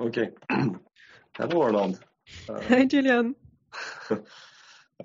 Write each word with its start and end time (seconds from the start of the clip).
Okay. 0.00 0.30
Hello, 0.50 1.60
Orlande. 1.60 2.00
Uh, 2.48 2.60
Hi, 2.68 2.86
Julian. 2.86 3.34
uh, 4.10 4.16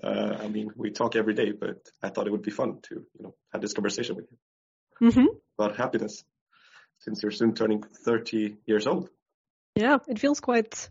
I 0.04 0.48
mean, 0.48 0.72
we 0.78 0.92
talk 0.92 1.18
every 1.18 1.34
day, 1.34 1.52
but 1.52 1.86
I 2.02 2.10
thought 2.10 2.28
it 2.28 2.32
would 2.32 2.44
be 2.44 2.52
fun 2.52 2.80
to, 2.84 2.96
you 2.96 3.24
know, 3.24 3.36
have 3.52 3.62
this 3.62 3.74
conversation 3.74 4.16
with 4.16 4.28
you 4.32 5.10
mm-hmm. 5.10 5.26
about 5.60 5.76
happiness, 5.76 6.24
since 7.00 7.22
you're 7.22 7.34
soon 7.34 7.56
turning 7.56 7.84
30 7.84 8.56
years 8.66 8.88
old. 8.88 9.10
Yeah, 9.76 9.98
it 10.08 10.18
feels 10.18 10.40
quite 10.40 10.90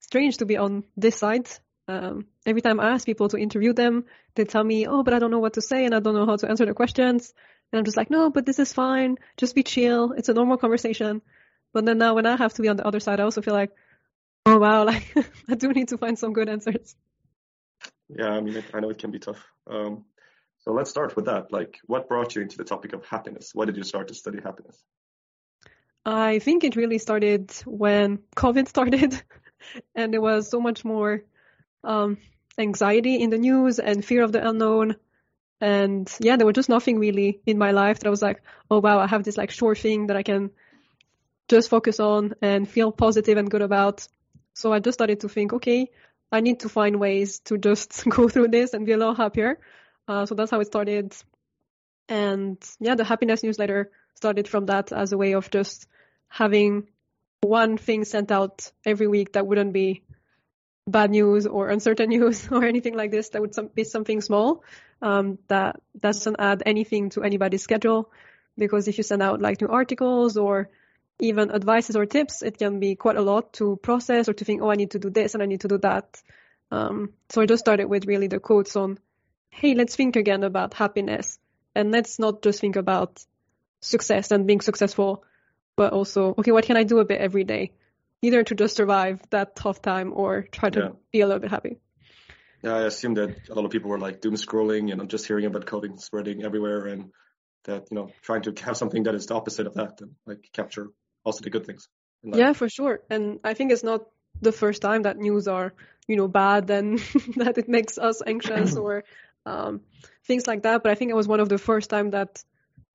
strange 0.00 0.38
to 0.38 0.46
be 0.46 0.56
on 0.56 0.84
this 0.96 1.16
side. 1.16 1.48
Um, 1.86 2.26
every 2.46 2.62
time 2.62 2.80
I 2.80 2.92
ask 2.92 3.04
people 3.04 3.28
to 3.28 3.36
interview 3.36 3.74
them, 3.74 4.06
they 4.36 4.44
tell 4.44 4.64
me, 4.64 4.86
"Oh, 4.86 5.02
but 5.02 5.12
I 5.12 5.18
don't 5.18 5.30
know 5.30 5.40
what 5.40 5.54
to 5.54 5.60
say 5.60 5.84
and 5.84 5.94
I 5.94 6.00
don't 6.00 6.14
know 6.14 6.24
how 6.24 6.36
to 6.36 6.48
answer 6.48 6.64
the 6.64 6.72
questions." 6.72 7.34
And 7.70 7.78
I'm 7.78 7.84
just 7.84 7.98
like, 7.98 8.08
"No, 8.08 8.30
but 8.30 8.46
this 8.46 8.58
is 8.58 8.72
fine. 8.72 9.18
Just 9.36 9.54
be 9.54 9.62
chill. 9.62 10.12
It's 10.12 10.30
a 10.30 10.34
normal 10.34 10.56
conversation." 10.56 11.20
But 11.74 11.84
then 11.84 11.98
now 11.98 12.14
when 12.14 12.24
I 12.24 12.36
have 12.36 12.54
to 12.54 12.62
be 12.62 12.68
on 12.68 12.76
the 12.76 12.86
other 12.86 13.00
side, 13.00 13.20
I 13.20 13.24
also 13.24 13.42
feel 13.42 13.52
like, 13.52 13.72
oh 14.46 14.58
wow, 14.58 14.84
like 14.92 15.12
I 15.50 15.56
do 15.56 15.72
need 15.72 15.88
to 15.88 15.98
find 15.98 16.18
some 16.18 16.32
good 16.32 16.48
answers. 16.48 16.96
Yeah, 18.08 18.28
I 18.28 18.40
mean, 18.40 18.62
I 18.72 18.80
know 18.80 18.90
it 18.90 18.98
can 18.98 19.10
be 19.10 19.18
tough. 19.18 19.44
Um, 19.66 20.04
so 20.60 20.72
let's 20.72 20.88
start 20.88 21.16
with 21.16 21.26
that. 21.26 21.52
Like, 21.52 21.78
what 21.86 22.08
brought 22.08 22.36
you 22.36 22.42
into 22.42 22.56
the 22.56 22.64
topic 22.64 22.92
of 22.92 23.04
happiness? 23.04 23.50
Why 23.54 23.64
did 23.64 23.76
you 23.76 23.82
start 23.82 24.08
to 24.08 24.14
study 24.14 24.38
happiness? 24.42 24.82
I 26.06 26.38
think 26.38 26.64
it 26.64 26.76
really 26.76 26.98
started 26.98 27.50
when 27.66 28.18
COVID 28.36 28.68
started, 28.74 29.20
and 29.94 30.12
there 30.12 30.20
was 30.20 30.48
so 30.48 30.60
much 30.60 30.84
more 30.84 31.24
um, 31.82 32.18
anxiety 32.56 33.20
in 33.20 33.30
the 33.30 33.38
news 33.38 33.80
and 33.80 34.04
fear 34.04 34.22
of 34.22 34.32
the 34.32 34.46
unknown. 34.46 34.96
And 35.60 36.12
yeah, 36.20 36.36
there 36.36 36.46
was 36.46 36.54
just 36.54 36.68
nothing 36.68 36.98
really 36.98 37.40
in 37.46 37.58
my 37.58 37.72
life 37.72 37.98
that 37.98 38.06
I 38.06 38.10
was 38.10 38.22
like, 38.22 38.42
oh 38.70 38.78
wow, 38.78 39.00
I 39.00 39.06
have 39.06 39.24
this 39.24 39.36
like 39.36 39.50
sure 39.50 39.74
thing 39.74 40.06
that 40.06 40.16
I 40.16 40.22
can 40.22 40.50
just 41.48 41.68
focus 41.68 42.00
on 42.00 42.34
and 42.40 42.68
feel 42.68 42.92
positive 42.92 43.38
and 43.38 43.50
good 43.50 43.62
about. 43.62 44.06
So 44.54 44.72
I 44.72 44.78
just 44.78 44.96
started 44.96 45.20
to 45.20 45.28
think, 45.28 45.52
okay, 45.52 45.90
I 46.32 46.40
need 46.40 46.60
to 46.60 46.68
find 46.68 47.00
ways 47.00 47.40
to 47.40 47.58
just 47.58 48.04
go 48.08 48.28
through 48.28 48.48
this 48.48 48.74
and 48.74 48.86
be 48.86 48.92
a 48.92 48.96
little 48.96 49.14
happier. 49.14 49.58
Uh, 50.06 50.26
so 50.26 50.34
that's 50.34 50.50
how 50.50 50.60
it 50.60 50.66
started. 50.66 51.14
And 52.08 52.58
yeah, 52.80 52.94
the 52.94 53.04
happiness 53.04 53.42
newsletter 53.42 53.90
started 54.16 54.48
from 54.48 54.66
that 54.66 54.92
as 54.92 55.12
a 55.12 55.18
way 55.18 55.32
of 55.32 55.50
just 55.50 55.86
having 56.28 56.88
one 57.40 57.76
thing 57.76 58.04
sent 58.04 58.30
out 58.30 58.70
every 58.84 59.06
week 59.06 59.32
that 59.32 59.46
wouldn't 59.46 59.72
be 59.72 60.02
bad 60.86 61.10
news 61.10 61.46
or 61.46 61.68
uncertain 61.68 62.08
news 62.16 62.48
or 62.50 62.64
anything 62.64 62.96
like 62.96 63.10
this. 63.10 63.30
That 63.30 63.42
would 63.42 63.74
be 63.74 63.84
something 63.84 64.20
small 64.20 64.64
um, 65.02 65.38
that 65.48 65.80
doesn't 65.98 66.36
add 66.38 66.62
anything 66.66 67.10
to 67.10 67.22
anybody's 67.22 67.62
schedule. 67.62 68.10
Because 68.56 68.86
if 68.86 68.98
you 68.98 69.04
send 69.04 69.22
out 69.22 69.40
like 69.40 69.60
new 69.60 69.68
articles 69.68 70.36
or 70.36 70.70
even 71.20 71.50
advices 71.50 71.96
or 71.96 72.06
tips, 72.06 72.42
it 72.42 72.58
can 72.58 72.80
be 72.80 72.96
quite 72.96 73.16
a 73.16 73.22
lot 73.22 73.52
to 73.54 73.76
process 73.76 74.28
or 74.28 74.32
to 74.34 74.44
think, 74.44 74.62
oh, 74.62 74.70
I 74.70 74.74
need 74.74 74.92
to 74.92 74.98
do 74.98 75.10
this 75.10 75.34
and 75.34 75.42
I 75.42 75.46
need 75.46 75.60
to 75.60 75.68
do 75.68 75.78
that. 75.78 76.20
Um, 76.70 77.12
so 77.28 77.40
I 77.40 77.46
just 77.46 77.60
started 77.60 77.86
with 77.86 78.06
really 78.06 78.26
the 78.26 78.40
quotes 78.40 78.76
on, 78.76 78.98
hey, 79.50 79.74
let's 79.74 79.94
think 79.94 80.16
again 80.16 80.42
about 80.42 80.74
happiness 80.74 81.38
and 81.74 81.92
let's 81.92 82.18
not 82.18 82.42
just 82.42 82.60
think 82.60 82.76
about 82.76 83.24
success 83.80 84.30
and 84.30 84.46
being 84.46 84.60
successful, 84.60 85.24
but 85.76 85.92
also, 85.92 86.34
okay, 86.38 86.52
what 86.52 86.64
can 86.64 86.76
I 86.76 86.84
do 86.84 86.98
a 86.98 87.04
bit 87.04 87.20
every 87.20 87.44
day? 87.44 87.72
Either 88.22 88.42
to 88.42 88.54
just 88.54 88.76
survive 88.76 89.20
that 89.30 89.54
tough 89.54 89.82
time 89.82 90.12
or 90.14 90.42
try 90.50 90.70
to 90.70 90.80
yeah. 90.80 90.88
be 91.12 91.20
a 91.20 91.26
little 91.26 91.40
bit 91.40 91.50
happy. 91.50 91.78
Yeah, 92.62 92.76
I 92.76 92.82
assume 92.86 93.14
that 93.14 93.48
a 93.50 93.54
lot 93.54 93.66
of 93.66 93.70
people 93.70 93.90
were 93.90 93.98
like 93.98 94.20
doom 94.20 94.34
scrolling 94.34 94.90
and 94.90 95.00
I'm 95.00 95.08
just 95.08 95.26
hearing 95.26 95.44
about 95.44 95.66
COVID 95.66 96.00
spreading 96.00 96.42
everywhere 96.42 96.86
and 96.86 97.12
that, 97.64 97.88
you 97.90 97.94
know, 97.94 98.10
trying 98.22 98.42
to 98.42 98.54
have 98.64 98.76
something 98.76 99.02
that 99.04 99.14
is 99.14 99.26
the 99.26 99.34
opposite 99.34 99.66
of 99.66 99.74
that 99.74 100.00
and 100.00 100.12
like 100.26 100.48
capture 100.52 100.90
also 101.24 101.42
the 101.42 101.50
good 101.50 101.66
things. 101.66 101.88
Yeah, 102.22 102.52
for 102.52 102.68
sure. 102.68 103.00
And 103.10 103.40
I 103.44 103.54
think 103.54 103.72
it's 103.72 103.82
not 103.82 104.06
the 104.40 104.52
first 104.52 104.82
time 104.82 105.02
that 105.02 105.18
news 105.18 105.46
are, 105.48 105.74
you 106.06 106.16
know, 106.16 106.28
bad 106.28 106.70
and 106.70 106.98
that 107.36 107.58
it 107.58 107.68
makes 107.68 107.98
us 107.98 108.22
anxious 108.26 108.76
or 108.84 109.04
um, 109.46 109.80
things 110.26 110.46
like 110.46 110.62
that. 110.62 110.82
But 110.82 110.92
I 110.92 110.94
think 110.94 111.10
it 111.10 111.16
was 111.16 111.28
one 111.28 111.40
of 111.40 111.48
the 111.48 111.58
first 111.58 111.90
time 111.90 112.10
that 112.10 112.42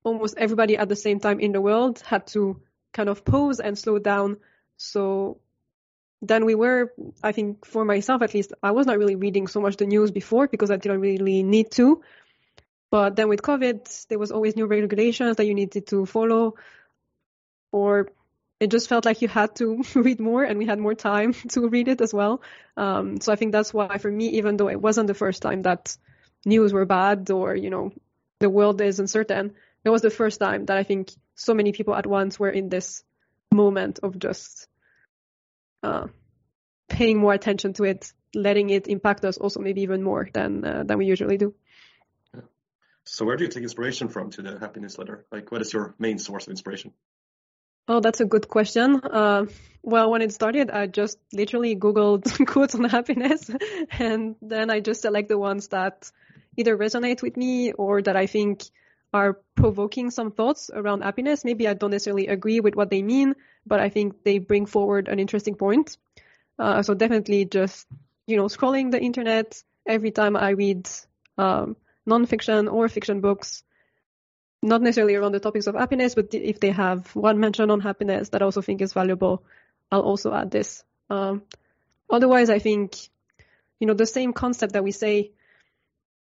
almost 0.03 0.35
everybody 0.37 0.77
at 0.77 0.89
the 0.89 0.95
same 0.95 1.19
time 1.19 1.39
in 1.39 1.51
the 1.51 1.61
world 1.61 2.01
had 2.05 2.27
to 2.27 2.61
kind 2.93 3.09
of 3.09 3.23
pause 3.23 3.59
and 3.59 3.77
slow 3.77 3.99
down. 3.99 4.37
So 4.77 5.39
then 6.21 6.45
we 6.45 6.55
were, 6.55 6.93
I 7.23 7.31
think 7.31 7.65
for 7.65 7.85
myself 7.85 8.21
at 8.21 8.33
least, 8.33 8.53
I 8.63 8.71
was 8.71 8.87
not 8.87 8.97
really 8.97 9.15
reading 9.15 9.47
so 9.47 9.61
much 9.61 9.77
the 9.77 9.85
news 9.85 10.11
before 10.11 10.47
because 10.47 10.71
I 10.71 10.77
didn't 10.77 11.01
really 11.01 11.43
need 11.43 11.71
to. 11.71 12.01
But 12.91 13.15
then 13.15 13.29
with 13.29 13.41
COVID, 13.43 14.07
there 14.07 14.17
was 14.17 14.31
always 14.31 14.55
new 14.55 14.65
regulations 14.65 15.37
that 15.37 15.45
you 15.45 15.53
needed 15.53 15.87
to 15.87 16.05
follow 16.05 16.55
or 17.71 18.09
it 18.59 18.71
just 18.71 18.89
felt 18.89 19.05
like 19.05 19.21
you 19.21 19.27
had 19.27 19.55
to 19.55 19.83
read 19.95 20.19
more 20.19 20.43
and 20.43 20.57
we 20.57 20.65
had 20.65 20.79
more 20.79 20.95
time 20.95 21.33
to 21.49 21.67
read 21.67 21.87
it 21.87 22.01
as 22.01 22.13
well. 22.13 22.41
Um, 22.77 23.21
so 23.21 23.31
I 23.31 23.35
think 23.35 23.51
that's 23.51 23.73
why 23.73 23.97
for 23.97 24.11
me, 24.11 24.29
even 24.29 24.57
though 24.57 24.69
it 24.69 24.81
wasn't 24.81 25.07
the 25.07 25.13
first 25.13 25.41
time 25.41 25.61
that 25.63 25.95
news 26.45 26.73
were 26.73 26.85
bad 26.85 27.29
or, 27.31 27.55
you 27.55 27.69
know, 27.69 27.91
the 28.39 28.49
world 28.49 28.81
is 28.81 28.99
uncertain, 28.99 29.53
it 29.83 29.89
was 29.89 30.01
the 30.01 30.09
first 30.09 30.39
time 30.39 30.65
that 30.65 30.77
I 30.77 30.83
think 30.83 31.11
so 31.35 31.53
many 31.53 31.71
people 31.71 31.95
at 31.95 32.05
once 32.05 32.39
were 32.39 32.49
in 32.49 32.69
this 32.69 33.03
moment 33.51 33.99
of 34.03 34.19
just 34.19 34.67
uh, 35.83 36.07
paying 36.89 37.17
more 37.17 37.33
attention 37.33 37.73
to 37.73 37.83
it, 37.83 38.11
letting 38.35 38.69
it 38.69 38.87
impact 38.87 39.23
us 39.23 39.37
also 39.37 39.59
maybe 39.59 39.81
even 39.81 40.03
more 40.03 40.27
than 40.33 40.65
uh, 40.65 40.83
than 40.83 40.97
we 40.97 41.05
usually 41.05 41.37
do. 41.37 41.53
So 43.05 43.25
where 43.25 43.37
do 43.37 43.43
you 43.43 43.49
take 43.49 43.63
inspiration 43.63 44.09
from 44.09 44.29
to 44.31 44.41
the 44.41 44.59
happiness 44.59 44.97
letter? 44.97 45.25
Like 45.31 45.51
what 45.51 45.61
is 45.61 45.73
your 45.73 45.95
main 45.97 46.19
source 46.19 46.45
of 46.45 46.51
inspiration? 46.51 46.93
Oh, 47.89 47.99
that's 48.01 48.21
a 48.21 48.25
good 48.25 48.47
question. 48.47 49.01
Uh, 49.03 49.47
well, 49.81 50.11
when 50.11 50.21
it 50.21 50.31
started, 50.31 50.69
I 50.69 50.85
just 50.85 51.17
literally 51.33 51.75
Googled 51.75 52.45
quotes 52.47 52.75
on 52.75 52.83
happiness, 52.83 53.49
and 53.97 54.35
then 54.43 54.69
I 54.69 54.79
just 54.79 55.01
select 55.01 55.27
the 55.27 55.39
ones 55.39 55.69
that 55.69 56.11
either 56.55 56.77
resonate 56.77 57.23
with 57.23 57.35
me 57.35 57.71
or 57.71 58.03
that 58.03 58.15
I 58.15 58.27
think 58.27 58.61
are 59.11 59.39
provoking 59.55 60.11
some 60.11 60.31
thoughts 60.31 60.69
around 60.71 61.01
happiness. 61.01 61.43
Maybe 61.43 61.67
I 61.67 61.73
don't 61.73 61.89
necessarily 61.89 62.27
agree 62.27 62.59
with 62.59 62.75
what 62.75 62.91
they 62.91 63.01
mean, 63.01 63.33
but 63.65 63.79
I 63.79 63.89
think 63.89 64.23
they 64.23 64.37
bring 64.37 64.67
forward 64.67 65.07
an 65.07 65.19
interesting 65.19 65.55
point. 65.55 65.97
Uh, 66.59 66.83
so 66.83 66.93
definitely 66.93 67.45
just, 67.45 67.87
you 68.27 68.37
know, 68.37 68.45
scrolling 68.45 68.91
the 68.91 69.01
internet 69.01 69.63
every 69.87 70.11
time 70.11 70.37
I 70.37 70.51
read 70.51 70.87
um, 71.39 71.75
nonfiction 72.07 72.71
or 72.71 72.87
fiction 72.87 73.19
books, 73.19 73.63
not 74.61 74.81
necessarily 74.81 75.15
around 75.15 75.31
the 75.31 75.39
topics 75.39 75.67
of 75.67 75.75
happiness, 75.75 76.15
but 76.15 76.33
if 76.33 76.59
they 76.59 76.71
have 76.71 77.15
one 77.15 77.39
mention 77.39 77.71
on 77.71 77.79
happiness 77.79 78.29
that 78.29 78.41
I 78.41 78.45
also 78.45 78.61
think 78.61 78.81
is 78.81 78.93
valuable, 78.93 79.43
I'll 79.91 80.01
also 80.01 80.33
add 80.33 80.51
this. 80.51 80.83
Um, 81.09 81.43
otherwise, 82.09 82.49
I 82.49 82.59
think, 82.59 82.97
you 83.79 83.87
know, 83.87 83.93
the 83.93 84.05
same 84.05 84.33
concept 84.33 84.73
that 84.73 84.83
we 84.83 84.91
say, 84.91 85.31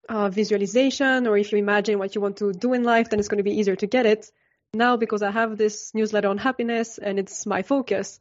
uh, 0.08 0.30
visualization, 0.30 1.26
or 1.26 1.36
if 1.36 1.52
you 1.52 1.58
imagine 1.58 1.98
what 1.98 2.14
you 2.14 2.20
want 2.20 2.38
to 2.38 2.52
do 2.52 2.72
in 2.72 2.82
life, 2.82 3.10
then 3.10 3.18
it's 3.18 3.28
going 3.28 3.38
to 3.38 3.44
be 3.44 3.58
easier 3.58 3.76
to 3.76 3.86
get 3.86 4.06
it. 4.06 4.30
Now, 4.72 4.96
because 4.96 5.22
I 5.22 5.30
have 5.30 5.58
this 5.58 5.94
newsletter 5.94 6.28
on 6.28 6.38
happiness 6.38 6.98
and 6.98 7.18
it's 7.18 7.44
my 7.46 7.62
focus, 7.62 8.20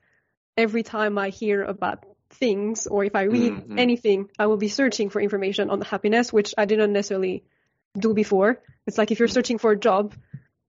every 0.57 0.83
time 0.83 1.17
I 1.17 1.29
hear 1.29 1.63
about 1.63 2.03
things 2.29 2.88
or 2.88 3.03
if 3.03 3.16
I 3.16 3.23
read 3.23 3.53
mm-hmm. 3.53 3.79
anything, 3.79 4.29
I 4.38 4.47
will 4.47 4.57
be 4.57 4.67
searching 4.67 5.09
for 5.09 5.22
information 5.22 5.69
on 5.69 5.81
happiness, 5.81 6.33
which 6.33 6.53
I 6.57 6.66
didn't 6.66 6.94
necessarily 6.94 7.44
do 7.97 8.13
before. 8.13 8.61
It's 8.85 8.97
like 8.97 9.11
if 9.11 9.19
you're 9.19 9.27
mm. 9.27 9.33
searching 9.33 9.57
for 9.57 9.71
a 9.71 9.79
job, 9.79 10.13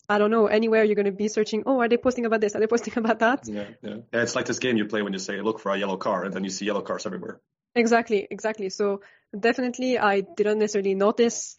I 0.08 0.18
don't 0.18 0.30
know, 0.30 0.46
anywhere 0.46 0.84
you're 0.84 0.94
going 0.94 1.06
to 1.06 1.12
be 1.12 1.28
searching, 1.28 1.64
oh, 1.66 1.80
are 1.80 1.88
they 1.88 1.98
posting 1.98 2.24
about 2.24 2.40
this? 2.40 2.54
Are 2.56 2.60
they 2.60 2.66
posting 2.66 2.94
about 3.02 3.18
that? 3.20 3.46
Yeah, 3.46 3.66
yeah. 3.82 3.96
yeah 4.12 4.22
it's 4.22 4.34
like 4.34 4.46
this 4.46 4.58
game 4.58 4.76
you 4.76 4.86
play 4.86 5.02
when 5.02 5.12
you 5.12 5.18
say, 5.18 5.40
look 5.40 5.60
for 5.60 5.72
a 5.72 5.78
yellow 5.78 5.96
car, 5.96 6.24
and 6.24 6.32
then 6.32 6.44
you 6.44 6.50
see 6.50 6.66
yellow 6.66 6.82
cars 6.82 7.06
everywhere. 7.06 7.40
Exactly, 7.74 8.26
exactly. 8.30 8.70
So 8.70 9.02
definitely 9.38 9.98
I 9.98 10.20
didn't 10.20 10.58
necessarily 10.58 10.94
notice 10.94 11.54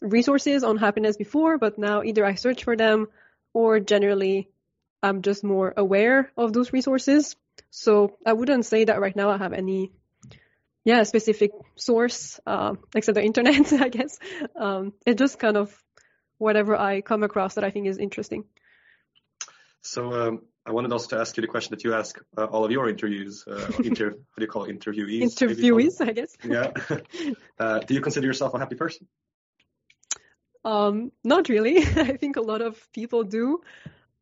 resources 0.00 0.62
on 0.62 0.76
happiness 0.76 1.16
before, 1.16 1.58
but 1.58 1.78
now 1.78 2.02
either 2.02 2.24
I 2.24 2.34
search 2.34 2.64
for 2.64 2.76
them 2.76 3.08
or 3.54 3.80
generally 3.80 4.50
I'm 5.02 5.22
just 5.22 5.42
more 5.42 5.72
aware 5.76 6.30
of 6.36 6.52
those 6.52 6.72
resources. 6.72 7.36
So 7.70 8.18
I 8.24 8.34
wouldn't 8.34 8.66
say 8.66 8.84
that 8.84 9.00
right 9.00 9.16
now 9.16 9.30
I 9.30 9.38
have 9.38 9.52
any 9.52 9.92
yeah, 10.86 11.02
specific 11.02 11.50
source, 11.74 12.38
uh, 12.46 12.76
except 12.94 13.16
the 13.16 13.22
internet, 13.22 13.72
I 13.86 13.88
guess. 13.88 14.18
Um, 14.54 14.92
it's 15.04 15.18
just 15.18 15.40
kind 15.40 15.56
of 15.56 15.76
whatever 16.38 16.76
I 16.76 17.00
come 17.00 17.24
across 17.24 17.54
that 17.54 17.64
I 17.64 17.70
think 17.70 17.88
is 17.88 17.98
interesting. 17.98 18.44
So 19.82 20.12
um, 20.12 20.42
I 20.64 20.70
wanted 20.70 20.92
also 20.92 21.08
to 21.08 21.20
ask 21.20 21.36
you 21.36 21.40
the 21.40 21.48
question 21.48 21.72
that 21.72 21.82
you 21.82 21.92
ask 21.92 22.16
uh, 22.38 22.44
all 22.44 22.64
of 22.64 22.70
your 22.70 22.88
interviews, 22.88 23.44
uh, 23.48 23.72
inter, 23.84 24.10
how 24.10 24.36
do 24.38 24.42
you 24.42 24.46
call 24.46 24.64
it, 24.64 24.78
interviewees? 24.78 25.22
Interviewees, 25.22 26.00
I 26.00 26.12
guess. 26.12 26.32
Yeah. 26.44 26.70
Uh, 27.58 27.78
do 27.78 27.94
you 27.94 28.02
consider 28.02 28.26
yourself 28.26 28.52
a 28.52 28.58
happy 28.58 28.76
person? 28.76 29.08
Um, 30.62 31.10
not 31.24 31.48
really. 31.48 31.78
I 31.78 32.18
think 32.18 32.36
a 32.36 32.42
lot 32.42 32.60
of 32.60 32.76
people 32.92 33.24
do, 33.24 33.62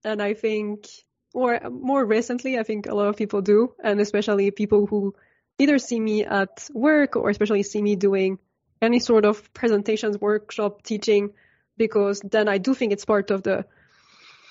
and 0.05 0.23
I 0.23 0.35
think, 0.35 0.87
or 1.35 1.59
more 1.69 2.07
recently, 2.07 2.61
I 2.61 2.63
think 2.63 2.87
a 2.87 2.95
lot 2.95 3.09
of 3.09 3.17
people 3.17 3.43
do, 3.43 3.75
and 3.83 4.01
especially 4.01 4.53
people 4.53 4.87
who 4.87 5.17
either 5.59 5.79
see 5.79 6.01
me 6.01 6.25
at 6.25 6.69
work 6.73 7.17
or 7.17 7.31
especially 7.31 7.63
see 7.63 7.83
me 7.83 7.97
doing 7.97 8.39
any 8.83 8.99
sort 8.99 9.25
of 9.25 9.53
presentations, 9.55 10.21
workshop, 10.21 10.83
teaching, 10.83 11.31
because 11.77 12.21
then 12.21 12.49
I 12.49 12.59
do 12.59 12.75
think 12.75 12.93
it's 12.93 13.05
part 13.05 13.31
of 13.31 13.43
the 13.43 13.65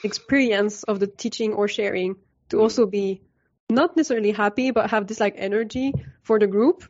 experience 0.04 0.84
of 0.84 1.00
the 1.00 1.08
teaching 1.08 1.54
or 1.54 1.68
sharing 1.68 2.16
to 2.50 2.58
mm. 2.58 2.62
also 2.62 2.86
be 2.86 3.22
not 3.70 3.96
necessarily 3.96 4.32
happy, 4.32 4.72
but 4.72 4.90
have 4.90 5.08
this 5.08 5.20
like 5.20 5.36
energy 5.38 5.94
for 6.22 6.40
the 6.40 6.48
group. 6.48 6.84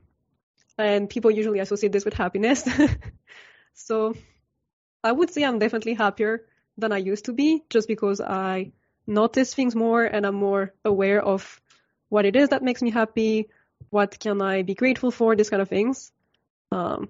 And 0.77 1.09
people 1.09 1.29
usually 1.29 1.59
associate 1.59 1.91
this 1.91 2.05
with 2.05 2.15
happiness. 2.15 2.67
so 3.73 4.15
I 5.03 5.11
would 5.11 5.29
say 5.29 5.43
I'm 5.43 5.59
definitely 5.59 5.93
happier 5.93 6.45
than 6.77 6.91
I 6.91 6.97
used 6.97 7.25
to 7.25 7.33
be 7.33 7.63
just 7.69 7.87
because 7.87 8.19
I 8.19 8.71
notice 9.05 9.53
things 9.53 9.75
more 9.75 10.03
and 10.03 10.25
I'm 10.25 10.35
more 10.35 10.73
aware 10.83 11.21
of 11.21 11.61
what 12.09 12.25
it 12.25 12.35
is 12.35 12.49
that 12.49 12.63
makes 12.63 12.81
me 12.81 12.89
happy, 12.89 13.49
what 13.89 14.19
can 14.19 14.41
I 14.41 14.63
be 14.63 14.75
grateful 14.75 15.11
for, 15.11 15.35
this 15.35 15.49
kind 15.49 15.61
of 15.61 15.69
things. 15.69 16.11
Um, 16.71 17.09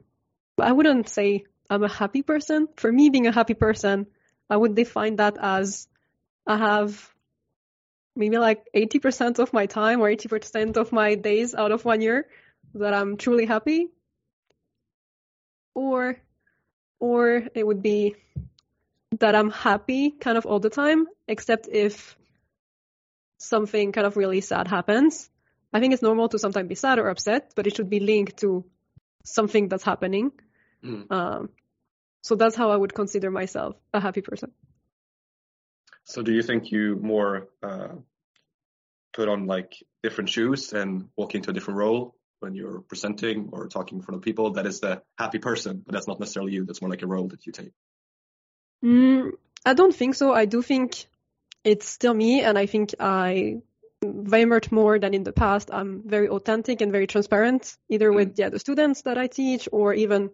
I 0.59 0.71
wouldn't 0.71 1.09
say 1.09 1.45
I'm 1.69 1.83
a 1.83 1.87
happy 1.87 2.21
person. 2.21 2.67
For 2.75 2.91
me, 2.91 3.09
being 3.09 3.27
a 3.27 3.31
happy 3.31 3.53
person, 3.53 4.07
I 4.49 4.57
would 4.57 4.75
define 4.75 5.17
that 5.17 5.37
as 5.39 5.87
I 6.45 6.57
have 6.57 7.13
maybe 8.15 8.37
like 8.37 8.67
80% 8.75 9.39
of 9.39 9.53
my 9.53 9.65
time 9.65 10.01
or 10.01 10.09
80% 10.09 10.77
of 10.77 10.91
my 10.91 11.15
days 11.15 11.55
out 11.55 11.71
of 11.71 11.85
one 11.85 12.01
year 12.01 12.27
that 12.75 12.93
I'm 12.93 13.17
truly 13.17 13.45
happy. 13.45 13.87
Or, 15.73 16.17
or 16.99 17.43
it 17.55 17.65
would 17.65 17.81
be 17.81 18.15
that 19.19 19.35
I'm 19.35 19.49
happy 19.49 20.11
kind 20.11 20.37
of 20.37 20.45
all 20.45 20.59
the 20.59 20.69
time, 20.69 21.07
except 21.27 21.67
if 21.67 22.15
something 23.37 23.91
kind 23.91 24.07
of 24.07 24.17
really 24.17 24.41
sad 24.41 24.67
happens. 24.67 25.29
I 25.73 25.79
think 25.79 25.93
it's 25.93 26.03
normal 26.03 26.29
to 26.29 26.39
sometimes 26.39 26.69
be 26.69 26.75
sad 26.75 26.99
or 26.99 27.09
upset, 27.09 27.53
but 27.55 27.65
it 27.65 27.75
should 27.75 27.89
be 27.89 27.99
linked 27.99 28.37
to 28.37 28.63
something 29.25 29.67
that's 29.69 29.83
happening. 29.83 30.31
Mm. 30.83 31.11
Um, 31.11 31.49
so 32.21 32.35
that's 32.35 32.55
how 32.55 32.71
I 32.71 32.75
would 32.75 32.93
consider 32.93 33.31
myself 33.31 33.75
a 33.93 33.99
happy 33.99 34.21
person. 34.21 34.51
So 36.03 36.21
do 36.21 36.31
you 36.31 36.43
think 36.43 36.71
you 36.71 36.97
more 37.01 37.47
uh, 37.61 37.95
put 39.13 39.29
on 39.29 39.47
like 39.47 39.83
different 40.03 40.29
shoes 40.29 40.73
and 40.73 41.09
walk 41.15 41.35
into 41.35 41.49
a 41.49 41.53
different 41.53 41.77
role 41.77 42.15
when 42.39 42.55
you're 42.55 42.81
presenting 42.81 43.49
or 43.51 43.67
talking 43.67 43.97
in 43.97 44.03
front 44.03 44.17
of 44.17 44.21
people? 44.21 44.51
That 44.51 44.65
is 44.65 44.79
the 44.79 45.01
happy 45.17 45.39
person, 45.39 45.81
but 45.85 45.93
that's 45.93 46.07
not 46.07 46.19
necessarily 46.19 46.53
you. 46.53 46.65
That's 46.65 46.81
more 46.81 46.89
like 46.89 47.01
a 47.01 47.07
role 47.07 47.29
that 47.29 47.45
you 47.45 47.51
take. 47.51 47.71
Mm, 48.83 49.31
I 49.65 49.73
don't 49.73 49.95
think 49.95 50.15
so. 50.15 50.33
I 50.33 50.45
do 50.45 50.61
think 50.61 51.05
it's 51.63 51.87
still 51.87 52.13
me, 52.13 52.41
and 52.41 52.57
I 52.57 52.65
think 52.65 52.95
I 52.99 53.61
very 54.03 54.45
much 54.45 54.71
more 54.71 54.99
than 54.99 55.13
in 55.13 55.23
the 55.23 55.33
past. 55.33 55.69
I'm 55.71 56.03
very 56.05 56.27
authentic 56.29 56.81
and 56.81 56.91
very 56.91 57.07
transparent, 57.07 57.77
either 57.89 58.11
mm. 58.11 58.15
with 58.15 58.39
yeah, 58.39 58.49
the 58.49 58.59
students 58.59 59.03
that 59.03 59.17
I 59.17 59.27
teach 59.27 59.67
or 59.71 59.93
even 59.93 60.29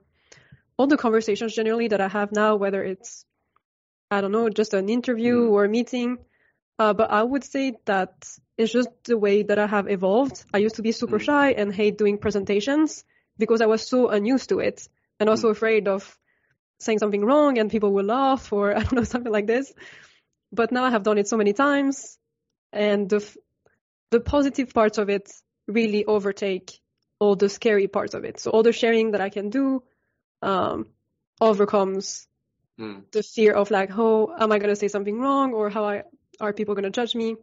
all 0.77 0.87
the 0.87 0.97
conversations 0.97 1.53
generally 1.53 1.89
that 1.89 2.01
I 2.01 2.07
have 2.07 2.31
now, 2.31 2.55
whether 2.55 2.83
it's 2.83 3.25
I 4.11 4.21
don't 4.21 4.31
know, 4.31 4.49
just 4.49 4.73
an 4.73 4.89
interview 4.89 5.47
mm. 5.47 5.51
or 5.51 5.65
a 5.65 5.69
meeting. 5.69 6.17
Uh, 6.79 6.93
but 6.93 7.11
I 7.11 7.21
would 7.21 7.43
say 7.43 7.73
that 7.85 8.13
it's 8.57 8.71
just 8.71 8.89
the 9.03 9.17
way 9.17 9.43
that 9.43 9.59
I 9.59 9.67
have 9.67 9.89
evolved. 9.89 10.43
I 10.53 10.59
used 10.59 10.75
to 10.75 10.81
be 10.81 10.91
super 10.91 11.19
mm. 11.19 11.21
shy 11.21 11.51
and 11.51 11.73
hate 11.73 11.97
doing 11.97 12.17
presentations 12.17 13.03
because 13.37 13.61
I 13.61 13.67
was 13.67 13.85
so 13.85 14.09
unused 14.09 14.49
to 14.49 14.59
it 14.59 14.87
and 15.19 15.29
also 15.29 15.49
mm. 15.49 15.51
afraid 15.51 15.87
of 15.87 16.17
saying 16.79 16.99
something 16.99 17.23
wrong 17.23 17.57
and 17.57 17.69
people 17.69 17.91
will 17.91 18.05
laugh 18.05 18.51
or 18.53 18.75
I 18.77 18.79
don't 18.79 18.93
know, 18.93 19.03
something 19.03 19.31
like 19.31 19.47
this. 19.47 19.73
But 20.51 20.71
now 20.71 20.85
I 20.85 20.89
have 20.89 21.03
done 21.03 21.17
it 21.17 21.27
so 21.27 21.37
many 21.37 21.53
times 21.53 22.17
and 22.71 23.09
the, 23.09 23.37
the 24.11 24.19
positive 24.19 24.73
parts 24.73 24.97
of 24.97 25.09
it 25.09 25.31
really 25.67 26.05
overtake 26.05 26.79
all 27.19 27.35
the 27.35 27.49
scary 27.49 27.87
parts 27.87 28.13
of 28.13 28.23
it. 28.23 28.39
So 28.39 28.51
all 28.51 28.63
the 28.63 28.71
sharing 28.71 29.11
that 29.11 29.21
I 29.21 29.29
can 29.29 29.49
do 29.49 29.83
um, 30.41 30.87
overcomes 31.39 32.27
mm. 32.79 33.03
the 33.11 33.23
fear 33.23 33.53
of 33.53 33.71
like, 33.71 33.91
oh, 33.97 34.33
am 34.37 34.51
I 34.51 34.59
going 34.59 34.69
to 34.69 34.75
say 34.75 34.87
something 34.87 35.19
wrong 35.19 35.53
or 35.53 35.69
how 35.69 35.85
I, 35.85 36.03
are 36.39 36.53
people 36.53 36.75
going 36.75 36.83
to 36.83 36.89
judge 36.89 37.15
me? 37.15 37.35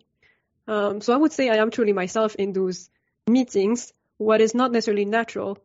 Um, 0.67 1.01
so 1.01 1.13
I 1.13 1.17
would 1.17 1.33
say 1.33 1.51
I 1.51 1.57
am 1.57 1.71
truly 1.71 1.93
myself 1.93 2.35
in 2.35 2.53
those 2.53 2.91
meetings. 3.29 3.93
What 4.17 4.41
is 4.41 4.55
not 4.55 4.73
necessarily 4.73 5.05
natural 5.05 5.59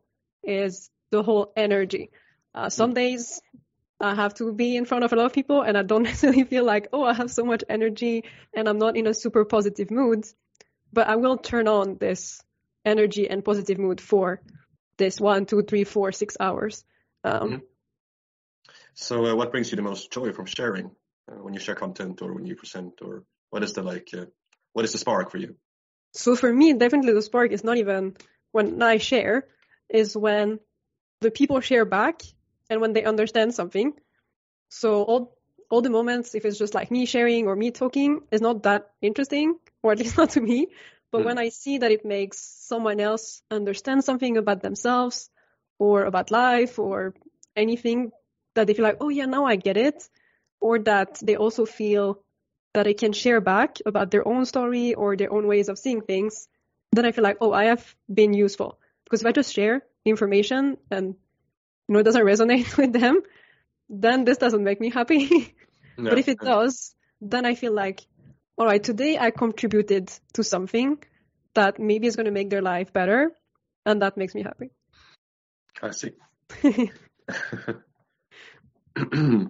is 0.44 0.90
the 1.10 1.24
whole 1.24 1.54
energy. 1.56 2.12
Uh, 2.54 2.70
some 2.70 2.92
mm. 2.92 2.96
days 2.96 3.42
I 4.00 4.16
have 4.16 4.34
to 4.36 4.52
be 4.52 4.76
in 4.76 4.86
front 4.86 5.04
of 5.04 5.14
a 5.14 5.16
lot 5.16 5.26
of 5.26 5.34
people 5.34 5.62
and 5.62 5.78
I 5.78 5.84
don't 5.84 6.04
necessarily 6.12 6.44
feel 6.44 6.66
like, 6.66 6.90
oh, 6.92 7.04
I 7.04 7.14
have 7.14 7.32
so 7.32 7.46
much 7.46 7.64
energy 7.70 8.26
and 8.54 8.68
I'm 8.68 8.78
not 8.78 8.98
in 8.98 9.08
a 9.08 9.14
super 9.14 9.46
positive 9.46 9.90
mood. 9.90 10.26
But 10.94 11.08
I 11.08 11.16
will 11.16 11.38
turn 11.38 11.68
on 11.68 11.98
this 11.98 12.42
energy 12.86 13.30
and 13.30 13.44
positive 13.44 13.78
mood 13.78 14.02
for 14.02 14.42
this 14.98 15.20
one, 15.20 15.46
two, 15.46 15.64
three, 15.64 15.84
four, 15.84 16.12
six 16.12 16.38
hours. 16.40 16.84
Um, 17.24 17.42
mm-hmm. 17.42 17.58
So, 18.94 19.26
uh, 19.26 19.36
what 19.36 19.52
brings 19.52 19.72
you 19.72 19.78
the 19.78 19.82
most 19.82 20.12
joy 20.12 20.32
from 20.34 20.46
sharing 20.46 20.92
uh, 21.32 21.36
when 21.36 21.54
you 21.54 21.60
share 21.60 21.76
content 21.76 22.22
or 22.22 22.34
when 22.34 22.46
you 22.46 22.56
present, 22.56 23.02
or 23.02 23.24
what 23.50 23.64
is 23.64 23.74
the 23.74 23.84
like, 23.84 24.10
uh, 24.14 24.26
what 24.74 24.86
is 24.86 24.92
the 24.92 24.98
spark 24.98 25.32
for 25.32 25.38
you? 25.38 25.56
So 26.14 26.36
for 26.36 26.52
me, 26.52 26.74
definitely 26.74 27.14
the 27.14 27.22
spark 27.22 27.52
is 27.52 27.64
not 27.64 27.78
even 27.78 28.16
when 28.52 28.82
I 28.82 28.98
share, 28.98 29.48
is 29.90 30.16
when 30.16 30.60
the 31.22 31.32
people 31.32 31.62
share 31.62 31.86
back 31.86 32.22
and 32.70 32.82
when 32.82 32.94
they 32.94 33.04
understand 33.04 33.54
something. 33.54 33.94
So 34.70 35.04
all 35.04 35.38
all 35.70 35.82
the 35.82 35.90
moments, 35.90 36.36
if 36.36 36.44
it's 36.44 36.58
just 36.58 36.76
like 36.76 36.92
me 36.92 37.06
sharing 37.06 37.48
or 37.48 37.56
me 37.56 37.72
talking, 37.72 38.22
is 38.30 38.42
not 38.42 38.64
that 38.64 38.92
interesting, 39.02 39.56
or 39.84 39.92
at 39.92 40.00
least 40.00 40.18
not 40.22 40.32
to 40.32 40.42
me. 40.42 40.68
But 41.12 41.22
mm. 41.22 41.26
when 41.26 41.38
I 41.38 41.50
see 41.50 41.80
that 41.80 41.92
it 41.92 42.06
makes 42.06 42.40
someone 42.40 43.00
else 43.00 43.42
understand 43.52 44.04
something 44.04 44.38
about 44.38 44.62
themselves 44.62 45.30
or 45.80 46.06
about 46.06 46.32
life 46.32 46.80
or 46.80 47.14
anything 47.56 48.12
that 48.56 48.68
they 48.68 48.74
feel 48.74 48.84
like, 48.84 48.98
oh 49.02 49.10
yeah, 49.10 49.26
now 49.26 49.46
I 49.46 49.56
get 49.56 49.78
it, 49.78 50.08
or 50.60 50.80
that 50.80 51.20
they 51.22 51.36
also 51.36 51.66
feel 51.66 52.24
that 52.74 52.84
they 52.84 52.94
can 52.94 53.12
share 53.12 53.42
back 53.42 53.78
about 53.86 54.12
their 54.12 54.28
own 54.28 54.46
story 54.46 54.94
or 54.94 55.18
their 55.18 55.32
own 55.32 55.48
ways 55.48 55.68
of 55.70 55.78
seeing 55.78 56.02
things, 56.02 56.48
then 56.94 57.06
I 57.06 57.12
feel 57.12 57.24
like, 57.24 57.38
oh, 57.42 57.52
I 57.52 57.66
have 57.66 57.96
been 58.14 58.34
useful. 58.34 58.80
Because 59.04 59.22
if 59.22 59.28
I 59.28 59.32
just 59.32 59.54
share 59.54 59.84
information 60.06 60.78
and 60.90 61.16
you 61.88 61.94
know 61.94 62.00
it 62.00 62.04
doesn't 62.04 62.24
resonate 62.26 62.78
with 62.82 62.94
them, 62.94 63.22
then 63.90 64.24
this 64.24 64.38
doesn't 64.38 64.64
make 64.64 64.80
me 64.80 64.90
happy. 64.90 65.56
No. 65.98 66.10
but 66.10 66.20
if 66.20 66.30
it 66.30 66.40
does, 66.40 66.96
then 67.20 67.46
I 67.46 67.54
feel 67.54 67.74
like, 67.74 68.00
all 68.62 68.68
right, 68.68 68.84
today 68.84 69.18
I 69.18 69.32
contributed 69.32 70.12
to 70.34 70.44
something 70.44 71.00
that 71.56 71.80
maybe 71.80 72.06
is 72.06 72.16
going 72.16 72.28
to 72.28 72.32
make 72.32 72.52
their 72.52 72.62
life 72.62 72.94
better, 72.94 73.32
and 73.88 74.04
that 74.04 74.18
makes 74.18 74.36
me 74.36 74.44
happy. 74.44 74.70
I 75.82 75.90
see. 75.90 76.12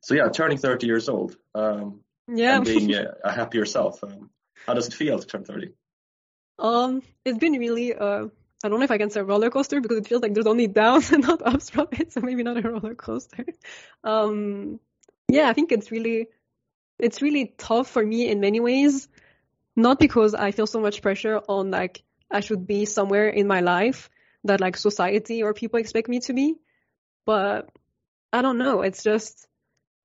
so 0.00 0.14
yeah, 0.14 0.30
turning 0.32 0.56
30 0.56 0.86
years 0.86 1.10
old. 1.10 1.36
Um, 1.54 2.00
yeah. 2.28 2.56
And 2.56 2.64
being 2.64 2.94
a, 2.94 3.12
a 3.24 3.30
happier 3.30 3.66
self. 3.66 4.02
Um, 4.02 4.30
how 4.66 4.72
does 4.72 4.88
it 4.88 4.94
feel 4.94 5.18
to 5.18 5.26
turn 5.26 5.44
30? 5.44 5.74
Um, 6.58 7.02
it's 7.26 7.36
been 7.36 7.52
really, 7.52 7.92
uh, 7.94 8.28
I 8.64 8.68
don't 8.70 8.78
know 8.78 8.84
if 8.84 8.90
I 8.90 8.96
can 8.96 9.10
say 9.10 9.20
roller 9.20 9.50
coaster 9.50 9.82
because 9.82 9.98
it 9.98 10.08
feels 10.08 10.22
like 10.22 10.32
there's 10.32 10.46
only 10.46 10.66
downs 10.66 11.12
and 11.12 11.26
not 11.26 11.42
ups 11.44 11.68
from 11.68 11.88
it. 11.92 12.10
So 12.14 12.22
maybe 12.22 12.42
not 12.42 12.56
a 12.56 12.66
roller 12.66 12.94
coaster. 12.94 13.44
Um, 14.02 14.80
yeah, 15.28 15.50
I 15.50 15.52
think 15.52 15.72
it's 15.72 15.90
really, 15.90 16.28
it's 16.98 17.22
really 17.22 17.54
tough 17.58 17.88
for 17.88 18.04
me 18.04 18.28
in 18.28 18.40
many 18.40 18.60
ways. 18.60 19.08
Not 19.74 19.98
because 19.98 20.34
I 20.34 20.50
feel 20.50 20.66
so 20.66 20.80
much 20.80 21.02
pressure 21.02 21.40
on 21.48 21.70
like, 21.70 22.02
I 22.30 22.40
should 22.40 22.66
be 22.66 22.84
somewhere 22.84 23.28
in 23.28 23.46
my 23.46 23.60
life, 23.60 24.10
that 24.44 24.60
like 24.60 24.76
society 24.76 25.42
or 25.42 25.54
people 25.54 25.80
expect 25.80 26.08
me 26.08 26.20
to 26.20 26.32
be. 26.32 26.56
But 27.24 27.70
I 28.32 28.42
don't 28.42 28.58
know. 28.58 28.82
It's 28.82 29.02
just, 29.02 29.46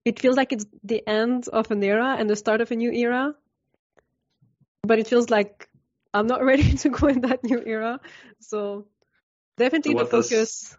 it 0.06 0.20
feels 0.20 0.38
like 0.38 0.54
it's 0.54 0.66
the 0.84 1.08
end 1.08 1.48
of 1.48 1.72
an 1.72 1.84
era 1.84 2.16
and 2.18 2.30
the 2.30 2.36
start 2.36 2.62
of 2.62 2.72
a 2.72 2.76
new 2.76 2.92
era. 2.92 3.36
But 4.84 5.00
it 5.00 5.08
feels 5.08 5.30
like 5.30 5.70
I'm 6.14 6.28
not 6.28 6.44
ready 6.52 6.74
to 6.78 6.90
go 6.90 7.08
in 7.08 7.22
that 7.22 7.44
new 7.44 7.62
era. 7.66 8.00
So 8.40 8.88
definitely 9.58 9.94
so 9.94 10.00
the 10.00 10.06
focus. 10.06 10.30
Does, 10.30 10.78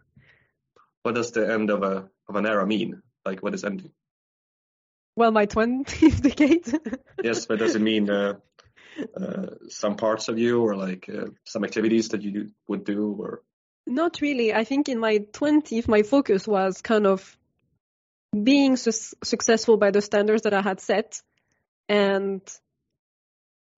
what 1.02 1.14
does 1.14 1.32
the 1.32 1.52
end 1.52 1.70
of 1.70 1.82
a 1.82 2.08
of 2.28 2.36
an 2.36 2.46
era 2.46 2.66
mean? 2.66 3.02
Like 3.24 3.42
what 3.42 3.54
is 3.54 3.64
ending? 3.64 3.92
Well, 5.18 5.32
my 5.32 5.46
20th 5.46 6.22
decade. 6.28 6.66
yes, 7.24 7.46
but 7.46 7.58
does 7.58 7.74
it 7.74 7.82
mean 7.82 8.08
uh, 8.08 8.34
uh, 9.20 9.46
some 9.68 9.96
parts 9.96 10.28
of 10.28 10.38
you 10.38 10.62
or 10.62 10.76
like 10.76 11.08
uh, 11.08 11.26
some 11.44 11.64
activities 11.64 12.10
that 12.10 12.22
you 12.22 12.50
would 12.68 12.84
do 12.84 13.16
or 13.18 13.42
not 13.84 14.20
really. 14.20 14.54
I 14.54 14.62
think 14.62 14.88
in 14.88 15.00
my 15.00 15.18
20s, 15.18 15.88
my 15.88 16.02
focus 16.04 16.46
was 16.46 16.82
kind 16.82 17.04
of 17.04 17.36
being 18.30 18.76
su- 18.76 19.16
successful 19.24 19.76
by 19.76 19.90
the 19.90 20.02
standards 20.02 20.42
that 20.42 20.54
I 20.54 20.62
had 20.62 20.80
set. 20.80 21.20
And 21.88 22.42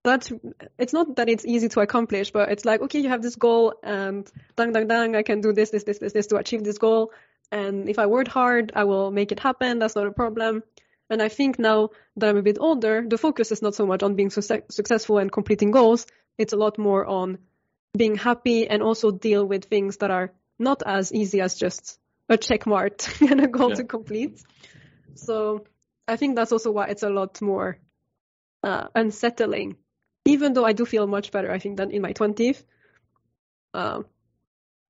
that's, 0.03 0.31
it's 0.77 0.93
not 0.93 1.15
that 1.15 1.27
it's 1.27 1.45
easy 1.45 1.69
to 1.69 1.79
accomplish, 1.79 2.29
but 2.29 2.51
it's 2.51 2.65
like, 2.65 2.81
okay, 2.81 2.99
you 2.99 3.09
have 3.09 3.23
this 3.23 3.35
goal 3.35 3.73
and 3.81 4.29
dang, 4.57 4.73
dang, 4.73 4.87
dang, 4.87 5.15
I 5.15 5.23
can 5.23 5.41
do 5.41 5.53
this, 5.53 5.71
this, 5.71 5.85
this, 5.85 5.97
this, 5.97 6.13
this 6.13 6.27
to 6.27 6.35
achieve 6.35 6.63
this 6.63 6.77
goal. 6.77 7.11
And 7.51 7.89
if 7.89 7.97
I 7.97 8.05
work 8.05 8.27
hard, 8.27 8.73
I 8.75 8.83
will 8.83 9.09
make 9.09 9.31
it 9.31 9.39
happen. 9.39 9.79
That's 9.79 9.95
not 9.95 10.05
a 10.05 10.11
problem. 10.11 10.63
And 11.11 11.21
I 11.21 11.27
think 11.27 11.59
now 11.59 11.89
that 12.17 12.29
I'm 12.29 12.37
a 12.37 12.41
bit 12.41 12.57
older, 12.59 13.05
the 13.07 13.19
focus 13.19 13.51
is 13.51 13.61
not 13.61 13.75
so 13.75 13.85
much 13.85 14.01
on 14.01 14.15
being 14.15 14.31
su- 14.31 14.63
successful 14.69 15.19
and 15.19 15.31
completing 15.31 15.69
goals. 15.69 16.07
It's 16.39 16.53
a 16.53 16.57
lot 16.57 16.79
more 16.79 17.05
on 17.05 17.37
being 17.95 18.15
happy 18.15 18.67
and 18.67 18.81
also 18.81 19.11
deal 19.11 19.45
with 19.45 19.65
things 19.65 19.97
that 19.97 20.09
are 20.09 20.31
not 20.57 20.81
as 20.85 21.13
easy 21.13 21.41
as 21.41 21.53
just 21.55 21.99
a 22.29 22.37
check 22.37 22.65
mark 22.65 23.03
and 23.29 23.41
a 23.41 23.47
goal 23.47 23.69
yeah. 23.69 23.75
to 23.75 23.83
complete. 23.83 24.41
So 25.13 25.65
I 26.07 26.15
think 26.15 26.35
that's 26.35 26.51
also 26.51 26.71
why 26.71 26.87
it's 26.87 27.03
a 27.03 27.09
lot 27.09 27.41
more 27.41 27.77
uh, 28.63 28.87
unsettling 28.95 29.75
even 30.25 30.53
though 30.53 30.65
I 30.65 30.73
do 30.73 30.85
feel 30.85 31.07
much 31.07 31.31
better, 31.31 31.51
I 31.51 31.59
think, 31.59 31.77
than 31.77 31.91
in 31.91 32.01
my 32.01 32.13
20s. 32.13 32.63
Um, 33.73 34.05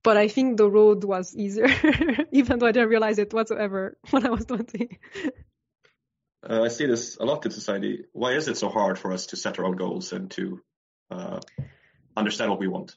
but 0.04 0.18
I 0.18 0.28
think 0.28 0.58
the 0.58 0.70
road 0.70 1.04
was 1.04 1.36
easier, 1.36 1.68
even 2.32 2.60
though 2.60 2.66
I 2.66 2.72
didn't 2.72 2.90
realize 2.90 3.20
it 3.20 3.34
whatsoever 3.34 3.98
when 4.10 4.26
I 4.26 4.30
was 4.30 4.46
20. 4.46 5.00
Uh, 6.48 6.64
I 6.64 6.70
see 6.70 6.88
this 6.88 7.18
a 7.18 7.26
lot 7.26 7.46
in 7.46 7.52
society. 7.52 8.06
Why 8.14 8.34
is 8.34 8.48
it 8.48 8.58
so 8.58 8.70
hard 8.70 8.98
for 8.98 9.12
us 9.14 9.28
to 9.28 9.36
set 9.36 9.60
our 9.60 9.66
own 9.66 9.76
goals 9.76 10.12
and 10.12 10.32
to 10.32 10.62
uh, 11.12 11.40
understand 12.18 12.50
what 12.50 12.60
we 12.60 12.68
want? 12.68 12.96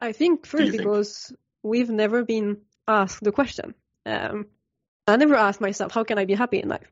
I 0.00 0.12
think 0.12 0.44
first 0.46 0.72
because 0.72 1.26
think? 1.28 1.40
we've 1.62 1.88
never 1.88 2.24
been 2.24 2.58
asked 2.86 3.24
the 3.24 3.32
question. 3.32 3.74
Um, 4.04 4.46
I 5.06 5.16
never 5.16 5.36
asked 5.36 5.60
myself, 5.60 5.92
how 5.92 6.04
can 6.04 6.18
I 6.18 6.26
be 6.26 6.34
happy 6.34 6.60
in 6.60 6.68
life? 6.68 6.90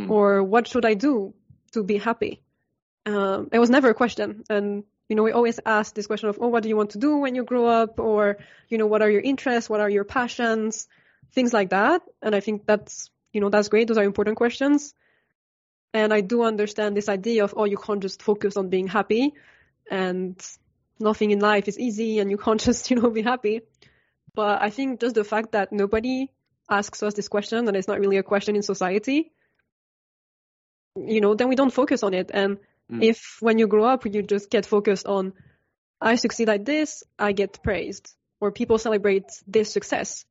Mm. 0.00 0.10
Or 0.10 0.42
what 0.42 0.66
should 0.66 0.84
I 0.84 0.94
do 0.94 1.34
to 1.72 1.82
be 1.82 1.98
happy? 1.98 2.42
Um, 3.04 3.48
it 3.52 3.58
was 3.58 3.70
never 3.70 3.90
a 3.90 3.94
question. 3.94 4.44
And, 4.48 4.84
you 5.08 5.16
know, 5.16 5.24
we 5.24 5.32
always 5.32 5.60
ask 5.66 5.94
this 5.94 6.06
question 6.06 6.28
of, 6.28 6.38
oh, 6.40 6.48
what 6.48 6.62
do 6.62 6.68
you 6.68 6.76
want 6.76 6.90
to 6.90 6.98
do 6.98 7.18
when 7.18 7.34
you 7.34 7.44
grow 7.44 7.66
up? 7.66 7.98
Or, 8.00 8.38
you 8.68 8.78
know, 8.78 8.86
what 8.86 9.02
are 9.02 9.10
your 9.10 9.20
interests? 9.20 9.68
What 9.68 9.80
are 9.80 9.90
your 9.90 10.04
passions? 10.04 10.88
Things 11.32 11.52
like 11.52 11.70
that. 11.70 12.02
And 12.22 12.34
I 12.34 12.40
think 12.40 12.64
that's, 12.64 13.10
you 13.32 13.40
know, 13.40 13.50
that's 13.50 13.68
great. 13.68 13.88
Those 13.88 13.98
are 13.98 14.04
important 14.04 14.36
questions. 14.36 14.94
And 15.94 16.12
I 16.12 16.20
do 16.20 16.42
understand 16.42 16.96
this 16.96 17.08
idea 17.08 17.44
of, 17.44 17.54
oh, 17.56 17.64
you 17.64 17.78
can't 17.78 18.02
just 18.02 18.22
focus 18.22 18.56
on 18.56 18.68
being 18.68 18.86
happy 18.86 19.34
and 19.90 20.40
nothing 21.00 21.30
in 21.30 21.38
life 21.38 21.68
is 21.68 21.78
easy 21.78 22.18
and 22.18 22.30
you 22.30 22.36
can't 22.36 22.60
just, 22.68 22.90
you 22.90 23.00
know, 23.00 23.10
be 23.10 23.22
happy. 23.22 23.62
But 24.34 24.62
I 24.62 24.70
think 24.70 25.00
just 25.00 25.14
the 25.14 25.24
fact 25.24 25.52
that 25.52 25.72
nobody 25.72 26.30
asks 26.70 27.02
us 27.02 27.14
this 27.14 27.28
question 27.28 27.66
and 27.66 27.76
it's 27.76 27.88
not 27.88 27.98
really 27.98 28.18
a 28.18 28.22
question 28.22 28.54
in 28.54 28.62
society, 28.62 29.32
you 30.94 31.20
know, 31.20 31.34
then 31.34 31.48
we 31.48 31.56
don't 31.56 31.72
focus 31.72 32.02
on 32.02 32.14
it. 32.14 32.30
And 32.32 32.58
mm. 32.90 33.02
if 33.02 33.38
when 33.40 33.58
you 33.58 33.66
grow 33.66 33.84
up, 33.84 34.04
you 34.04 34.22
just 34.22 34.50
get 34.50 34.66
focused 34.66 35.06
on, 35.06 35.32
I 36.00 36.16
succeed 36.16 36.48
at 36.48 36.64
this, 36.64 37.02
I 37.18 37.32
get 37.32 37.62
praised, 37.62 38.14
or 38.40 38.52
people 38.52 38.78
celebrate 38.78 39.24
this 39.46 39.72
success. 39.72 40.24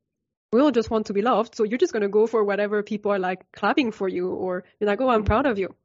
We 0.52 0.62
all 0.62 0.72
just 0.72 0.90
want 0.90 1.08
to 1.08 1.14
be 1.14 1.22
loved. 1.22 1.56
So 1.56 1.64
you're 1.64 1.78
just 1.78 1.94
going 1.94 2.04
to 2.04 2.10
go 2.10 2.26
for 2.28 2.44
whatever 2.44 2.82
people 2.84 3.12
are 3.12 3.20
like 3.20 3.52
clapping 3.52 3.92
for 3.92 4.08
you, 4.08 4.30
or 4.30 4.64
you're 4.80 4.90
like, 4.90 5.02
oh, 5.02 5.10
I'm 5.10 5.24
mm. 5.24 5.26
proud 5.26 5.46
of 5.46 5.60
you. 5.60 5.76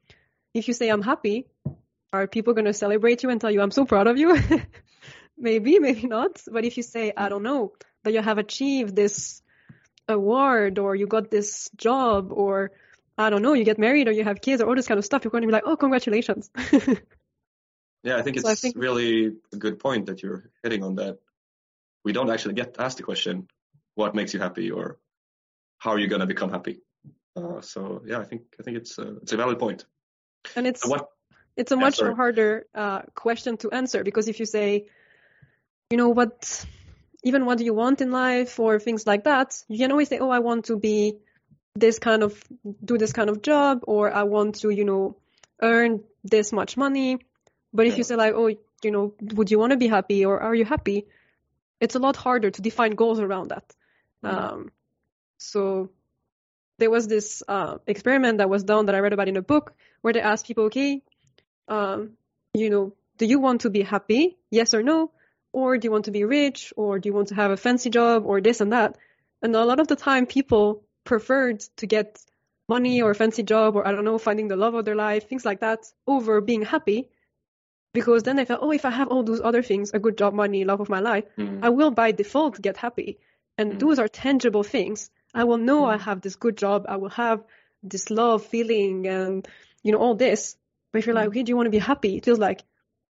If 0.55 0.69
you 0.69 0.75
say 0.75 0.89
I'm 0.89 1.03
happy, 1.03 1.47
are 2.13 2.27
people 2.27 2.55
going 2.55 2.67
to 2.67 2.75
celebrate 2.75 3.23
you 3.23 3.31
and 3.31 3.41
tell 3.41 3.51
you, 3.51 3.63
I'm 3.63 3.71
so 3.71 3.85
proud 3.85 4.07
of 4.07 4.19
you? 4.19 4.39
maybe, 5.39 5.79
maybe 5.79 6.07
not. 6.07 6.43
But 6.51 6.65
if 6.65 6.77
you 6.77 6.83
say, 6.83 7.13
I 7.17 7.29
don't 7.29 7.43
know, 7.43 7.73
that 8.05 8.13
you 8.13 8.21
have 8.21 8.39
achieved 8.39 8.95
this 8.95 9.43
award 10.09 10.79
or 10.79 10.95
you 10.95 11.07
got 11.07 11.31
this 11.31 11.71
job 11.77 12.33
or 12.33 12.73
I 13.17 13.31
don't 13.31 13.43
know, 13.43 13.53
you 13.53 13.65
get 13.65 13.79
married 13.79 14.09
or 14.09 14.13
you 14.13 14.25
have 14.25 14.41
kids 14.41 14.63
or 14.63 14.69
all 14.69 14.75
this 14.75 14.87
kind 14.87 14.99
of 14.99 15.05
stuff, 15.05 15.25
you're 15.25 15.31
going 15.31 15.43
to 15.43 15.49
be 15.49 15.53
like, 15.53 15.65
oh, 15.67 15.77
congratulations. 15.77 16.51
yeah, 18.03 18.17
I 18.17 18.23
think 18.23 18.37
it's 18.37 18.45
so 18.45 18.51
I 18.51 18.55
think... 18.55 18.77
really 18.77 19.35
a 19.53 19.57
good 19.57 19.79
point 19.79 20.07
that 20.07 20.23
you're 20.23 20.51
hitting 20.63 20.83
on 20.83 20.97
that. 20.97 21.19
We 22.05 22.13
don't 22.13 22.31
actually 22.31 22.55
get 22.55 22.77
asked 22.79 22.97
the 22.97 23.05
question, 23.05 23.49
what 23.95 24.15
makes 24.15 24.35
you 24.35 24.41
happy 24.41 24.71
or 24.71 24.99
how 25.79 25.91
are 25.91 25.99
you 25.99 26.09
going 26.09 26.21
to 26.21 26.27
become 26.27 26.51
happy? 26.51 26.81
Uh, 27.37 27.61
so 27.61 28.03
yeah, 28.07 28.19
I 28.19 28.25
think 28.25 28.43
I 28.61 28.63
think 28.63 28.77
it's 28.77 28.99
a, 28.99 29.17
it's 29.19 29.33
a 29.33 29.37
valid 29.37 29.59
point. 29.59 29.85
And 30.57 30.67
it's 30.67 30.87
what 30.87 31.09
it's 31.57 31.73
a 31.73 31.77
much 31.77 32.01
yeah, 32.01 32.15
harder 32.15 32.67
uh, 32.75 33.03
question 33.15 33.57
to 33.59 33.71
answer 33.71 34.03
because 34.03 34.29
if 34.29 34.41
you 34.41 34.47
say, 34.47 34.87
you 35.91 35.97
know, 35.97 36.09
what, 36.09 36.65
even 37.25 37.45
what 37.45 37.59
do 37.59 37.65
you 37.65 37.75
want 37.75 38.01
in 38.01 38.11
life 38.11 38.59
or 38.59 38.79
things 38.79 39.07
like 39.07 39.25
that, 39.25 39.63
you 39.69 39.79
can 39.79 39.91
always 39.91 40.09
say, 40.09 40.19
oh, 40.19 40.31
I 40.31 40.39
want 40.39 40.67
to 40.67 40.79
be 40.79 41.19
this 41.75 41.99
kind 41.99 42.23
of, 42.23 42.43
do 42.85 42.97
this 42.97 43.13
kind 43.13 43.29
of 43.29 43.43
job 43.43 43.81
or 43.87 44.11
I 44.13 44.23
want 44.23 44.57
to, 44.61 44.71
you 44.71 44.85
know, 44.85 45.17
earn 45.61 46.03
this 46.25 46.53
much 46.53 46.77
money. 46.77 47.19
But 47.73 47.87
if 47.87 47.93
yeah. 47.93 47.99
you 47.99 48.05
say 48.05 48.17
like, 48.17 48.35
oh, 48.35 48.49
you 48.83 48.91
know, 48.91 49.15
would 49.21 49.51
you 49.51 49.59
want 49.59 49.73
to 49.73 49.79
be 49.79 49.89
happy 49.89 50.25
or 50.25 50.41
are 50.41 50.55
you 50.55 50.65
happy? 50.65 51.07
It's 51.81 51.95
a 51.95 51.99
lot 51.99 52.17
harder 52.17 52.51
to 52.51 52.63
define 52.63 52.93
goals 52.93 53.21
around 53.21 53.49
that. 53.49 53.65
Mm-hmm. 54.25 54.37
Um, 54.37 54.73
so 55.39 55.91
there 56.79 56.91
was 56.91 57.07
this 57.09 57.43
uh, 57.47 57.79
experiment 57.87 58.39
that 58.39 58.49
was 58.49 58.65
done 58.65 58.87
that 58.87 58.95
I 58.95 59.01
read 59.01 59.13
about 59.13 59.29
in 59.29 59.37
a 59.37 59.43
book 59.43 59.75
where 60.01 60.13
they 60.13 60.21
asked 60.21 60.47
people, 60.47 60.65
okay, 60.65 61.03
um, 61.69 62.13
you 62.55 62.71
know, 62.71 62.93
do 63.19 63.27
you 63.27 63.39
want 63.39 63.63
to 63.63 63.71
be 63.71 63.83
happy? 63.83 64.37
Yes 64.51 64.75
or 64.75 64.83
no? 64.83 65.11
Or 65.53 65.77
do 65.79 65.87
you 65.87 65.93
want 65.93 66.07
to 66.07 66.11
be 66.11 66.25
rich? 66.25 66.73
Or 66.77 66.99
do 66.99 67.09
you 67.09 67.13
want 67.13 67.29
to 67.29 67.35
have 67.35 67.51
a 67.51 67.57
fancy 67.57 67.91
job 67.91 68.25
or 68.27 68.41
this 68.41 68.61
and 68.61 68.73
that? 68.73 68.97
And 69.43 69.55
a 69.55 69.65
lot 69.65 69.81
of 69.81 69.89
the 69.89 69.97
time 69.97 70.27
people 70.27 70.83
preferred 71.05 71.61
to 71.77 71.87
get 71.87 72.21
money 72.69 73.03
or 73.03 73.11
a 73.11 73.15
fancy 73.15 73.43
job 73.43 73.77
or 73.77 73.87
I 73.87 73.93
don't 73.93 74.05
know, 74.05 74.19
finding 74.19 74.49
the 74.49 74.57
love 74.57 74.75
of 74.75 74.85
their 74.85 74.95
life, 74.95 75.29
things 75.29 75.45
like 75.45 75.61
that 75.61 75.81
over 76.07 76.41
being 76.41 76.63
happy. 76.63 77.09
Because 77.93 78.23
then 78.23 78.37
they 78.37 78.47
felt, 78.47 78.61
oh, 78.63 78.73
if 78.73 78.87
I 78.87 78.91
have 78.91 79.09
all 79.09 79.23
those 79.23 79.43
other 79.43 79.63
things, 79.63 79.91
a 79.93 79.99
good 79.99 80.17
job, 80.17 80.33
money, 80.33 80.65
love 80.65 80.81
of 80.81 80.89
my 80.89 81.01
life, 81.01 81.25
mm. 81.37 81.59
I 81.63 81.69
will 81.69 81.91
by 81.91 82.13
default 82.13 82.61
get 82.61 82.79
happy. 82.79 83.19
And 83.63 83.75
mm. 83.75 83.79
those 83.79 84.01
are 84.01 84.09
tangible 84.09 84.65
things. 84.65 85.09
I 85.33 85.45
will 85.45 85.57
know 85.57 85.83
mm. 85.83 85.95
I 85.95 85.97
have 85.99 86.21
this 86.21 86.35
good 86.35 86.57
job. 86.57 86.87
I 86.89 86.97
will 86.97 87.11
have 87.11 87.45
this 87.83 88.11
love 88.11 88.45
feeling 88.45 89.07
and, 89.07 89.47
you 89.85 89.93
know, 89.93 89.99
all 89.99 90.17
this. 90.17 90.57
But 90.93 90.99
if 90.99 91.07
you're 91.07 91.15
like, 91.15 91.27
mm. 91.27 91.29
okay, 91.29 91.43
do 91.45 91.51
you 91.51 91.57
want 91.57 91.67
to 91.67 91.71
be 91.71 91.79
happy? 91.79 92.17
It 92.17 92.25
feels 92.25 92.41
like 92.41 92.65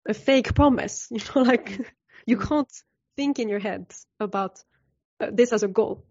a 0.07 0.13
fake 0.13 0.55
promise. 0.55 1.09
You 1.11 1.19
know, 1.35 1.41
like 1.41 1.69
mm. 1.69 1.85
you 2.25 2.37
can't 2.37 2.71
think 3.17 3.39
in 3.39 3.49
your 3.49 3.59
head 3.59 3.93
about 4.21 4.63
uh, 5.19 5.31
this 5.33 5.51
as 5.51 5.63
a 5.63 5.67
goal. 5.67 6.05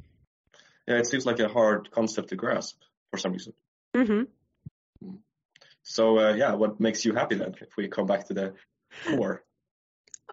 Yeah, 0.86 0.98
it 0.98 1.06
seems 1.06 1.24
like 1.24 1.40
a 1.40 1.48
hard 1.48 1.90
concept 1.90 2.28
to 2.28 2.36
grasp 2.36 2.76
for 3.10 3.18
some 3.18 3.32
reason. 3.32 3.54
Mm-hmm. 3.94 4.22
Mm. 5.02 5.18
So, 5.82 6.18
uh, 6.18 6.34
yeah, 6.34 6.52
what 6.54 6.78
makes 6.78 7.06
you 7.06 7.14
happy 7.14 7.36
then? 7.36 7.54
If 7.60 7.76
we 7.78 7.88
come 7.88 8.06
back 8.06 8.26
to 8.28 8.34
the 8.34 8.54
core. 9.06 9.45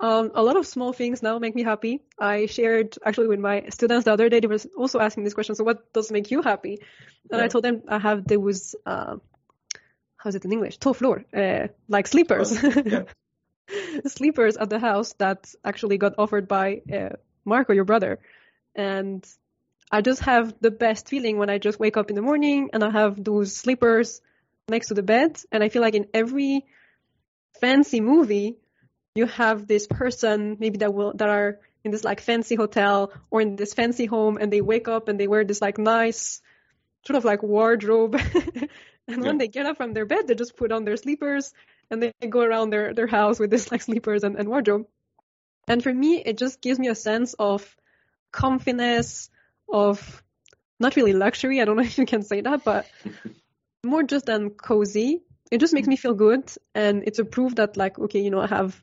Um, 0.02 0.32
a 0.34 0.42
lot 0.42 0.58
of 0.58 0.66
small 0.66 0.92
things 0.92 1.22
now 1.22 1.38
make 1.38 1.56
me 1.56 1.64
happy. 1.64 2.02
I 2.20 2.48
shared 2.48 2.98
actually 3.06 3.28
with 3.28 3.40
my 3.40 3.70
students 3.70 4.06
the 4.06 4.14
other 4.14 4.28
day. 4.28 4.40
They 4.40 4.48
were 4.48 4.58
also 4.76 5.00
asking 5.00 5.24
this 5.24 5.34
question. 5.34 5.56
So, 5.56 5.64
what 5.64 5.94
does 5.94 6.12
make 6.12 6.32
you 6.32 6.42
happy? 6.42 6.80
And 7.30 7.40
yeah. 7.40 7.46
I 7.46 7.48
told 7.48 7.64
them 7.64 7.84
I 7.88 8.00
have 8.00 8.28
there 8.28 8.40
was 8.40 8.76
uh, 8.86 9.18
how's 10.18 10.36
it 10.36 10.46
in 10.46 10.52
English? 10.52 10.78
Toe 10.78 10.94
floor, 10.94 11.26
uh, 11.36 11.68
like 11.88 12.08
sleepers. 12.08 12.58
Oh, 12.64 12.84
yeah. 12.86 13.04
sleepers 14.08 14.58
at 14.58 14.70
the 14.70 14.80
house 14.80 15.14
that 15.14 15.54
actually 15.64 15.98
got 15.98 16.14
offered 16.18 16.48
by 16.48 16.82
uh, 16.92 17.10
Marco, 17.46 17.74
your 17.74 17.86
brother. 17.86 18.20
And 18.76 19.26
I 19.92 20.02
just 20.02 20.22
have 20.22 20.56
the 20.60 20.72
best 20.72 21.08
feeling 21.08 21.38
when 21.38 21.50
I 21.50 21.58
just 21.58 21.80
wake 21.80 21.98
up 21.98 22.10
in 22.10 22.16
the 22.16 22.22
morning 22.22 22.70
and 22.74 22.84
I 22.84 22.90
have 22.90 23.24
those 23.24 23.56
sleepers 23.56 24.22
next 24.68 24.88
to 24.88 24.94
the 24.94 25.04
bed. 25.04 25.40
And 25.52 25.64
I 25.64 25.70
feel 25.70 25.82
like 25.82 25.96
in 25.96 26.08
every 26.14 26.66
fancy 27.60 28.02
movie, 28.02 28.58
you 29.16 29.26
have 29.28 29.68
this 29.68 29.88
person 29.88 30.58
maybe 30.60 30.80
that 30.80 30.94
will 30.94 31.14
that 31.14 31.30
are 31.30 31.60
in 31.84 31.92
this 31.92 32.04
like 32.04 32.22
fancy 32.22 32.56
hotel 32.56 33.12
or 33.30 33.42
in 33.42 33.56
this 33.56 33.74
fancy 33.74 34.06
home 34.06 34.38
and 34.38 34.52
they 34.52 34.62
wake 34.62 34.88
up 34.88 35.08
and 35.08 35.20
they 35.20 35.28
wear 35.28 35.44
this 35.44 35.62
like 35.62 35.78
nice 35.78 36.42
sort 37.06 37.18
of 37.18 37.26
like 37.26 37.44
wardrobe 37.44 38.20
And 39.08 39.22
yeah. 39.22 39.28
when 39.28 39.38
they 39.38 39.48
get 39.48 39.66
up 39.66 39.78
from 39.78 39.94
their 39.94 40.06
bed, 40.06 40.28
they 40.28 40.36
just 40.36 40.56
put 40.56 40.72
on 40.72 40.86
their 40.86 40.98
sleepers 40.98 41.54
and 41.90 42.02
they 42.02 42.14
go 42.30 42.42
around 42.42 42.70
their, 42.70 42.94
their 42.94 43.08
house 43.08 43.40
with 43.40 43.50
this 43.50 43.72
like 43.72 43.82
sleepers 43.82 44.24
and, 44.24 44.38
and 44.38 44.48
wardrobe. 44.48 44.88
And 45.68 45.84
for 45.84 45.94
me, 45.94 46.22
it 46.26 46.38
just 46.38 46.62
gives 46.62 46.80
me 46.80 46.88
a 46.88 46.96
sense 46.96 47.34
of 47.34 47.76
comfiness, 48.32 49.30
of 49.72 50.24
not 50.80 50.96
really 50.96 51.14
luxury. 51.14 51.62
I 51.62 51.66
don't 51.66 51.76
know 51.76 51.84
if 51.92 51.98
you 51.98 52.06
can 52.06 52.24
say 52.24 52.42
that, 52.42 52.64
but 52.64 52.88
more 53.84 54.04
just 54.04 54.26
than 54.26 54.52
cozy. 54.52 55.22
It 55.52 55.60
just 55.60 55.74
makes 55.74 55.88
me 55.88 55.98
feel 55.98 56.14
good. 56.14 56.52
And 56.74 57.04
it's 57.06 57.20
a 57.20 57.26
proof 57.26 57.56
that 57.56 57.78
like, 57.78 58.00
okay, 58.00 58.22
you 58.22 58.32
know, 58.32 58.42
I 58.42 58.48
have 58.48 58.82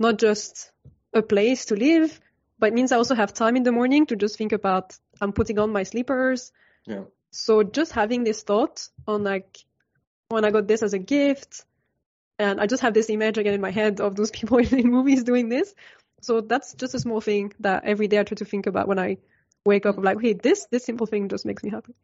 not 0.00 0.18
just 0.18 0.72
a 1.12 1.22
place 1.22 1.66
to 1.66 1.76
live, 1.76 2.18
but 2.58 2.68
it 2.68 2.74
means 2.74 2.90
I 2.90 2.96
also 2.96 3.14
have 3.14 3.34
time 3.34 3.56
in 3.56 3.62
the 3.62 3.70
morning 3.70 4.06
to 4.06 4.16
just 4.16 4.36
think 4.36 4.52
about 4.52 4.96
I'm 5.20 5.32
putting 5.32 5.58
on 5.58 5.70
my 5.70 5.84
sleepers. 5.84 6.52
Yeah. 6.86 7.04
So 7.30 7.62
just 7.62 7.92
having 7.92 8.24
this 8.24 8.42
thought 8.42 8.88
on 9.06 9.22
like 9.22 9.58
when 10.30 10.44
I 10.44 10.50
got 10.50 10.66
this 10.66 10.82
as 10.82 10.94
a 10.94 10.98
gift, 10.98 11.64
and 12.38 12.60
I 12.60 12.66
just 12.66 12.82
have 12.82 12.94
this 12.94 13.10
image 13.10 13.36
again 13.36 13.52
in 13.54 13.60
my 13.60 13.70
head 13.70 14.00
of 14.00 14.16
those 14.16 14.30
people 14.38 14.58
in 14.58 14.90
movies 14.90 15.22
doing 15.22 15.48
this. 15.48 15.74
So 16.22 16.40
that's 16.40 16.74
just 16.74 16.94
a 16.94 16.98
small 16.98 17.20
thing 17.20 17.52
that 17.60 17.84
every 17.84 18.08
day 18.08 18.18
I 18.18 18.24
try 18.24 18.36
to 18.36 18.44
think 18.44 18.66
about 18.66 18.88
when 18.88 18.98
I 18.98 19.18
wake 19.64 19.86
up. 19.86 19.98
I'm 19.98 20.02
like, 20.04 20.20
hey, 20.20 20.32
this 20.32 20.66
this 20.70 20.84
simple 20.84 21.06
thing 21.06 21.28
just 21.28 21.44
makes 21.44 21.62
me 21.62 21.70
happy. 21.70 21.94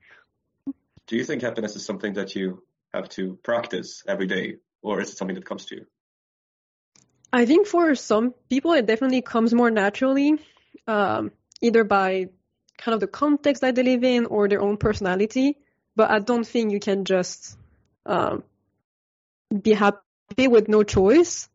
Do 1.07 1.17
you 1.17 1.25
think 1.25 1.43
happiness 1.43 1.77
is 1.77 1.85
something 1.87 2.15
that 2.15 2.35
you 2.35 2.63
have 2.93 3.09
to 3.11 3.39
practice 3.43 4.03
every 4.07 4.27
day, 4.27 4.57
or 4.83 5.01
is 5.01 5.11
it 5.11 5.17
something 5.17 5.37
that 5.37 5.47
comes 5.47 5.67
to 5.67 5.77
you? 5.77 5.87
I 7.33 7.47
think 7.47 7.67
for 7.67 7.95
some 7.95 8.35
people 8.49 8.73
it 8.73 8.87
definitely 8.87 9.23
comes 9.23 9.53
more 9.53 9.71
naturally, 9.71 10.39
um, 10.87 11.33
either 11.61 11.85
by 11.85 12.29
kind 12.79 12.95
of 12.95 13.01
the 13.01 13.07
context 13.07 13.63
that 13.63 13.75
they 13.75 13.83
live 13.83 14.05
in 14.05 14.27
or 14.27 14.49
their 14.49 14.61
own 14.61 14.77
personality. 14.77 15.57
But 15.95 16.11
I 16.11 16.19
don't 16.19 16.47
think 16.47 16.73
you 16.73 16.81
can 16.81 17.05
just 17.05 17.57
um, 18.05 18.45
be 19.63 19.73
happy 19.73 20.49
with 20.49 20.69
no 20.69 20.83
choice. 20.83 21.49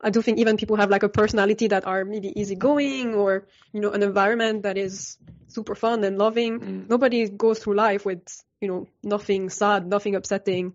I 0.00 0.10
do 0.10 0.20
think 0.20 0.38
even 0.38 0.56
people 0.56 0.76
have 0.76 0.90
like 0.90 1.02
a 1.02 1.08
personality 1.08 1.68
that 1.68 1.86
are 1.86 2.04
maybe 2.04 2.38
easygoing 2.38 3.14
or, 3.14 3.46
you 3.72 3.80
know, 3.80 3.90
an 3.92 4.02
environment 4.02 4.64
that 4.64 4.76
is 4.76 5.16
super 5.48 5.74
fun 5.74 6.04
and 6.04 6.18
loving. 6.18 6.60
Mm. 6.60 6.88
Nobody 6.88 7.28
goes 7.28 7.58
through 7.58 7.74
life 7.74 8.04
with, 8.04 8.22
you 8.60 8.68
know, 8.68 8.88
nothing 9.02 9.48
sad, 9.50 9.86
nothing 9.86 10.14
upsetting. 10.14 10.74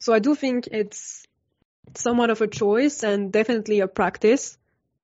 So 0.00 0.12
I 0.12 0.18
do 0.18 0.34
think 0.34 0.68
it's 0.70 1.26
somewhat 1.94 2.30
of 2.30 2.40
a 2.40 2.46
choice 2.46 3.02
and 3.02 3.32
definitely 3.32 3.80
a 3.80 3.88
practice. 3.88 4.58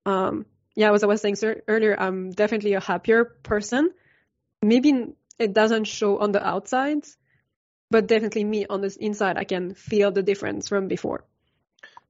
Um, 0.07 0.47
yeah, 0.75 0.93
as 0.93 1.05
I 1.05 1.07
was 1.07 1.21
saying 1.21 1.37
earlier, 1.69 1.97
I'm 1.99 2.33
definitely 2.33 2.75
a 2.75 2.81
happier 2.81 3.25
person. 3.25 3.93
Maybe 4.63 5.15
it 5.39 5.53
doesn't 5.53 5.85
show 5.85 6.19
on 6.19 6.33
the 6.33 6.45
outside, 6.45 7.05
but 7.91 8.07
definitely 8.07 8.45
me 8.45 8.67
on 8.67 8.81
the 8.81 8.97
inside, 9.01 9.37
I 9.39 9.45
can 9.45 9.75
feel 9.75 10.11
the 10.11 10.23
difference 10.23 10.69
from 10.69 10.89
before. 10.89 11.25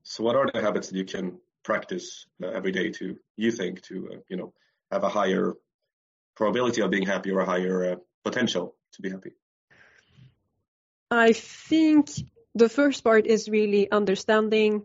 So, 0.03 0.25
what 0.25 0.37
are 0.37 0.51
the 0.53 0.61
habits 0.61 0.89
that 0.89 0.97
you 0.97 1.05
can 1.05 1.39
practice 1.63 2.27
uh, 2.43 2.49
every 2.49 2.73
day 2.73 2.91
to, 2.91 3.17
you 3.37 3.51
think, 3.51 3.83
to 3.83 4.11
uh, 4.13 4.17
you 4.29 4.37
know 4.37 4.53
have 4.91 5.05
a 5.05 5.09
higher 5.09 5.55
probability 6.37 6.83
of 6.83 6.91
being 6.91 7.07
happy 7.07 7.31
or 7.31 7.41
a 7.41 7.47
higher 7.47 7.93
uh, 7.93 7.97
potential 8.23 8.77
to 8.93 9.03
be 9.03 9.11
happy? 9.11 9.33
I 11.11 11.33
think 11.33 12.11
the 12.55 12.69
first 12.69 13.03
part 13.03 13.27
is 13.27 13.49
really 13.49 13.91
understanding 13.91 14.83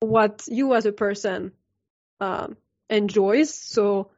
what 0.00 0.44
you 0.48 0.74
as 0.74 0.86
a 0.86 0.92
person 0.92 1.52
um, 2.20 2.56
enjoys. 2.88 3.54
So 3.54 4.10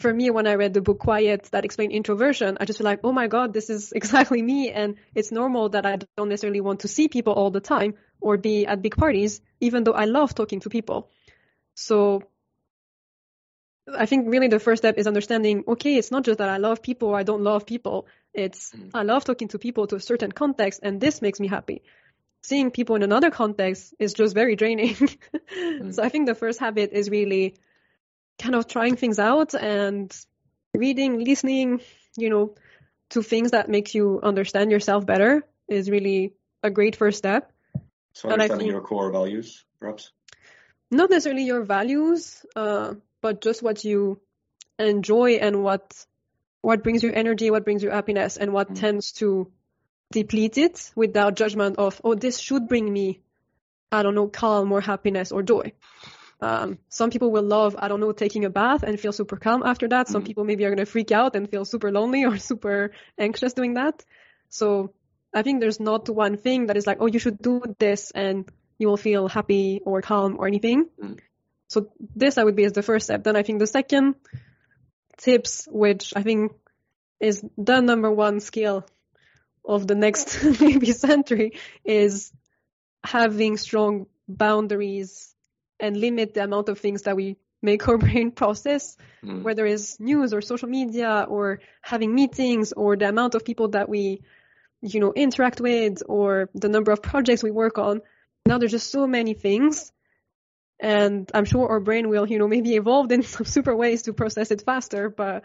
for 0.00 0.12
me, 0.12 0.30
when 0.30 0.46
I 0.46 0.54
read 0.54 0.74
the 0.74 0.80
book 0.80 0.98
Quiet 0.98 1.44
that 1.52 1.64
explained 1.64 1.92
introversion, 1.92 2.56
I 2.60 2.64
just 2.64 2.78
feel 2.78 2.84
like, 2.84 3.00
oh 3.04 3.12
my 3.12 3.26
God, 3.26 3.52
this 3.52 3.70
is 3.70 3.92
exactly 3.96 4.42
me. 4.42 4.70
And 4.70 4.96
it's 5.14 5.30
normal 5.30 5.70
that 5.70 5.86
I 5.86 5.98
don't 6.16 6.28
necessarily 6.28 6.60
want 6.60 6.80
to 6.80 6.88
see 6.88 7.08
people 7.08 7.32
all 7.32 7.50
the 7.50 7.60
time 7.60 7.94
or 8.20 8.36
be 8.36 8.66
at 8.66 8.82
big 8.82 8.96
parties, 8.96 9.40
even 9.60 9.84
though 9.84 9.92
I 9.92 10.06
love 10.06 10.34
talking 10.34 10.60
to 10.60 10.70
people. 10.70 11.10
So 11.74 12.22
I 13.92 14.06
think 14.06 14.28
really 14.28 14.48
the 14.48 14.60
first 14.60 14.80
step 14.80 14.96
is 14.96 15.06
understanding, 15.06 15.64
okay, 15.68 15.96
it's 15.96 16.10
not 16.10 16.24
just 16.24 16.38
that 16.38 16.48
I 16.48 16.56
love 16.56 16.82
people 16.82 17.08
or 17.08 17.18
I 17.18 17.22
don't 17.22 17.42
love 17.42 17.66
people. 17.66 18.06
It's. 18.34 18.72
I 18.92 19.02
love 19.02 19.24
talking 19.24 19.48
to 19.48 19.58
people 19.58 19.86
to 19.88 19.96
a 19.96 20.00
certain 20.00 20.32
context 20.32 20.80
and 20.82 21.00
this 21.00 21.22
makes 21.22 21.40
me 21.40 21.48
happy. 21.48 21.82
Seeing 22.42 22.70
people 22.70 22.96
in 22.96 23.02
another 23.02 23.30
context 23.30 23.94
is 23.98 24.12
just 24.12 24.34
very 24.34 24.56
draining. 24.56 24.96
So 25.92 26.02
I 26.02 26.08
think 26.08 26.26
the 26.26 26.34
first 26.34 26.58
habit 26.58 26.90
is 26.92 27.08
really 27.08 27.54
kind 28.38 28.54
of 28.54 28.66
trying 28.66 28.96
things 28.96 29.18
out 29.18 29.54
and 29.54 30.14
reading, 30.74 31.24
listening, 31.24 31.80
you 32.16 32.30
know, 32.30 32.54
to 33.10 33.22
things 33.22 33.52
that 33.52 33.68
make 33.68 33.94
you 33.94 34.20
understand 34.22 34.70
yourself 34.70 35.06
better 35.06 35.46
is 35.68 35.88
really 35.88 36.34
a 36.62 36.70
great 36.70 36.96
first 36.96 37.18
step. 37.18 37.52
So 38.14 38.30
understanding 38.30 38.66
think, 38.66 38.72
your 38.72 38.80
core 38.80 39.10
values, 39.10 39.64
perhaps? 39.80 40.12
Not 40.90 41.10
necessarily 41.10 41.44
your 41.44 41.62
values, 41.62 42.44
uh, 42.56 42.94
but 43.20 43.40
just 43.40 43.62
what 43.62 43.84
you 43.84 44.20
enjoy 44.78 45.34
and 45.34 45.62
what 45.62 46.06
what 46.64 46.82
brings 46.82 47.02
you 47.02 47.12
energy, 47.12 47.50
what 47.50 47.64
brings 47.64 47.82
you 47.82 47.90
happiness, 47.90 48.36
and 48.36 48.52
what 48.52 48.70
mm. 48.70 48.80
tends 48.80 49.12
to 49.12 49.50
deplete 50.10 50.56
it 50.56 50.90
without 50.96 51.36
judgment 51.36 51.76
of, 51.76 52.00
oh, 52.02 52.14
this 52.14 52.38
should 52.38 52.68
bring 52.68 52.90
me, 52.90 53.20
I 53.92 54.02
don't 54.02 54.14
know, 54.14 54.28
calm 54.28 54.72
or 54.72 54.80
happiness 54.80 55.30
or 55.30 55.42
joy. 55.42 55.72
Um, 56.40 56.78
some 56.88 57.10
people 57.10 57.30
will 57.30 57.42
love, 57.42 57.76
I 57.78 57.88
don't 57.88 58.00
know, 58.00 58.12
taking 58.12 58.44
a 58.44 58.50
bath 58.50 58.82
and 58.82 58.98
feel 58.98 59.12
super 59.12 59.36
calm 59.36 59.62
after 59.62 59.88
that. 59.88 60.08
Some 60.08 60.22
mm. 60.22 60.26
people 60.26 60.44
maybe 60.44 60.64
are 60.64 60.70
going 60.70 60.84
to 60.84 60.90
freak 60.90 61.12
out 61.12 61.36
and 61.36 61.50
feel 61.50 61.64
super 61.64 61.92
lonely 61.92 62.24
or 62.24 62.38
super 62.50 62.92
anxious 63.18 63.52
doing 63.52 63.74
that. 63.74 64.04
So 64.48 64.94
I 65.34 65.42
think 65.42 65.60
there's 65.60 65.80
not 65.80 66.08
one 66.08 66.38
thing 66.38 66.66
that 66.66 66.76
is 66.76 66.86
like, 66.86 66.98
oh, 67.00 67.06
you 67.06 67.18
should 67.18 67.38
do 67.38 67.62
this 67.78 68.10
and 68.10 68.50
you 68.78 68.88
will 68.88 68.96
feel 68.96 69.28
happy 69.28 69.80
or 69.84 70.00
calm 70.00 70.36
or 70.38 70.46
anything. 70.46 70.88
Mm. 71.02 71.18
So 71.68 71.90
this 72.14 72.38
I 72.38 72.44
would 72.44 72.56
be 72.56 72.64
as 72.64 72.72
the 72.72 72.82
first 72.82 73.06
step. 73.06 73.24
Then 73.24 73.36
I 73.36 73.42
think 73.42 73.58
the 73.58 73.66
second 73.66 74.14
tips, 75.16 75.66
which 75.70 76.12
I 76.16 76.22
think 76.22 76.52
is 77.20 77.44
the 77.56 77.80
number 77.80 78.10
one 78.10 78.40
skill 78.40 78.86
of 79.64 79.86
the 79.86 79.94
next 79.94 80.42
maybe 80.60 80.92
century, 80.92 81.52
is 81.84 82.32
having 83.02 83.56
strong 83.56 84.06
boundaries 84.28 85.34
and 85.80 85.96
limit 85.96 86.34
the 86.34 86.44
amount 86.44 86.68
of 86.68 86.78
things 86.78 87.02
that 87.02 87.16
we 87.16 87.36
make 87.62 87.86
our 87.88 87.98
brain 88.04 88.30
process, 88.30 88.96
mm. 89.24 89.42
whether 89.42 89.66
it's 89.66 89.98
news 89.98 90.32
or 90.32 90.40
social 90.40 90.68
media 90.68 91.26
or 91.28 91.60
having 91.82 92.14
meetings 92.14 92.72
or 92.72 92.96
the 92.96 93.08
amount 93.08 93.34
of 93.34 93.44
people 93.44 93.68
that 93.68 93.88
we, 93.88 94.22
you 94.82 95.00
know, 95.00 95.12
interact 95.14 95.60
with 95.60 96.02
or 96.06 96.50
the 96.54 96.68
number 96.68 96.92
of 96.92 97.02
projects 97.02 97.42
we 97.42 97.50
work 97.50 97.78
on. 97.78 98.00
Now 98.46 98.58
there's 98.58 98.72
just 98.72 98.90
so 98.90 99.06
many 99.06 99.34
things 99.34 99.92
and 100.80 101.30
I'm 101.32 101.44
sure 101.44 101.68
our 101.68 101.80
brain 101.80 102.08
will, 102.08 102.28
you 102.28 102.38
know, 102.38 102.48
maybe 102.48 102.74
evolve 102.76 103.10
in 103.12 103.22
some 103.34 103.46
super 103.46 103.74
ways 103.74 104.02
to 104.02 104.12
process 104.12 104.50
it 104.50 104.62
faster. 104.62 105.08
But 105.08 105.44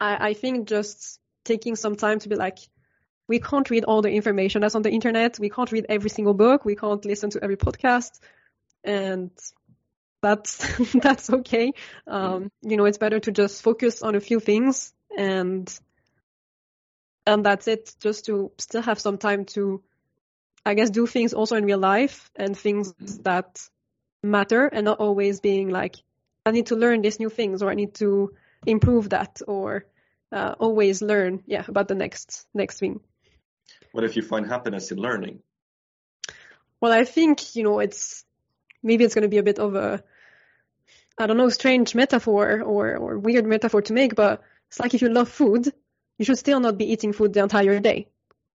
I, 0.00 0.28
I 0.28 0.34
think 0.34 0.68
just 0.68 1.20
taking 1.44 1.76
some 1.76 1.96
time 1.96 2.18
to 2.20 2.28
be 2.28 2.36
like, 2.36 2.58
we 3.28 3.40
can't 3.40 3.68
read 3.70 3.84
all 3.84 4.02
the 4.02 4.10
information 4.10 4.60
that's 4.60 4.76
on 4.76 4.82
the 4.82 4.90
internet. 4.90 5.38
We 5.38 5.50
can't 5.50 5.70
read 5.72 5.86
every 5.88 6.10
single 6.10 6.34
book. 6.34 6.64
We 6.64 6.76
can't 6.76 7.04
listen 7.04 7.30
to 7.30 7.42
every 7.42 7.56
podcast, 7.56 8.20
and 8.84 9.30
that's 10.22 10.92
that's 10.94 11.30
okay. 11.30 11.72
Um, 12.06 12.50
you 12.62 12.76
know, 12.76 12.84
it's 12.84 12.98
better 12.98 13.20
to 13.20 13.32
just 13.32 13.62
focus 13.62 14.02
on 14.02 14.14
a 14.14 14.20
few 14.20 14.40
things 14.40 14.92
and 15.16 15.78
and 17.26 17.44
that's 17.44 17.66
it. 17.66 17.94
Just 18.00 18.26
to 18.26 18.52
still 18.58 18.82
have 18.82 19.00
some 19.00 19.18
time 19.18 19.44
to, 19.46 19.82
I 20.64 20.74
guess, 20.74 20.90
do 20.90 21.06
things 21.06 21.34
also 21.34 21.56
in 21.56 21.64
real 21.64 21.78
life 21.78 22.30
and 22.36 22.56
things 22.56 22.94
that 23.22 23.68
matter 24.22 24.66
and 24.66 24.84
not 24.84 25.00
always 25.00 25.40
being 25.40 25.70
like, 25.70 25.96
I 26.44 26.50
need 26.50 26.66
to 26.66 26.76
learn 26.76 27.02
these 27.02 27.20
new 27.20 27.28
things 27.28 27.62
or 27.62 27.70
I 27.70 27.74
need 27.74 27.94
to 27.94 28.34
improve 28.64 29.10
that 29.10 29.40
or 29.46 29.86
uh, 30.32 30.54
always 30.58 31.02
learn, 31.02 31.42
yeah, 31.46 31.64
about 31.66 31.88
the 31.88 31.94
next 31.94 32.46
next 32.54 32.78
thing. 32.78 33.00
What 33.92 34.04
if 34.04 34.16
you 34.16 34.22
find 34.22 34.46
happiness 34.46 34.90
in 34.90 34.98
learning? 34.98 35.40
Well, 36.80 36.92
I 36.92 37.04
think 37.04 37.56
you 37.56 37.62
know 37.62 37.78
it's 37.78 38.24
maybe 38.82 39.04
it's 39.04 39.14
going 39.14 39.22
to 39.22 39.28
be 39.28 39.38
a 39.38 39.42
bit 39.42 39.58
of 39.58 39.74
a 39.74 40.02
I 41.18 41.26
don't 41.26 41.36
know 41.36 41.48
strange 41.48 41.94
metaphor 41.94 42.62
or 42.62 42.96
or 42.96 43.18
weird 43.18 43.46
metaphor 43.46 43.82
to 43.82 43.92
make, 43.92 44.14
but 44.14 44.42
it's 44.68 44.80
like 44.80 44.94
if 44.94 45.02
you 45.02 45.08
love 45.08 45.28
food, 45.28 45.72
you 46.18 46.24
should 46.24 46.38
still 46.38 46.60
not 46.60 46.78
be 46.78 46.92
eating 46.92 47.12
food 47.12 47.32
the 47.32 47.42
entire 47.42 47.80
day. 47.80 48.08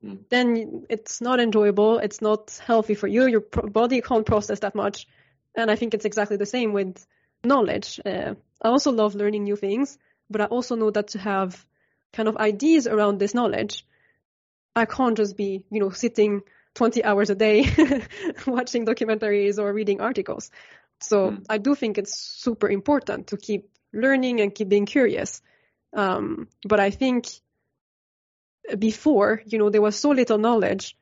Mm. 0.03 0.19
Then 0.29 0.85
it's 0.89 1.21
not 1.21 1.39
enjoyable. 1.39 1.99
It's 1.99 2.21
not 2.21 2.59
healthy 2.65 2.95
for 2.95 3.07
you. 3.07 3.27
Your 3.27 3.41
body 3.41 4.01
can't 4.01 4.25
process 4.25 4.59
that 4.59 4.75
much. 4.75 5.07
And 5.55 5.69
I 5.69 5.75
think 5.75 5.93
it's 5.93 6.05
exactly 6.05 6.37
the 6.37 6.45
same 6.45 6.73
with 6.73 7.05
knowledge. 7.43 7.99
Uh, 8.05 8.35
I 8.61 8.69
also 8.69 8.91
love 8.91 9.15
learning 9.15 9.43
new 9.43 9.55
things, 9.55 9.97
but 10.29 10.41
I 10.41 10.45
also 10.45 10.75
know 10.75 10.91
that 10.91 11.09
to 11.09 11.19
have 11.19 11.65
kind 12.13 12.29
of 12.29 12.37
ideas 12.37 12.87
around 12.87 13.19
this 13.19 13.33
knowledge, 13.33 13.85
I 14.75 14.85
can't 14.85 15.17
just 15.17 15.35
be, 15.35 15.65
you 15.69 15.79
know, 15.79 15.89
sitting 15.89 16.41
20 16.75 17.03
hours 17.03 17.29
a 17.29 17.35
day 17.35 17.63
watching 18.47 18.85
documentaries 18.85 19.59
or 19.59 19.73
reading 19.73 19.99
articles. 19.99 20.51
So 21.01 21.31
mm. 21.31 21.45
I 21.49 21.57
do 21.57 21.75
think 21.75 21.97
it's 21.97 22.15
super 22.15 22.69
important 22.69 23.27
to 23.27 23.37
keep 23.37 23.69
learning 23.93 24.39
and 24.39 24.53
keep 24.53 24.69
being 24.69 24.85
curious. 24.85 25.41
Um, 25.93 26.47
but 26.63 26.79
I 26.79 26.91
think 26.91 27.27
before, 28.77 29.41
you 29.45 29.57
know, 29.57 29.69
there 29.69 29.81
was 29.81 29.97
so 29.97 30.11
little 30.11 30.37
knowledge 30.37 30.95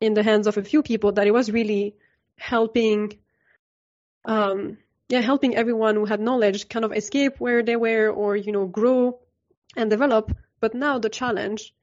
in 0.00 0.14
the 0.14 0.22
hands 0.22 0.46
of 0.46 0.58
a 0.58 0.64
few 0.64 0.82
people 0.82 1.12
that 1.12 1.26
it 1.26 1.30
was 1.30 1.50
really 1.50 1.94
helping 2.36 3.18
um, 4.24 4.78
yeah, 5.08 5.20
helping 5.20 5.56
everyone 5.56 5.96
who 5.96 6.04
had 6.04 6.20
knowledge 6.20 6.68
kind 6.68 6.84
of 6.84 6.92
escape 6.92 7.38
where 7.38 7.62
they 7.62 7.76
were 7.76 8.10
or, 8.10 8.36
you 8.36 8.52
know, 8.52 8.66
grow 8.66 9.18
and 9.76 9.90
develop. 9.90 10.34
But 10.60 10.74
now 10.74 10.98
the 10.98 11.10
challenge 11.10 11.74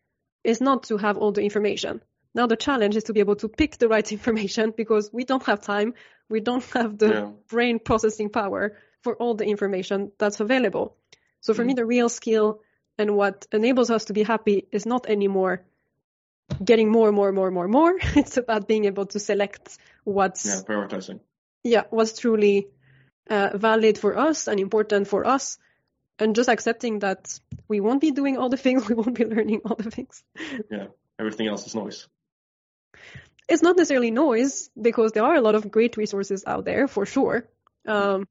is 0.43 0.61
not 0.61 0.83
to 0.83 0.97
have 0.97 1.17
all 1.17 1.31
the 1.31 1.43
information. 1.43 2.01
Now 2.33 2.47
the 2.47 2.55
challenge 2.55 2.95
is 2.95 3.05
to 3.05 3.13
be 3.13 3.19
able 3.19 3.35
to 3.37 3.49
pick 3.49 3.77
the 3.77 3.87
right 3.87 4.09
information 4.17 4.73
because 4.75 5.11
we 5.11 5.25
don't 5.25 5.43
have 5.43 5.61
time. 5.61 5.93
We 6.29 6.39
don't 6.39 6.63
have 6.73 6.97
the 6.97 7.09
yeah. 7.09 7.29
brain 7.47 7.79
processing 7.79 8.29
power 8.29 8.77
for 9.01 9.15
all 9.15 9.35
the 9.35 9.45
information 9.45 10.11
that's 10.17 10.39
available. 10.39 10.95
So 11.41 11.53
for 11.53 11.63
mm. 11.63 11.67
me, 11.67 11.73
the 11.75 11.85
real 11.85 12.09
skill 12.09 12.61
and 12.97 13.15
what 13.15 13.47
enables 13.51 13.89
us 13.89 14.05
to 14.05 14.13
be 14.13 14.23
happy 14.23 14.67
is 14.71 14.85
not 14.85 15.07
anymore 15.07 15.63
getting 16.63 16.91
more, 16.91 17.07
and 17.07 17.15
more, 17.15 17.27
and 17.27 17.35
more, 17.35 17.51
more, 17.51 17.67
more. 17.67 17.93
It's 18.15 18.37
about 18.37 18.67
being 18.67 18.85
able 18.85 19.05
to 19.07 19.19
select 19.19 19.77
what's 20.03 20.45
yeah, 20.45 20.61
prioritizing 20.67 21.19
yeah 21.63 21.83
was 21.91 22.17
truly 22.17 22.67
uh, 23.29 23.51
valid 23.55 23.97
for 23.97 24.17
us 24.17 24.47
and 24.47 24.59
important 24.59 25.07
for 25.07 25.25
us. 25.25 25.57
And 26.21 26.35
just 26.35 26.49
accepting 26.49 26.99
that 26.99 27.39
we 27.69 27.79
won't 27.79 28.01
be 28.01 28.11
doing 28.11 28.37
all 28.37 28.49
the 28.49 28.57
things 28.65 28.89
we 28.89 28.95
won't 28.95 29.15
be 29.15 29.25
learning 29.25 29.61
all 29.65 29.75
the 29.75 29.91
things. 29.91 30.23
Yeah 30.69 30.87
everything 31.19 31.47
else 31.47 31.67
is 31.67 31.75
noise. 31.75 32.07
It's 33.47 33.61
not 33.61 33.75
necessarily 33.77 34.11
noise 34.11 34.69
because 34.79 35.11
there 35.11 35.23
are 35.23 35.35
a 35.35 35.41
lot 35.41 35.55
of 35.55 35.69
great 35.69 35.97
resources 35.97 36.43
out 36.47 36.65
there 36.65 36.87
for 36.87 37.05
sure. 37.05 37.47
Um, 37.85 38.27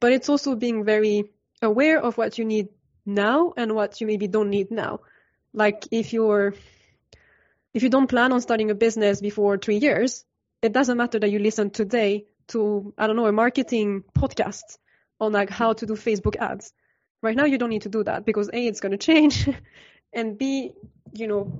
but 0.00 0.12
it's 0.12 0.28
also 0.28 0.54
being 0.54 0.84
very 0.84 1.30
aware 1.60 2.00
of 2.00 2.16
what 2.16 2.38
you 2.38 2.44
need 2.44 2.68
now 3.04 3.52
and 3.56 3.74
what 3.74 4.00
you 4.00 4.06
maybe 4.06 4.28
don't 4.28 4.50
need 4.50 4.70
now. 4.70 5.00
Like 5.52 5.86
if 5.90 6.12
you're 6.12 6.54
if 7.74 7.82
you 7.82 7.88
don't 7.88 8.06
plan 8.06 8.32
on 8.32 8.40
starting 8.40 8.70
a 8.70 8.74
business 8.74 9.20
before 9.20 9.58
three 9.58 9.78
years 9.78 10.24
it 10.60 10.72
doesn't 10.72 10.96
matter 10.96 11.18
that 11.18 11.30
you 11.30 11.38
listen 11.38 11.70
today 11.70 12.26
to, 12.48 12.92
I 12.98 13.06
don't 13.06 13.16
know, 13.16 13.26
a 13.26 13.32
marketing 13.32 14.04
podcast 14.16 14.78
on 15.20 15.32
like 15.32 15.50
how 15.50 15.72
to 15.72 15.86
do 15.86 15.94
Facebook 15.94 16.36
ads. 16.36 16.72
Right 17.22 17.36
now, 17.36 17.44
you 17.44 17.58
don't 17.58 17.70
need 17.70 17.82
to 17.82 17.88
do 17.88 18.02
that 18.04 18.24
because 18.24 18.48
A, 18.52 18.66
it's 18.66 18.80
going 18.80 18.92
to 18.92 18.98
change, 18.98 19.48
and 20.12 20.36
B, 20.36 20.72
you 21.12 21.28
know, 21.28 21.52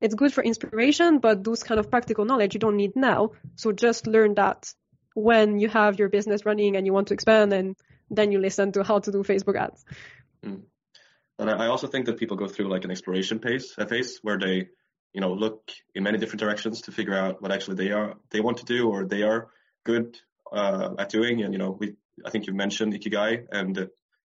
it's 0.00 0.14
good 0.14 0.32
for 0.32 0.42
inspiration, 0.42 1.18
but 1.18 1.44
those 1.44 1.62
kind 1.62 1.78
of 1.78 1.90
practical 1.90 2.24
knowledge 2.24 2.54
you 2.54 2.60
don't 2.60 2.76
need 2.76 2.96
now. 2.96 3.32
So 3.56 3.72
just 3.72 4.06
learn 4.06 4.34
that 4.34 4.72
when 5.14 5.58
you 5.58 5.68
have 5.68 5.98
your 5.98 6.08
business 6.08 6.46
running 6.46 6.76
and 6.76 6.86
you 6.86 6.92
want 6.92 7.08
to 7.08 7.14
expand 7.14 7.52
and 7.52 7.76
then 8.10 8.32
you 8.32 8.38
listen 8.38 8.72
to 8.72 8.82
how 8.82 9.00
to 9.00 9.12
do 9.12 9.22
Facebook 9.22 9.56
ads. 9.56 9.84
Mm. 10.44 10.62
And 11.38 11.50
I 11.50 11.66
also 11.66 11.86
think 11.86 12.06
that 12.06 12.18
people 12.18 12.36
go 12.36 12.48
through 12.48 12.68
like 12.68 12.84
an 12.84 12.90
exploration 12.90 13.38
phase, 13.38 13.74
a 13.78 13.86
phase 13.86 14.18
where 14.22 14.38
they, 14.38 14.68
you 15.12 15.20
know, 15.20 15.32
look 15.32 15.70
in 15.94 16.02
many 16.02 16.18
different 16.18 16.40
directions 16.40 16.82
to 16.82 16.92
figure 16.92 17.14
out 17.14 17.40
what 17.40 17.50
actually 17.50 17.76
they 17.76 17.92
are, 17.92 18.14
they 18.30 18.40
want 18.40 18.58
to 18.58 18.64
do 18.64 18.90
or 18.90 19.04
they 19.04 19.22
are 19.22 19.48
good 19.84 20.18
uh, 20.52 20.90
at 20.98 21.10
doing. 21.10 21.42
And, 21.42 21.52
you 21.52 21.58
know, 21.58 21.70
we, 21.70 21.94
I 22.24 22.30
think 22.30 22.46
you 22.46 22.54
mentioned 22.54 22.94
Ikigai 22.94 23.46
and 23.50 23.78
uh, 23.78 23.86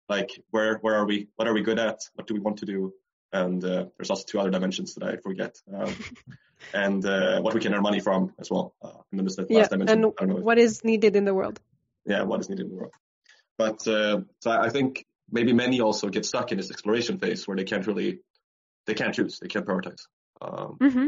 like 0.09 0.31
where, 0.51 0.77
where 0.77 0.95
are 0.95 1.05
we, 1.05 1.27
what 1.35 1.47
are 1.47 1.53
we 1.53 1.61
good 1.61 1.79
at? 1.79 1.99
What 2.15 2.27
do 2.27 2.33
we 2.33 2.39
want 2.39 2.57
to 2.57 2.65
do? 2.65 2.93
And 3.33 3.63
uh, 3.63 3.85
there's 3.97 4.09
also 4.09 4.23
two 4.27 4.39
other 4.39 4.49
dimensions 4.49 4.95
that 4.95 5.03
I 5.03 5.17
forget. 5.17 5.55
Um, 5.73 5.95
and 6.73 7.05
uh, 7.05 7.41
what 7.41 7.53
we 7.53 7.61
can 7.61 7.73
earn 7.73 7.81
money 7.81 7.99
from 7.99 8.33
as 8.39 8.49
well. 8.49 8.75
Uh, 8.81 8.91
and 9.11 9.19
then 9.19 9.45
yeah, 9.49 9.67
dimension. 9.67 10.13
And 10.19 10.33
what 10.43 10.57
is 10.57 10.83
needed 10.83 11.15
in 11.15 11.25
the 11.25 11.33
world. 11.33 11.59
Yeah, 12.05 12.23
what 12.23 12.39
is 12.41 12.49
needed 12.49 12.65
in 12.65 12.71
the 12.71 12.75
world. 12.75 12.93
But 13.57 13.87
uh, 13.87 14.21
so 14.39 14.51
I 14.51 14.69
think 14.69 15.05
maybe 15.31 15.53
many 15.53 15.81
also 15.81 16.09
get 16.09 16.25
stuck 16.25 16.51
in 16.51 16.57
this 16.57 16.71
exploration 16.71 17.19
phase 17.19 17.47
where 17.47 17.55
they 17.55 17.63
can't 17.63 17.85
really, 17.87 18.19
they 18.85 18.93
can't 18.93 19.13
choose, 19.13 19.39
they 19.39 19.47
can't 19.47 19.65
prioritize. 19.65 20.01
Um, 20.41 20.77
mm-hmm. 20.81 21.05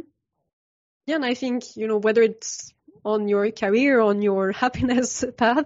Yeah, 1.05 1.15
and 1.15 1.25
I 1.25 1.33
think 1.33 1.75
you 1.75 1.87
know 1.87 1.97
whether 1.97 2.21
it's 2.21 2.73
on 3.03 3.27
your 3.27 3.51
career, 3.51 3.99
on 3.99 4.21
your 4.21 4.51
happiness 4.63 5.23
path, 5.37 5.65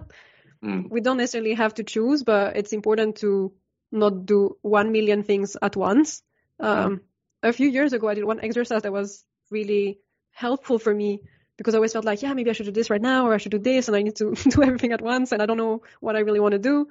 mm. 0.64 0.90
we 0.90 1.00
don't 1.00 1.16
necessarily 1.16 1.54
have 1.54 1.74
to 1.74 1.84
choose, 1.84 2.22
but 2.22 2.56
it's 2.56 2.72
important 2.72 3.16
to 3.16 3.52
not 3.90 4.26
do 4.26 4.56
one 4.62 4.92
million 4.92 5.22
things 5.22 5.56
at 5.60 5.76
once. 5.76 6.22
Um. 6.60 7.00
A 7.40 7.52
few 7.52 7.68
years 7.68 7.92
ago, 7.92 8.08
I 8.08 8.14
did 8.14 8.24
one 8.24 8.40
exercise 8.40 8.82
that 8.82 8.92
was 8.92 9.24
really 9.48 10.00
helpful 10.32 10.80
for 10.80 10.92
me 10.92 11.22
because 11.56 11.74
I 11.74 11.78
always 11.78 11.92
felt 11.92 12.04
like, 12.04 12.22
yeah, 12.22 12.32
maybe 12.32 12.50
I 12.50 12.52
should 12.52 12.66
do 12.66 12.72
this 12.72 12.90
right 12.90 13.00
now 13.00 13.26
or 13.26 13.34
I 13.34 13.38
should 13.38 13.52
do 13.52 13.58
this 13.58 13.88
and 13.88 13.96
I 13.96 14.02
need 14.02 14.16
to 14.16 14.34
do 14.48 14.62
everything 14.62 14.92
at 14.92 15.00
once 15.00 15.32
and 15.32 15.42
I 15.42 15.46
don't 15.46 15.56
know 15.56 15.82
what 16.00 16.16
I 16.16 16.20
really 16.20 16.40
want 16.40 16.52
to 16.52 16.58
do. 16.58 16.88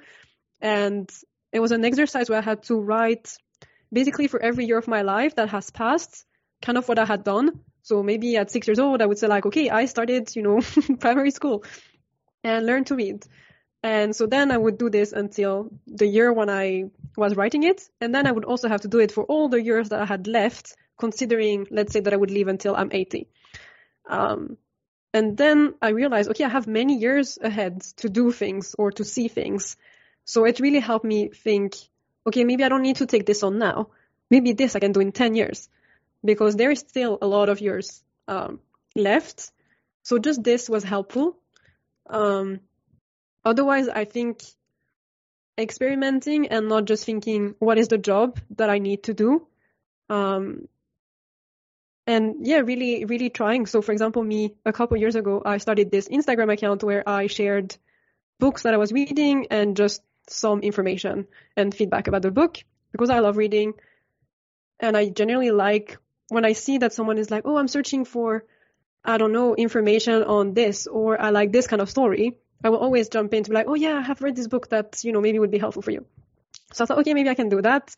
And 0.61 1.09
it 1.51 1.59
was 1.59 1.71
an 1.71 1.83
exercise 1.85 2.29
where 2.29 2.39
I 2.39 2.41
had 2.41 2.63
to 2.63 2.79
write 2.79 3.37
basically 3.91 4.27
for 4.27 4.39
every 4.39 4.65
year 4.65 4.77
of 4.77 4.87
my 4.87 5.01
life 5.01 5.35
that 5.35 5.49
has 5.49 5.69
passed, 5.69 6.25
kind 6.61 6.77
of 6.77 6.87
what 6.87 6.99
I 6.99 7.05
had 7.05 7.23
done. 7.23 7.61
So 7.87 8.03
maybe 8.03 8.35
at 8.35 8.51
six 8.51 8.67
years 8.67 8.79
old, 8.79 9.01
I 9.01 9.05
would 9.05 9.17
say 9.17 9.27
like, 9.27 9.45
okay, 9.45 9.69
I 9.69 9.85
started, 9.85 10.35
you 10.35 10.41
know, 10.41 10.59
primary 10.99 11.31
school 11.31 11.63
and 12.43 12.65
learned 12.65 12.87
to 12.87 12.95
read. 12.95 13.25
And 13.81 14.13
so 14.13 14.25
then 14.25 14.51
I 14.51 14.57
would 14.57 14.77
do 14.77 14.89
this 14.89 15.13
until 15.13 15.71
the 15.87 16.05
year 16.05 16.33
when 16.33 16.49
I 16.49 16.89
was 17.15 17.37
writing 17.37 17.63
it. 17.63 17.87
And 18.01 18.13
then 18.13 18.27
I 18.27 18.33
would 18.33 18.43
also 18.43 18.67
have 18.67 18.81
to 18.81 18.89
do 18.89 18.99
it 18.99 19.13
for 19.13 19.23
all 19.23 19.47
the 19.47 19.63
years 19.63 19.87
that 19.87 20.01
I 20.01 20.05
had 20.05 20.27
left, 20.27 20.75
considering, 20.99 21.65
let's 21.71 21.93
say 21.93 22.01
that 22.01 22.11
I 22.11 22.17
would 22.17 22.29
live 22.29 22.49
until 22.49 22.75
I'm 22.75 22.91
80. 22.91 23.29
Um, 24.09 24.57
and 25.13 25.37
then 25.37 25.75
I 25.81 25.91
realized, 25.91 26.29
okay, 26.31 26.43
I 26.43 26.49
have 26.49 26.67
many 26.67 26.97
years 26.97 27.37
ahead 27.41 27.83
to 28.01 28.09
do 28.09 28.33
things 28.33 28.75
or 28.77 28.91
to 28.91 29.05
see 29.05 29.29
things. 29.29 29.77
So 30.25 30.43
it 30.43 30.59
really 30.59 30.81
helped 30.81 31.05
me 31.05 31.29
think, 31.29 31.77
okay, 32.27 32.43
maybe 32.43 32.65
I 32.65 32.67
don't 32.67 32.81
need 32.81 32.97
to 32.97 33.05
take 33.05 33.25
this 33.25 33.43
on 33.43 33.59
now. 33.59 33.91
Maybe 34.29 34.51
this 34.51 34.75
I 34.75 34.79
can 34.79 34.91
do 34.91 34.99
in 34.99 35.13
10 35.13 35.35
years 35.35 35.69
because 36.27 36.57
there 36.57 36.69
is 36.69 36.79
still 36.79 37.17
a 37.21 37.27
lot 37.27 37.49
of 37.49 37.61
years 37.61 38.03
um, 38.27 38.59
left. 38.95 39.51
So 40.03 40.19
just 40.19 40.43
this 40.43 40.69
was 40.69 40.83
helpful. 40.83 41.37
Um, 42.09 42.59
otherwise, 43.43 43.87
I 43.87 44.03
think 44.05 44.43
experimenting 45.57 46.49
and 46.49 46.67
not 46.67 46.85
just 46.85 47.05
thinking, 47.05 47.55
what 47.59 47.77
is 47.77 47.87
the 47.87 47.97
job 47.97 48.39
that 48.57 48.69
I 48.69 48.77
need 48.79 49.03
to 49.03 49.13
do? 49.13 49.47
Um, 50.09 50.67
and 52.05 52.45
yeah, 52.45 52.59
really, 52.59 53.05
really 53.05 53.29
trying. 53.29 53.65
So 53.65 53.81
for 53.81 53.91
example, 53.91 54.23
me, 54.23 54.53
a 54.65 54.73
couple 54.73 54.97
years 54.97 55.15
ago, 55.15 55.41
I 55.45 55.57
started 55.57 55.91
this 55.91 56.07
Instagram 56.07 56.51
account 56.53 56.83
where 56.83 57.07
I 57.07 57.27
shared 57.27 57.75
books 58.39 58.63
that 58.63 58.73
I 58.73 58.77
was 58.77 58.91
reading 58.91 59.47
and 59.49 59.75
just 59.75 60.01
some 60.29 60.59
information 60.59 61.27
and 61.55 61.73
feedback 61.73 62.07
about 62.07 62.21
the 62.21 62.31
book 62.31 62.63
because 62.91 63.09
I 63.09 63.19
love 63.19 63.37
reading. 63.37 63.73
And 64.79 64.95
I 64.95 65.09
generally 65.09 65.51
like 65.51 65.97
when 66.29 66.45
I 66.45 66.53
see 66.53 66.79
that 66.79 66.93
someone 66.93 67.17
is 67.17 67.31
like, 67.31 67.43
oh, 67.45 67.57
I'm 67.57 67.67
searching 67.67 68.05
for, 68.05 68.43
I 69.03 69.17
don't 69.17 69.31
know, 69.31 69.55
information 69.55 70.23
on 70.23 70.53
this, 70.53 70.87
or 70.87 71.19
I 71.21 71.29
like 71.29 71.51
this 71.51 71.67
kind 71.67 71.81
of 71.81 71.89
story. 71.89 72.37
I 72.63 72.69
will 72.69 72.79
always 72.79 73.09
jump 73.09 73.33
in 73.33 73.43
to 73.43 73.49
be 73.49 73.55
like, 73.55 73.67
oh 73.67 73.75
yeah, 73.75 73.97
I 73.97 74.01
have 74.01 74.21
read 74.21 74.35
this 74.35 74.47
book 74.47 74.69
that, 74.69 75.03
you 75.03 75.11
know, 75.11 75.21
maybe 75.21 75.39
would 75.39 75.51
be 75.51 75.59
helpful 75.59 75.81
for 75.81 75.91
you. 75.91 76.05
So 76.73 76.83
I 76.83 76.87
thought, 76.87 76.99
okay, 76.99 77.13
maybe 77.13 77.29
I 77.29 77.35
can 77.35 77.49
do 77.49 77.61
that. 77.61 77.95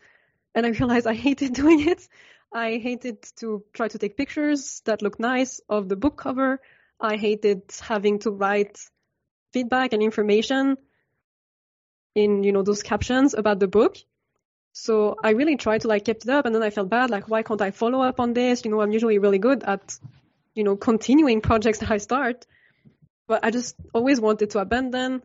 And 0.53 0.65
I 0.65 0.69
realized 0.79 1.07
I 1.07 1.13
hated 1.13 1.53
doing 1.53 1.87
it. 1.87 2.07
I 2.51 2.77
hated 2.77 3.21
to 3.37 3.63
try 3.73 3.87
to 3.87 3.97
take 3.97 4.17
pictures 4.17 4.81
that 4.85 5.01
look 5.01 5.19
nice 5.19 5.61
of 5.69 5.87
the 5.87 5.95
book 5.95 6.17
cover. 6.17 6.59
I 6.99 7.15
hated 7.15 7.63
having 7.81 8.19
to 8.19 8.31
write 8.31 8.79
feedback 9.53 9.93
and 9.93 10.03
information 10.03 10.77
in 12.15 12.43
you 12.43 12.51
know 12.51 12.63
those 12.63 12.83
captions 12.83 13.33
about 13.33 13.59
the 13.59 13.67
book. 13.67 13.97
So 14.71 15.15
I 15.23 15.31
really 15.31 15.57
tried 15.57 15.81
to 15.81 15.87
like 15.87 16.05
keep 16.05 16.17
it 16.17 16.29
up, 16.29 16.45
and 16.45 16.53
then 16.53 16.63
I 16.63 16.69
felt 16.69 16.89
bad, 16.89 17.09
like 17.09 17.27
why 17.27 17.43
can't 17.43 17.61
I 17.61 17.71
follow 17.71 18.01
up 18.01 18.19
on 18.19 18.33
this? 18.33 18.63
You 18.63 18.71
know, 18.71 18.81
I'm 18.81 18.91
usually 18.91 19.17
really 19.17 19.39
good 19.39 19.63
at 19.63 19.97
you 20.53 20.63
know 20.63 20.75
continuing 20.75 21.41
projects 21.41 21.79
that 21.79 21.91
I 21.91 21.97
start, 21.97 22.45
but 23.27 23.43
I 23.43 23.51
just 23.51 23.75
always 23.93 24.19
wanted 24.19 24.51
to 24.51 24.59
abandon. 24.59 25.23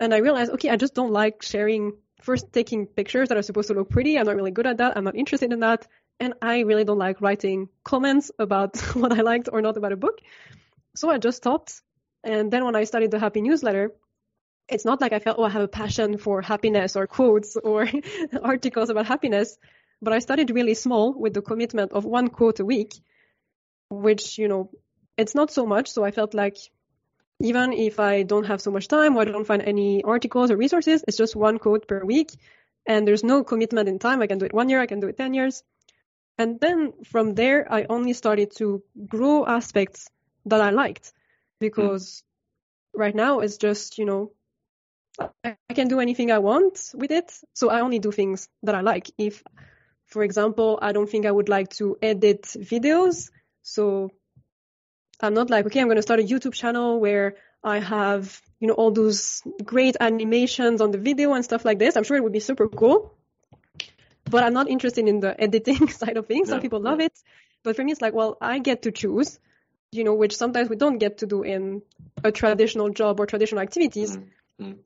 And 0.00 0.14
I 0.14 0.18
realized, 0.18 0.52
okay, 0.52 0.70
I 0.70 0.76
just 0.76 0.94
don't 0.94 1.10
like 1.10 1.42
sharing 1.42 1.94
first 2.22 2.52
taking 2.52 2.86
pictures 2.86 3.28
that 3.28 3.38
are 3.38 3.42
supposed 3.42 3.68
to 3.68 3.74
look 3.74 3.90
pretty. 3.90 4.18
I'm 4.18 4.26
not 4.26 4.36
really 4.36 4.50
good 4.50 4.66
at 4.66 4.78
that. 4.78 4.96
I'm 4.96 5.04
not 5.04 5.16
interested 5.16 5.52
in 5.52 5.60
that. 5.60 5.86
And 6.20 6.34
I 6.42 6.60
really 6.60 6.84
don't 6.84 6.98
like 6.98 7.20
writing 7.20 7.68
comments 7.84 8.30
about 8.38 8.76
what 8.94 9.12
I 9.12 9.22
liked 9.22 9.48
or 9.52 9.62
not 9.62 9.76
about 9.76 9.92
a 9.92 9.96
book. 9.96 10.20
So 10.94 11.10
I 11.10 11.18
just 11.18 11.38
stopped. 11.38 11.82
And 12.24 12.50
then 12.50 12.64
when 12.64 12.74
I 12.74 12.84
started 12.84 13.10
the 13.10 13.18
Happy 13.18 13.40
newsletter, 13.40 13.92
it's 14.68 14.84
not 14.84 15.00
like 15.00 15.12
I 15.12 15.18
felt, 15.18 15.38
oh, 15.38 15.44
I 15.44 15.50
have 15.50 15.62
a 15.62 15.68
passion 15.68 16.18
for 16.18 16.42
happiness 16.42 16.96
or 16.96 17.06
quotes 17.06 17.56
or 17.56 17.88
articles 18.42 18.90
about 18.90 19.06
happiness, 19.06 19.56
but 20.02 20.12
I 20.12 20.18
started 20.18 20.50
really 20.50 20.74
small 20.74 21.12
with 21.12 21.34
the 21.34 21.42
commitment 21.42 21.92
of 21.92 22.04
one 22.04 22.28
quote 22.28 22.60
a 22.60 22.64
week, 22.64 22.94
which, 23.88 24.38
you 24.38 24.48
know, 24.48 24.70
it's 25.16 25.34
not 25.34 25.50
so 25.50 25.66
much. 25.66 25.90
So 25.90 26.04
I 26.04 26.10
felt 26.10 26.34
like 26.34 26.58
even 27.40 27.72
if 27.72 27.98
I 27.98 28.22
don't 28.22 28.44
have 28.44 28.60
so 28.60 28.70
much 28.70 28.88
time 28.88 29.16
or 29.16 29.22
I 29.22 29.24
don't 29.24 29.46
find 29.46 29.62
any 29.62 30.02
articles 30.04 30.50
or 30.50 30.56
resources, 30.56 31.04
it's 31.08 31.16
just 31.16 31.34
one 31.34 31.58
quote 31.58 31.88
per 31.88 32.04
week. 32.04 32.30
And 32.86 33.06
there's 33.06 33.24
no 33.24 33.44
commitment 33.44 33.88
in 33.88 33.98
time. 33.98 34.22
I 34.22 34.26
can 34.26 34.38
do 34.38 34.46
it 34.46 34.54
one 34.54 34.68
year, 34.68 34.80
I 34.80 34.86
can 34.86 35.00
do 35.00 35.08
it 35.08 35.16
10 35.16 35.34
years. 35.34 35.62
And 36.36 36.60
then 36.60 36.92
from 37.04 37.34
there, 37.34 37.70
I 37.70 37.86
only 37.88 38.12
started 38.12 38.54
to 38.56 38.82
grow 39.06 39.44
aspects 39.44 40.08
that 40.46 40.60
I 40.60 40.70
liked 40.70 41.12
because 41.58 42.22
mm. 42.96 43.00
right 43.00 43.14
now 43.14 43.40
it's 43.40 43.56
just, 43.56 43.98
you 43.98 44.04
know, 44.04 44.32
I 45.44 45.74
can 45.74 45.88
do 45.88 46.00
anything 46.00 46.30
I 46.30 46.38
want 46.38 46.92
with 46.94 47.10
it. 47.10 47.32
So 47.54 47.70
I 47.70 47.80
only 47.80 47.98
do 47.98 48.12
things 48.12 48.48
that 48.62 48.74
I 48.74 48.80
like. 48.80 49.10
If, 49.18 49.42
for 50.06 50.22
example, 50.22 50.78
I 50.80 50.92
don't 50.92 51.08
think 51.08 51.26
I 51.26 51.30
would 51.30 51.48
like 51.48 51.70
to 51.76 51.96
edit 52.02 52.42
videos, 52.42 53.30
so 53.62 54.10
I'm 55.20 55.34
not 55.34 55.50
like, 55.50 55.66
okay, 55.66 55.80
I'm 55.80 55.88
going 55.88 55.96
to 55.96 56.02
start 56.02 56.20
a 56.20 56.22
YouTube 56.22 56.54
channel 56.54 57.00
where 57.00 57.36
I 57.62 57.80
have, 57.80 58.40
you 58.60 58.68
know, 58.68 58.74
all 58.74 58.92
those 58.92 59.42
great 59.64 59.96
animations 60.00 60.80
on 60.80 60.92
the 60.92 60.98
video 60.98 61.32
and 61.34 61.44
stuff 61.44 61.64
like 61.64 61.78
this. 61.78 61.96
I'm 61.96 62.04
sure 62.04 62.16
it 62.16 62.22
would 62.22 62.32
be 62.32 62.40
super 62.40 62.68
cool. 62.68 63.12
But 64.30 64.44
I'm 64.44 64.52
not 64.52 64.68
interested 64.68 65.08
in 65.08 65.20
the 65.20 65.40
editing 65.40 65.88
side 66.00 66.16
of 66.16 66.26
things. 66.26 66.48
Some 66.48 66.60
people 66.60 66.80
love 66.80 67.00
it. 67.00 67.12
But 67.64 67.74
for 67.76 67.82
me, 67.82 67.92
it's 67.92 68.00
like, 68.00 68.14
well, 68.14 68.38
I 68.40 68.60
get 68.60 68.82
to 68.82 68.92
choose, 68.92 69.40
you 69.90 70.04
know, 70.04 70.14
which 70.14 70.36
sometimes 70.36 70.68
we 70.68 70.76
don't 70.76 70.98
get 70.98 71.18
to 71.18 71.26
do 71.26 71.42
in 71.42 71.82
a 72.22 72.30
traditional 72.30 72.90
job 72.90 73.18
or 73.18 73.26
traditional 73.26 73.60
activities. 73.60 74.16
Mm-hmm 74.16 74.80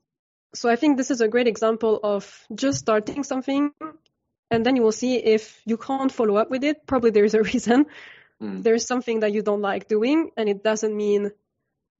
so 0.53 0.69
I 0.69 0.75
think 0.75 0.97
this 0.97 1.11
is 1.11 1.21
a 1.21 1.27
great 1.27 1.47
example 1.47 1.99
of 2.03 2.47
just 2.53 2.79
starting 2.79 3.23
something 3.23 3.71
and 4.51 4.65
then 4.65 4.75
you 4.75 4.83
will 4.83 4.91
see 4.91 5.15
if 5.17 5.61
you 5.65 5.77
can't 5.77 6.11
follow 6.11 6.35
up 6.35 6.51
with 6.51 6.63
it, 6.63 6.85
probably 6.85 7.09
there's 7.09 7.33
a 7.33 7.41
reason. 7.51 7.87
Mm. 8.41 8.61
There's 8.61 8.85
something 8.85 9.21
that 9.21 9.33
you 9.33 9.41
don't 9.41 9.61
like 9.61 9.87
doing 9.87 10.31
and 10.37 10.47
it 10.47 10.63
doesn't 10.63 10.95
mean 10.95 11.31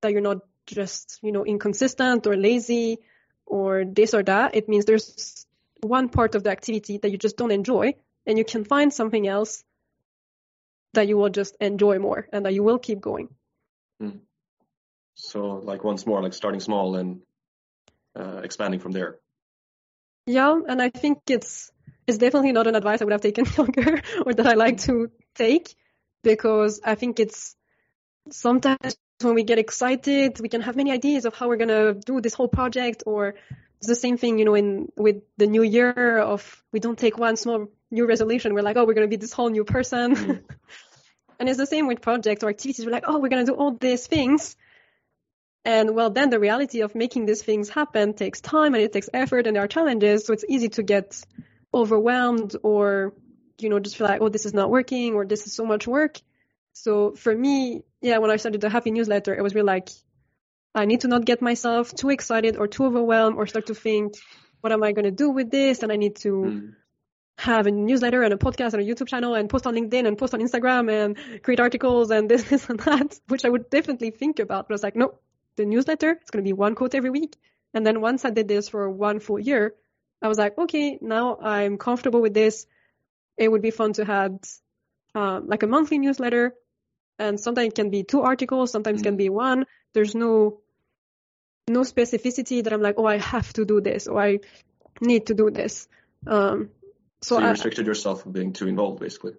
that 0.02 0.12
you're 0.12 0.22
not 0.22 0.42
just, 0.68 1.20
you 1.24 1.32
know, 1.32 1.46
inconsistent 1.46 2.28
or 2.28 2.36
lazy 2.36 3.00
or 3.46 3.86
this 3.86 4.14
or 4.14 4.24
that. 4.24 4.56
It 4.56 4.70
means 4.70 4.86
there's 4.86 5.48
one 5.82 6.10
part 6.10 6.36
of 6.36 6.44
the 6.44 6.52
activity 6.52 6.98
that 6.98 7.10
you 7.10 7.18
just 7.18 7.38
don't 7.38 7.52
enjoy 7.52 7.96
and 8.26 8.38
you 8.38 8.46
can 8.46 8.66
find 8.66 8.94
something 8.94 9.28
else 9.28 9.64
that 10.94 11.08
you 11.08 11.18
will 11.18 11.30
just 11.30 11.58
enjoy 11.60 11.98
more 11.98 12.28
and 12.32 12.46
that 12.46 12.54
you 12.54 12.62
will 12.62 12.78
keep 12.78 13.02
going. 13.02 13.30
Mm. 14.02 14.20
So 15.16 15.56
like 15.64 15.84
once 15.84 16.06
more, 16.06 16.22
like 16.22 16.34
starting 16.34 16.60
small 16.60 16.96
and 16.96 17.22
expanding 18.16 18.80
from 18.80 18.92
there. 18.92 19.20
Yeah, 20.26 20.60
and 20.68 20.82
I 20.82 20.90
think 20.90 21.20
it's 21.30 21.72
it's 22.08 22.18
definitely 22.18 22.52
not 22.52 22.68
an 22.68 22.76
advice 22.76 23.02
I 23.02 23.06
would 23.06 23.12
have 23.12 23.22
taken 23.22 23.46
younger 23.58 24.02
or 24.26 24.34
that 24.34 24.48
I 24.48 24.54
like 24.54 24.80
to 24.82 25.12
take 25.36 25.76
because 26.24 26.82
I 26.84 26.96
think 26.96 27.20
it's 27.20 27.56
sometimes 28.30 28.96
when 29.22 29.36
we 29.36 29.44
get 29.44 29.60
excited, 29.60 30.40
we 30.40 30.50
can 30.50 30.62
have 30.62 30.76
many 30.76 30.92
ideas 30.92 31.26
of 31.26 31.34
how 31.34 31.48
we're 31.48 31.58
gonna 31.58 31.94
do 31.94 32.22
this 32.22 32.34
whole 32.34 32.48
project 32.48 33.04
or 33.06 33.36
it's 33.84 33.90
the 33.90 33.96
same 33.96 34.18
thing, 34.18 34.40
you 34.40 34.46
know, 34.46 34.56
in 34.56 34.94
with 34.96 35.24
the 35.36 35.46
new 35.46 35.62
year 35.62 36.20
of 36.20 36.64
we 36.72 36.80
don't 36.80 36.98
take 36.98 37.18
one 37.18 37.36
small 37.36 37.68
new 37.92 38.08
resolution. 38.08 38.54
We're 38.54 38.62
like, 38.62 38.78
oh, 38.78 38.86
we're 38.86 38.94
going 38.94 39.10
to 39.10 39.10
be 39.10 39.20
this 39.20 39.34
whole 39.34 39.50
new 39.50 39.66
person. 39.66 40.16
Mm. 40.16 40.44
and 41.40 41.50
it's 41.50 41.58
the 41.58 41.66
same 41.66 41.88
with 41.88 42.00
projects 42.00 42.46
or 42.46 42.50
activities. 42.50 42.86
We're 42.86 42.94
like, 42.94 43.04
oh, 43.08 43.20
we're 43.20 43.28
going 43.28 43.46
to 43.46 43.52
do 43.52 43.58
all 43.58 43.74
these 43.74 44.08
things. 44.08 44.56
And 45.66 45.96
well, 45.96 46.10
then 46.10 46.30
the 46.30 46.40
reality 46.40 46.82
of 46.82 46.94
making 46.94 47.26
these 47.26 47.42
things 47.42 47.70
happen 47.70 48.14
takes 48.14 48.42
time 48.42 48.74
and 48.74 48.84
it 48.84 48.92
takes 48.92 49.10
effort 49.14 49.48
and 49.48 49.56
there 49.56 49.64
are 49.64 49.68
challenges. 49.68 50.26
So 50.26 50.34
it's 50.34 50.44
easy 50.48 50.70
to 50.70 50.84
get 50.84 51.24
overwhelmed 51.74 52.56
or, 52.64 53.14
you 53.60 53.70
know, 53.70 53.80
just 53.80 53.96
feel 53.98 54.08
like, 54.08 54.22
oh, 54.22 54.30
this 54.30 54.46
is 54.46 54.54
not 54.54 54.70
working 54.70 55.14
or 55.14 55.26
this 55.26 55.48
is 55.48 55.54
so 55.54 55.66
much 55.66 55.88
work. 55.88 56.20
So 56.74 57.14
for 57.14 57.34
me, 57.34 57.84
yeah, 58.02 58.18
when 58.18 58.32
I 58.32 58.36
started 58.38 58.60
the 58.60 58.70
happy 58.70 58.92
newsletter, 58.92 59.34
it 59.34 59.42
was 59.42 59.56
really 59.56 59.68
like, 59.68 59.90
I 60.76 60.86
need 60.86 61.02
to 61.02 61.08
not 61.08 61.24
get 61.24 61.42
myself 61.42 61.94
too 61.94 62.10
excited 62.10 62.58
or 62.58 62.68
too 62.68 62.86
overwhelmed 62.86 63.38
or 63.38 63.48
start 63.48 63.68
to 63.68 63.76
think, 63.76 64.16
what 64.62 64.74
am 64.74 64.84
I 64.84 64.92
going 64.92 65.06
to 65.06 65.12
do 65.12 65.30
with 65.30 65.52
this? 65.52 65.84
And 65.84 65.92
I 65.92 65.96
need 65.96 66.18
to 66.18 66.30
mm. 66.30 66.74
have 67.38 67.68
a 67.68 67.72
newsletter 67.72 68.24
and 68.24 68.34
a 68.34 68.38
podcast 68.38 68.74
and 68.74 68.82
a 68.82 68.86
YouTube 68.86 69.08
channel 69.08 69.36
and 69.36 69.50
post 69.50 69.68
on 69.68 69.76
LinkedIn 69.76 70.08
and 70.08 70.18
post 70.18 70.34
on 70.34 70.42
Instagram 70.42 70.92
and 70.92 71.44
create 71.44 71.60
articles 71.60 72.12
and 72.12 72.28
this, 72.30 72.44
this 72.44 72.70
and 72.70 72.80
that, 72.82 73.20
which 73.28 73.46
I 73.46 73.50
would 73.50 73.70
definitely 73.70 74.10
think 74.12 74.40
about. 74.40 74.68
But 74.68 74.74
I 74.74 74.76
was 74.76 74.84
like, 74.84 74.96
no, 74.96 75.20
the 75.56 75.66
newsletter, 75.66 76.12
it's 76.12 76.32
going 76.32 76.44
to 76.44 76.48
be 76.48 76.54
one 76.54 76.76
quote 76.76 76.96
every 76.96 77.10
week. 77.10 77.36
And 77.74 77.86
then 77.86 78.02
once 78.02 78.26
I 78.26 78.30
did 78.30 78.48
this 78.48 78.70
for 78.70 78.90
one 78.90 79.20
full 79.20 79.40
year, 79.40 79.74
I 80.22 80.28
was 80.28 80.38
like, 80.38 80.58
okay, 80.58 80.98
now 81.02 81.38
I'm 81.42 81.78
comfortable 81.78 82.22
with 82.22 82.34
this. 82.34 82.66
It 83.38 83.52
would 83.52 83.62
be 83.62 83.72
fun 83.72 83.94
to 83.94 84.06
have 84.06 84.40
uh, 85.16 85.42
like 85.44 85.64
a 85.64 85.68
monthly 85.68 86.00
newsletter. 86.00 86.54
And 87.20 87.40
sometimes 87.40 87.70
it 87.70 87.76
can 87.76 87.90
be 87.90 88.04
two 88.04 88.22
articles, 88.22 88.72
sometimes 88.72 89.00
mm-hmm. 89.00 89.08
it 89.08 89.10
can 89.10 89.18
be 89.18 89.30
one. 89.30 89.66
There's 89.94 90.16
no 90.16 90.60
no 91.70 91.82
specificity 91.82 92.64
that 92.64 92.74
I'm 92.74 92.82
like, 92.82 92.96
oh, 92.98 93.06
I 93.06 93.18
have 93.18 93.54
to 93.54 93.66
do 93.66 93.80
this 93.80 94.08
or 94.08 94.22
I 94.22 94.40
need 95.00 95.28
to 95.28 95.34
do 95.34 95.50
this. 95.50 95.88
Um, 96.28 96.70
so, 97.22 97.36
so 97.36 97.42
you 97.42 97.48
I, 97.48 97.52
restricted 97.52 97.88
yourself 97.88 98.24
from 98.24 98.34
being 98.34 98.54
too 98.54 98.68
involved, 98.68 99.00
basically. 99.00 99.34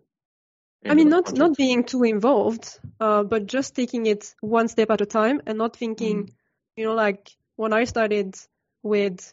I 0.84 0.94
mean, 0.94 1.08
not 1.08 1.32
not 1.34 1.56
being 1.56 1.84
too 1.84 2.04
involved, 2.04 2.78
uh, 3.00 3.22
but 3.22 3.46
just 3.46 3.74
taking 3.74 4.06
it 4.06 4.34
one 4.40 4.68
step 4.68 4.90
at 4.90 5.00
a 5.00 5.06
time 5.06 5.40
and 5.46 5.58
not 5.58 5.76
thinking, 5.76 6.26
mm. 6.26 6.32
you 6.76 6.84
know, 6.84 6.94
like 6.94 7.30
when 7.56 7.72
I 7.72 7.84
started 7.84 8.36
with, 8.82 9.32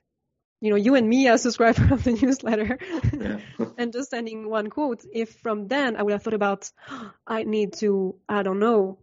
you 0.61 0.69
know, 0.69 0.77
you 0.77 0.95
and 0.95 1.07
me 1.07 1.27
as 1.27 1.41
subscriber 1.43 1.93
of 1.93 2.03
the 2.03 2.13
newsletter, 2.13 2.77
yeah. 3.13 3.39
and 3.77 3.91
just 3.91 4.11
sending 4.11 4.49
one 4.49 4.69
quote. 4.69 5.03
If 5.11 5.35
from 5.39 5.67
then 5.67 5.97
I 5.97 6.03
would 6.03 6.13
have 6.13 6.23
thought 6.23 6.33
about, 6.33 6.71
oh, 6.89 7.11
I 7.27 7.43
need 7.43 7.73
to, 7.73 8.15
I 8.29 8.43
don't 8.43 8.59
know, 8.59 8.99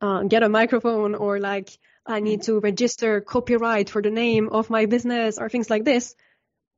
uh, 0.00 0.22
get 0.24 0.42
a 0.42 0.48
microphone 0.48 1.14
or 1.14 1.38
like 1.38 1.70
I 2.04 2.20
need 2.20 2.42
to 2.42 2.58
register 2.58 3.20
copyright 3.20 3.88
for 3.88 4.02
the 4.02 4.10
name 4.10 4.48
of 4.50 4.70
my 4.70 4.86
business 4.86 5.38
or 5.38 5.48
things 5.48 5.70
like 5.70 5.84
this, 5.84 6.14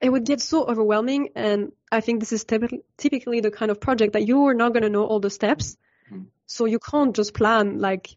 it 0.04 0.10
would 0.10 0.24
get 0.24 0.40
so 0.40 0.64
overwhelming. 0.64 1.30
And 1.34 1.72
I 1.90 2.00
think 2.00 2.20
this 2.20 2.32
is 2.32 2.44
typically 2.44 3.40
the 3.40 3.50
kind 3.50 3.70
of 3.70 3.80
project 3.80 4.12
that 4.12 4.26
you're 4.26 4.54
not 4.54 4.72
going 4.72 4.82
to 4.82 4.90
know 4.90 5.04
all 5.04 5.20
the 5.20 5.30
steps. 5.30 5.76
Mm-hmm. 6.10 6.24
So 6.46 6.66
you 6.66 6.78
can't 6.78 7.16
just 7.16 7.34
plan 7.34 7.78
like 7.78 8.16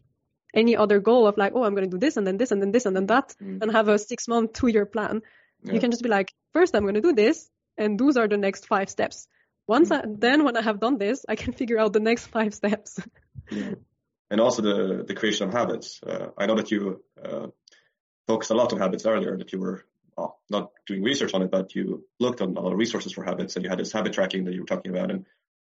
any 0.54 0.76
other 0.76 1.00
goal 1.00 1.26
of 1.26 1.36
like, 1.36 1.52
oh, 1.54 1.64
I'm 1.64 1.74
going 1.74 1.90
to 1.90 1.96
do 1.96 1.98
this 1.98 2.16
and 2.16 2.26
then 2.26 2.36
this 2.36 2.50
and 2.50 2.60
then 2.60 2.72
this 2.72 2.86
and 2.86 2.94
then 2.94 3.06
that 3.06 3.34
mm-hmm. 3.42 3.62
and 3.62 3.72
have 3.72 3.88
a 3.88 3.98
six 3.98 4.28
month, 4.28 4.52
two 4.52 4.68
year 4.68 4.86
plan. 4.86 5.22
Yeah. 5.62 5.72
You 5.72 5.80
can 5.80 5.90
just 5.90 6.02
be 6.02 6.08
like, 6.08 6.32
first 6.52 6.76
I'm 6.76 6.82
going 6.82 6.94
to 6.94 7.00
do 7.00 7.12
this 7.12 7.48
and 7.76 7.98
those 7.98 8.16
are 8.16 8.28
the 8.28 8.36
next 8.36 8.66
five 8.66 8.88
steps. 8.88 9.26
Once 9.66 9.88
mm-hmm. 9.88 10.10
I, 10.10 10.14
then 10.18 10.44
when 10.44 10.56
I 10.56 10.62
have 10.62 10.80
done 10.80 10.98
this, 10.98 11.24
I 11.28 11.36
can 11.36 11.52
figure 11.60 11.78
out 11.78 11.92
the 11.92 12.00
next 12.00 12.26
five 12.26 12.54
steps. 12.54 13.00
yeah 13.50 13.74
and 14.30 14.40
also 14.40 14.62
the 14.62 15.04
the 15.04 15.14
creation 15.14 15.48
of 15.48 15.54
habits. 15.54 16.00
Uh, 16.02 16.28
I 16.36 16.46
know 16.46 16.56
that 16.56 16.70
you 16.70 17.02
uh, 17.22 17.46
focused 18.26 18.50
a 18.50 18.54
lot 18.54 18.72
on 18.72 18.78
habits 18.78 19.06
earlier. 19.06 19.36
That 19.36 19.52
you 19.52 19.60
were 19.60 19.84
well, 20.18 20.40
not 20.50 20.70
doing 20.86 21.02
research 21.02 21.32
on 21.32 21.42
it, 21.42 21.50
but 21.50 21.74
you 21.74 22.04
looked 22.18 22.40
on 22.40 22.56
all 22.56 22.74
resources 22.74 23.12
for 23.12 23.22
habits, 23.22 23.54
and 23.54 23.64
you 23.64 23.70
had 23.70 23.78
this 23.78 23.92
habit 23.92 24.12
tracking 24.12 24.44
that 24.44 24.54
you 24.54 24.60
were 24.60 24.66
talking 24.66 24.90
about. 24.90 25.10
And 25.10 25.26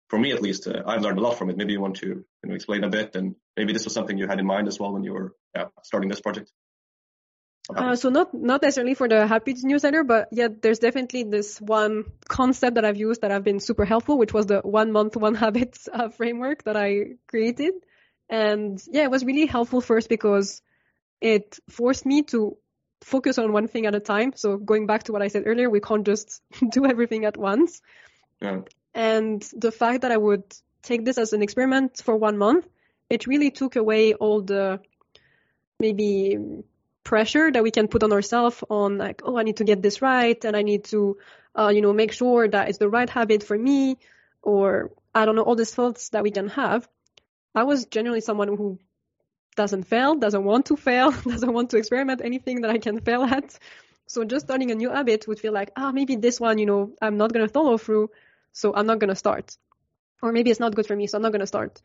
for 0.09 0.19
me, 0.19 0.33
at 0.33 0.43
least, 0.43 0.67
uh, 0.67 0.83
I've 0.85 1.03
learned 1.03 1.19
a 1.19 1.23
lot 1.23 1.39
from 1.39 1.49
it. 1.49 1.57
Maybe 1.57 1.73
you 1.73 1.81
want 1.81 1.97
to 1.97 2.07
you 2.07 2.25
know, 2.45 2.55
explain 2.55 2.83
a 2.85 2.89
bit, 2.89 3.15
and 3.15 3.37
maybe 3.57 3.73
this 3.73 3.85
was 3.85 3.95
something 3.95 4.19
you 4.19 4.27
had 4.27 4.41
in 4.41 4.47
mind 4.47 4.67
as 4.67 4.81
well 4.81 4.93
when 4.93 5.05
you 5.05 5.13
were 5.13 5.35
yeah, 5.55 5.67
starting 5.83 6.11
this 6.11 6.21
project. 6.21 6.51
Uh, 7.75 7.95
so 7.95 8.09
not 8.09 8.35
not 8.35 8.61
necessarily 8.61 8.95
for 8.95 9.09
the 9.09 9.25
Habits 9.25 9.63
newsletter, 9.63 10.03
but 10.03 10.29
yeah, 10.33 10.49
there's 10.61 10.81
definitely 10.81 11.23
this 11.23 11.61
one 11.61 12.05
concept 12.29 12.75
that 12.75 12.85
I've 12.85 12.97
used 12.97 13.21
that 13.23 13.31
I've 13.31 13.45
been 13.45 13.61
super 13.61 13.85
helpful, 13.85 14.19
which 14.19 14.35
was 14.35 14.47
the 14.47 14.61
one 14.61 14.91
month 14.91 15.17
one 15.17 15.35
habits 15.47 15.89
uh, 15.93 16.09
framework 16.09 16.65
that 16.65 16.77
I 16.77 17.19
created. 17.29 17.75
And 18.29 18.83
yeah, 18.91 19.05
it 19.05 19.11
was 19.11 19.25
really 19.25 19.47
helpful 19.47 19.81
first 19.81 20.09
because 20.09 20.61
it 21.21 21.61
forced 21.71 22.05
me 22.05 22.25
to 22.25 22.57
focus 23.03 23.39
on 23.39 23.53
one 23.53 23.69
thing 23.69 23.87
at 23.87 23.95
a 23.95 24.01
time. 24.01 24.33
So 24.35 24.57
going 24.57 24.87
back 24.87 25.05
to 25.05 25.13
what 25.13 25.23
I 25.23 25.29
said 25.29 25.45
earlier, 25.47 25.69
we 25.69 25.81
can't 25.81 26.07
just 26.07 26.43
do 26.71 26.87
everything 26.87 27.25
at 27.25 27.37
once. 27.37 27.81
Yeah. 28.41 28.61
And 28.95 29.43
the 29.57 29.73
fact 29.73 30.03
that 30.03 30.13
I 30.13 30.17
would 30.17 30.45
take 30.83 31.05
this 31.05 31.19
as 31.19 31.33
an 31.33 31.43
experiment 31.43 32.01
for 32.03 32.17
one 32.17 32.39
month, 32.39 32.67
it 33.09 33.27
really 33.27 33.51
took 33.51 33.77
away 33.77 34.15
all 34.15 34.43
the 34.43 34.81
maybe 35.79 36.39
pressure 37.05 37.51
that 37.51 37.63
we 37.63 37.71
can 37.71 37.89
put 37.89 38.03
on 38.03 38.13
ourselves 38.13 38.63
on 38.69 38.99
like, 38.99 39.23
oh, 39.25 39.37
I 39.37 39.43
need 39.43 39.57
to 39.57 39.65
get 39.65 39.83
this 39.83 40.03
right 40.03 40.43
and 40.45 40.57
I 40.57 40.63
need 40.63 40.85
to, 40.85 41.19
uh, 41.59 41.69
you 41.69 41.81
know, 41.81 41.93
make 41.93 42.13
sure 42.13 42.49
that 42.49 42.69
it's 42.69 42.79
the 42.79 42.89
right 42.89 43.09
habit 43.09 43.43
for 43.43 43.59
me 43.59 43.99
or 44.43 44.93
I 45.15 45.25
don't 45.25 45.37
know, 45.37 45.43
all 45.43 45.57
these 45.57 45.75
thoughts 45.75 46.11
that 46.11 46.23
we 46.23 46.31
can 46.31 46.49
have. 46.49 46.89
I 47.55 47.65
was 47.65 47.87
generally 47.87 48.21
someone 48.21 48.49
who 48.49 48.79
doesn't 49.57 49.85
fail, 49.85 50.15
doesn't 50.15 50.45
want 50.45 50.67
to 50.67 50.77
fail, 50.77 51.11
doesn't 51.27 51.53
want 51.53 51.71
to 51.71 51.77
experiment 51.77 52.21
anything 52.25 52.63
that 52.63 52.71
I 52.71 52.79
can 52.79 53.01
fail 53.01 53.23
at. 53.23 53.59
So 54.07 54.25
just 54.25 54.47
starting 54.47 54.71
a 54.71 54.75
new 54.75 54.91
habit 54.91 55.27
would 55.29 55.41
feel 55.41 55.53
like, 55.53 55.71
ah, 55.77 55.89
oh, 55.89 55.93
maybe 55.93 56.17
this 56.17 56.41
one, 56.41 56.59
you 56.59 56.67
know, 56.67 56.93
I'm 57.01 57.17
not 57.17 57.33
going 57.33 57.47
to 57.47 57.53
follow 57.53 57.79
through, 57.79 58.11
so 58.53 58.75
I'm 58.75 58.87
not 58.87 58.99
going 58.99 59.09
to 59.09 59.17
start. 59.17 59.57
Or 60.21 60.33
maybe 60.33 60.51
it's 60.51 60.61
not 60.61 60.75
good 60.75 60.87
for 60.87 60.95
me, 60.95 61.07
so 61.07 61.17
I'm 61.17 61.23
not 61.23 61.33
going 61.33 61.41
to 61.41 61.47
start. 61.47 61.81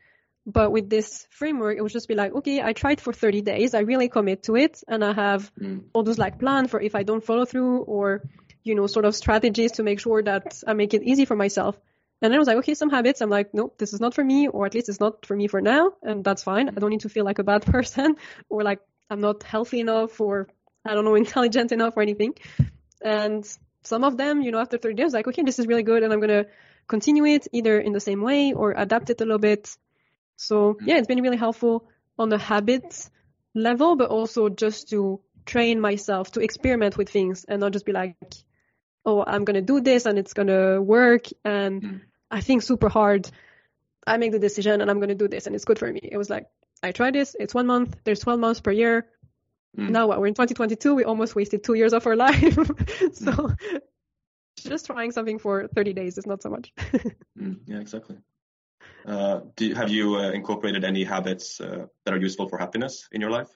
But 0.45 0.71
with 0.71 0.89
this 0.89 1.27
framework, 1.29 1.77
it 1.77 1.81
would 1.81 1.91
just 1.91 2.07
be 2.07 2.15
like, 2.15 2.33
okay, 2.33 2.61
I 2.61 2.73
tried 2.73 3.01
for 3.01 3.11
30 3.13 3.41
days, 3.41 3.73
I 3.73 3.79
really 3.79 4.07
commit 4.09 4.43
to 4.43 4.55
it, 4.55 4.81
and 4.87 5.03
I 5.03 5.13
have 5.13 5.51
mm. 5.55 5.83
all 5.93 6.03
those 6.03 6.17
like 6.17 6.39
plan 6.39 6.67
for 6.67 6.81
if 6.81 6.95
I 6.95 7.03
don't 7.03 7.23
follow 7.23 7.45
through 7.45 7.79
or, 7.81 8.23
you 8.63 8.75
know, 8.75 8.87
sort 8.87 9.05
of 9.05 9.15
strategies 9.15 9.73
to 9.73 9.83
make 9.83 9.99
sure 9.99 10.23
that 10.23 10.63
I 10.65 10.73
make 10.73 10.93
it 10.93 11.03
easy 11.03 11.25
for 11.25 11.35
myself. 11.35 11.77
And 12.21 12.31
then 12.31 12.37
I 12.37 12.39
was 12.39 12.47
like, 12.47 12.57
okay, 12.57 12.73
some 12.73 12.89
habits. 12.89 13.21
I'm 13.21 13.29
like, 13.29 13.53
nope, 13.53 13.77
this 13.77 13.93
is 13.93 13.99
not 13.99 14.13
for 14.15 14.23
me, 14.23 14.47
or 14.47 14.65
at 14.65 14.73
least 14.73 14.89
it's 14.89 14.99
not 14.99 15.25
for 15.25 15.35
me 15.35 15.47
for 15.47 15.61
now, 15.61 15.91
and 16.01 16.23
that's 16.23 16.43
fine. 16.43 16.69
I 16.69 16.73
don't 16.73 16.89
need 16.89 17.01
to 17.01 17.09
feel 17.09 17.25
like 17.25 17.39
a 17.39 17.43
bad 17.43 17.65
person, 17.73 18.15
or 18.49 18.63
like 18.63 18.79
I'm 19.09 19.21
not 19.21 19.43
healthy 19.43 19.79
enough, 19.79 20.19
or 20.19 20.47
I 20.85 20.93
don't 20.93 21.05
know, 21.05 21.15
intelligent 21.25 21.71
enough, 21.71 21.95
or 21.95 22.01
anything. 22.01 22.33
And 23.03 23.47
some 23.83 24.03
of 24.03 24.17
them, 24.17 24.41
you 24.41 24.51
know, 24.51 24.59
after 24.59 24.77
30 24.77 24.95
days, 24.95 25.13
like, 25.13 25.27
okay, 25.27 25.43
this 25.43 25.59
is 25.59 25.67
really 25.67 25.83
good, 25.83 26.03
and 26.03 26.11
I'm 26.11 26.19
gonna 26.19 26.45
continue 26.87 27.25
it 27.25 27.47
either 27.51 27.79
in 27.79 27.93
the 27.93 27.99
same 27.99 28.21
way 28.21 28.53
or 28.53 28.71
adapt 28.71 29.09
it 29.09 29.21
a 29.21 29.23
little 29.23 29.39
bit. 29.39 29.75
So 30.37 30.73
mm-hmm. 30.73 30.87
yeah, 30.87 30.97
it's 30.97 31.07
been 31.07 31.21
really 31.21 31.37
helpful 31.37 31.87
on 32.17 32.29
the 32.29 32.37
habit 32.37 33.09
level, 33.53 33.95
but 33.95 34.09
also 34.09 34.49
just 34.49 34.89
to 34.89 35.19
train 35.45 35.79
myself 35.79 36.31
to 36.31 36.41
experiment 36.41 36.97
with 36.97 37.09
things 37.09 37.45
and 37.47 37.61
not 37.61 37.73
just 37.73 37.85
be 37.85 37.91
like, 37.91 38.15
oh, 39.07 39.23
I'm 39.25 39.45
going 39.45 39.55
to 39.55 39.61
do 39.61 39.79
this 39.79 40.05
and 40.05 40.19
it's 40.19 40.33
going 40.33 40.49
to 40.49 40.81
work. 40.81 41.27
And 41.45 41.81
mm. 41.81 42.01
I 42.29 42.41
think 42.41 42.61
super 42.61 42.89
hard. 42.89 43.29
I 44.05 44.17
make 44.17 44.33
the 44.33 44.39
decision 44.39 44.81
and 44.81 44.91
I'm 44.91 44.99
going 44.99 45.09
to 45.09 45.15
do 45.15 45.29
this 45.29 45.47
and 45.47 45.55
it's 45.55 45.65
good 45.65 45.79
for 45.79 45.91
me. 45.91 46.01
It 46.03 46.17
was 46.17 46.29
like, 46.29 46.47
I 46.83 46.91
tried 46.91 47.15
this. 47.15 47.35
It's 47.39 47.55
one 47.55 47.65
month. 47.65 47.95
There's 48.03 48.19
12 48.19 48.39
months 48.39 48.59
per 48.59 48.71
year. 48.71 49.07
Mm. 49.77 49.89
Now 49.89 50.07
what? 50.07 50.19
We're 50.19 50.27
in 50.27 50.33
2022. 50.33 50.93
We 50.93 51.05
almost 51.05 51.35
wasted 51.35 51.63
two 51.63 51.73
years 51.73 51.93
of 51.93 52.05
our 52.05 52.15
life. 52.27 52.53
so 53.13 53.31
mm. 53.31 53.79
just 54.57 54.85
trying 54.85 55.11
something 55.11 55.39
for 55.39 55.67
30 55.69 55.93
days 55.93 56.17
is 56.17 56.27
not 56.27 56.43
so 56.43 56.49
much. 56.49 56.73
mm, 57.39 57.59
yeah, 57.65 57.79
exactly. 57.79 58.17
Uh, 59.05 59.39
do, 59.55 59.73
have 59.73 59.89
you 59.89 60.17
uh, 60.17 60.31
incorporated 60.31 60.83
any 60.83 61.05
habits 61.05 61.61
uh, 61.61 61.85
that 62.03 62.13
are 62.13 62.19
useful 62.19 62.49
for 62.49 62.57
happiness 62.57 63.07
in 63.13 63.21
your 63.21 63.31
life? 63.31 63.47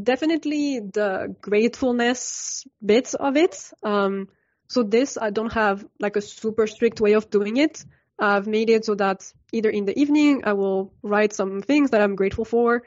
Definitely 0.00 0.80
the 0.80 1.34
gratefulness 1.40 2.64
bits 2.84 3.14
of 3.14 3.36
it. 3.36 3.70
Um, 3.82 4.28
so 4.68 4.82
this, 4.82 5.18
I 5.20 5.30
don't 5.30 5.52
have 5.52 5.84
like 6.00 6.16
a 6.16 6.22
super 6.22 6.66
strict 6.66 7.00
way 7.00 7.12
of 7.12 7.30
doing 7.30 7.56
it. 7.58 7.84
I've 8.18 8.46
made 8.46 8.70
it 8.70 8.84
so 8.84 8.94
that 8.94 9.30
either 9.52 9.68
in 9.68 9.84
the 9.84 9.98
evening 9.98 10.42
I 10.44 10.52
will 10.54 10.92
write 11.02 11.32
some 11.32 11.62
things 11.62 11.90
that 11.90 12.00
I'm 12.00 12.14
grateful 12.14 12.44
for, 12.44 12.84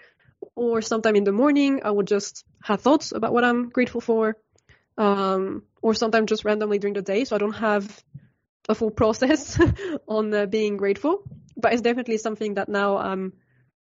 or 0.55 0.81
sometime 0.81 1.15
in 1.15 1.23
the 1.23 1.31
morning 1.31 1.81
I 1.83 1.91
will 1.91 2.03
just 2.03 2.45
have 2.63 2.81
thoughts 2.81 3.11
about 3.11 3.33
what 3.33 3.43
I'm 3.43 3.69
grateful 3.69 4.01
for, 4.01 4.37
um, 4.97 5.63
or 5.81 5.93
sometimes 5.93 6.29
just 6.29 6.45
randomly 6.45 6.79
during 6.79 6.93
the 6.93 7.01
day. 7.01 7.25
So 7.25 7.35
I 7.35 7.39
don't 7.39 7.53
have 7.53 8.03
a 8.67 8.75
full 8.75 8.91
process 8.91 9.59
on 10.07 10.33
uh, 10.33 10.45
being 10.45 10.77
grateful, 10.77 11.23
but 11.57 11.73
it's 11.73 11.81
definitely 11.81 12.17
something 12.17 12.55
that 12.55 12.69
now 12.69 12.97
I'm 12.97 13.33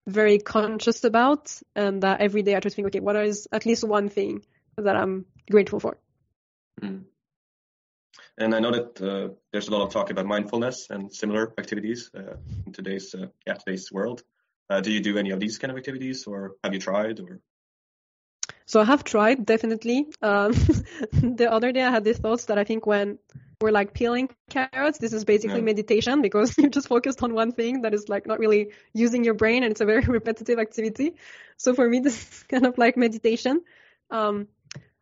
very 0.07 0.39
conscious 0.39 1.05
about 1.05 1.53
and 1.75 2.03
that 2.03 2.21
every 2.21 2.43
day 2.43 2.57
I 2.57 2.61
try 2.61 2.71
to 2.71 2.75
think, 2.75 2.87
okay, 2.89 3.01
what 3.01 3.17
is 3.17 3.49
at 3.53 3.67
least 3.67 3.85
one 3.85 4.09
thing 4.09 4.45
that 4.77 4.97
I'm 4.97 5.27
grateful 5.51 5.81
for? 5.81 5.99
Mm. 6.81 7.05
And 8.39 8.55
I 8.55 8.61
know 8.61 8.71
that 8.71 9.01
uh, 9.01 9.35
there's 9.53 9.69
a 9.69 9.71
lot 9.71 9.83
of 9.83 9.93
talk 9.93 10.11
about 10.11 10.27
mindfulness 10.27 10.89
and 10.91 11.13
similar 11.13 11.55
activities 11.59 12.11
uh, 12.15 12.37
in 12.67 12.73
today's 12.73 13.15
uh, 13.15 13.27
yeah 13.47 13.55
today's 13.55 13.91
world. 13.91 14.23
Uh, 14.69 14.81
do 14.81 14.91
you 14.93 15.01
do 15.01 15.17
any 15.17 15.31
of 15.31 15.41
these 15.41 15.59
kind 15.59 15.71
of 15.71 15.79
activities, 15.79 16.27
or 16.27 16.57
have 16.63 16.75
you 16.75 16.81
tried? 16.81 17.21
Or 17.21 17.41
So 18.67 18.81
I 18.81 18.85
have 18.85 19.05
tried 19.05 19.47
definitely. 19.47 20.07
Um, 20.21 20.53
the 21.13 21.49
other 21.51 21.73
day 21.73 21.83
I 21.83 21.91
had 21.91 22.05
these 22.05 22.19
thoughts 22.19 22.47
that 22.47 22.59
I 22.59 22.65
think 22.65 22.87
when 22.87 23.19
we're 23.61 23.71
like 23.71 23.95
peeling 23.95 24.29
carrots, 24.51 24.99
this 24.99 25.13
is 25.13 25.25
basically 25.25 25.61
Yeah. 25.61 25.61
meditation 25.63 26.23
because 26.23 26.37
you're 26.59 26.71
just 26.71 26.89
focused 26.89 27.23
on 27.23 27.35
one 27.35 27.53
thing 27.53 27.83
that 27.83 27.95
is 27.95 28.09
like 28.09 28.27
not 28.27 28.39
really 28.39 28.73
using 28.93 29.25
your 29.25 29.35
brain 29.35 29.63
and 29.63 29.71
it's 29.71 29.81
a 29.81 29.87
very 29.87 30.03
repetitive 30.07 30.59
activity. 30.59 31.15
So 31.57 31.75
for 31.75 31.89
me, 31.89 32.01
this 32.01 32.17
is 32.21 32.43
kind 32.45 32.67
of 32.67 32.79
like 32.79 32.97
meditation. 32.97 33.63
Um, 34.11 34.49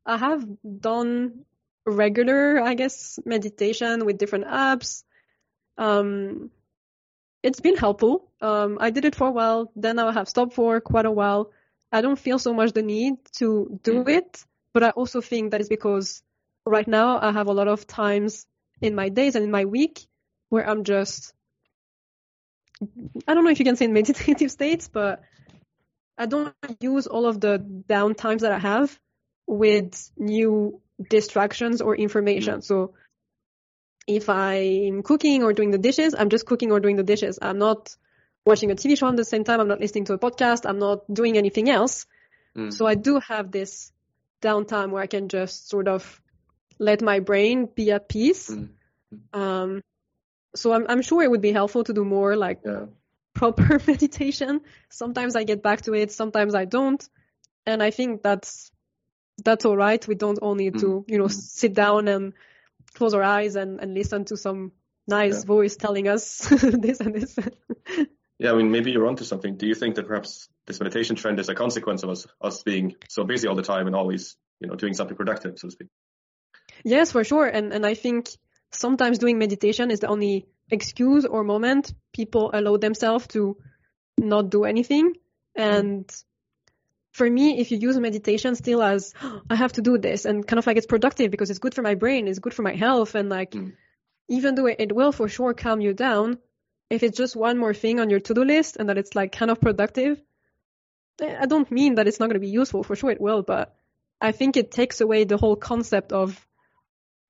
I 0.07 0.17
have 0.19 0.47
done 0.81 1.45
regular, 1.87 2.61
I 2.61 2.75
guess, 2.75 3.19
meditation 3.25 4.05
with 4.07 4.19
different 4.19 4.47
apps. 4.47 5.03
Um, 5.79 6.51
it's 7.43 7.61
been 7.61 7.77
helpful. 7.77 8.31
Um, 8.41 8.79
I 8.81 8.91
did 8.91 9.05
it 9.05 9.15
for 9.15 9.29
a 9.29 9.33
while, 9.33 9.71
then 9.77 9.99
I 9.99 10.13
have 10.13 10.29
stopped 10.29 10.55
for 10.55 10.81
quite 10.81 11.07
a 11.07 11.11
while. 11.11 11.51
I 11.93 12.01
don't 12.01 12.19
feel 12.19 12.39
so 12.39 12.53
much 12.55 12.73
the 12.73 12.83
need 12.83 13.17
to 13.39 13.79
do 13.83 14.05
Mm. 14.05 14.09
it, 14.09 14.45
but 14.73 14.83
I 14.83 14.91
also 14.91 15.21
think 15.21 15.51
that 15.53 15.61
is 15.61 15.69
because 15.69 16.23
right 16.67 16.87
now 16.89 17.19
I 17.21 17.33
have 17.33 17.47
a 17.47 17.53
lot 17.53 17.69
of 17.69 17.87
times 17.87 18.47
in 18.81 18.95
my 18.95 19.09
days 19.09 19.35
and 19.35 19.45
in 19.45 19.51
my 19.51 19.65
week 19.65 20.07
where 20.49 20.69
I'm 20.69 20.85
just, 20.85 21.33
I 23.27 23.35
don't 23.35 23.45
know 23.45 23.51
if 23.51 23.59
you 23.59 23.65
can 23.65 23.77
say 23.77 23.87
in 23.87 23.93
meditative 23.93 24.51
states, 24.59 24.89
but 24.89 25.23
I 26.17 26.27
don't 26.27 26.55
use 26.81 27.07
all 27.07 27.27
of 27.27 27.41
the 27.41 27.59
down 27.59 28.15
times 28.15 28.43
that 28.43 28.53
I 28.53 28.59
have 28.59 28.99
with 29.47 30.11
new 30.17 30.81
distractions 31.11 31.81
or 31.81 31.97
information. 31.97 32.63
So 32.63 32.95
if 34.07 34.29
I'm 34.29 35.03
cooking 35.03 35.43
or 35.43 35.53
doing 35.53 35.71
the 35.71 35.79
dishes, 35.79 36.15
I'm 36.17 36.29
just 36.29 36.47
cooking 36.47 36.73
or 36.73 36.81
doing 36.81 36.97
the 36.97 37.03
dishes. 37.03 37.39
I'm 37.41 37.59
not 37.59 37.97
watching 38.47 38.71
a 38.71 38.75
TV 38.75 38.97
show 38.99 39.09
at 39.09 39.17
the 39.17 39.25
same 39.25 39.45
time. 39.45 39.61
I'm 39.61 39.69
not 39.69 39.81
listening 39.81 40.05
to 40.07 40.15
a 40.15 40.19
podcast. 40.19 40.69
I'm 40.69 40.79
not 40.79 41.13
doing 41.13 41.37
anything 41.37 41.69
else. 41.69 42.07
Mm. 42.57 42.73
So 42.73 42.87
I 42.87 42.95
do 42.95 43.21
have 43.21 43.51
this 43.51 43.93
downtime 44.43 44.91
where 44.91 45.03
I 45.03 45.07
can 45.07 45.29
just 45.29 45.69
sort 45.69 45.89
of 45.89 46.21
let 46.79 47.03
my 47.03 47.21
brain 47.21 47.67
be 47.75 47.91
at 47.93 48.09
peace. 48.09 48.51
Mm. 48.51 48.69
Um, 49.33 49.83
so 50.57 50.73
I'm, 50.73 50.87
I'm 50.89 51.03
sure 51.03 51.23
it 51.23 51.31
would 51.31 51.41
be 51.41 51.53
helpful 51.53 51.85
to 51.85 51.93
do 51.93 52.05
more 52.05 52.37
like 52.37 52.61
Yeah. 52.65 52.87
proper 53.35 53.81
meditation. 53.87 54.61
Sometimes 54.91 55.37
I 55.37 55.45
get 55.45 55.63
back 55.63 55.83
to 55.83 55.95
it, 55.95 56.13
sometimes 56.13 56.55
I 56.55 56.65
don't. 56.65 57.07
And 57.67 57.83
I 57.83 57.91
think 57.91 58.23
that's 58.23 58.71
that's 59.45 59.65
all 59.65 59.77
right. 59.77 60.07
We 60.07 60.15
don't 60.15 60.39
all 60.39 60.55
need 60.55 60.79
to, 60.79 61.05
you 61.09 61.19
know, 61.19 61.25
Mm. 61.27 61.33
sit 61.33 61.75
down 61.75 62.07
and 62.09 62.35
close 62.95 63.15
our 63.15 63.23
eyes 63.23 63.57
and, 63.57 63.81
and 63.81 63.93
listen 63.95 64.25
to 64.27 64.37
some 64.37 64.71
nice 65.09 65.41
Yeah. 65.41 65.47
voice 65.47 65.77
telling 65.77 66.07
us 66.09 66.39
this 66.49 67.01
and 67.01 67.15
this. 67.15 67.37
Yeah, 68.39 68.53
I 68.53 68.57
mean, 68.57 68.71
maybe 68.71 68.91
you're 68.91 69.07
onto 69.07 69.25
something. 69.25 69.57
Do 69.57 69.67
you 69.67 69.75
think 69.75 69.95
that 69.97 70.07
perhaps 70.07 70.49
this 70.67 70.79
meditation 70.81 71.17
trend 71.17 71.41
is 71.41 71.49
a 71.49 71.55
consequence 71.55 72.03
of 72.03 72.11
us 72.11 72.27
us 72.41 72.63
being 72.63 72.95
so 73.09 73.25
busy 73.25 73.49
all 73.49 73.57
the 73.57 73.63
time 73.63 73.87
and 73.87 73.97
always, 73.97 74.37
you 74.61 74.69
know, 74.69 74.75
doing 74.77 74.95
something 74.95 75.17
productive, 75.17 75.59
so 75.59 75.69
to 75.69 75.73
speak? 75.73 75.89
Yes, 76.85 77.13
for 77.13 77.25
sure. 77.25 77.47
And 77.47 77.73
and 77.73 77.85
I 77.87 77.95
think 77.95 78.29
sometimes 78.71 79.19
doing 79.19 79.39
meditation 79.39 79.91
is 79.91 80.01
the 80.01 80.09
only 80.09 80.47
excuse 80.71 81.25
or 81.27 81.45
moment 81.45 81.93
people 82.13 82.51
allow 82.53 82.77
themselves 82.77 83.27
to 83.29 83.57
not 84.19 84.51
do 84.51 84.65
anything. 84.65 85.15
And 85.57 86.11
for 87.13 87.29
me, 87.31 87.61
if 87.61 87.71
you 87.71 87.79
use 87.79 87.97
meditation 87.99 88.55
still 88.57 88.83
as 88.83 89.15
"Oh, 89.23 89.41
I 89.51 89.57
have 89.57 89.73
to 89.75 89.83
do 89.83 89.99
this 89.99 90.25
and 90.25 90.47
kind 90.47 90.59
of 90.59 90.67
like 90.67 90.77
it's 90.77 90.87
productive 90.87 91.31
because 91.31 91.51
it's 91.51 91.61
good 91.61 91.75
for 91.75 91.83
my 91.83 91.95
brain, 91.95 92.29
it's 92.29 92.39
good 92.41 92.55
for 92.55 92.63
my 92.63 92.75
health, 92.75 93.15
and 93.15 93.29
like 93.29 93.53
Mm. 93.53 93.73
even 94.29 94.55
though 94.55 94.67
it, 94.67 94.77
it 94.81 94.93
will 94.95 95.13
for 95.13 95.29
sure 95.29 95.55
calm 95.55 95.81
you 95.81 95.93
down, 95.95 96.39
if 96.91 97.03
it's 97.03 97.19
just 97.19 97.37
one 97.37 97.59
more 97.59 97.75
thing 97.75 98.01
on 98.01 98.11
your 98.11 98.21
to-do 98.21 98.45
list 98.45 98.77
and 98.79 98.89
that 98.89 98.99
it's 98.99 99.15
like 99.15 99.33
kind 99.39 99.51
of 99.51 99.61
productive, 99.61 100.21
eh, 101.21 101.37
I 101.41 101.47
don't 101.47 101.71
mean 101.71 101.95
that 101.97 102.07
it's 102.09 102.19
not 102.21 102.27
going 102.29 102.41
to 102.41 102.49
be 102.49 102.59
useful. 102.63 102.83
For 102.83 102.97
sure 102.97 103.11
it 103.11 103.21
will, 103.21 103.43
but 103.43 103.75
I 104.21 104.33
think 104.33 104.57
it 104.57 104.71
takes 104.71 105.01
away 105.01 105.25
the 105.25 105.37
whole 105.37 105.57
concept 105.57 106.13
of 106.13 106.47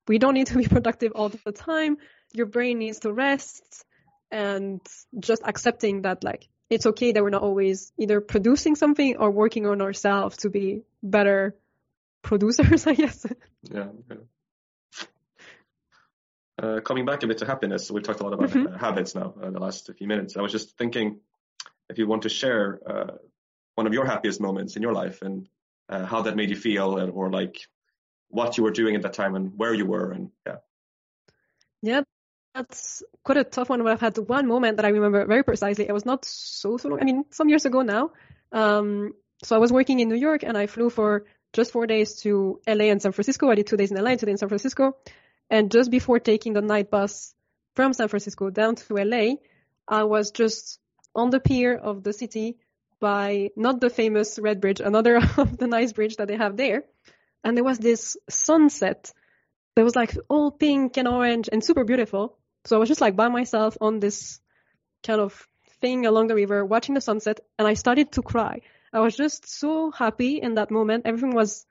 we 0.07 0.17
don't 0.19 0.33
need 0.33 0.47
to 0.47 0.57
be 0.57 0.67
productive 0.77 1.11
all 1.15 1.29
the 1.29 1.51
time. 1.51 1.97
Your 2.33 2.45
brain 2.45 2.79
needs 2.79 2.99
to 2.99 3.13
rest 3.13 3.85
and 4.31 4.81
just 5.19 5.41
accepting 5.45 6.01
that 6.01 6.23
like 6.23 6.47
it's 6.69 6.85
okay 6.87 7.11
that 7.11 7.23
we're 7.23 7.29
not 7.29 7.43
always 7.43 7.93
either 7.97 8.19
producing 8.21 8.75
something 8.75 9.17
or 9.17 9.29
working 9.31 9.67
on 9.67 9.81
ourselves 9.81 10.37
to 10.37 10.49
be 10.49 10.81
better 11.03 11.55
producers, 12.23 12.87
I 12.91 12.93
guess. 12.95 13.25
Yeah. 13.63 13.87
yeah. 14.09 14.17
Uh, 16.61 16.79
coming 16.79 17.05
back 17.05 17.21
a 17.23 17.27
bit 17.27 17.37
to 17.39 17.45
happiness, 17.45 17.91
we've 17.91 18.03
talked 18.03 18.21
a 18.21 18.23
lot 18.23 18.33
about 18.33 18.49
Mhm. 18.49 18.73
uh, 18.73 18.77
habits 18.77 19.13
now 19.13 19.33
uh, 19.41 19.49
the 19.51 19.59
last 19.59 19.91
few 19.97 20.07
minutes. 20.07 20.37
I 20.37 20.41
was 20.41 20.51
just 20.51 20.77
thinking 20.77 21.19
if 21.89 21.97
you 21.97 22.07
want 22.07 22.23
to 22.23 22.29
share 22.29 22.79
uh, 22.87 23.17
one 23.75 23.87
of 23.87 23.93
your 23.93 24.05
happiest 24.05 24.39
moments 24.39 24.75
in 24.77 24.81
your 24.81 24.93
life 24.93 25.21
and 25.21 25.47
uh, 25.89 26.05
how 26.05 26.21
that 26.23 26.35
made 26.35 26.49
you 26.49 26.55
feel, 26.55 26.97
and, 26.97 27.11
or 27.11 27.29
like 27.29 27.57
what 28.29 28.57
you 28.57 28.63
were 28.63 28.71
doing 28.71 28.95
at 28.95 29.01
that 29.03 29.13
time 29.13 29.35
and 29.35 29.53
where 29.57 29.73
you 29.73 29.85
were, 29.85 30.11
and 30.11 30.31
yeah. 30.45 30.57
Yeah, 31.81 32.01
that's 32.53 33.03
quite 33.23 33.37
a 33.37 33.43
tough 33.43 33.69
one. 33.69 33.83
But 33.83 33.91
I've 33.91 34.01
had 34.01 34.17
one 34.17 34.47
moment 34.47 34.77
that 34.77 34.85
I 34.85 34.89
remember 34.89 35.25
very 35.25 35.43
precisely. 35.43 35.87
It 35.87 35.93
was 35.93 36.05
not 36.05 36.25
so 36.25 36.77
so 36.77 36.89
long. 36.89 37.01
I 37.01 37.05
mean, 37.05 37.25
some 37.31 37.49
years 37.49 37.65
ago 37.65 37.81
now. 37.81 38.11
Um, 38.51 39.13
so 39.43 39.55
I 39.55 39.59
was 39.59 39.71
working 39.71 39.99
in 39.99 40.09
New 40.09 40.15
York, 40.15 40.43
and 40.43 40.57
I 40.57 40.67
flew 40.67 40.89
for 40.89 41.25
just 41.53 41.71
four 41.71 41.87
days 41.87 42.21
to 42.21 42.59
LA 42.67 42.85
and 42.85 43.01
San 43.01 43.11
Francisco. 43.11 43.49
I 43.49 43.55
did 43.55 43.67
two 43.67 43.77
days 43.77 43.91
in 43.91 43.97
LA, 43.97 44.11
and 44.11 44.19
two 44.19 44.25
days 44.25 44.33
in 44.33 44.37
San 44.37 44.49
Francisco. 44.49 44.97
And 45.49 45.71
just 45.71 45.91
before 45.91 46.19
taking 46.19 46.53
the 46.53 46.61
night 46.61 46.89
bus 46.89 47.33
from 47.75 47.93
San 47.93 48.07
Francisco 48.07 48.49
down 48.49 48.75
to 48.75 48.95
LA, 48.95 49.35
I 49.87 50.03
was 50.03 50.31
just 50.31 50.79
on 51.13 51.29
the 51.29 51.39
pier 51.39 51.75
of 51.75 52.03
the 52.03 52.13
city 52.13 52.57
by 52.99 53.51
not 53.55 53.79
the 53.79 53.89
famous 53.89 54.39
Red 54.39 54.61
Bridge, 54.61 54.79
another 54.79 55.17
of 55.37 55.57
the 55.57 55.67
nice 55.67 55.93
bridge 55.93 56.17
that 56.17 56.27
they 56.27 56.37
have 56.37 56.57
there. 56.57 56.85
And 57.45 57.55
there 57.55 57.63
was 57.63 57.77
this 57.77 58.17
sunset 58.27 59.13
that 59.75 59.83
was 59.83 59.95
like 59.95 60.17
all 60.27 60.51
pink 60.51 60.97
and 60.97 61.07
orange 61.07 61.47
and 61.51 61.63
super 61.63 61.83
beautiful. 61.83 62.37
So 62.65 62.75
I 62.75 62.79
was 62.79 62.89
just 62.89 63.01
like 63.01 63.15
by 63.15 63.29
myself 63.29 63.77
on 63.79 63.99
this 63.99 64.39
kind 65.05 65.21
of 65.21 65.47
thing 65.79 66.07
along 66.07 66.27
the 66.27 66.35
river 66.35 66.65
watching 66.65 66.95
the 66.95 67.01
sunset 67.01 67.39
and 67.59 67.67
I 67.67 67.75
started 67.75 68.11
to 68.13 68.23
cry. 68.23 68.61
I 68.91 68.99
was 68.99 69.15
just 69.15 69.47
so 69.47 69.91
happy 69.91 70.41
in 70.41 70.55
that 70.55 70.71
moment. 70.71 71.05
Everything 71.05 71.35
was 71.35 71.65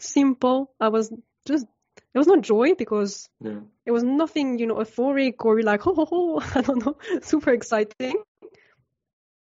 simple. 0.00 0.72
I 0.78 0.88
was 0.88 1.12
just, 1.46 1.66
it 2.14 2.18
was 2.18 2.28
not 2.28 2.42
joy 2.42 2.74
because 2.74 3.28
it 3.84 3.90
was 3.90 4.04
nothing, 4.04 4.58
you 4.58 4.66
know, 4.66 4.76
euphoric 4.76 5.44
or 5.44 5.62
like, 5.62 5.80
ho, 5.86 5.94
ho, 5.94 6.04
ho, 6.04 6.42
I 6.54 6.60
don't 6.60 6.84
know, 6.84 6.96
super 7.22 7.50
exciting. 7.50 8.22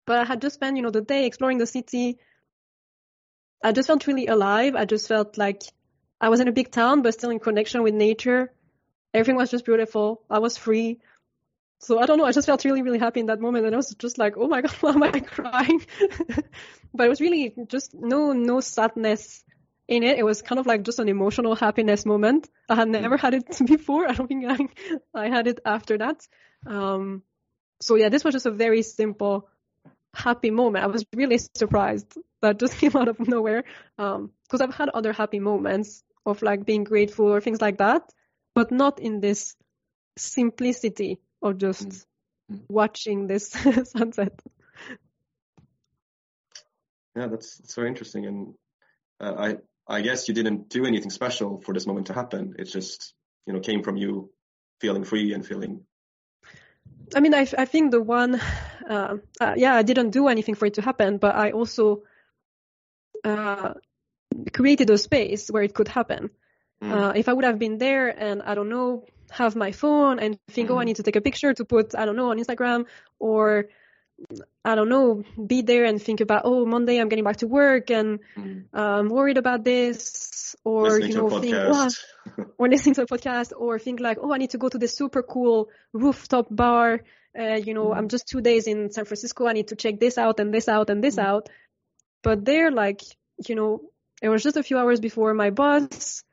But 0.06 0.20
I 0.20 0.26
had 0.26 0.42
just 0.42 0.56
spent, 0.56 0.78
you 0.78 0.84
know, 0.84 0.92
the 0.92 1.02
day 1.02 1.26
exploring 1.26 1.58
the 1.58 1.66
city. 1.66 2.20
I 3.64 3.72
just 3.72 3.88
felt 3.88 4.08
really 4.08 4.28
alive. 4.28 4.76
I 4.76 4.86
just 4.86 5.08
felt 5.08 5.38
like 5.38 5.64
I 6.20 6.30
was 6.30 6.40
in 6.40 6.48
a 6.48 6.52
big 6.52 6.72
town, 6.72 7.02
but 7.02 7.14
still 7.14 7.30
in 7.30 7.40
connection 7.40 7.84
with 7.84 7.94
nature. 7.94 8.52
Everything 9.14 9.36
was 9.36 9.52
just 9.52 9.66
beautiful. 9.66 10.22
I 10.30 10.40
was 10.40 10.58
free. 10.58 11.00
So 11.80 12.00
I 12.00 12.06
don't 12.06 12.18
know. 12.18 12.26
I 12.26 12.32
just 12.32 12.48
felt 12.48 12.66
really, 12.66 12.82
really 12.82 13.00
happy 13.00 13.20
in 13.20 13.28
that 13.28 13.40
moment. 13.40 13.66
And 13.66 13.76
I 13.76 13.78
was 13.78 13.94
just 13.96 14.18
like, 14.18 14.36
oh 14.38 14.48
my 14.48 14.62
God, 14.64 14.72
why 14.82 14.92
am 14.92 15.04
I 15.04 15.20
crying? 15.20 15.86
but 16.94 17.06
it 17.06 17.10
was 17.10 17.22
really 17.22 17.54
just 17.68 17.94
no, 17.94 18.34
no 18.34 18.60
sadness 18.60 19.44
in 19.88 20.04
it. 20.04 20.18
It 20.18 20.24
was 20.24 20.42
kind 20.42 20.60
of 20.60 20.66
like 20.66 20.84
just 20.84 21.00
an 21.00 21.10
emotional 21.10 21.56
happiness 21.56 22.06
moment. 22.06 22.50
I 22.70 22.76
had 22.76 22.90
never 22.90 23.18
had 23.18 23.34
it 23.34 23.60
before. 23.66 24.08
I 24.08 24.14
don't 24.14 24.28
think 24.28 24.46
I, 24.46 24.58
I 25.14 25.30
had 25.30 25.48
it 25.48 25.60
after 25.66 25.98
that. 26.00 26.28
Um, 26.66 27.24
so 27.80 27.96
yeah, 27.96 28.10
this 28.10 28.24
was 28.24 28.34
just 28.34 28.48
a 28.48 28.52
very 28.52 28.82
simple, 28.82 29.48
happy 30.18 30.52
moment. 30.52 30.84
I 30.84 30.88
was 30.88 31.06
really 31.16 31.38
surprised 31.38 32.18
that 32.42 32.60
just 32.60 32.78
came 32.82 32.96
out 32.96 33.08
of 33.08 33.20
nowhere. 33.20 33.64
Um, 33.98 34.32
cause 34.50 34.62
I've 34.62 34.76
had 34.76 34.90
other 34.90 35.14
happy 35.14 35.40
moments 35.40 36.04
of 36.26 36.42
like 36.42 36.66
being 36.66 36.84
grateful 36.84 37.28
or 37.28 37.42
things 37.42 37.62
like 37.62 37.78
that, 37.78 38.04
but 38.54 38.72
not 38.72 39.00
in 39.00 39.22
this 39.22 39.56
simplicity 40.18 41.20
of 41.42 41.58
just 41.58 42.06
Mm. 42.50 42.62
watching 42.70 43.28
this 43.28 43.50
sunset. 43.84 44.42
Yeah, 47.16 47.28
that's, 47.28 47.58
that's 47.58 47.76
very 47.76 47.90
interesting. 47.90 48.26
And 48.26 48.54
uh, 49.20 49.34
I 49.38 49.58
I 49.98 50.02
guess 50.02 50.28
you 50.28 50.34
didn't 50.34 50.70
do 50.70 50.86
anything 50.86 51.10
special 51.10 51.62
for 51.62 51.74
this 51.74 51.88
moment 51.88 52.08
to 52.08 52.14
happen. 52.14 52.56
It 52.60 52.66
just 52.66 53.14
you 53.46 53.54
know 53.54 53.60
came 53.60 53.84
from 53.84 53.98
you 53.98 54.32
feeling 54.80 55.04
free 55.04 55.34
and 55.34 55.46
feeling 55.46 55.84
I 57.16 57.20
mean, 57.20 57.34
I, 57.34 57.48
I 57.58 57.66
think 57.66 57.92
the 57.92 58.02
one, 58.02 58.36
uh, 58.90 59.18
uh, 59.40 59.54
yeah, 59.58 59.76
I 59.76 59.84
didn't 59.84 60.12
do 60.12 60.28
anything 60.28 60.56
for 60.56 60.66
it 60.66 60.76
to 60.76 60.82
happen, 60.82 61.18
but 61.18 61.36
I 61.36 61.52
also 61.52 62.04
uh, 63.24 63.74
created 64.54 64.90
a 64.90 64.98
space 64.98 65.50
where 65.50 65.64
it 65.64 65.74
could 65.74 65.88
happen. 65.88 66.30
Mm. 66.82 66.92
Uh, 66.92 67.14
if 67.16 67.28
I 67.30 67.34
would 67.34 67.46
have 67.46 67.60
been 67.60 67.78
there 67.78 68.08
and 68.08 68.42
I 68.42 68.56
don't 68.56 68.70
know, 68.70 69.06
have 69.32 69.56
my 69.56 69.72
phone 69.72 70.20
and 70.20 70.38
think, 70.50 70.70
oh, 70.70 70.78
I 70.78 70.84
Mm. 70.84 70.86
need 70.86 70.96
to 70.98 71.04
take 71.04 71.16
a 71.16 71.22
picture 71.22 71.54
to 71.54 71.66
put, 71.66 71.96
I 71.96 72.06
don't 72.06 72.16
know, 72.16 72.32
on 72.32 72.38
Instagram, 72.40 72.86
or 73.20 73.70
I 74.66 74.76
don't 74.76 74.90
know, 74.90 75.24
be 75.46 75.62
there 75.62 75.86
and 75.86 76.02
think 76.02 76.20
about, 76.22 76.42
oh, 76.46 76.66
Monday 76.66 77.00
I'm 77.00 77.10
getting 77.10 77.24
back 77.24 77.38
to 77.38 77.48
work 77.48 77.90
and 77.92 78.20
Mm. 78.36 78.66
I'm 78.74 79.10
worried 79.10 79.38
about 79.38 79.64
this, 79.64 80.56
or 80.64 81.00
listening 81.00 81.10
you 81.10 81.16
know, 81.16 81.42
think, 81.42 81.56
wow, 81.56 81.90
or 82.58 82.68
listening 82.70 82.96
to 82.96 83.04
a 83.04 83.06
podcast 83.08 83.54
or 83.58 83.80
think 83.80 84.00
like, 84.00 84.18
oh, 84.22 84.34
I 84.34 84.38
need 84.38 84.52
to 84.52 84.58
go 84.58 84.70
to 84.70 84.78
this 84.78 84.96
super 84.96 85.24
cool 85.24 85.70
rooftop 85.94 86.48
bar. 86.50 87.02
Uh, 87.38 87.56
you 87.56 87.74
know, 87.74 87.90
Mm. 87.90 87.98
I'm 87.98 88.08
just 88.10 88.28
two 88.28 88.42
days 88.42 88.68
in 88.68 88.92
San 88.92 89.06
Francisco. 89.06 89.48
I 89.48 89.54
need 89.54 89.68
to 89.70 89.76
check 89.76 90.00
this 90.00 90.18
out 90.18 90.40
and 90.40 90.54
this 90.54 90.68
out 90.68 90.90
and 90.90 91.04
this 91.04 91.16
Mm. 91.18 91.24
out. 91.24 91.50
But 92.24 92.44
there, 92.46 92.72
like, 92.72 93.02
you 93.48 93.56
know, 93.56 93.82
it 94.22 94.30
was 94.30 94.44
just 94.44 94.58
a 94.58 94.64
few 94.64 94.78
hours 94.78 95.00
before 95.00 95.34
my 95.34 95.52
bus. 95.52 96.24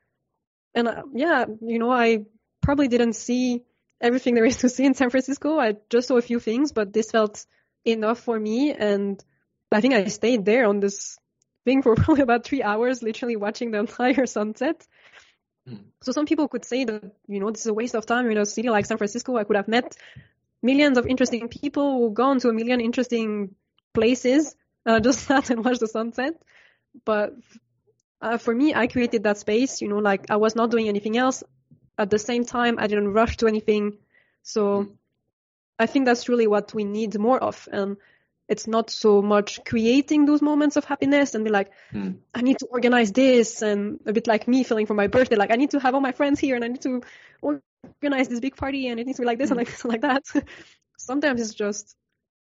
And 0.73 0.87
uh, 0.87 1.03
yeah, 1.13 1.45
you 1.61 1.79
know, 1.79 1.91
I 1.91 2.25
probably 2.61 2.87
didn't 2.87 3.13
see 3.13 3.63
everything 4.01 4.33
there 4.35 4.45
is 4.45 4.57
to 4.57 4.69
see 4.69 4.85
in 4.85 4.93
San 4.95 5.09
Francisco. 5.09 5.59
I 5.59 5.77
just 5.89 6.07
saw 6.07 6.17
a 6.17 6.21
few 6.21 6.39
things, 6.39 6.71
but 6.73 6.91
this 6.91 7.11
felt 7.11 7.45
enough 7.85 8.19
for 8.19 8.39
me. 8.39 8.73
And 8.73 9.23
I 9.71 9.81
think 9.81 9.93
I 9.93 10.05
stayed 10.07 10.45
there 10.45 10.67
on 10.67 10.79
this 10.79 11.17
thing 11.63 11.81
for 11.81 11.95
probably 11.95 12.23
about 12.23 12.45
three 12.45 12.63
hours, 12.63 13.03
literally 13.03 13.35
watching 13.35 13.71
the 13.71 13.79
entire 13.85 14.25
sunset. 14.25 14.85
Mm. 15.67 15.83
So 16.01 16.11
some 16.11 16.25
people 16.25 16.47
could 16.47 16.65
say 16.65 16.85
that, 16.85 17.03
you 17.27 17.39
know, 17.39 17.51
this 17.51 17.61
is 17.61 17.67
a 17.67 17.73
waste 17.73 17.95
of 17.95 18.05
time 18.05 18.29
in 18.29 18.37
a 18.37 18.45
city 18.45 18.69
like 18.69 18.85
San 18.85 18.97
Francisco. 18.97 19.37
I 19.37 19.43
could 19.43 19.55
have 19.55 19.67
met 19.67 19.95
millions 20.61 20.97
of 20.97 21.05
interesting 21.05 21.47
people, 21.47 22.09
gone 22.09 22.39
to 22.39 22.49
a 22.49 22.53
million 22.53 22.81
interesting 22.81 23.55
places, 23.93 24.55
uh, 24.85 24.99
just 24.99 25.21
sat 25.21 25.49
and 25.49 25.63
watched 25.63 25.79
the 25.79 25.87
sunset. 25.87 26.41
But 27.03 27.33
uh, 28.21 28.37
for 28.37 28.53
me, 28.53 28.73
I 28.73 28.87
created 28.87 29.23
that 29.23 29.37
space, 29.37 29.81
you 29.81 29.89
know, 29.89 29.97
like 29.99 30.25
I 30.29 30.37
was 30.37 30.55
not 30.55 30.71
doing 30.71 30.87
anything 30.87 31.17
else. 31.17 31.43
At 31.97 32.09
the 32.09 32.19
same 32.19 32.45
time, 32.45 32.77
I 32.77 32.87
didn't 32.87 33.13
rush 33.13 33.37
to 33.37 33.47
anything. 33.47 33.97
So 34.43 34.83
mm. 34.83 34.91
I 35.77 35.85
think 35.85 36.05
that's 36.05 36.29
really 36.29 36.47
what 36.47 36.73
we 36.73 36.83
need 36.83 37.17
more 37.17 37.41
of. 37.41 37.67
And 37.71 37.97
it's 38.47 38.67
not 38.67 38.89
so 38.89 39.21
much 39.21 39.63
creating 39.65 40.25
those 40.25 40.41
moments 40.41 40.75
of 40.75 40.85
happiness 40.85 41.35
and 41.35 41.43
be 41.43 41.49
like, 41.49 41.71
mm. 41.91 42.17
I 42.33 42.41
need 42.41 42.59
to 42.59 42.67
organize 42.67 43.11
this 43.11 43.61
and 43.61 43.99
a 44.05 44.13
bit 44.13 44.27
like 44.27 44.47
me 44.47 44.63
feeling 44.63 44.85
for 44.85 44.93
my 44.93 45.07
birthday, 45.07 45.35
like 45.35 45.51
I 45.51 45.55
need 45.55 45.71
to 45.71 45.79
have 45.79 45.95
all 45.95 46.01
my 46.01 46.11
friends 46.11 46.39
here 46.39 46.55
and 46.55 46.63
I 46.63 46.67
need 46.67 46.81
to 46.81 47.01
organize 47.41 48.27
this 48.27 48.39
big 48.39 48.55
party 48.55 48.87
and 48.87 48.99
it 48.99 49.07
needs 49.07 49.17
to 49.17 49.23
be 49.23 49.27
like 49.27 49.39
this 49.39 49.49
mm. 49.49 49.51
and 49.51 49.57
like 49.57 49.67
this 49.67 49.83
and 49.83 49.91
like 49.91 50.01
that. 50.01 50.23
Sometimes 50.97 51.41
it's 51.41 51.53
just 51.53 51.95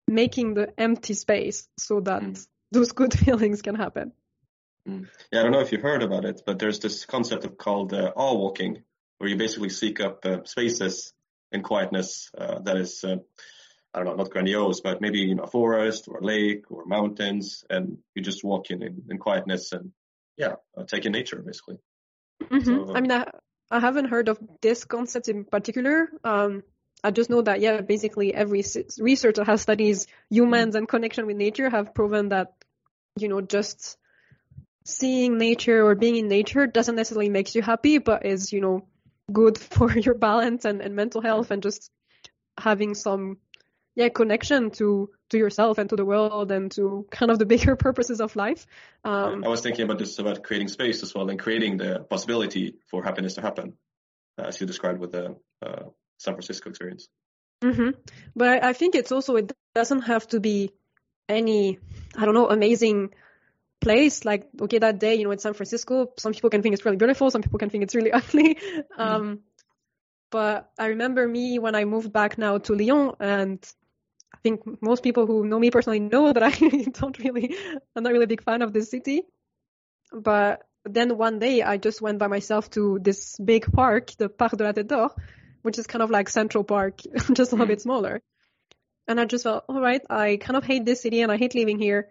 making 0.07 0.53
the 0.53 0.73
empty 0.79 1.13
space 1.13 1.67
so 1.77 1.99
that 2.01 2.21
mm. 2.21 2.47
those 2.71 2.91
good 2.91 3.13
feelings 3.19 3.61
can 3.61 3.75
happen. 3.75 4.13
Hmm. 4.85 5.03
Yeah, 5.31 5.41
I 5.41 5.43
don't 5.43 5.51
know 5.51 5.59
if 5.59 5.73
you 5.73 5.79
heard 5.79 6.01
about 6.01 6.23
it, 6.23 6.43
but 6.45 6.59
there's 6.59 6.79
this 6.79 7.05
concept 7.05 7.43
of 7.43 7.57
called 7.57 7.93
uh, 7.93 8.13
awe 8.15 8.35
walking, 8.35 8.83
where 9.17 9.29
you 9.29 9.35
basically 9.35 9.69
seek 9.69 9.99
up 9.99 10.25
uh, 10.25 10.45
spaces 10.45 11.13
in 11.51 11.61
quietness 11.61 12.29
uh, 12.37 12.59
that 12.59 12.77
is 12.77 13.03
uh, 13.03 13.17
I 13.93 13.99
don't 13.99 14.05
know, 14.17 14.23
not 14.23 14.29
grandiose, 14.29 14.81
but 14.81 15.01
maybe 15.01 15.19
you 15.19 15.35
know, 15.35 15.43
a 15.43 15.47
forest 15.47 16.07
or 16.07 16.17
a 16.17 16.23
lake 16.23 16.69
or 16.69 16.85
mountains, 16.85 17.63
and 17.69 17.97
you 18.13 18.21
just 18.21 18.43
walk 18.43 18.69
in 18.69 18.83
in, 18.83 19.03
in 19.09 19.17
quietness 19.17 19.71
and 19.71 19.91
yeah, 20.37 20.55
uh, 20.77 20.83
take 20.83 21.05
in 21.05 21.11
nature 21.11 21.41
basically. 21.43 21.77
Mm-hmm. 22.43 22.63
So, 22.63 22.95
I 22.95 23.01
mean, 23.01 23.11
I, 23.11 23.31
I 23.71 23.79
haven't 23.79 24.05
heard 24.05 24.29
of 24.29 24.39
this 24.61 24.85
concept 24.85 25.29
in 25.29 25.45
particular. 25.45 26.09
Um, 26.23 26.63
I 27.03 27.11
just 27.11 27.29
know 27.29 27.41
that 27.41 27.59
yeah, 27.59 27.81
basically 27.81 28.33
every 28.33 28.63
researcher 28.99 29.43
has 29.43 29.61
studies 29.61 30.07
humans 30.29 30.75
and 30.75 30.87
connection 30.87 31.25
with 31.25 31.37
nature 31.37 31.69
have 31.69 31.93
proven 31.93 32.29
that 32.29 32.53
you 33.17 33.27
know 33.29 33.41
just 33.41 33.97
seeing 34.85 35.37
nature 35.37 35.85
or 35.85 35.95
being 35.95 36.15
in 36.15 36.27
nature 36.27 36.67
doesn't 36.67 36.95
necessarily 36.95 37.29
make 37.29 37.53
you 37.55 37.61
happy, 37.61 37.97
but 37.97 38.25
is 38.25 38.53
you 38.53 38.61
know 38.61 38.87
good 39.31 39.57
for 39.75 39.91
your 39.91 40.13
balance 40.13 40.65
and, 40.65 40.81
and 40.81 40.95
mental 40.95 41.21
health 41.21 41.51
and 41.51 41.63
just 41.63 41.91
having 42.57 42.95
some 42.95 43.37
yeah 43.95 44.09
connection 44.09 44.71
to 44.71 45.09
to 45.29 45.37
yourself 45.37 45.77
and 45.77 45.89
to 45.89 45.95
the 45.95 46.05
world 46.05 46.51
and 46.51 46.71
to 46.71 47.05
kind 47.11 47.31
of 47.31 47.39
the 47.39 47.45
bigger 47.53 47.75
purposes 47.75 48.21
of 48.21 48.35
life. 48.35 48.65
Um, 49.03 49.43
I 49.43 49.49
was 49.49 49.61
thinking 49.61 49.83
about 49.83 49.99
this 49.99 50.19
about 50.19 50.43
creating 50.43 50.69
space 50.69 51.03
as 51.03 51.13
well 51.13 51.29
and 51.29 51.39
creating 51.39 51.77
the 51.77 52.05
possibility 52.09 52.75
for 52.89 53.03
happiness 53.03 53.35
to 53.35 53.41
happen, 53.41 53.73
uh, 54.37 54.43
as 54.47 54.61
you 54.61 54.67
described 54.67 54.99
with 54.99 55.11
the 55.11 55.35
uh, 55.65 55.83
San 56.17 56.33
Francisco 56.33 56.69
experience. 56.69 57.07
Mm-hmm. 57.63 57.89
But 58.35 58.63
I 58.63 58.73
think 58.73 58.95
it's 58.95 59.11
also 59.11 59.35
it 59.35 59.51
doesn't 59.73 60.01
have 60.01 60.27
to 60.27 60.39
be 60.39 60.71
any 61.27 61.79
I 62.15 62.25
don't 62.25 62.33
know 62.33 62.49
amazing 62.49 63.13
place 63.79 64.25
like 64.25 64.47
okay 64.59 64.79
that 64.79 64.99
day 64.99 65.15
you 65.15 65.23
know 65.23 65.31
in 65.31 65.39
San 65.39 65.53
Francisco 65.53 66.11
some 66.17 66.33
people 66.33 66.49
can 66.49 66.61
think 66.61 66.73
it's 66.73 66.83
really 66.83 66.97
beautiful 66.97 67.29
some 67.29 67.41
people 67.41 67.59
can 67.59 67.69
think 67.69 67.83
it's 67.83 67.95
really 67.95 68.11
ugly 68.21 68.55
mm-hmm. 68.55 69.01
um, 69.01 69.39
but 70.29 70.71
I 70.77 70.87
remember 70.87 71.27
me 71.27 71.59
when 71.59 71.75
I 71.75 71.85
moved 71.85 72.11
back 72.11 72.37
now 72.37 72.57
to 72.57 72.73
Lyon 72.73 73.13
and 73.19 73.65
I 74.33 74.37
think 74.43 74.81
most 74.81 75.03
people 75.03 75.25
who 75.25 75.45
know 75.45 75.59
me 75.59 75.71
personally 75.71 75.99
know 75.99 76.31
that 76.31 76.43
I 76.43 76.51
don't 76.99 77.17
really, 77.19 77.55
I'm 77.95 78.03
not 78.03 78.11
really 78.11 78.25
a 78.25 78.27
big 78.27 78.43
fan 78.43 78.61
of 78.61 78.73
this 78.73 78.89
city. 78.91 79.23
But 80.11 80.63
then 80.85 81.17
one 81.17 81.39
day 81.39 81.63
I 81.63 81.77
just 81.77 82.01
went 82.01 82.19
by 82.19 82.27
myself 82.27 82.69
to 82.71 82.99
this 83.01 83.37
big 83.37 83.71
park, 83.71 84.11
the 84.17 84.29
Parc 84.29 84.57
de 84.57 84.63
la 84.63 84.73
Tête 84.73 84.87
d'Or, 84.87 85.15
which 85.61 85.79
is 85.79 85.87
kind 85.87 86.01
of 86.01 86.09
like 86.09 86.29
Central 86.29 86.63
Park, 86.63 87.01
just 87.33 87.51
a 87.51 87.55
little 87.55 87.67
bit 87.67 87.81
smaller. 87.81 88.21
And 89.07 89.19
I 89.19 89.25
just 89.25 89.45
felt, 89.45 89.63
all 89.69 89.81
right, 89.81 90.01
I 90.09 90.37
kind 90.37 90.57
of 90.57 90.65
hate 90.65 90.85
this 90.85 91.01
city 91.01 91.21
and 91.21 91.31
I 91.31 91.37
hate 91.37 91.55
living 91.55 91.79
here, 91.79 92.09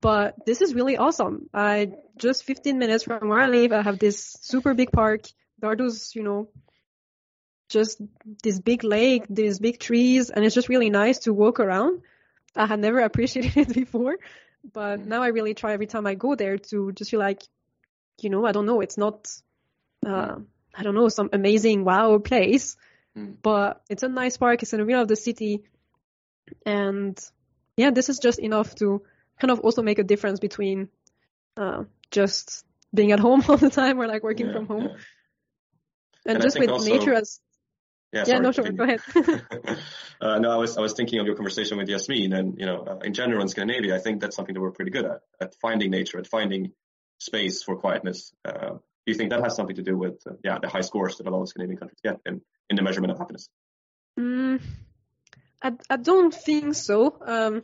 but 0.00 0.34
this 0.46 0.60
is 0.60 0.74
really 0.74 0.96
awesome. 0.96 1.48
I 1.52 1.92
just 2.16 2.44
15 2.44 2.78
minutes 2.78 3.04
from 3.04 3.28
where 3.28 3.40
I 3.40 3.48
live, 3.48 3.72
I 3.72 3.82
have 3.82 3.98
this 3.98 4.36
super 4.40 4.74
big 4.74 4.92
park. 4.92 5.22
There 5.58 5.70
are 5.70 5.76
those, 5.76 6.14
you 6.14 6.22
know, 6.22 6.48
just 7.68 8.00
this 8.42 8.58
big 8.58 8.82
lake, 8.82 9.24
these 9.28 9.58
big 9.58 9.78
trees, 9.78 10.30
and 10.30 10.44
it's 10.44 10.54
just 10.54 10.68
really 10.68 10.90
nice 10.90 11.20
to 11.20 11.32
walk 11.32 11.60
around. 11.60 12.02
I 12.56 12.66
had 12.66 12.80
never 12.80 13.00
appreciated 13.08 13.56
it 13.56 13.74
before, 13.74 14.16
but 14.72 15.04
now 15.04 15.22
I 15.22 15.28
really 15.28 15.54
try 15.54 15.72
every 15.72 15.86
time 15.86 16.06
I 16.06 16.14
go 16.14 16.34
there 16.34 16.58
to 16.58 16.92
just 16.92 17.10
feel 17.10 17.20
like, 17.20 17.42
you 18.20 18.30
know, 18.30 18.46
I 18.46 18.52
don't 18.52 18.66
know, 18.66 18.80
it's 18.80 18.98
not, 18.98 19.28
uh, 20.06 20.36
I 20.74 20.82
don't 20.82 20.94
know, 20.94 21.08
some 21.08 21.30
amazing 21.32 21.84
wow 21.84 22.18
place, 22.18 22.76
mm. 23.16 23.36
but 23.42 23.82
it's 23.90 24.02
a 24.02 24.08
nice 24.08 24.36
park. 24.36 24.62
It's 24.62 24.72
in 24.72 24.80
the 24.80 24.86
middle 24.86 25.02
of 25.02 25.08
the 25.08 25.16
city, 25.16 25.62
and 26.64 27.18
yeah, 27.76 27.90
this 27.90 28.08
is 28.08 28.18
just 28.18 28.38
enough 28.38 28.74
to 28.76 29.02
kind 29.40 29.50
of 29.50 29.60
also 29.60 29.82
make 29.82 29.98
a 29.98 30.04
difference 30.04 30.38
between 30.38 30.88
uh, 31.56 31.84
just 32.10 32.64
being 32.94 33.12
at 33.12 33.20
home 33.20 33.42
all 33.48 33.56
the 33.56 33.70
time 33.70 34.00
or 34.00 34.06
like 34.06 34.22
working 34.22 34.46
yeah, 34.46 34.52
from 34.52 34.66
home. 34.66 34.82
Yeah. 34.82 34.96
And, 36.26 36.36
and, 36.36 36.42
just 36.42 36.58
with 36.58 36.70
also, 36.70 36.88
nature 36.88 37.14
as 37.14 37.40
yeah, 38.12 38.24
yeah 38.26 38.38
no, 38.38 38.52
sure, 38.52 38.70
go 38.72 38.84
ahead. 38.84 39.00
uh, 40.20 40.38
no, 40.38 40.50
I 40.50 40.56
was 40.56 40.76
I 40.76 40.80
was 40.80 40.92
thinking 40.94 41.20
of 41.20 41.26
your 41.26 41.36
conversation 41.36 41.78
with 41.78 41.88
Yasmin, 41.88 42.32
and 42.32 42.58
you 42.58 42.66
know, 42.66 42.84
uh, 42.84 42.98
in 42.98 43.14
general 43.14 43.40
in 43.40 43.48
Scandinavia, 43.48 43.94
I 43.94 43.98
think 43.98 44.20
that's 44.20 44.34
something 44.34 44.54
that 44.54 44.60
we're 44.60 44.72
pretty 44.72 44.90
good 44.90 45.04
at 45.04 45.20
at 45.40 45.54
finding 45.62 45.90
nature, 45.90 46.18
at 46.18 46.26
finding 46.26 46.72
space 47.18 47.62
for 47.62 47.76
quietness. 47.76 48.32
Uh, 48.44 48.70
do 48.70 49.12
you 49.12 49.14
think 49.14 49.30
that 49.30 49.42
has 49.42 49.54
something 49.54 49.76
to 49.76 49.82
do 49.82 49.96
with 49.96 50.20
uh, 50.26 50.32
yeah 50.42 50.58
the 50.60 50.68
high 50.68 50.80
scores 50.80 51.18
that 51.18 51.26
a 51.26 51.30
lot 51.30 51.42
of 51.42 51.48
Scandinavian 51.48 51.78
countries 51.78 52.00
get 52.02 52.20
in 52.26 52.40
in 52.68 52.76
the 52.76 52.82
measurement 52.82 53.12
of 53.12 53.18
happiness? 53.18 53.48
Mm, 54.18 54.60
I 55.62 55.72
I 55.88 55.96
don't 55.96 56.34
think 56.34 56.74
so. 56.74 57.16
Um, 57.24 57.62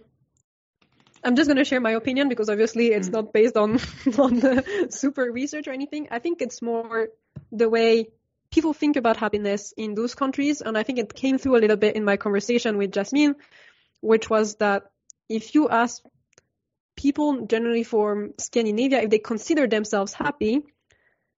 I'm 1.26 1.34
just 1.34 1.48
going 1.48 1.56
to 1.56 1.64
share 1.64 1.80
my 1.80 1.90
opinion 1.90 2.28
because 2.28 2.48
obviously 2.48 2.92
it's 2.92 3.08
mm. 3.08 3.14
not 3.14 3.32
based 3.32 3.56
on 3.56 3.72
on 4.18 4.38
the 4.38 4.86
super 4.90 5.24
research 5.30 5.66
or 5.66 5.72
anything. 5.72 6.08
I 6.10 6.20
think 6.20 6.40
it's 6.40 6.62
more 6.62 7.08
the 7.50 7.68
way 7.68 8.08
people 8.52 8.72
think 8.72 8.96
about 8.96 9.16
happiness 9.16 9.74
in 9.76 9.94
those 9.94 10.14
countries. 10.14 10.60
And 10.60 10.78
I 10.78 10.84
think 10.84 11.00
it 11.00 11.12
came 11.14 11.38
through 11.38 11.56
a 11.56 11.62
little 11.64 11.76
bit 11.76 11.96
in 11.96 12.04
my 12.04 12.16
conversation 12.16 12.78
with 12.78 12.92
Jasmine, 12.92 13.34
which 14.00 14.30
was 14.30 14.54
that 14.56 14.84
if 15.28 15.54
you 15.56 15.68
ask 15.68 16.02
people 16.96 17.46
generally 17.46 17.82
from 17.82 18.34
Scandinavia 18.38 19.02
if 19.02 19.10
they 19.10 19.18
consider 19.18 19.66
themselves 19.66 20.12
happy, 20.12 20.62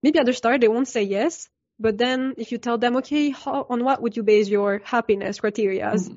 maybe 0.02 0.18
at 0.18 0.26
the 0.26 0.34
start 0.34 0.60
they 0.60 0.68
won't 0.68 0.88
say 0.88 1.02
yes. 1.02 1.48
But 1.80 1.96
then 1.96 2.34
if 2.36 2.52
you 2.52 2.58
tell 2.58 2.76
them, 2.76 2.96
okay, 2.96 3.30
how, 3.30 3.66
on 3.70 3.84
what 3.84 4.02
would 4.02 4.16
you 4.16 4.22
base 4.22 4.48
your 4.48 4.82
happiness 4.84 5.40
criteria? 5.40 5.92
Mm-hmm. 5.94 6.16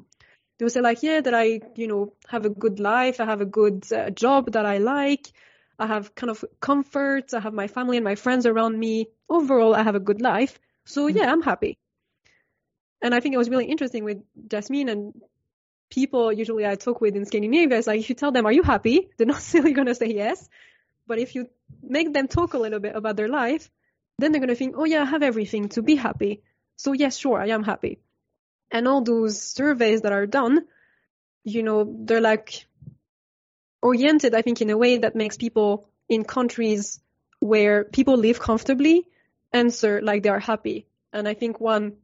They 0.62 0.66
will 0.66 0.70
say 0.70 0.82
like, 0.82 1.02
yeah, 1.02 1.22
that 1.22 1.34
I, 1.34 1.62
you 1.74 1.88
know, 1.88 2.14
have 2.28 2.46
a 2.46 2.50
good 2.52 2.80
life. 2.80 3.20
I 3.20 3.26
have 3.26 3.42
a 3.42 3.48
good 3.48 3.92
uh, 3.92 4.12
job 4.12 4.52
that 4.52 4.64
I 4.64 4.78
like. 4.78 5.34
I 5.80 5.88
have 5.88 6.14
kind 6.14 6.30
of 6.30 6.46
comfort. 6.60 7.34
I 7.34 7.40
have 7.40 7.56
my 7.56 7.68
family 7.68 7.98
and 7.98 8.04
my 8.04 8.14
friends 8.14 8.46
around 8.46 8.78
me. 8.78 9.08
Overall, 9.28 9.74
I 9.74 9.82
have 9.82 9.96
a 9.96 10.00
good 10.00 10.22
life. 10.22 10.60
So 10.86 11.08
mm-hmm. 11.08 11.18
yeah, 11.18 11.32
I'm 11.32 11.42
happy. 11.42 11.80
And 13.02 13.16
I 13.16 13.22
think 13.22 13.34
it 13.34 13.40
was 13.40 13.50
really 13.50 13.66
interesting 13.66 14.04
with 14.04 14.20
Jasmine 14.48 14.90
and 14.90 15.20
people 15.90 16.32
usually 16.32 16.68
I 16.68 16.76
talk 16.76 17.02
with 17.02 17.16
in 17.16 17.26
Scandinavia. 17.26 17.80
It's 17.80 17.88
like 17.88 18.00
if 18.00 18.10
you 18.10 18.14
tell 18.14 18.32
them, 18.32 18.46
"Are 18.46 18.54
you 18.54 18.62
happy?" 18.62 19.10
They're 19.18 19.26
not 19.26 19.42
silly 19.42 19.74
gonna 19.74 19.96
say 19.96 20.14
yes. 20.14 20.48
But 21.08 21.18
if 21.18 21.34
you 21.34 21.50
make 21.82 22.14
them 22.14 22.28
talk 22.28 22.54
a 22.54 22.60
little 22.60 22.80
bit 22.80 22.96
about 22.96 23.16
their 23.16 23.30
life, 23.30 23.72
then 24.20 24.32
they're 24.32 24.42
gonna 24.42 24.54
think, 24.54 24.76
"Oh 24.78 24.86
yeah, 24.86 25.02
I 25.02 25.06
have 25.06 25.24
everything 25.24 25.70
to 25.70 25.82
be 25.82 25.96
happy." 25.96 26.44
So 26.76 26.94
yes, 26.94 27.18
sure, 27.18 27.42
I 27.42 27.48
am 27.48 27.64
happy. 27.64 27.98
And 28.72 28.88
all 28.88 29.02
those 29.02 29.42
surveys 29.42 30.02
that 30.02 30.14
are 30.14 30.26
done, 30.26 30.66
you 31.44 31.64
know, 31.64 31.96
they're 32.06 32.22
like 32.22 32.66
oriented, 33.82 34.34
I 34.34 34.42
think, 34.42 34.62
in 34.62 34.70
a 34.70 34.78
way 34.78 35.00
that 35.00 35.16
makes 35.16 35.38
people 35.38 35.90
in 36.08 36.24
countries 36.24 37.00
where 37.40 37.84
people 37.84 38.18
live 38.18 38.40
comfortably 38.40 39.08
answer 39.52 40.02
like 40.02 40.24
they 40.24 40.30
are 40.30 40.40
happy. 40.40 40.88
And 41.12 41.28
I 41.28 41.34
think 41.34 41.60
one 41.60 41.98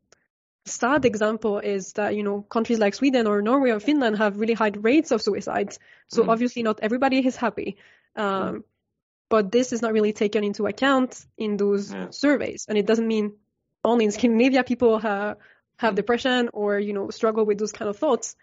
sad 0.65 1.05
example 1.05 1.59
is 1.59 1.93
that, 1.93 2.15
you 2.15 2.23
know, 2.23 2.41
countries 2.41 2.79
like 2.79 2.93
Sweden 2.95 3.27
or 3.27 3.41
Norway 3.41 3.71
or 3.71 3.79
Finland 3.79 4.17
have 4.17 4.39
really 4.39 4.53
high 4.53 4.71
rates 4.75 5.11
of 5.11 5.21
suicides. 5.21 5.79
So 6.09 6.23
mm. 6.23 6.29
obviously 6.29 6.63
not 6.63 6.79
everybody 6.81 7.25
is 7.25 7.35
happy. 7.35 7.77
Um, 8.15 8.25
mm. 8.25 8.63
But 9.29 9.51
this 9.51 9.73
is 9.73 9.81
not 9.81 9.93
really 9.93 10.13
taken 10.13 10.43
into 10.43 10.67
account 10.67 11.25
in 11.37 11.57
those 11.57 11.93
yeah. 11.93 12.07
surveys. 12.11 12.65
And 12.67 12.77
it 12.77 12.85
doesn't 12.85 13.07
mean 13.07 13.33
only 13.83 14.05
in 14.05 14.11
Scandinavia 14.11 14.63
people 14.63 14.99
have, 14.99 15.37
have 15.77 15.95
depression 15.95 16.49
or, 16.53 16.79
you 16.79 16.93
know, 16.93 17.09
struggle 17.09 17.45
with 17.45 17.57
those 17.57 17.71
kind 17.71 17.89
of 17.89 17.97
thoughts. 17.97 18.35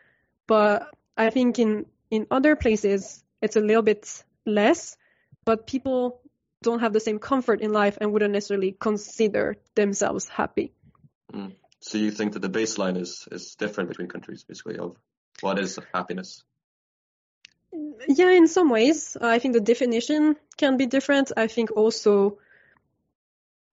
But 0.46 0.90
I 1.16 1.30
think 1.30 1.58
in, 1.58 1.86
in 2.10 2.26
other 2.30 2.56
places, 2.56 3.22
it's 3.42 3.56
a 3.56 3.60
little 3.60 3.82
bit 3.82 4.24
less, 4.46 4.96
but 5.44 5.66
people 5.66 6.20
don't 6.62 6.80
have 6.80 6.92
the 6.92 7.00
same 7.00 7.18
comfort 7.18 7.60
in 7.60 7.72
life 7.72 7.98
and 8.00 8.12
wouldn't 8.12 8.32
necessarily 8.32 8.76
consider 8.78 9.56
themselves 9.74 10.28
happy. 10.28 10.72
Mm. 11.32 11.52
So 11.80 11.98
you 11.98 12.10
think 12.10 12.32
that 12.32 12.40
the 12.40 12.48
baseline 12.48 12.96
is 12.96 13.28
is 13.30 13.56
different 13.56 13.90
between 13.90 14.08
countries, 14.08 14.42
basically, 14.42 14.78
of 14.78 14.96
what 15.42 15.58
is 15.58 15.78
happiness? 15.92 16.42
Yeah, 18.08 18.30
in 18.30 18.48
some 18.48 18.70
ways, 18.70 19.18
I 19.20 19.38
think 19.38 19.52
the 19.52 19.60
definition 19.60 20.36
can 20.56 20.78
be 20.78 20.86
different. 20.86 21.32
I 21.36 21.46
think 21.46 21.72
also 21.72 22.38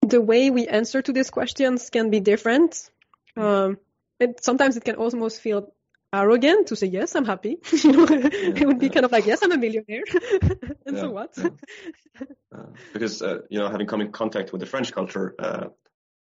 the 0.02 0.20
way 0.20 0.50
we 0.50 0.66
answer 0.66 1.00
to 1.00 1.12
these 1.12 1.30
questions 1.30 1.88
can 1.88 2.10
be 2.10 2.20
different. 2.20 2.90
Um, 3.36 3.78
it, 4.20 4.44
sometimes 4.44 4.76
it 4.76 4.84
can 4.84 4.96
almost 4.96 5.40
feel 5.40 5.72
arrogant 6.12 6.68
to 6.68 6.76
say 6.76 6.86
yes, 6.86 7.14
I'm 7.14 7.24
happy. 7.24 7.58
you 7.72 7.92
know, 7.92 8.06
yeah, 8.08 8.28
it 8.32 8.66
would 8.66 8.78
be 8.78 8.86
yeah. 8.86 8.92
kind 8.92 9.04
of 9.04 9.12
like 9.12 9.26
yes, 9.26 9.42
I'm 9.42 9.52
a 9.52 9.56
millionaire, 9.56 10.04
and 10.86 10.96
yeah, 10.96 11.00
so 11.00 11.10
what? 11.10 11.36
uh, 11.38 12.66
because 12.92 13.22
uh, 13.22 13.38
you 13.48 13.58
know, 13.58 13.68
having 13.68 13.86
come 13.86 14.00
in 14.00 14.12
contact 14.12 14.52
with 14.52 14.60
the 14.60 14.66
French 14.66 14.92
culture, 14.92 15.34
uh, 15.38 15.66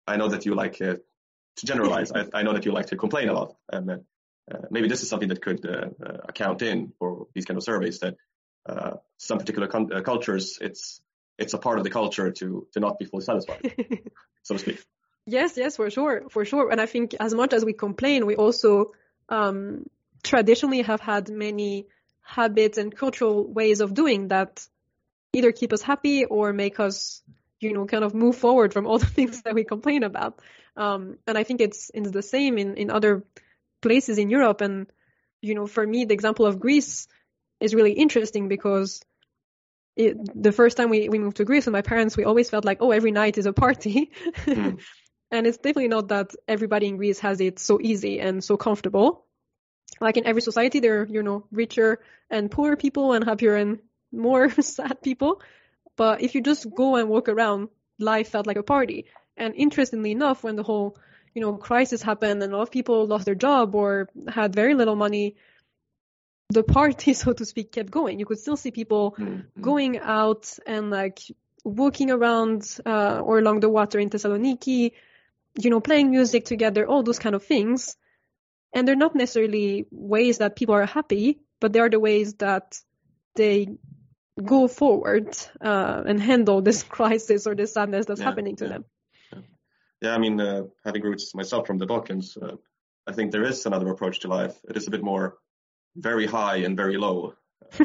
I 0.07 0.17
know 0.17 0.29
that 0.29 0.45
you 0.45 0.55
like 0.55 0.81
uh, 0.81 0.95
to 1.57 1.65
generalize. 1.65 2.11
I, 2.11 2.25
I, 2.33 2.43
know 2.43 2.53
that 2.53 2.65
you 2.65 2.71
like 2.71 2.87
to 2.87 2.95
complain 2.95 3.29
a 3.29 3.33
lot, 3.33 3.55
and 3.71 3.91
uh, 3.91 3.97
maybe 4.69 4.87
this 4.87 5.03
is 5.03 5.09
something 5.09 5.29
that 5.29 5.41
could 5.41 5.65
uh, 5.65 5.89
account 6.27 6.61
in 6.61 6.93
for 6.97 7.27
these 7.35 7.45
kind 7.45 7.57
of 7.57 7.63
surveys 7.63 7.99
that 7.99 8.15
some 9.17 9.37
particular 9.37 9.67
cultures, 9.67 10.57
it's 10.61 11.01
it's 11.37 11.53
a 11.53 11.57
part 11.57 11.77
of 11.79 11.83
the 11.83 11.89
culture 11.89 12.31
to 12.31 12.67
to 12.73 12.79
not 12.79 12.97
be 12.97 13.05
fully 13.05 13.23
satisfied, 13.23 13.73
so 14.43 14.55
to 14.55 14.59
speak. 14.59 14.83
Yes, 15.25 15.55
yes, 15.55 15.75
for 15.75 15.89
sure, 15.89 16.29
for 16.29 16.45
sure. 16.45 16.71
And 16.71 16.81
I 16.81 16.85
think 16.85 17.15
as 17.19 17.33
much 17.33 17.53
as 17.53 17.63
we 17.63 17.73
complain, 17.73 18.25
we 18.25 18.35
also 18.35 18.93
um, 19.29 19.85
traditionally 20.23 20.81
have 20.81 20.99
had 20.99 21.29
many 21.29 21.87
habits 22.21 22.77
and 22.77 22.95
cultural 22.95 23.51
ways 23.51 23.81
of 23.81 23.93
doing 23.93 24.29
that 24.29 24.65
either 25.33 25.51
keep 25.51 25.73
us 25.73 25.81
happy 25.81 26.25
or 26.25 26.53
make 26.53 26.79
us, 26.79 27.21
you 27.59 27.73
know, 27.73 27.85
kind 27.85 28.03
of 28.03 28.13
move 28.13 28.37
forward 28.37 28.73
from 28.73 28.87
all 28.87 28.97
the 29.05 29.05
things 29.05 29.41
that 29.43 29.53
we 29.53 29.63
complain 29.63 30.03
about. 30.03 30.39
Um, 30.75 31.17
and 31.27 31.37
I 31.37 31.43
think 31.43 31.61
it's 31.61 31.91
it's 31.93 32.11
the 32.11 32.21
same 32.21 32.57
in 32.57 32.75
in 32.77 32.89
other 32.89 33.23
places 33.81 34.17
in 34.17 34.29
Europe. 34.29 34.61
And 34.61 34.87
you 35.41 35.55
know, 35.55 35.67
for 35.67 35.85
me, 35.85 36.05
the 36.05 36.13
example 36.13 36.45
of 36.45 36.59
Greece 36.59 37.07
is 37.59 37.75
really 37.75 37.93
interesting 37.93 38.47
because 38.47 39.01
it, 39.95 40.17
the 40.35 40.51
first 40.51 40.77
time 40.77 40.89
we, 40.89 41.09
we 41.09 41.19
moved 41.19 41.37
to 41.37 41.45
Greece 41.45 41.65
with 41.65 41.73
my 41.73 41.81
parents, 41.81 42.15
we 42.15 42.23
always 42.23 42.49
felt 42.49 42.65
like, 42.65 42.77
oh, 42.81 42.91
every 42.91 43.11
night 43.11 43.37
is 43.37 43.45
a 43.45 43.53
party. 43.53 44.11
Mm. 44.45 44.79
And 45.31 45.47
it's 45.47 45.57
definitely 45.57 45.87
not 45.87 46.09
that 46.09 46.35
everybody 46.47 46.87
in 46.87 46.97
Greece 46.97 47.19
has 47.19 47.39
it 47.39 47.57
so 47.57 47.79
easy 47.81 48.19
and 48.19 48.43
so 48.43 48.57
comfortable. 48.57 49.25
Like 49.99 50.17
in 50.17 50.25
every 50.25 50.41
society, 50.41 50.79
there 50.79 51.01
are, 51.01 51.05
you 51.05 51.23
know, 51.23 51.45
richer 51.51 51.99
and 52.29 52.51
poorer 52.51 52.75
people 52.75 53.13
and 53.13 53.23
happier 53.23 53.55
and 53.55 53.79
more 54.11 54.49
sad 54.61 55.01
people. 55.01 55.41
But 55.95 56.21
if 56.21 56.35
you 56.35 56.41
just 56.41 56.67
go 56.73 56.95
and 56.95 57.07
walk 57.07 57.29
around, 57.29 57.69
life 57.97 58.29
felt 58.29 58.47
like 58.47 58.57
a 58.57 58.63
party. 58.63 59.05
And 59.37 59.53
interestingly 59.55 60.11
enough, 60.11 60.43
when 60.43 60.55
the 60.55 60.63
whole, 60.63 60.97
you 61.33 61.41
know, 61.41 61.53
crisis 61.53 62.01
happened 62.01 62.43
and 62.43 62.51
a 62.51 62.57
lot 62.57 62.63
of 62.63 62.71
people 62.71 63.07
lost 63.07 63.25
their 63.25 63.35
job 63.35 63.73
or 63.75 64.09
had 64.27 64.53
very 64.53 64.73
little 64.73 64.95
money, 64.95 65.35
the 66.49 66.63
party, 66.63 67.13
so 67.21 67.31
to 67.31 67.45
speak, 67.45 67.71
kept 67.71 67.91
going. 67.91 68.19
You 68.19 68.25
could 68.25 68.39
still 68.39 68.57
see 68.57 68.71
people 68.71 69.15
mm-hmm. 69.17 69.61
going 69.61 69.99
out 69.99 70.57
and 70.67 70.89
like 70.89 71.19
walking 71.63 72.11
around 72.11 72.77
uh, 72.85 73.19
or 73.19 73.39
along 73.39 73.61
the 73.61 73.69
water 73.69 73.99
in 73.99 74.09
Thessaloniki, 74.09 74.91
you 75.59 75.69
know, 75.69 75.79
playing 75.79 76.11
music 76.11 76.45
together, 76.45 76.87
all 76.87 77.03
those 77.03 77.19
kind 77.19 77.35
of 77.35 77.43
things. 77.43 77.95
And 78.73 78.87
they're 78.87 78.95
not 78.95 79.15
necessarily 79.15 79.85
ways 79.91 80.37
that 80.37 80.55
people 80.55 80.75
are 80.75 80.85
happy, 80.85 81.41
but 81.59 81.73
they 81.73 81.79
are 81.79 81.89
the 81.89 81.99
ways 81.99 82.35
that 82.35 82.79
they 83.35 83.67
go 84.43 84.67
forward 84.67 85.37
uh, 85.59 86.03
and 86.05 86.21
handle 86.21 86.61
this 86.61 86.83
crisis 86.97 87.47
or 87.47 87.55
this 87.55 87.73
sadness 87.73 88.05
that's 88.05 88.19
yeah, 88.19 88.25
happening 88.25 88.55
to 88.57 88.65
yeah, 88.65 88.69
them. 88.69 88.85
Yeah. 89.31 89.39
yeah, 90.01 90.15
I 90.15 90.17
mean, 90.17 90.39
uh, 90.39 90.63
having 90.85 91.03
roots 91.03 91.35
myself 91.35 91.67
from 91.67 91.77
the 91.77 91.85
Balkans, 91.85 92.37
uh, 92.37 92.55
I 93.07 93.11
think 93.11 93.31
there 93.31 93.43
is 93.43 93.65
another 93.65 93.89
approach 93.89 94.21
to 94.21 94.27
life. 94.27 94.55
It 94.69 94.77
is 94.77 94.87
a 94.87 94.91
bit 94.91 95.03
more 95.03 95.37
very 95.95 96.25
high 96.25 96.57
and 96.57 96.77
very 96.77 96.97
low. 96.97 97.33
Uh, 97.79 97.83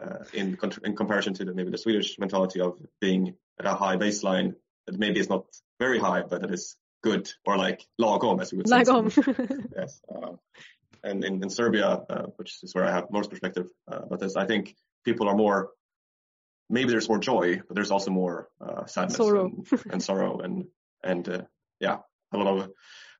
in 0.32 0.58
in 0.84 0.96
comparison 0.96 1.34
to 1.34 1.44
the, 1.44 1.54
maybe 1.54 1.70
the 1.70 1.78
Swedish 1.78 2.18
mentality 2.18 2.60
of 2.60 2.78
being 3.00 3.34
at 3.58 3.66
a 3.66 3.74
high 3.74 3.96
baseline 3.96 4.54
maybe 4.90 5.20
is 5.20 5.28
not 5.28 5.44
very 5.78 5.98
high, 5.98 6.22
but 6.22 6.42
it 6.44 6.50
is 6.50 6.76
good 7.02 7.30
or 7.44 7.56
like 7.56 7.86
lagom, 8.00 8.40
as 8.40 8.52
we 8.52 8.58
would 8.58 8.68
say. 8.68 8.76
Lagom. 8.76 9.68
yes. 9.76 10.00
Uh, 10.14 10.32
and 11.04 11.24
in, 11.24 11.42
in 11.42 11.50
Serbia, 11.50 11.86
uh, 12.08 12.26
which 12.36 12.62
is 12.62 12.74
where 12.74 12.84
I 12.84 12.92
have 12.92 13.10
most 13.10 13.30
perspective, 13.30 13.68
uh, 13.90 14.16
this, 14.16 14.36
I 14.36 14.46
think 14.46 14.76
people 15.04 15.28
are 15.28 15.34
more, 15.34 15.70
maybe 16.70 16.90
there's 16.90 17.08
more 17.08 17.18
joy, 17.18 17.60
but 17.66 17.74
there's 17.74 17.90
also 17.90 18.10
more 18.10 18.48
uh, 18.60 18.86
sadness 18.86 19.16
sorrow. 19.16 19.46
And, 19.46 19.92
and, 19.92 20.02
sorrow 20.02 20.38
and, 20.38 20.66
and 21.02 21.28
uh, 21.28 21.42
yeah, 21.80 21.98
a 22.32 22.38
lot 22.38 22.46
of, 22.46 22.70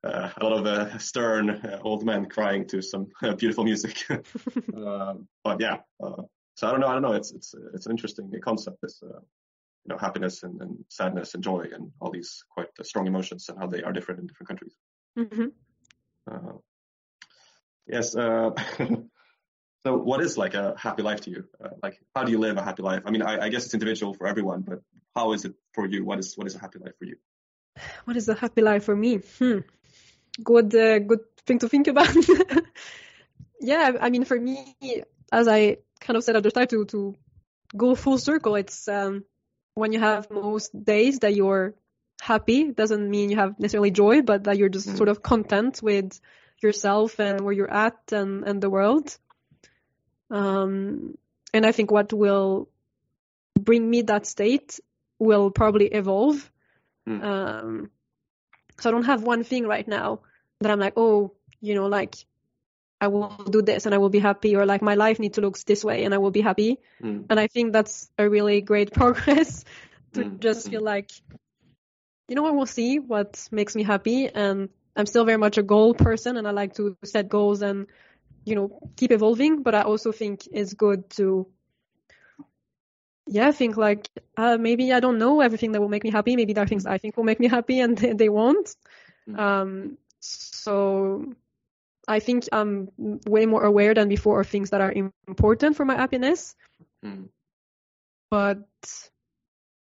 uh, 0.03 0.29
a 0.37 0.43
lot 0.43 0.53
of 0.53 0.65
uh, 0.65 0.97
stern 0.97 1.49
uh, 1.49 1.79
old 1.83 2.05
men 2.05 2.27
crying 2.27 2.67
to 2.67 2.81
some 2.81 3.07
uh, 3.21 3.33
beautiful 3.35 3.63
music. 3.63 4.03
Um, 4.09 5.27
but 5.43 5.59
yeah, 5.59 5.77
uh, 6.03 6.23
so 6.55 6.67
I 6.67 6.71
don't 6.71 6.81
know. 6.81 6.87
I 6.87 6.93
don't 6.93 7.01
know. 7.01 7.13
It's 7.13 7.31
it's 7.31 7.55
it's 7.73 7.85
an 7.85 7.91
interesting 7.91 8.31
concept. 8.43 8.77
This 8.81 9.01
uh, 9.01 9.19
you 9.85 9.89
know 9.89 9.97
happiness 9.97 10.43
and, 10.43 10.61
and, 10.61 10.85
sadness 10.89 11.33
and 11.33 11.43
joy 11.43 11.67
and 11.73 11.91
all 11.99 12.11
these 12.11 12.43
quite 12.49 12.67
strong 12.83 13.07
emotions 13.07 13.49
and 13.49 13.57
how 13.59 13.67
they 13.67 13.83
are 13.83 13.91
different 13.91 14.21
in 14.21 14.27
different 14.27 14.47
countries. 14.47 14.73
Mm-hmm. 15.17 15.47
Uh, 16.29 16.57
yes. 17.87 18.15
Uh, 18.15 18.51
so, 19.85 19.97
what 19.97 20.21
is 20.21 20.37
like 20.37 20.53
a 20.53 20.75
happy 20.77 21.03
life 21.03 21.21
to 21.21 21.31
you? 21.31 21.43
Uh, 21.63 21.69
like, 21.81 21.99
how 22.15 22.23
do 22.23 22.31
you 22.31 22.39
live 22.39 22.57
a 22.57 22.63
happy 22.63 22.83
life? 22.83 23.03
I 23.05 23.11
mean, 23.11 23.21
I, 23.21 23.45
I, 23.45 23.49
guess 23.49 23.65
it's 23.65 23.73
individual 23.73 24.13
for 24.13 24.27
everyone, 24.27 24.61
but 24.61 24.81
how 25.15 25.33
is 25.33 25.45
it 25.45 25.53
for 25.73 25.85
you? 25.85 26.05
What 26.05 26.19
is 26.19 26.37
what 26.37 26.47
is 26.47 26.55
a 26.55 26.59
happy 26.59 26.79
life 26.79 26.93
for 26.97 27.05
you? 27.05 27.17
What 28.05 28.17
is 28.17 28.29
a 28.29 28.35
happy 28.35 28.61
life 28.61 28.85
for 28.85 28.95
me? 28.95 29.19
Hmm. 29.39 29.59
Good, 30.43 30.75
uh, 30.75 30.99
good 30.99 31.21
thing 31.45 31.59
to 31.59 31.69
think 31.69 31.87
about. 31.87 32.15
yeah, 33.59 33.93
I 33.99 34.09
mean, 34.09 34.25
for 34.25 34.39
me, 34.39 34.75
as 35.31 35.47
I 35.47 35.77
kind 35.99 36.17
of 36.17 36.23
said 36.23 36.35
at 36.35 36.43
the 36.43 36.49
start, 36.49 36.69
to 36.69 36.85
to 36.85 37.15
go 37.75 37.95
full 37.95 38.17
circle, 38.17 38.55
it's 38.55 38.87
um, 38.87 39.25
when 39.75 39.91
you 39.91 39.99
have 39.99 40.29
most 40.29 40.71
days 40.83 41.19
that 41.19 41.35
you're 41.35 41.73
happy 42.21 42.71
doesn't 42.71 43.09
mean 43.09 43.29
you 43.29 43.37
have 43.37 43.59
necessarily 43.59 43.91
joy, 43.91 44.21
but 44.21 44.45
that 44.45 44.57
you're 44.57 44.69
just 44.69 44.87
mm. 44.87 44.97
sort 44.97 45.09
of 45.09 45.21
content 45.21 45.81
with 45.81 46.19
yourself 46.61 47.19
and 47.19 47.41
where 47.41 47.53
you're 47.53 47.71
at 47.71 47.97
and, 48.11 48.43
and 48.47 48.61
the 48.61 48.69
world. 48.69 49.17
Um, 50.29 51.17
and 51.53 51.65
I 51.65 51.71
think 51.71 51.91
what 51.91 52.13
will 52.13 52.69
bring 53.59 53.87
me 53.89 54.03
that 54.03 54.25
state 54.25 54.79
will 55.19 55.51
probably 55.51 55.87
evolve. 55.87 56.51
Mm. 57.07 57.23
Um, 57.23 57.91
so 58.79 58.89
I 58.89 58.91
don't 58.91 59.05
have 59.05 59.23
one 59.23 59.43
thing 59.43 59.67
right 59.67 59.87
now 59.87 60.21
that 60.61 60.71
I'm 60.71 60.79
like, 60.79 60.93
oh, 60.95 61.33
you 61.61 61.75
know, 61.75 61.87
like 61.87 62.15
I 63.03 63.07
will 63.07 63.35
do 63.49 63.61
this 63.61 63.85
and 63.85 63.93
I 63.93 63.97
will 63.97 64.09
be 64.09 64.19
happy, 64.19 64.55
or 64.55 64.65
like 64.65 64.81
my 64.81 64.95
life 64.95 65.19
needs 65.19 65.35
to 65.35 65.41
look 65.41 65.59
this 65.59 65.83
way 65.83 66.05
and 66.05 66.13
I 66.13 66.19
will 66.19 66.31
be 66.31 66.39
happy. 66.39 66.79
Mm. 67.01 67.25
And 67.29 67.37
I 67.37 67.47
think 67.47 67.73
that's 67.73 68.09
a 68.17 68.29
really 68.29 68.61
great 68.61 68.93
progress 68.99 69.65
to 70.13 70.23
mm. 70.23 70.39
just 70.39 70.69
feel 70.69 70.81
like, 70.81 71.11
you 72.29 72.35
know, 72.35 72.45
I 72.45 72.51
will 72.51 72.65
see 72.65 72.99
what 72.99 73.45
makes 73.51 73.75
me 73.75 73.83
happy. 73.83 74.29
And 74.29 74.69
I'm 74.95 75.05
still 75.05 75.25
very 75.25 75.37
much 75.37 75.57
a 75.57 75.63
goal 75.63 75.93
person 75.93 76.37
and 76.37 76.47
I 76.47 76.51
like 76.51 76.75
to 76.75 76.95
set 77.03 77.27
goals 77.27 77.61
and, 77.61 77.87
you 78.45 78.55
know, 78.55 78.79
keep 78.95 79.11
evolving. 79.11 79.63
But 79.63 79.75
I 79.75 79.81
also 79.81 80.13
think 80.13 80.47
it's 80.49 80.73
good 80.73 81.09
to, 81.17 81.47
yeah, 83.27 83.49
I 83.49 83.51
think 83.51 83.75
like 83.75 84.07
uh, 84.37 84.55
maybe 84.57 84.93
I 84.93 85.01
don't 85.01 85.19
know 85.19 85.41
everything 85.41 85.73
that 85.73 85.81
will 85.81 85.89
make 85.89 86.05
me 86.05 86.11
happy. 86.11 86.37
Maybe 86.37 86.53
there 86.53 86.63
are 86.63 86.67
things 86.67 86.85
I 86.85 86.99
think 86.99 87.17
will 87.17 87.25
make 87.25 87.41
me 87.41 87.49
happy 87.49 87.81
and 87.81 87.97
they, 87.97 88.13
they 88.21 88.29
won't. 88.29 88.73
Mm. 89.27 89.39
Um, 89.39 89.97
so 90.21 91.33
I 92.07 92.19
think 92.19 92.45
I'm 92.51 92.89
way 92.97 93.45
more 93.45 93.63
aware 93.63 93.93
than 93.93 94.09
before 94.09 94.41
of 94.41 94.47
things 94.47 94.71
that 94.71 94.81
are 94.81 94.93
important 95.27 95.77
for 95.77 95.85
my 95.85 95.95
happiness. 95.95 96.55
Mm. 97.03 97.29
But 98.29 98.67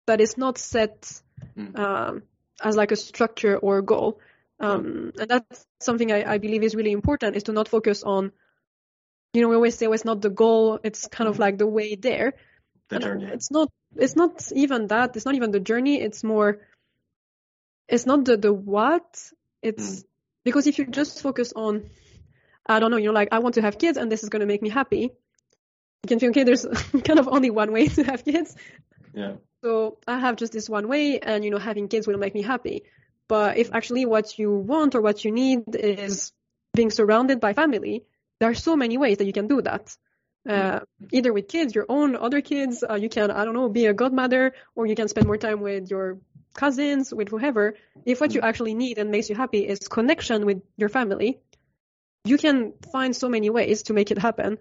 that 0.06 0.22
is 0.22 0.38
not 0.38 0.58
set 0.58 1.22
mm. 1.58 1.78
um, 1.78 2.24
as 2.62 2.76
like 2.76 2.92
a 2.92 2.96
structure 2.96 3.58
or 3.58 3.80
a 3.80 3.84
goal. 3.84 4.20
Um, 4.60 5.12
and 5.20 5.30
that's 5.30 5.66
something 5.82 6.12
I, 6.12 6.34
I, 6.34 6.38
believe 6.38 6.64
is 6.64 6.76
really 6.76 6.92
important 6.92 7.36
is 7.36 7.44
to 7.44 7.54
not 7.54 7.68
focus 7.68 8.04
on, 8.04 8.32
you 9.34 9.42
know, 9.42 9.50
we 9.50 9.56
always 9.56 9.76
say, 9.76 9.88
well, 9.88 9.96
it's 9.96 10.06
not 10.06 10.22
the 10.22 10.30
goal. 10.30 10.80
It's 10.84 11.08
kind 11.08 11.28
of 11.28 11.36
hmm. 11.36 11.42
like 11.42 11.58
the 11.58 11.68
way 11.68 11.96
there. 11.96 12.36
The 12.90 13.00
journey. 13.00 13.26
It's 13.26 13.50
not, 13.50 13.70
it's 13.96 14.16
not 14.16 14.52
even 14.54 14.88
that. 14.88 15.16
It's 15.16 15.26
not 15.26 15.36
even 15.36 15.52
the 15.52 15.60
journey. 15.60 16.00
It's 16.00 16.24
more, 16.24 16.60
it's 17.88 18.06
not 18.06 18.26
the, 18.26 18.38
the 18.38 18.54
what. 18.54 19.32
It's 19.62 20.02
mm. 20.02 20.06
because 20.44 20.68
if 20.68 20.78
you 20.78 20.86
just 20.86 21.22
focus 21.22 21.54
on 21.56 21.90
I 22.66 22.80
don't 22.80 22.92
know, 22.92 22.98
you're 22.98 23.14
like, 23.14 23.30
I 23.32 23.40
want 23.40 23.56
to 23.56 23.62
have 23.62 23.78
kids 23.78 23.98
and 23.98 24.12
this 24.12 24.24
is 24.24 24.30
going 24.30 24.42
to 24.42 24.46
make 24.46 24.62
me 24.62 24.70
happy. 24.70 25.12
You 26.04 26.08
can 26.08 26.20
think, 26.20 26.32
okay, 26.32 26.44
there's 26.44 26.66
kind 27.06 27.20
of 27.20 27.28
only 27.28 27.50
one 27.50 27.72
way 27.72 27.88
to 27.98 28.04
have 28.04 28.24
kids. 28.26 28.56
Yeah. 29.14 29.34
So 29.64 29.98
I 30.08 30.20
have 30.20 30.36
just 30.36 30.54
this 30.54 30.70
one 30.70 30.88
way 30.88 31.20
and, 31.20 31.44
you 31.44 31.52
know, 31.52 31.58
having 31.58 31.88
kids 31.88 32.08
will 32.08 32.18
make 32.18 32.34
me 32.34 32.42
happy. 32.42 32.84
But 33.28 33.58
if 33.58 33.74
actually 33.74 34.06
what 34.06 34.38
you 34.38 34.52
want 34.52 34.96
or 34.96 35.02
what 35.02 35.24
you 35.24 35.32
need 35.32 35.76
is 35.76 36.32
being 36.74 36.92
surrounded 36.92 37.40
by 37.40 37.54
family, 37.54 38.06
there 38.40 38.50
are 38.50 38.56
so 38.56 38.76
many 38.76 38.98
ways 38.98 39.18
that 39.20 39.26
you 39.26 39.34
can 39.34 39.48
do 39.48 39.62
that. 39.62 39.96
uh, 40.50 40.82
either 41.12 41.32
with 41.32 41.48
kids, 41.48 41.74
your 41.74 41.86
own 41.88 42.16
other 42.16 42.42
kids. 42.42 42.84
Uh, 42.84 42.96
you 42.96 43.10
can, 43.10 43.32
I 43.32 43.46
don't 43.46 43.54
know, 43.54 43.70
be 43.70 43.86
a 43.86 43.94
godmother, 43.94 44.54
or 44.76 44.86
you 44.86 44.96
can 44.96 45.08
spend 45.08 45.26
more 45.28 45.38
time 45.38 45.62
with 45.62 45.90
your 45.90 46.20
cousins, 46.54 47.14
with 47.14 47.30
whoever. 47.30 47.76
If 48.06 48.20
what 48.20 48.34
you 48.34 48.42
actually 48.42 48.74
need 48.74 48.98
and 48.98 49.10
makes 49.10 49.30
you 49.30 49.36
happy 49.36 49.66
is 49.68 49.88
connection 49.88 50.46
with 50.46 50.62
your 50.78 50.90
family, 50.90 51.40
you 52.26 52.38
can 52.38 52.74
find 52.92 53.16
so 53.16 53.30
many 53.30 53.50
ways 53.50 53.84
to 53.84 53.94
make 53.94 54.12
it 54.12 54.18
happen. 54.18 54.58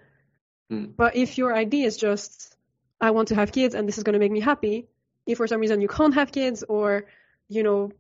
Mm. 0.70 0.94
But 0.96 1.16
if 1.16 1.38
your 1.38 1.54
idea 1.54 1.86
is 1.86 1.96
just, 1.96 2.56
I 3.00 3.10
want 3.10 3.28
to 3.28 3.34
have 3.34 3.52
kids 3.52 3.74
and 3.74 3.86
this 3.86 3.98
is 3.98 4.04
going 4.04 4.14
to 4.14 4.18
make 4.18 4.32
me 4.32 4.40
happy, 4.40 4.88
if 5.26 5.38
for 5.38 5.46
some 5.46 5.60
reason 5.60 5.80
you 5.80 5.88
can't 5.88 6.14
have 6.14 6.32
kids 6.32 6.64
or, 6.68 7.06
you 7.48 7.62
know, 7.62 7.92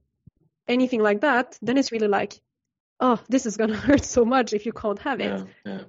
anything 0.66 1.00
like 1.00 1.20
that, 1.20 1.58
then 1.62 1.78
it's 1.78 1.92
really 1.92 2.08
like, 2.08 2.40
oh, 3.00 3.20
this 3.28 3.46
is 3.46 3.56
going 3.56 3.70
to 3.74 3.76
hurt 3.76 4.04
so 4.04 4.24
much 4.24 4.52
if 4.52 4.66
you 4.66 4.72
can't 4.72 4.98
have 5.00 5.20
it. 5.20 5.40
Yeah, 5.64 5.72
yeah. 5.72 5.80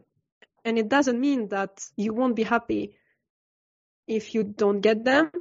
And 0.65 0.77
it 0.77 0.87
doesn't 0.87 1.19
mean 1.19 1.49
that 1.49 1.83
you 1.97 2.13
won't 2.13 2.35
be 2.35 2.43
happy 2.43 2.93
if 4.07 4.33
you 4.33 4.43
don't 4.43 4.81
get 4.81 5.03
them. 5.03 5.31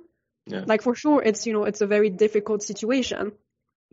Yeah. 0.46 0.64
Like 0.66 0.82
for 0.82 0.94
sure, 0.94 1.22
it's, 1.22 1.46
you 1.46 1.52
know, 1.52 1.64
it's 1.64 1.82
a 1.82 1.86
very 1.86 2.10
difficult 2.10 2.62
situation. 2.62 3.32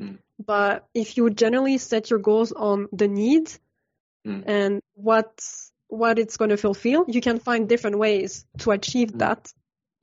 Mm. 0.02 0.18
But 0.44 0.88
if 0.94 1.18
you 1.18 1.30
generally 1.30 1.78
set 1.78 2.10
your 2.10 2.20
goals 2.20 2.52
on 2.52 2.88
the 2.92 3.08
need 3.08 3.52
Mm. 4.28 4.44
and 4.46 4.82
what 4.96 5.40
what 5.88 6.20
it's 6.20 6.38
going 6.38 6.50
to 6.50 6.58
fulfill, 6.58 7.06
you 7.08 7.22
can 7.22 7.40
find 7.40 7.68
different 7.68 7.98
ways 7.98 8.46
to 8.60 8.72
achieve 8.72 9.12
Mm. 9.14 9.20
that. 9.20 9.54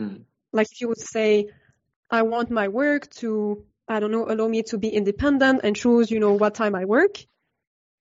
Mm. 0.00 0.24
Like 0.52 0.66
if 0.72 0.80
you 0.80 0.88
would 0.88 1.00
say, 1.00 1.48
I 2.10 2.22
want 2.22 2.50
my 2.50 2.68
work 2.68 3.08
to, 3.20 3.64
I 3.86 4.00
don't 4.00 4.10
know, 4.10 4.26
allow 4.28 4.48
me 4.48 4.62
to 4.64 4.78
be 4.78 4.88
independent 4.88 5.60
and 5.64 5.76
choose, 5.76 6.10
you 6.10 6.18
know, 6.18 6.32
what 6.32 6.54
time 6.54 6.74
I 6.74 6.86
work. 6.86 7.18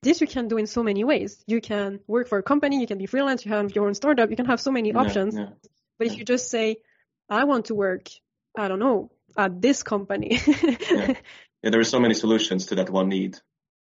This 0.01 0.21
you 0.21 0.27
can 0.27 0.47
do 0.47 0.57
in 0.57 0.67
so 0.67 0.83
many 0.83 1.03
ways. 1.03 1.43
You 1.47 1.61
can 1.61 1.99
work 2.07 2.27
for 2.27 2.37
a 2.37 2.43
company, 2.43 2.79
you 2.79 2.87
can 2.87 2.97
be 2.97 3.07
freelance, 3.07 3.45
you 3.45 3.51
have 3.51 3.75
your 3.75 3.85
own 3.87 3.93
startup, 3.93 4.29
you 4.29 4.35
can 4.35 4.45
have 4.45 4.61
so 4.61 4.71
many 4.71 4.89
Yeah, 4.89 4.99
options. 4.99 5.35
yeah. 5.35 5.49
But 5.97 6.07
if 6.07 6.17
you 6.17 6.25
just 6.25 6.49
say, 6.49 6.77
I 7.29 7.43
want 7.45 7.65
to 7.65 7.75
work, 7.75 8.09
I 8.57 8.67
don't 8.67 8.79
know, 8.79 9.11
at 9.37 9.61
this 9.61 9.83
company. 9.83 10.39
Yeah, 11.63 11.71
there 11.71 11.79
are 11.79 11.91
so 11.95 11.99
many 11.99 12.13
solutions 12.13 12.67
to 12.67 12.75
that 12.75 12.91
one 12.91 13.09
need, 13.09 13.39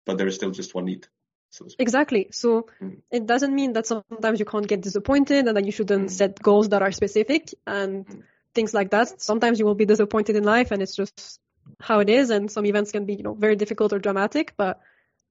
but 0.06 0.16
there 0.16 0.26
is 0.26 0.36
still 0.36 0.50
just 0.50 0.74
one 0.74 0.86
need. 0.86 1.06
So. 1.50 1.66
Exactly. 1.78 2.28
So 2.30 2.66
Mm. 2.80 2.98
it 3.10 3.26
doesn't 3.26 3.54
mean 3.54 3.72
that 3.72 3.86
sometimes 3.86 4.38
you 4.38 4.44
can't 4.44 4.66
get 4.66 4.80
disappointed 4.82 5.46
and 5.46 5.56
that 5.56 5.64
you 5.64 5.72
shouldn't 5.72 6.08
Mm. 6.08 6.10
set 6.10 6.42
goals 6.42 6.68
that 6.70 6.82
are 6.82 6.92
specific 6.92 7.54
and 7.66 8.06
Mm. 8.06 8.22
things 8.54 8.74
like 8.74 8.90
that. 8.90 9.20
Sometimes 9.20 9.58
you 9.58 9.64
will 9.66 9.74
be 9.74 9.86
disappointed 9.86 10.36
in 10.36 10.44
life 10.44 10.70
and 10.72 10.82
it's 10.82 10.94
just 10.96 11.40
how 11.80 12.00
it 12.00 12.08
is 12.10 12.30
and 12.30 12.50
some 12.50 12.66
events 12.66 12.92
can 12.92 13.04
be, 13.06 13.14
you 13.14 13.22
know, 13.22 13.34
very 13.34 13.56
difficult 13.56 13.92
or 13.92 13.98
dramatic, 13.98 14.54
but 14.56 14.80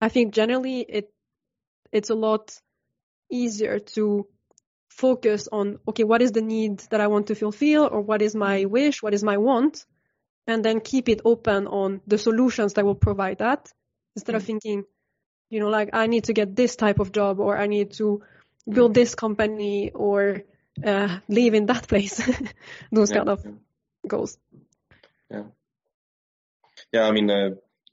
I 0.02 0.10
think 0.10 0.34
generally 0.34 0.82
it 0.82 1.12
it's 1.92 2.10
a 2.10 2.16
lot 2.16 2.60
easier 3.32 3.80
to 3.80 4.28
focus 4.90 5.48
on 5.52 5.80
okay, 5.88 6.04
what 6.04 6.22
is 6.22 6.32
the 6.32 6.42
need 6.42 6.80
that 6.92 7.02
I 7.02 7.08
want 7.08 7.28
to 7.28 7.36
fulfill 7.36 7.88
or 7.92 8.02
what 8.02 8.22
is 8.22 8.36
my 8.36 8.66
wish, 8.66 9.04
what 9.04 9.14
is 9.14 9.24
my 9.24 9.38
want 9.38 9.86
and 10.48 10.64
then 10.64 10.80
keep 10.80 11.10
it 11.10 11.22
open 11.26 11.68
on 11.68 12.02
the 12.08 12.18
solutions 12.18 12.74
that 12.74 12.86
will 12.86 12.96
provide 12.96 13.40
that 13.40 13.72
instead 14.16 14.36
of 14.36 14.44
Mm. 14.44 14.46
thinking 14.46 14.84
you 15.50 15.60
know, 15.60 15.70
like 15.70 15.90
I 15.94 16.08
need 16.08 16.26
to 16.26 16.34
get 16.34 16.56
this 16.56 16.76
type 16.76 17.00
of 17.00 17.12
job 17.12 17.40
or 17.40 17.58
I 17.58 17.68
need 17.68 17.92
to 17.94 18.24
build 18.70 18.94
this 18.94 19.16
company 19.16 19.92
or 19.92 20.42
uh, 20.86 21.20
live 21.28 21.54
in 21.54 21.68
that 21.68 21.88
place. 21.92 22.22
Those 22.92 23.12
Yeah, 23.12 23.18
kind 23.18 23.30
of 23.30 23.46
goals. 24.08 24.38
yeah. 25.30 25.44
goals. 25.44 25.52
Yeah, 26.94 27.04
I 27.04 27.12
mean, 27.12 27.30
uh, 27.30 27.50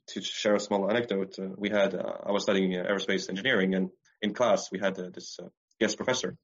to 0.07 0.21
share 0.21 0.55
a 0.55 0.59
small 0.59 0.89
anecdote, 0.89 1.39
uh, 1.39 1.49
we 1.57 1.69
had, 1.69 1.95
uh, 1.95 2.17
I 2.25 2.31
was 2.31 2.43
studying 2.43 2.75
uh, 2.75 2.83
aerospace 2.83 3.29
engineering 3.29 3.73
and 3.75 3.89
in 4.21 4.33
class 4.33 4.71
we 4.71 4.79
had 4.79 4.97
uh, 4.99 5.09
this 5.13 5.37
uh, 5.41 5.47
guest 5.79 5.97
professor 5.97 6.37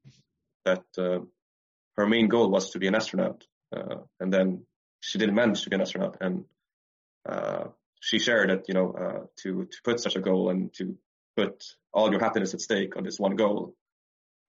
that 0.66 0.84
uh, 0.98 1.20
her 1.98 2.08
main 2.08 2.28
goal 2.28 2.50
was 2.50 2.72
to 2.72 2.80
be 2.80 2.88
an 2.88 2.96
astronaut. 2.96 3.46
Uh, 3.76 3.98
and 4.20 4.34
then 4.34 4.66
she 5.00 5.18
didn't 5.18 5.36
manage 5.36 5.64
to 5.64 5.70
be 5.70 5.76
an 5.76 5.82
astronaut. 5.82 6.18
And 6.22 6.46
uh, 7.28 7.66
she 8.02 8.20
shared 8.20 8.50
that, 8.50 8.68
you 8.68 8.74
know, 8.74 8.92
uh, 8.92 9.26
to, 9.44 9.66
to 9.66 9.78
put 9.84 10.00
such 10.00 10.16
a 10.16 10.20
goal 10.22 10.50
and 10.50 10.74
to 10.74 10.98
put 11.38 11.64
all 11.94 12.12
your 12.12 12.20
happiness 12.20 12.54
at 12.54 12.60
stake 12.62 12.98
on 12.98 13.04
this 13.04 13.20
one 13.20 13.36
goal, 13.36 13.76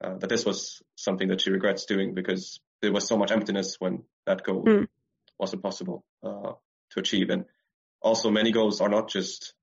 uh, 0.03 0.17
that 0.19 0.29
this 0.29 0.45
was 0.45 0.83
something 0.97 1.29
that 1.29 1.41
she 1.41 1.51
regrets 1.51 1.85
doing 1.85 2.15
because 2.15 2.61
there 2.81 2.93
was 2.93 3.07
so 3.07 3.17
much 3.17 3.31
emptiness 3.31 3.77
when 3.79 4.03
that 4.27 4.43
goal 4.43 4.65
Mm. 4.65 4.89
wasn't 5.39 5.63
possible 5.63 6.05
uh, 6.25 6.55
to 6.91 7.01
achieve. 7.01 7.31
And 7.31 7.45
also 8.01 8.31
many 8.31 8.53
goals 8.53 8.81
are 8.81 8.89
not 8.89 9.09
just 9.11 9.55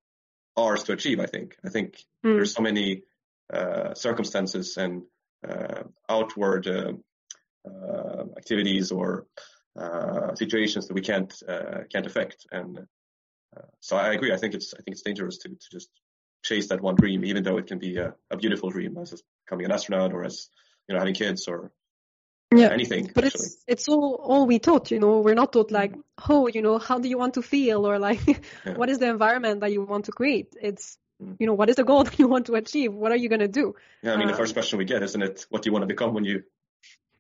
ours 0.56 0.84
to 0.84 0.94
achieve, 0.94 1.20
I 1.20 1.26
think. 1.26 1.58
I 1.66 1.70
think 1.70 1.96
Mm. 2.24 2.36
there's 2.36 2.54
so 2.54 2.62
many 2.62 3.04
uh, 3.52 3.96
circumstances 3.96 4.78
and 4.78 5.04
uh, 5.48 5.84
outward 6.08 6.68
uh, 6.68 6.94
uh, 7.66 8.26
activities 8.38 8.92
or 8.92 9.26
uh, 9.76 10.36
situations 10.36 10.88
that 10.88 10.94
we 10.94 11.02
can't 11.02 11.34
uh, 11.48 11.84
can't 11.92 12.06
affect. 12.06 12.46
And 12.52 12.88
uh, 13.56 13.62
so 13.80 13.98
I 13.98 14.14
agree. 14.14 14.32
I 14.34 14.38
think 14.38 14.54
it's 14.54 14.74
I 14.74 14.78
think 14.78 14.94
it's 14.96 15.02
dangerous 15.02 15.38
to 15.40 15.50
to 15.50 15.68
just 15.72 15.90
chase 16.44 16.68
that 16.70 16.82
one 16.82 16.96
dream, 16.96 17.26
even 17.26 17.44
though 17.44 17.58
it 17.58 17.68
can 17.68 17.80
be 17.80 17.98
a, 17.98 18.14
a 18.32 18.38
beautiful 18.38 18.70
dream, 18.70 18.98
as 18.98 19.22
becoming 19.46 19.66
an 19.66 19.72
astronaut 19.72 20.14
or 20.14 20.24
as 20.24 20.50
you 20.88 20.94
know 20.94 21.00
having 21.00 21.14
kids 21.16 21.48
or 21.48 21.72
Yeah. 22.56 22.72
anything. 22.72 23.12
But 23.14 23.26
actually. 23.26 23.46
it's 23.46 23.64
it's 23.68 23.88
all 23.90 24.16
all 24.16 24.46
we 24.48 24.60
taught, 24.60 24.92
you 24.92 25.00
know. 25.00 25.22
We're 25.22 25.36
not 25.36 25.52
taught 25.54 25.72
like, 25.72 25.94
oh, 26.30 26.48
you 26.48 26.62
know, 26.62 26.78
how 26.80 27.00
do 27.00 27.08
you 27.10 27.18
want 27.18 27.34
to 27.36 27.42
feel 27.42 27.86
or 27.86 28.00
like 28.00 28.26
Yeah. 28.66 28.74
what 28.76 28.90
is 28.90 29.00
the 29.00 29.08
environment 29.10 29.62
that 29.62 29.72
you 29.72 29.84
want 29.84 30.06
to 30.06 30.12
create? 30.12 30.56
It's 30.62 30.98
Mm. 31.22 31.36
you 31.38 31.48
know, 31.48 31.54
what 31.54 31.70
is 31.70 31.76
the 31.76 31.84
goal 31.84 32.04
that 32.08 32.18
you 32.18 32.30
want 32.30 32.46
to 32.46 32.56
achieve? 32.56 32.94
What 32.94 33.12
are 33.12 33.18
you 33.18 33.28
gonna 33.28 33.50
do? 33.50 33.76
Yeah, 34.04 34.14
I 34.14 34.18
mean, 34.18 34.28
the 34.28 34.34
Uh, 34.34 34.38
first 34.38 34.54
question 34.54 34.80
we 34.80 34.86
get, 34.86 35.04
isn't 35.04 35.22
it, 35.22 35.46
what 35.50 35.62
do 35.62 35.68
you 35.68 35.74
want 35.74 35.84
to 35.84 35.88
become 35.96 36.14
when 36.14 36.24
you 36.24 36.44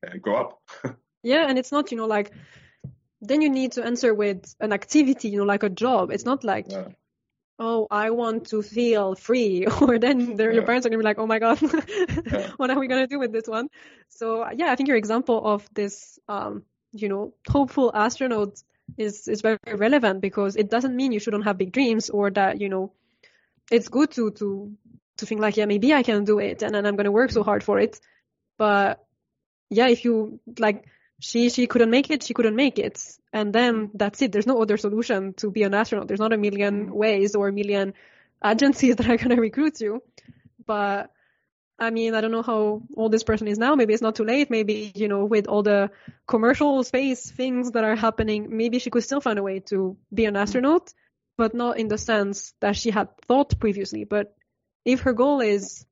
uh, 0.08 0.18
grow 0.22 0.38
up? 0.38 0.62
Yeah, 1.22 1.50
and 1.50 1.60
it's 1.60 1.72
not, 1.72 1.92
you 1.92 1.98
know, 1.98 2.08
like 2.08 2.32
then 3.22 3.42
you 3.42 3.50
need 3.50 3.74
to 3.74 3.86
answer 3.86 4.14
with 4.14 4.56
an 4.60 4.72
activity, 4.74 5.30
you 5.30 5.40
know, 5.40 5.46
like 5.46 5.64
a 5.64 5.70
job. 5.70 6.12
It's 6.12 6.26
not 6.26 6.44
like, 6.44 6.68
Yeah. 6.70 6.90
oh, 7.60 7.88
I 7.92 8.12
want 8.12 8.48
to 8.50 8.62
feel 8.62 9.16
free, 9.16 9.66
or 9.82 10.00
then 10.00 10.36
their 10.38 10.54
your 10.54 10.64
parents 10.64 10.86
are 10.86 10.90
gonna 10.90 11.00
be 11.00 11.04
like, 11.06 11.20
oh 11.20 11.28
my 11.28 11.40
god, 11.40 11.60
Yeah. 12.32 12.52
what 12.58 12.70
are 12.70 12.80
we 12.80 12.88
gonna 12.88 13.08
do 13.08 13.20
with 13.20 13.32
this 13.32 13.48
one? 13.48 13.68
So 14.10 14.50
yeah, 14.56 14.72
I 14.72 14.76
think 14.76 14.88
your 14.88 14.98
example 14.98 15.42
of 15.46 15.68
this, 15.74 16.20
um, 16.28 16.64
you 16.92 17.10
know, 17.10 17.34
hopeful 17.50 17.92
astronaut 17.94 18.62
is 18.98 19.28
is 19.28 19.42
very 19.42 19.60
relevant 19.76 20.22
because 20.22 20.56
it 20.56 20.70
doesn't 20.70 20.96
mean 20.96 21.12
you 21.12 21.20
shouldn't 21.20 21.44
have 21.46 21.58
big 21.58 21.72
dreams 21.72 22.10
or 22.10 22.32
that 22.32 22.60
you 22.62 22.70
know, 22.70 22.94
it's 23.72 23.90
good 23.90 24.12
to 24.12 24.32
to 24.32 24.72
to 25.18 25.26
think 25.26 25.42
like, 25.42 25.58
yeah, 25.58 25.66
maybe 25.66 25.94
I 25.94 26.04
can 26.04 26.24
do 26.24 26.40
it, 26.40 26.64
and 26.64 26.74
then 26.74 26.86
I'm 26.86 26.96
gonna 26.96 27.12
work 27.12 27.32
so 27.32 27.44
hard 27.44 27.64
for 27.64 27.80
it. 27.80 28.00
But 28.58 29.04
yeah, 29.70 29.88
if 29.90 30.06
you 30.06 30.40
like 30.58 30.86
she 31.20 31.50
she 31.50 31.68
couldn't 31.68 31.90
make 31.92 32.10
it, 32.10 32.24
she 32.24 32.34
couldn't 32.34 32.56
make 32.56 32.80
it, 32.80 33.02
and 33.34 33.54
then 33.54 33.92
that's 33.94 34.22
it. 34.22 34.32
There's 34.32 34.48
no 34.48 34.62
other 34.62 34.78
solution 34.78 35.34
to 35.36 35.52
be 35.52 35.64
an 35.64 35.74
astronaut. 35.74 36.08
There's 36.08 36.20
not 36.20 36.34
a 36.34 36.38
million 36.38 36.88
Mm. 36.88 36.92
ways 36.92 37.36
or 37.36 37.50
a 37.50 37.52
million 37.54 37.94
agencies 38.44 38.96
that 38.98 39.10
are 39.10 39.18
gonna 39.18 39.36
recruit 39.36 39.82
you. 39.82 40.02
But 40.66 41.12
I 41.78 41.92
mean, 41.92 42.14
I 42.14 42.22
don't 42.22 42.32
know 42.32 42.42
how 42.42 42.82
old 42.96 43.12
this 43.12 43.24
person 43.24 43.48
is 43.48 43.58
now. 43.58 43.76
Maybe 43.76 43.94
it's 43.94 44.02
not 44.02 44.16
too 44.16 44.26
late. 44.26 44.50
Maybe 44.50 44.92
you 44.96 45.08
know, 45.08 45.26
with 45.26 45.48
all 45.48 45.64
the 45.64 45.92
commercial 46.28 46.84
space 46.84 47.30
things 47.32 47.72
that 47.72 47.84
are 47.84 47.96
happening, 47.96 48.56
maybe 48.56 48.80
she 48.80 48.90
could 48.90 49.04
still 49.04 49.22
find 49.22 49.40
a 49.40 49.44
way 49.44 49.60
to 49.72 49.98
be 50.14 50.26
an 50.26 50.36
astronaut, 50.36 50.94
but 51.38 51.54
not 51.54 51.78
in 51.80 51.88
the 51.88 51.98
sense 51.98 52.54
that 52.60 52.76
she 52.76 52.92
had 52.92 53.10
thought 53.28 53.60
previously. 53.60 54.04
But 54.04 54.36
if 54.86 55.02
her 55.02 55.14
goal 55.14 55.42
is, 55.42 55.86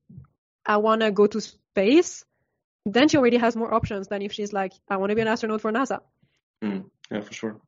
I 0.65 0.77
wanna 0.77 1.11
go 1.11 1.27
to 1.27 1.39
space, 1.41 2.25
then 2.93 3.07
she 3.09 3.17
already 3.17 3.37
has 3.37 3.55
more 3.55 3.73
options 3.73 4.07
than 4.07 4.21
if 4.21 4.33
she's 4.33 4.53
like, 4.53 4.73
I 4.89 4.97
want 4.97 5.09
to 5.11 5.15
be 5.15 5.21
an 5.21 5.27
astronaut 5.27 5.61
for 5.61 5.71
NASA. 5.71 5.99
Mm, 6.63 6.85
yeah, 7.11 7.21
for 7.21 7.33
sure. 7.33 7.61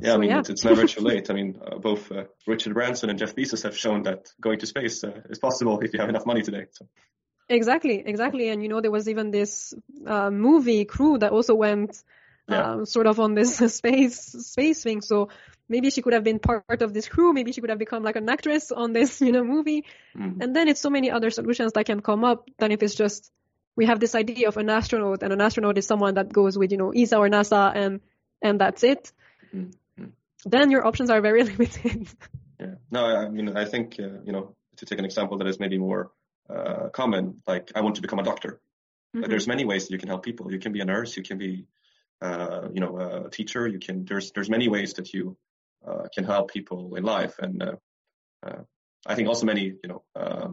Yeah, 0.00 0.10
So, 0.10 0.14
I 0.14 0.18
mean, 0.18 0.30
yeah. 0.30 0.38
It's, 0.40 0.50
it's 0.50 0.64
never 0.64 0.86
too 0.86 1.00
late. 1.10 1.30
I 1.30 1.34
mean, 1.34 1.60
uh, 1.64 1.78
both 1.78 2.10
uh, 2.10 2.24
Richard 2.46 2.74
Branson 2.74 3.10
and 3.10 3.18
Jeff 3.18 3.34
Bezos 3.34 3.62
have 3.64 3.76
shown 3.76 4.02
that 4.04 4.32
going 4.40 4.58
to 4.60 4.66
space 4.66 5.04
uh, 5.04 5.20
is 5.30 5.38
possible 5.38 5.80
if 5.80 5.92
you 5.92 6.00
have 6.00 6.08
enough 6.08 6.26
money 6.26 6.42
today. 6.42 6.66
So, 6.70 6.86
Exactly, 7.48 8.02
exactly. 8.06 8.48
And 8.48 8.62
you 8.62 8.68
know, 8.68 8.80
there 8.80 8.90
was 8.90 9.08
even 9.08 9.30
this 9.30 9.74
uh, 10.06 10.30
movie 10.30 10.84
crew 10.84 11.18
that 11.18 11.32
also 11.32 11.54
went 11.54 12.02
Yeah. 12.48 12.72
um, 12.72 12.86
sort 12.86 13.06
of 13.06 13.20
on 13.20 13.34
this 13.34 13.56
space 13.74 14.18
space 14.20 14.82
thing. 14.82 15.00
So 15.02 15.28
maybe 15.68 15.90
she 15.90 16.02
could 16.02 16.12
have 16.12 16.24
been 16.24 16.38
part 16.38 16.82
of 16.82 16.92
this 16.92 17.08
crew. 17.08 17.32
Maybe 17.32 17.52
she 17.52 17.60
could 17.60 17.70
have 17.70 17.78
become 17.78 18.02
like 18.02 18.16
an 18.16 18.28
actress 18.28 18.70
on 18.72 18.92
this, 18.92 19.20
you 19.20 19.32
know, 19.32 19.44
movie. 19.44 19.84
mm, 20.16 20.42
And 20.42 20.54
then 20.54 20.68
it's 20.68 20.80
so 20.80 20.90
many 20.90 21.10
other 21.10 21.30
solutions 21.30 21.72
that 21.72 21.86
can 21.86 22.00
come 22.00 22.24
up 22.24 22.48
than 22.58 22.72
if 22.72 22.82
it's 22.82 22.94
just 22.94 23.30
we 23.74 23.86
have 23.86 24.00
this 24.00 24.14
idea 24.14 24.48
of 24.48 24.56
an 24.58 24.68
astronaut, 24.68 25.22
and 25.22 25.32
an 25.32 25.40
astronaut 25.40 25.78
is 25.78 25.86
someone 25.86 26.14
that 26.14 26.30
goes 26.32 26.58
with 26.58 26.72
you 26.72 26.78
know 26.78 26.92
ESA 26.92 27.16
or 27.16 27.28
NASA, 27.28 27.72
and 27.74 28.00
and 28.42 28.60
that's 28.60 28.82
it. 28.84 29.12
Mm, 29.54 29.72
mm. 29.98 30.10
Then 30.44 30.70
your 30.70 30.86
options 30.86 31.08
are 31.10 31.20
very 31.22 31.42
limited. 31.52 32.08
yeah. 32.60 32.74
No, 32.90 33.04
I, 33.06 33.28
mean, 33.28 33.56
I 33.56 33.64
think, 33.64 33.96
uh, 33.98 34.20
you 34.24 34.32
know, 34.32 34.54
to 34.76 34.84
take 34.84 34.98
an 34.98 35.04
example 35.04 35.38
that 35.38 35.46
is 35.46 35.58
maybe 35.58 35.78
more 35.78 36.10
uh, 36.50 36.88
common, 36.90 37.40
like 37.46 37.72
I 37.74 37.80
want 37.80 37.94
to 37.96 38.02
become 38.02 38.18
a 38.18 38.24
doctor. 38.24 38.60
But 39.14 39.24
Mhm. 39.24 39.28
there's 39.28 39.46
many 39.46 39.64
ways 39.64 39.86
that 39.86 39.92
you 39.92 39.98
can 39.98 40.08
help 40.08 40.22
people. 40.22 40.50
You 40.52 40.58
can 40.58 40.72
be 40.72 40.80
a 40.80 40.84
nurse, 40.84 41.16
you 41.16 41.22
can 41.22 41.38
be, 41.38 41.66
uh, 42.20 42.68
you 42.74 42.80
know, 42.80 42.98
a 42.98 43.30
teacher. 43.30 43.66
You 43.66 43.78
can. 43.78 44.04
There's 44.04 44.32
there's 44.32 44.50
many 44.50 44.68
ways 44.68 44.94
that 44.94 45.12
you 45.14 45.36
uh, 45.86 46.08
can 46.14 46.24
help 46.24 46.52
people 46.52 46.94
in 46.96 47.04
life, 47.04 47.38
and 47.38 47.62
uh, 47.62 47.76
uh, 48.46 48.62
I 49.06 49.14
think 49.14 49.28
also 49.28 49.46
many, 49.46 49.64
you 49.82 49.88
know, 49.88 50.02
uh, 50.14 50.48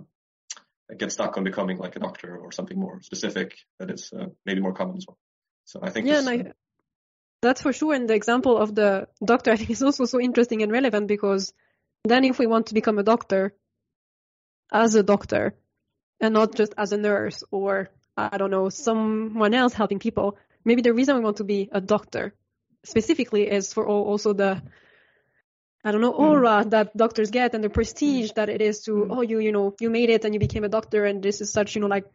get 0.98 1.12
stuck 1.12 1.38
on 1.38 1.44
becoming 1.44 1.78
like 1.78 1.96
a 1.96 2.00
doctor 2.00 2.38
or 2.38 2.52
something 2.52 2.80
more 2.80 3.02
specific 3.02 3.58
that 3.80 3.92
is 3.92 4.12
uh, 4.12 4.26
maybe 4.46 4.62
more 4.62 4.74
common 4.74 4.98
as 4.98 5.06
well. 5.08 5.18
So 5.66 5.80
I 5.84 5.90
think 5.92 6.08
yeah, 6.08 6.16
this, 6.16 6.28
and 6.28 6.48
I, 6.48 6.52
that's 7.42 7.62
for 7.62 7.74
sure. 7.74 7.94
And 7.94 8.10
the 8.10 8.16
example 8.16 8.58
of 8.58 8.74
the 8.74 9.08
doctor, 9.24 9.52
I 9.54 9.56
think, 9.56 9.70
is 9.70 9.84
also 9.84 10.06
so 10.06 10.20
interesting 10.20 10.64
and 10.64 10.72
relevant 10.72 11.08
because 11.08 11.54
then 12.04 12.24
if 12.24 12.40
we 12.40 12.48
want 12.48 12.68
to 12.68 12.74
become 12.74 12.98
a 12.98 13.04
doctor 13.04 13.54
as 14.72 14.96
a 14.96 15.04
doctor 15.04 15.56
and 16.20 16.34
not 16.34 16.56
just 16.56 16.74
as 16.78 16.92
a 16.92 16.98
nurse 16.98 17.44
or 17.52 17.90
I 18.18 18.38
don't 18.38 18.52
know, 18.52 18.70
someone 18.70 19.54
else 19.54 19.74
helping 19.74 20.00
people, 20.00 20.38
maybe 20.66 20.82
the 20.82 20.94
reason 20.94 21.16
we 21.16 21.24
want 21.24 21.38
to 21.38 21.44
be 21.46 21.70
a 21.72 21.80
doctor 21.80 22.34
specifically 22.84 23.50
is 23.50 23.74
for 23.74 23.88
also 23.88 24.34
the 24.34 24.62
I 25.84 25.92
don't 25.92 26.02
know, 26.02 26.14
mm. 26.14 26.20
aura 26.20 26.64
mm. 26.64 26.70
that 26.72 26.96
doctors 26.96 27.32
get 27.32 27.54
and 27.54 27.64
the 27.64 27.70
prestige 27.70 28.32
that 28.36 28.50
it 28.50 28.62
is 28.62 28.82
to, 28.84 28.92
mm. 28.92 29.08
oh, 29.10 29.22
you, 29.22 29.40
you 29.40 29.52
know, 29.52 29.76
you 29.80 29.90
made 29.90 30.10
it 30.10 30.26
and 30.26 30.34
you 30.34 30.40
became 30.40 30.64
a 30.64 30.70
doctor 30.70 31.06
and 31.06 31.24
this 31.24 31.42
is 31.42 31.52
such, 31.52 31.76
you 31.76 31.82
know, 31.82 31.88
like 31.88 32.06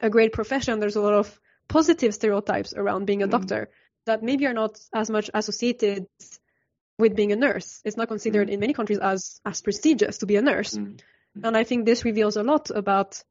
a 0.00 0.10
great 0.10 0.32
profession. 0.32 0.80
There's 0.80 0.96
a 0.96 1.02
lot 1.02 1.14
of 1.14 1.40
positive 1.68 2.14
stereotypes 2.14 2.72
around 2.74 3.06
being 3.06 3.22
a 3.22 3.28
mm. 3.28 3.30
doctor 3.30 3.70
that 4.06 4.22
maybe 4.22 4.46
are 4.46 4.54
not 4.54 4.78
as 4.94 5.10
much 5.10 5.30
associated 5.34 6.06
with 6.98 7.16
being 7.16 7.32
a 7.32 7.36
nurse. 7.36 7.80
It's 7.84 7.96
not 7.96 8.08
considered 8.08 8.48
mm. 8.48 8.52
in 8.52 8.60
many 8.60 8.72
countries 8.72 8.98
as, 8.98 9.40
as 9.44 9.60
prestigious 9.60 10.18
to 10.18 10.26
be 10.26 10.36
a 10.36 10.42
nurse. 10.42 10.78
And 11.42 11.56
I 11.56 11.64
think 11.64 11.84
this 11.84 12.04
reveals 12.04 12.36
a 12.36 12.42
lot 12.42 12.70
about, 12.70 13.22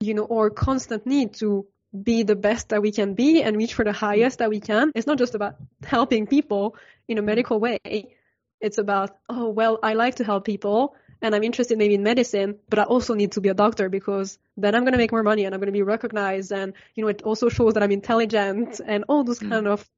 you 0.00 0.14
know, 0.14 0.26
our 0.30 0.48
constant 0.50 1.06
need 1.06 1.34
to 1.34 1.66
be 2.02 2.22
the 2.22 2.36
best 2.36 2.70
that 2.70 2.82
we 2.82 2.92
can 2.92 3.14
be 3.14 3.42
and 3.42 3.56
reach 3.56 3.74
for 3.74 3.84
the 3.84 3.92
highest 3.92 4.38
that 4.38 4.48
we 4.48 4.60
can. 4.60 4.90
It's 4.94 5.06
not 5.06 5.18
just 5.18 5.34
about 5.34 5.56
helping 5.84 6.26
people 6.26 6.76
in 7.08 7.18
a 7.18 7.22
medical 7.22 7.60
way. 7.60 8.15
It's 8.60 8.78
about, 8.78 9.16
oh, 9.28 9.48
well, 9.48 9.78
I 9.82 9.94
like 9.94 10.16
to 10.16 10.24
help 10.24 10.44
people 10.44 10.94
and 11.22 11.34
I'm 11.34 11.42
interested 11.42 11.78
maybe 11.78 11.94
in 11.94 12.02
medicine, 12.02 12.58
but 12.68 12.78
I 12.78 12.82
also 12.84 13.14
need 13.14 13.32
to 13.32 13.40
be 13.40 13.48
a 13.48 13.54
doctor 13.54 13.88
because 13.88 14.38
then 14.56 14.74
I'm 14.74 14.82
going 14.82 14.92
to 14.92 14.98
make 14.98 15.12
more 15.12 15.22
money 15.22 15.44
and 15.44 15.54
I'm 15.54 15.60
going 15.60 15.66
to 15.66 15.72
be 15.72 15.82
recognized. 15.82 16.52
And, 16.52 16.74
you 16.94 17.02
know, 17.02 17.08
it 17.08 17.22
also 17.22 17.48
shows 17.48 17.74
that 17.74 17.82
I'm 17.82 17.92
intelligent 17.92 18.80
and 18.84 19.04
all 19.08 19.24
those 19.24 19.38
mm. 19.38 19.48
kind 19.48 19.66
of 19.66 19.88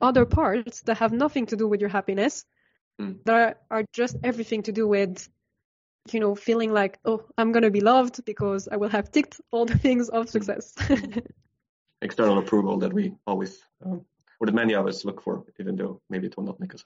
other 0.00 0.24
parts 0.24 0.82
that 0.82 0.98
have 0.98 1.12
nothing 1.12 1.46
to 1.46 1.56
do 1.56 1.66
with 1.66 1.80
your 1.80 1.90
happiness 1.90 2.44
mm. 3.00 3.18
that 3.24 3.34
are, 3.34 3.78
are 3.78 3.84
just 3.92 4.16
everything 4.22 4.62
to 4.64 4.72
do 4.72 4.86
with 4.86 5.28
you 6.10 6.20
know, 6.20 6.34
feeling 6.34 6.72
like, 6.72 6.98
oh, 7.04 7.24
I'm 7.38 7.52
going 7.52 7.62
to 7.62 7.70
be 7.70 7.80
loved 7.80 8.24
because 8.24 8.68
I 8.68 8.76
will 8.76 8.88
have 8.88 9.10
ticked 9.12 9.40
all 9.50 9.66
the 9.66 9.78
things 9.78 10.08
of 10.08 10.28
success. 10.28 10.74
External 12.02 12.38
approval 12.38 12.78
that 12.78 12.92
we 12.92 13.12
always, 13.26 13.60
um, 13.84 14.04
or 14.40 14.46
that 14.46 14.54
many 14.54 14.74
of 14.74 14.86
us 14.86 15.04
look 15.04 15.22
for, 15.22 15.44
even 15.60 15.76
though 15.76 16.00
maybe 16.10 16.26
it 16.26 16.36
will 16.36 16.44
not 16.44 16.58
make 16.58 16.74
us. 16.74 16.84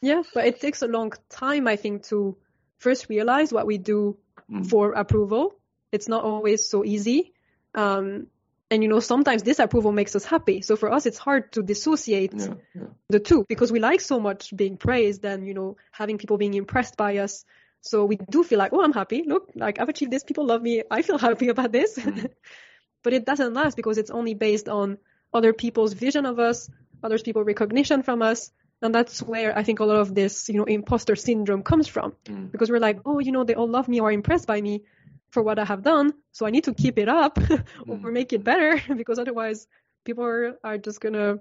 Yeah, 0.00 0.22
but 0.34 0.46
it 0.46 0.60
takes 0.60 0.82
a 0.82 0.86
long 0.88 1.12
time, 1.28 1.66
I 1.66 1.76
think, 1.76 2.04
to 2.04 2.36
first 2.78 3.08
realize 3.08 3.52
what 3.52 3.66
we 3.66 3.78
do 3.78 4.18
mm. 4.50 4.68
for 4.68 4.92
approval. 4.92 5.54
It's 5.92 6.08
not 6.08 6.24
always 6.24 6.68
so 6.68 6.84
easy. 6.84 7.32
Um, 7.74 8.26
and 8.70 8.82
you 8.82 8.88
know, 8.88 9.00
sometimes 9.00 9.42
disapproval 9.42 9.92
makes 9.92 10.16
us 10.16 10.24
happy. 10.24 10.62
So 10.62 10.76
for 10.76 10.90
us, 10.92 11.06
it's 11.06 11.18
hard 11.18 11.52
to 11.52 11.62
dissociate 11.62 12.32
yeah, 12.34 12.54
yeah. 12.74 12.82
the 13.08 13.20
two 13.20 13.44
because 13.48 13.70
we 13.70 13.78
like 13.78 14.00
so 14.00 14.18
much 14.18 14.54
being 14.56 14.76
praised 14.76 15.24
and, 15.24 15.46
you 15.46 15.54
know, 15.54 15.76
having 15.92 16.18
people 16.18 16.38
being 16.38 16.54
impressed 16.54 16.96
by 16.96 17.18
us. 17.18 17.44
So 17.82 18.04
we 18.06 18.16
do 18.16 18.42
feel 18.42 18.58
like, 18.58 18.72
oh, 18.72 18.82
I'm 18.82 18.92
happy. 18.92 19.22
Look, 19.26 19.50
like 19.54 19.78
I've 19.78 19.90
achieved 19.90 20.10
this. 20.10 20.24
People 20.24 20.46
love 20.46 20.62
me. 20.62 20.82
I 20.90 21.02
feel 21.02 21.18
happy 21.28 21.48
about 21.48 21.72
this. 21.72 21.98
Mm. 21.98 22.30
but 23.02 23.12
it 23.12 23.26
doesn't 23.26 23.54
last 23.54 23.76
because 23.76 23.98
it's 23.98 24.10
only 24.10 24.34
based 24.34 24.68
on 24.68 24.98
other 25.32 25.52
people's 25.52 25.92
vision 25.92 26.26
of 26.26 26.38
us, 26.38 26.70
other 27.02 27.18
people's 27.18 27.46
recognition 27.46 28.02
from 28.02 28.22
us. 28.22 28.50
And 28.82 28.94
that's 28.94 29.22
where 29.22 29.56
I 29.56 29.62
think 29.62 29.80
a 29.80 29.84
lot 29.84 29.96
of 29.96 30.14
this, 30.14 30.48
you 30.48 30.56
know, 30.56 30.64
imposter 30.64 31.16
syndrome 31.16 31.62
comes 31.62 31.88
from. 31.88 32.14
Mm. 32.26 32.52
Because 32.52 32.70
we're 32.70 32.80
like, 32.80 33.00
oh, 33.06 33.18
you 33.18 33.32
know, 33.32 33.44
they 33.44 33.54
all 33.54 33.68
love 33.68 33.88
me 33.88 34.00
or 34.00 34.08
are 34.08 34.12
impressed 34.12 34.46
by 34.46 34.60
me 34.60 34.82
for 35.30 35.42
what 35.42 35.58
I 35.58 35.64
have 35.64 35.82
done. 35.82 36.12
So 36.32 36.46
I 36.46 36.50
need 36.50 36.64
to 36.64 36.74
keep 36.74 36.98
it 36.98 37.08
up 37.08 37.38
or 37.88 37.96
mm. 37.96 38.12
make 38.12 38.32
it 38.32 38.44
better 38.44 38.80
because 38.96 39.18
otherwise 39.18 39.66
people 40.04 40.24
are, 40.24 40.58
are 40.62 40.78
just 40.78 41.00
going 41.00 41.14
to, 41.14 41.40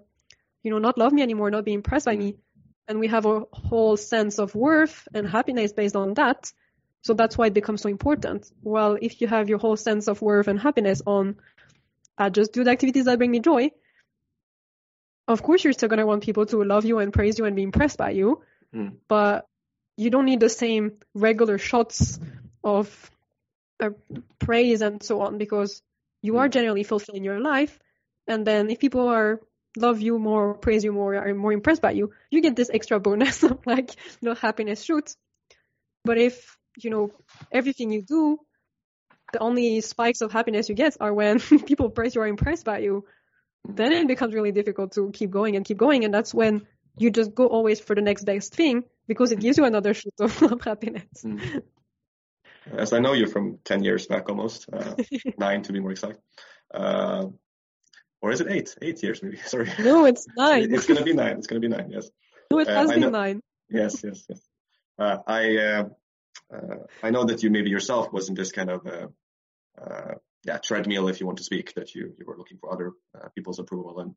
you 0.63 0.71
know, 0.71 0.79
not 0.79 0.97
love 0.97 1.11
me 1.11 1.21
anymore, 1.21 1.51
not 1.51 1.65
be 1.65 1.73
impressed 1.73 2.05
by 2.05 2.15
me 2.15 2.37
and 2.87 2.99
we 2.99 3.07
have 3.07 3.25
a 3.25 3.41
whole 3.51 3.97
sense 3.97 4.39
of 4.39 4.55
worth 4.55 5.07
and 5.13 5.27
happiness 5.27 5.73
based 5.73 5.95
on 5.95 6.13
that. 6.15 6.51
So 7.01 7.13
that's 7.13 7.37
why 7.37 7.47
it 7.47 7.53
becomes 7.53 7.81
so 7.81 7.89
important. 7.89 8.49
Well, 8.61 8.97
if 9.01 9.21
you 9.21 9.27
have 9.27 9.49
your 9.49 9.57
whole 9.57 9.77
sense 9.77 10.07
of 10.07 10.21
worth 10.21 10.47
and 10.47 10.59
happiness 10.59 11.01
on, 11.05 11.37
I 12.17 12.29
just 12.29 12.53
do 12.53 12.63
the 12.63 12.71
activities 12.71 13.05
that 13.05 13.17
bring 13.17 13.31
me 13.31 13.39
joy. 13.39 13.71
Of 15.27 15.41
course, 15.41 15.63
you're 15.63 15.73
still 15.73 15.89
gonna 15.89 16.05
want 16.05 16.23
people 16.23 16.45
to 16.47 16.63
love 16.63 16.85
you 16.85 16.99
and 16.99 17.13
praise 17.13 17.39
you 17.39 17.45
and 17.45 17.55
be 17.55 17.63
impressed 17.63 17.97
by 17.97 18.11
you, 18.11 18.41
mm. 18.75 18.93
but 19.07 19.47
you 19.97 20.09
don't 20.09 20.25
need 20.25 20.39
the 20.39 20.49
same 20.49 20.93
regular 21.13 21.57
shots 21.57 22.19
of 22.63 23.11
uh, 23.79 23.89
praise 24.39 24.81
and 24.81 25.03
so 25.03 25.21
on 25.21 25.37
because 25.37 25.81
you 26.21 26.37
are 26.37 26.45
hmm. 26.45 26.51
generally 26.51 26.83
fulfilling 26.83 27.23
your 27.23 27.39
life. 27.39 27.77
And 28.27 28.47
then 28.47 28.69
if 28.69 28.79
people 28.79 29.07
are 29.07 29.41
love 29.75 29.99
you 29.99 30.17
more, 30.19 30.53
praise 30.53 30.83
you 30.83 30.91
more, 30.91 31.15
are 31.15 31.33
more 31.33 31.51
impressed 31.51 31.81
by 31.81 31.91
you, 31.91 32.11
you 32.29 32.41
get 32.41 32.55
this 32.55 32.69
extra 32.73 32.99
bonus 32.99 33.43
of 33.49 33.59
like, 33.65 33.91
you 34.21 34.29
know, 34.29 34.35
happiness 34.35 34.83
shoots. 34.83 35.17
But 36.05 36.17
if, 36.17 36.57
you 36.77 36.89
know, 36.89 37.11
everything 37.51 37.91
you 37.91 38.01
do, 38.01 38.39
the 39.31 39.39
only 39.39 39.81
spikes 39.81 40.21
of 40.21 40.31
happiness 40.31 40.69
you 40.69 40.75
get 40.75 40.95
are 40.99 41.13
when 41.13 41.39
people 41.65 41.89
praise 41.89 42.15
you 42.15 42.21
or 42.21 42.27
impressed 42.27 42.65
by 42.65 42.79
you, 42.79 43.05
then 43.67 43.91
it 43.93 44.07
becomes 44.07 44.33
really 44.33 44.51
difficult 44.51 44.93
to 44.93 45.11
keep 45.11 45.31
going 45.31 45.55
and 45.55 45.65
keep 45.65 45.77
going. 45.77 46.03
And 46.05 46.13
that's 46.13 46.33
when 46.33 46.67
you 46.97 47.09
just 47.11 47.33
go 47.33 47.47
always 47.47 47.79
for 47.79 47.95
the 47.95 48.01
next 48.01 48.25
best 48.25 48.53
thing 48.53 48.83
because 49.07 49.31
it 49.31 49.39
gives 49.39 49.57
you 49.57 49.65
another 49.65 49.93
shoot 49.99 50.13
of, 50.19 50.61
happiness. 50.61 51.23
Mm. 51.23 51.63
As 52.77 52.93
I 52.93 52.99
know 52.99 53.11
you 53.13 53.27
from 53.27 53.59
10 53.65 53.83
years 53.83 54.07
back 54.07 54.29
almost, 54.29 54.67
uh, 54.71 54.95
nine 55.37 55.63
to 55.63 55.73
be 55.73 55.81
more 55.81 55.91
exact. 55.91 56.19
Uh, 56.73 57.25
or 58.21 58.31
is 58.31 58.39
it 58.39 58.47
eight? 58.49 58.73
Eight 58.81 59.03
years 59.03 59.21
maybe. 59.21 59.37
Sorry. 59.37 59.69
No, 59.79 60.05
it's 60.05 60.25
nine. 60.37 60.73
it's 60.73 60.87
gonna 60.87 61.03
be 61.03 61.13
nine. 61.13 61.37
It's 61.37 61.47
gonna 61.47 61.59
be 61.59 61.67
nine. 61.67 61.89
Yes. 61.91 62.09
No, 62.49 62.59
it 62.59 62.69
uh, 62.69 62.73
has 62.73 62.89
uh, 62.89 62.93
been 62.93 63.11
nine. 63.11 63.41
Yes, 63.69 64.01
yes, 64.01 64.23
yes. 64.29 64.39
Uh, 64.97 65.17
I 65.27 65.57
uh, 65.57 65.83
uh, 66.53 66.75
I 67.01 67.09
know 67.09 67.25
that 67.25 67.43
you 67.43 67.49
maybe 67.49 67.69
yourself 67.69 68.13
was 68.13 68.29
in 68.29 68.35
this 68.35 68.53
kind 68.53 68.69
of 68.69 68.87
uh, 68.87 70.13
yeah 70.43 70.57
treadmill, 70.57 71.07
if 71.07 71.19
you 71.19 71.25
want 71.25 71.37
to 71.37 71.43
speak, 71.43 71.73
that 71.75 71.93
you 71.95 72.13
you 72.17 72.25
were 72.25 72.37
looking 72.37 72.57
for 72.57 72.71
other 72.71 72.91
uh, 73.15 73.29
people's 73.35 73.59
approval, 73.59 73.99
and 73.99 74.15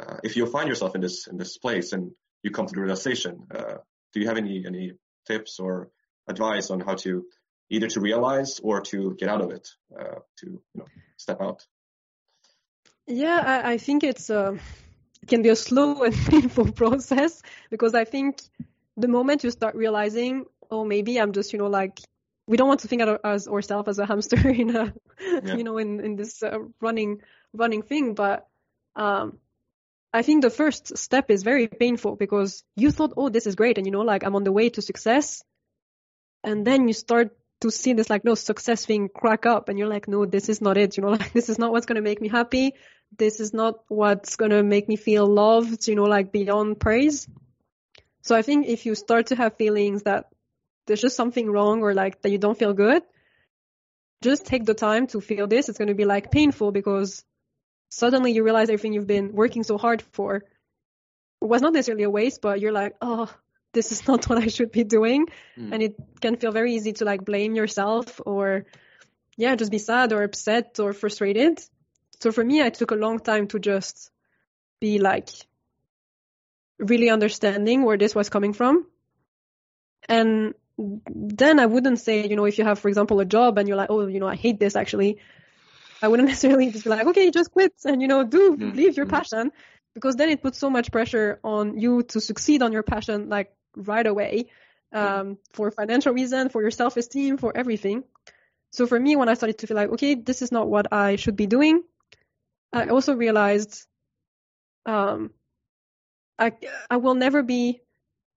uh, 0.00 0.16
if 0.22 0.36
you 0.36 0.46
find 0.46 0.68
yourself 0.68 0.94
in 0.94 1.00
this 1.00 1.26
in 1.26 1.36
this 1.36 1.58
place 1.58 1.92
and 1.92 2.10
you 2.42 2.50
come 2.50 2.66
to 2.66 2.74
the 2.74 2.80
realization, 2.80 3.46
uh, 3.54 3.76
do 4.12 4.20
you 4.20 4.26
have 4.28 4.36
any 4.36 4.64
any 4.66 4.92
tips 5.26 5.58
or 5.58 5.90
advice 6.28 6.70
on 6.70 6.80
how 6.80 6.94
to 6.94 7.24
either 7.70 7.88
to 7.88 8.00
realize 8.00 8.60
or 8.62 8.80
to 8.80 9.14
get 9.18 9.28
out 9.28 9.42
of 9.42 9.50
it, 9.50 9.68
to 10.38 10.46
you 10.46 10.60
know 10.74 10.86
step 11.16 11.40
out? 11.40 11.66
Yeah, 13.08 13.42
I, 13.44 13.72
I 13.72 13.78
think 13.78 14.04
it's 14.04 14.28
uh, 14.28 14.58
it 15.22 15.28
can 15.28 15.42
be 15.42 15.48
a 15.48 15.56
slow 15.56 16.02
and 16.04 16.14
painful 16.14 16.72
process 16.72 17.42
because 17.70 17.94
I 17.94 18.04
think 18.04 18.42
the 18.96 19.08
moment 19.08 19.44
you 19.44 19.50
start 19.50 19.74
realizing, 19.74 20.44
oh, 20.70 20.84
maybe 20.84 21.18
I'm 21.18 21.32
just, 21.32 21.52
you 21.52 21.58
know, 21.58 21.68
like 21.68 22.00
we 22.48 22.56
don't 22.56 22.68
want 22.68 22.80
to 22.80 22.88
think 22.88 23.02
of 23.02 23.20
as 23.22 23.46
ourselves 23.46 23.88
as 23.88 23.98
a 23.98 24.06
hamster 24.06 24.48
in 24.62 24.74
a, 24.74 24.92
yeah. 25.20 25.54
you 25.54 25.64
know, 25.64 25.78
in 25.78 26.00
in 26.00 26.16
this 26.16 26.42
uh, 26.42 26.58
running 26.80 27.22
running 27.52 27.82
thing. 27.82 28.14
But 28.14 28.48
um, 28.96 29.38
I 30.12 30.22
think 30.22 30.42
the 30.42 30.50
first 30.50 30.98
step 30.98 31.30
is 31.30 31.42
very 31.42 31.68
painful 31.68 32.16
because 32.16 32.64
you 32.74 32.90
thought, 32.90 33.14
oh, 33.16 33.28
this 33.28 33.46
is 33.46 33.54
great, 33.54 33.78
and 33.78 33.86
you 33.86 33.92
know, 33.92 34.00
like 34.00 34.24
I'm 34.24 34.34
on 34.34 34.44
the 34.44 34.52
way 34.52 34.70
to 34.70 34.82
success, 34.82 35.44
and 36.42 36.66
then 36.66 36.88
you 36.88 36.94
start 36.94 37.36
to 37.60 37.70
see 37.70 37.92
this 37.92 38.08
like 38.08 38.24
no 38.24 38.34
success 38.34 38.86
thing 38.86 39.08
crack 39.14 39.46
up, 39.46 39.68
and 39.68 39.78
you're 39.78 39.88
like, 39.88 40.08
no, 40.08 40.24
this 40.24 40.48
is 40.48 40.60
not 40.60 40.76
it. 40.76 40.96
You 40.96 41.02
know, 41.02 41.10
like 41.20 41.32
this 41.32 41.48
is 41.48 41.58
not 41.58 41.70
what's 41.70 41.86
gonna 41.86 42.02
make 42.02 42.20
me 42.20 42.28
happy 42.28 42.74
this 43.16 43.40
is 43.40 43.54
not 43.54 43.80
what's 43.88 44.36
going 44.36 44.50
to 44.50 44.62
make 44.62 44.88
me 44.88 44.96
feel 44.96 45.26
loved, 45.26 45.88
you 45.88 45.94
know, 45.94 46.04
like 46.04 46.32
beyond 46.32 46.78
praise. 46.80 47.28
So 48.22 48.36
I 48.36 48.42
think 48.42 48.66
if 48.66 48.84
you 48.84 48.94
start 48.94 49.28
to 49.28 49.36
have 49.36 49.56
feelings 49.56 50.02
that 50.02 50.26
there's 50.88 51.00
just 51.00 51.16
something 51.16 51.48
wrong 51.48 51.82
or 51.82 51.94
like 51.94 52.22
that 52.22 52.30
you 52.30 52.38
don't 52.38 52.58
feel 52.58 52.72
good, 52.72 53.02
just 54.22 54.46
take 54.46 54.64
the 54.64 54.74
time 54.74 55.06
to 55.08 55.20
feel 55.20 55.46
this. 55.46 55.68
It's 55.68 55.78
going 55.78 55.88
to 55.88 55.94
be 55.94 56.04
like 56.04 56.32
painful 56.32 56.72
because 56.72 57.24
suddenly 57.90 58.32
you 58.32 58.42
realize 58.42 58.68
everything 58.68 58.94
you've 58.94 59.06
been 59.06 59.32
working 59.32 59.62
so 59.62 59.78
hard 59.78 60.02
for 60.12 60.42
was 61.40 61.62
not 61.62 61.72
necessarily 61.72 62.04
a 62.04 62.10
waste, 62.10 62.40
but 62.42 62.60
you're 62.60 62.72
like, 62.72 62.96
oh, 63.00 63.32
this 63.72 63.92
is 63.92 64.08
not 64.08 64.28
what 64.28 64.38
I 64.38 64.48
should 64.48 64.72
be 64.72 64.82
doing. 64.82 65.26
Mm. 65.56 65.72
And 65.72 65.82
it 65.82 65.94
can 66.20 66.36
feel 66.36 66.52
very 66.52 66.74
easy 66.74 66.92
to 66.94 67.04
like 67.04 67.24
blame 67.24 67.54
yourself 67.54 68.20
or, 68.26 68.66
yeah, 69.36 69.54
just 69.54 69.70
be 69.70 69.78
sad 69.78 70.12
or 70.12 70.22
upset 70.22 70.80
or 70.80 70.92
frustrated. 70.92 71.60
So 72.20 72.32
for 72.32 72.44
me, 72.44 72.62
I 72.62 72.70
took 72.70 72.90
a 72.90 72.96
long 72.96 73.20
time 73.20 73.46
to 73.48 73.60
just 73.60 74.10
be 74.80 74.98
like 74.98 75.28
really 76.78 77.10
understanding 77.10 77.84
where 77.84 77.98
this 77.98 78.14
was 78.14 78.30
coming 78.30 78.52
from. 78.52 78.86
And 80.08 80.54
then 80.78 81.58
I 81.58 81.66
wouldn't 81.66 81.98
say, 81.98 82.26
you 82.26 82.36
know, 82.36 82.44
if 82.44 82.58
you 82.58 82.64
have, 82.64 82.78
for 82.78 82.88
example, 82.88 83.18
a 83.20 83.24
job 83.24 83.58
and 83.58 83.66
you're 83.66 83.76
like, 83.76 83.90
oh, 83.90 84.06
you 84.06 84.20
know, 84.20 84.28
I 84.28 84.36
hate 84.36 84.60
this 84.60 84.76
actually, 84.76 85.18
I 86.00 86.08
wouldn't 86.08 86.28
necessarily 86.32 86.70
just 86.70 86.84
be 86.84 86.90
like, 86.90 87.06
okay, 87.06 87.30
just 87.30 87.50
quit 87.50 87.72
and, 87.84 88.00
you 88.00 88.08
know, 88.08 88.24
do, 88.24 88.52
mm-hmm. 88.52 88.76
leave 88.76 88.96
your 88.96 89.06
mm-hmm. 89.06 89.16
passion 89.16 89.52
because 89.94 90.16
then 90.16 90.28
it 90.28 90.42
puts 90.42 90.58
so 90.58 90.70
much 90.70 90.92
pressure 90.92 91.40
on 91.42 91.78
you 91.78 92.02
to 92.04 92.20
succeed 92.20 92.62
on 92.62 92.72
your 92.72 92.84
passion, 92.84 93.28
like 93.28 93.52
right 93.76 94.06
away, 94.06 94.50
um, 94.92 95.38
for 95.52 95.70
financial 95.70 96.12
reason, 96.12 96.48
for 96.48 96.62
your 96.62 96.70
self-esteem, 96.70 97.38
for 97.38 97.56
everything. 97.56 98.04
So 98.70 98.86
for 98.86 99.00
me, 99.00 99.16
when 99.16 99.28
I 99.28 99.34
started 99.34 99.58
to 99.58 99.66
feel 99.66 99.76
like, 99.76 99.90
okay, 99.90 100.14
this 100.14 100.42
is 100.42 100.52
not 100.52 100.68
what 100.68 100.92
I 100.92 101.16
should 101.16 101.36
be 101.36 101.46
doing, 101.46 101.82
I 102.72 102.86
also 102.86 103.14
realized 103.14 103.86
um, 104.86 105.30
I 106.38 106.52
I 106.88 106.98
will 106.98 107.14
never 107.14 107.42
be 107.42 107.80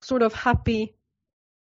sort 0.02 0.22
of 0.22 0.34
happy 0.34 0.96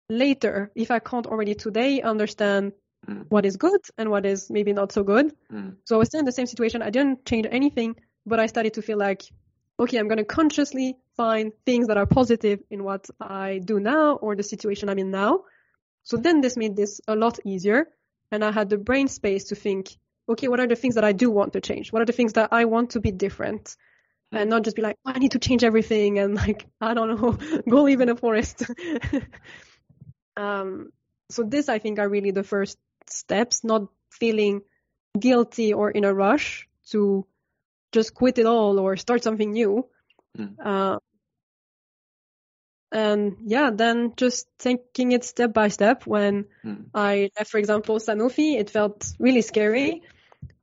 later 0.08 0.70
if 0.74 0.90
I 0.90 0.98
can't 0.98 1.26
already 1.26 1.54
today 1.54 2.02
understand 2.02 2.72
Mm. 3.06 3.26
what 3.28 3.46
is 3.46 3.56
good 3.56 3.80
and 3.96 4.10
what 4.10 4.26
is 4.26 4.50
maybe 4.50 4.72
not 4.72 4.92
so 4.92 5.02
good. 5.02 5.32
Mm. 5.52 5.76
So 5.84 5.96
I 5.96 5.98
was 5.98 6.08
still 6.08 6.20
in 6.20 6.26
the 6.26 6.32
same 6.32 6.46
situation. 6.46 6.82
I 6.82 6.90
didn't 6.90 7.24
change 7.24 7.46
anything, 7.50 7.96
but 8.26 8.40
I 8.40 8.46
started 8.46 8.74
to 8.74 8.82
feel 8.82 8.98
like, 8.98 9.22
okay, 9.78 9.98
I'm 9.98 10.08
going 10.08 10.18
to 10.18 10.24
consciously 10.24 10.96
find 11.16 11.52
things 11.64 11.86
that 11.86 11.96
are 11.96 12.06
positive 12.06 12.60
in 12.70 12.84
what 12.84 13.08
I 13.20 13.60
do 13.64 13.78
now 13.80 14.16
or 14.16 14.34
the 14.34 14.42
situation 14.42 14.88
I'm 14.88 14.98
in 14.98 15.10
now. 15.10 15.44
So 16.02 16.16
then 16.16 16.40
this 16.40 16.56
made 16.56 16.76
this 16.76 17.00
a 17.06 17.14
lot 17.14 17.38
easier. 17.44 17.88
And 18.30 18.44
I 18.44 18.50
had 18.50 18.68
the 18.68 18.76
brain 18.78 19.08
space 19.08 19.44
to 19.44 19.54
think, 19.54 19.96
okay, 20.28 20.48
what 20.48 20.60
are 20.60 20.66
the 20.66 20.76
things 20.76 20.96
that 20.96 21.04
I 21.04 21.12
do 21.12 21.30
want 21.30 21.54
to 21.54 21.60
change? 21.60 21.92
What 21.92 22.02
are 22.02 22.06
the 22.06 22.12
things 22.12 22.34
that 22.34 22.52
I 22.52 22.66
want 22.66 22.90
to 22.90 23.00
be 23.00 23.12
different? 23.12 23.76
And 24.32 24.50
not 24.50 24.64
just 24.64 24.76
be 24.76 24.82
like, 24.82 24.96
oh, 25.06 25.12
I 25.14 25.18
need 25.18 25.30
to 25.32 25.38
change 25.38 25.64
everything 25.64 26.18
and 26.18 26.34
like, 26.44 26.66
I 26.80 26.92
don't 26.92 27.08
know, 27.08 27.38
go 27.70 27.84
live 27.84 28.00
in 28.00 28.08
a 28.10 28.16
forest. 28.16 28.64
um, 30.38 30.92
so 31.30 31.42
this, 31.42 31.68
I 31.68 31.78
think, 31.78 31.98
are 31.98 32.08
really 32.08 32.30
the 32.30 32.44
first 32.44 32.78
steps, 33.08 33.64
not 33.64 33.88
feeling 34.10 34.62
guilty 35.18 35.72
or 35.72 35.90
in 35.90 36.04
a 36.04 36.14
rush 36.14 36.68
to 36.90 37.26
just 37.92 38.14
quit 38.14 38.38
it 38.38 38.46
all 38.46 38.78
or 38.78 38.96
start 38.96 39.22
something 39.22 39.52
new. 39.52 39.86
Mm. 40.38 40.54
Uh, 40.64 40.98
and 42.92 43.36
yeah, 43.44 43.70
then 43.70 44.14
just 44.16 44.48
taking 44.58 45.12
it 45.12 45.24
step 45.24 45.52
by 45.52 45.68
step. 45.68 46.06
When 46.06 46.46
Mm. 46.64 46.86
I 46.94 47.30
left, 47.38 47.50
for 47.50 47.58
example, 47.58 47.98
Sanofi, 47.98 48.58
it 48.58 48.70
felt 48.70 49.12
really 49.18 49.42
scary. 49.42 50.02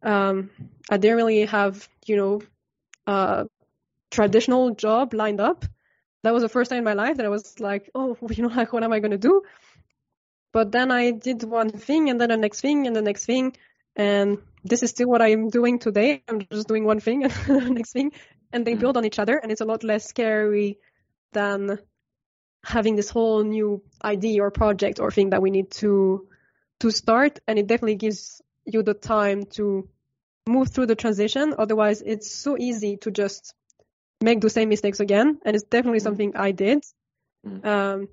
Um, 0.04 0.50
I 0.90 0.98
didn't 0.98 1.18
really 1.18 1.46
have, 1.46 1.88
you 2.06 2.18
know, 2.18 2.42
a 3.08 3.48
traditional 4.12 4.76
job 4.76 5.14
lined 5.14 5.42
up. 5.42 5.66
That 6.24 6.34
was 6.34 6.44
the 6.44 6.50
first 6.50 6.70
time 6.72 6.80
in 6.80 6.84
my 6.84 6.94
life 6.94 7.18
that 7.18 7.26
I 7.26 7.30
was 7.30 7.60
like, 7.60 7.90
oh, 7.96 8.18
you 8.32 8.44
know, 8.44 8.50
like, 8.56 8.74
what 8.74 8.84
am 8.84 8.94
I 8.94 9.00
going 9.00 9.12
to 9.12 9.18
do? 9.18 9.44
But 10.56 10.72
then 10.72 10.90
I 10.90 11.12
did 11.12 11.44
one 11.44 11.70
thing 11.70 12.10
and 12.10 12.20
then 12.20 12.30
the 12.30 12.38
next 12.38 12.62
thing 12.62 12.88
and 12.88 12.96
the 12.96 13.02
next 13.02 13.26
thing. 13.26 13.58
And 13.98 14.38
this 14.64 14.84
is 14.84 14.92
still 14.92 15.10
what 15.10 15.22
I'm 15.22 15.50
doing 15.50 15.80
today. 15.80 16.24
I'm 16.30 16.40
just 16.50 16.70
doing 16.70 16.86
one 16.86 17.02
thing 17.02 17.24
and 17.26 17.34
the 17.34 17.70
next 17.72 17.92
thing. 17.92 18.14
And 18.54 18.66
they 18.66 18.76
build 18.76 18.96
on 18.96 19.04
each 19.04 19.20
other. 19.20 19.36
And 19.38 19.52
it's 19.52 19.60
a 19.60 19.66
lot 19.66 19.84
less 19.84 20.06
scary 20.06 20.80
than 21.34 21.78
having 22.64 22.96
this 22.96 23.10
whole 23.10 23.44
new 23.44 23.84
idea 24.02 24.44
or 24.44 24.50
project 24.50 25.02
or 25.02 25.12
thing 25.12 25.32
that 25.32 25.42
we 25.42 25.52
need 25.52 25.72
to 25.72 26.26
to 26.80 26.90
start. 26.90 27.40
And 27.50 27.60
it 27.60 27.68
definitely 27.68 27.98
gives 27.98 28.42
you 28.66 28.82
the 28.82 28.94
time 28.94 29.44
to 29.58 29.90
move 30.48 30.70
through 30.70 30.86
the 30.86 30.96
transition. 30.96 31.54
Otherwise, 31.60 32.02
it's 32.02 32.32
so 32.32 32.56
easy 32.58 32.96
to 33.02 33.12
just 33.12 33.54
make 34.22 34.40
the 34.40 34.50
same 34.50 34.70
mistakes 34.70 35.02
again. 35.02 35.38
And 35.44 35.54
it's 35.54 35.66
definitely 35.66 36.00
Mm. 36.00 36.08
something 36.08 36.32
I 36.38 36.52
did. 36.54 36.86
Mm. 37.46 37.66
Um, 37.66 38.08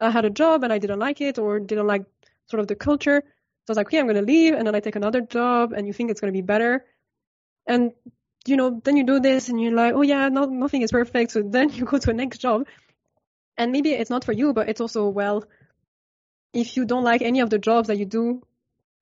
I 0.00 0.10
had 0.10 0.24
a 0.24 0.30
job 0.30 0.64
and 0.64 0.72
I 0.72 0.78
didn't 0.78 0.98
like 0.98 1.20
it 1.20 1.38
or 1.38 1.60
didn't 1.60 1.86
like 1.86 2.04
sort 2.46 2.60
of 2.60 2.68
the 2.68 2.76
culture. 2.76 3.22
So 3.24 3.70
I 3.70 3.72
was 3.72 3.76
like, 3.76 3.86
okay, 3.88 3.98
I'm 3.98 4.06
going 4.06 4.16
to 4.16 4.22
leave. 4.22 4.54
And 4.54 4.66
then 4.66 4.74
I 4.74 4.80
take 4.80 4.96
another 4.96 5.20
job 5.20 5.72
and 5.72 5.86
you 5.86 5.92
think 5.92 6.10
it's 6.10 6.20
going 6.20 6.32
to 6.32 6.36
be 6.36 6.46
better. 6.46 6.84
And, 7.66 7.92
you 8.46 8.56
know, 8.56 8.80
then 8.82 8.96
you 8.96 9.04
do 9.04 9.20
this 9.20 9.48
and 9.48 9.60
you're 9.60 9.72
like, 9.72 9.94
oh 9.94 10.02
yeah, 10.02 10.28
no, 10.28 10.44
nothing 10.44 10.82
is 10.82 10.92
perfect. 10.92 11.32
So 11.32 11.42
then 11.42 11.68
you 11.74 11.84
go 11.84 11.98
to 11.98 12.10
a 12.10 12.14
next 12.14 12.38
job 12.38 12.66
and 13.56 13.72
maybe 13.72 13.90
it's 13.90 14.10
not 14.10 14.24
for 14.24 14.32
you, 14.32 14.52
but 14.52 14.68
it's 14.68 14.80
also, 14.80 15.08
well, 15.08 15.44
if 16.54 16.76
you 16.76 16.84
don't 16.84 17.04
like 17.04 17.22
any 17.22 17.40
of 17.40 17.50
the 17.50 17.58
jobs 17.58 17.88
that 17.88 17.98
you 17.98 18.06
do 18.06 18.42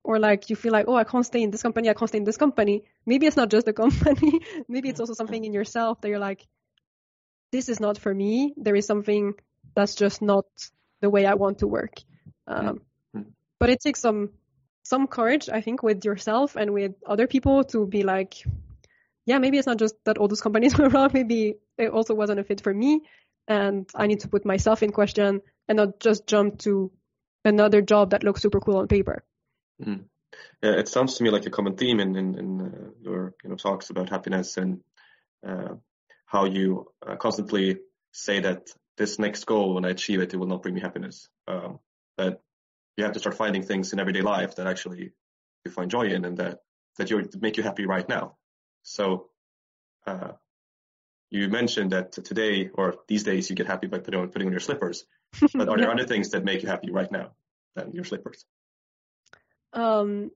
or 0.02 0.18
like 0.18 0.50
you 0.50 0.56
feel 0.56 0.72
like, 0.72 0.86
oh, 0.88 0.94
I 0.94 1.04
can't 1.04 1.26
stay 1.26 1.42
in 1.42 1.50
this 1.50 1.62
company, 1.62 1.90
I 1.90 1.94
can't 1.94 2.08
stay 2.08 2.18
in 2.18 2.24
this 2.24 2.36
company. 2.36 2.84
Maybe 3.04 3.26
it's 3.26 3.36
not 3.36 3.50
just 3.50 3.66
the 3.66 3.72
company. 3.84 4.40
maybe 4.68 4.88
it's 4.88 5.00
also 5.00 5.14
something 5.14 5.44
in 5.44 5.52
yourself 5.52 6.00
that 6.00 6.08
you're 6.08 6.18
like, 6.18 6.46
this 7.52 7.68
is 7.68 7.78
not 7.78 7.98
for 7.98 8.12
me. 8.12 8.54
There 8.56 8.74
is 8.74 8.86
something 8.86 9.34
that's 9.74 9.94
just 9.94 10.22
not 10.22 10.46
the 11.00 11.10
way 11.10 11.26
I 11.26 11.34
want 11.34 11.58
to 11.58 11.66
work. 11.66 11.94
Um, 12.46 12.80
Mm. 13.16 13.32
But 13.58 13.70
it 13.70 13.80
takes 13.80 14.00
some 14.00 14.30
some 14.82 15.06
courage, 15.08 15.48
I 15.48 15.60
think, 15.60 15.82
with 15.82 16.04
yourself 16.04 16.56
and 16.56 16.72
with 16.72 16.92
other 17.04 17.26
people 17.26 17.64
to 17.64 17.86
be 17.86 18.04
like, 18.04 18.34
yeah, 19.24 19.38
maybe 19.38 19.58
it's 19.58 19.66
not 19.66 19.78
just 19.78 19.96
that 20.04 20.18
all 20.18 20.28
those 20.28 20.40
companies 20.40 20.78
were 20.78 20.88
wrong. 20.88 21.10
Maybe 21.12 21.54
it 21.76 21.90
also 21.90 22.14
wasn't 22.14 22.40
a 22.40 22.44
fit 22.44 22.60
for 22.60 22.72
me, 22.72 23.02
and 23.48 23.88
I 23.94 24.06
need 24.06 24.20
to 24.20 24.28
put 24.28 24.44
myself 24.44 24.82
in 24.82 24.92
question 24.92 25.42
and 25.68 25.76
not 25.76 26.00
just 26.00 26.26
jump 26.26 26.58
to 26.58 26.92
another 27.44 27.82
job 27.82 28.10
that 28.10 28.22
looks 28.22 28.42
super 28.42 28.60
cool 28.60 28.76
on 28.76 28.88
paper. 28.88 29.24
Mm. 29.82 30.04
Yeah, 30.62 30.72
it 30.72 30.88
sounds 30.88 31.16
to 31.16 31.24
me 31.24 31.30
like 31.30 31.46
a 31.46 31.50
common 31.50 31.76
theme 31.76 32.00
in 32.00 32.14
in, 32.16 32.38
in 32.38 32.60
uh, 32.60 32.90
your 33.00 33.34
you 33.42 33.50
know 33.50 33.56
talks 33.56 33.90
about 33.90 34.10
happiness 34.10 34.56
and 34.56 34.80
uh, 35.46 35.74
how 36.26 36.44
you 36.44 36.92
uh, 37.06 37.16
constantly 37.16 37.78
say 38.12 38.40
that 38.40 38.68
this 38.96 39.18
next 39.18 39.44
goal, 39.44 39.74
when 39.74 39.84
I 39.84 39.90
achieve 39.90 40.20
it, 40.20 40.32
it 40.32 40.36
will 40.36 40.46
not 40.46 40.62
bring 40.62 40.74
me 40.74 40.80
happiness. 40.80 41.28
Um, 41.46 41.80
that 42.16 42.40
you 42.96 43.04
have 43.04 43.12
to 43.12 43.18
start 43.18 43.36
finding 43.36 43.62
things 43.62 43.92
in 43.92 44.00
everyday 44.00 44.22
life 44.22 44.56
that 44.56 44.66
actually 44.66 45.12
you 45.64 45.70
find 45.70 45.90
joy 45.90 46.06
in 46.06 46.24
and 46.24 46.38
that 46.38 46.60
that 46.96 47.10
you 47.10 47.28
make 47.40 47.58
you 47.58 47.62
happy 47.62 47.86
right 47.86 48.08
now. 48.08 48.36
So 48.82 49.28
uh, 50.06 50.32
you 51.30 51.48
mentioned 51.48 51.92
that 51.92 52.12
today 52.12 52.70
or 52.72 52.96
these 53.08 53.24
days 53.24 53.50
you 53.50 53.56
get 53.56 53.66
happy 53.66 53.86
by 53.86 53.98
putting 53.98 54.20
on, 54.20 54.28
putting 54.28 54.48
on 54.48 54.52
your 54.52 54.60
slippers. 54.60 55.04
But 55.54 55.68
are 55.68 55.76
there 55.76 55.88
Yeah. 55.88 55.92
other 55.92 56.06
things 56.06 56.30
that 56.30 56.44
make 56.44 56.62
you 56.62 56.68
happy 56.68 56.90
right 56.90 57.10
now 57.10 57.32
than 57.74 57.92
your 57.92 58.04
slippers? 58.04 58.44
Um, 59.72 60.30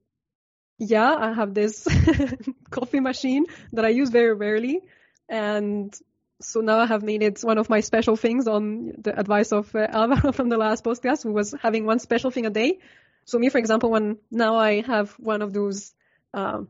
yeah, 0.79 1.15
I 1.15 1.33
have 1.33 1.55
this 1.55 1.87
coffee 2.71 3.01
machine 3.01 3.47
that 3.73 3.85
I 3.85 3.89
use 3.89 4.11
very 4.11 4.35
rarely, 4.35 4.81
and 5.29 5.95
so 6.41 6.61
now 6.61 6.79
I 6.81 6.87
have 6.87 7.03
made 7.03 7.23
it 7.23 7.41
one 7.43 7.59
of 7.59 7.69
my 7.71 7.81
special 7.81 8.17
things 8.17 8.47
on 8.49 8.93
the 8.99 9.19
advice 9.19 9.53
of 9.53 9.75
uh, 9.75 9.87
Alvaro 9.91 10.33
from 10.39 10.49
the 10.49 10.57
last 10.57 10.85
podcast, 10.85 11.23
who 11.23 11.33
was 11.33 11.55
having 11.63 11.85
one 11.87 11.99
special 11.99 12.31
thing 12.31 12.47
a 12.47 12.51
day. 12.51 12.79
So 13.25 13.39
me, 13.39 13.49
for 13.49 13.59
example, 13.59 13.91
when 13.91 14.19
now 14.31 14.57
I 14.57 14.81
have 14.83 15.11
one 15.13 15.43
of 15.43 15.53
those 15.53 15.93
um, 16.35 16.69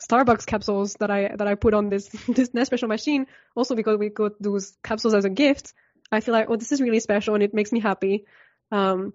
Starbucks 0.00 0.46
capsules 0.46 0.94
that 1.00 1.10
I 1.10 1.34
that 1.36 1.46
I 1.48 1.54
put 1.54 1.74
on 1.74 1.88
this 1.88 2.08
this 2.28 2.50
Nespresso 2.50 2.88
machine, 2.88 3.26
also 3.54 3.74
because 3.74 3.98
we 3.98 4.10
got 4.10 4.40
those 4.40 4.76
capsules 4.82 5.14
as 5.14 5.24
a 5.24 5.30
gift, 5.30 5.72
I 6.12 6.20
feel 6.20 6.32
like 6.34 6.48
oh 6.50 6.56
this 6.56 6.72
is 6.72 6.80
really 6.80 7.00
special 7.00 7.34
and 7.34 7.42
it 7.42 7.54
makes 7.54 7.72
me 7.72 7.80
happy. 7.80 8.26
Um, 8.72 9.12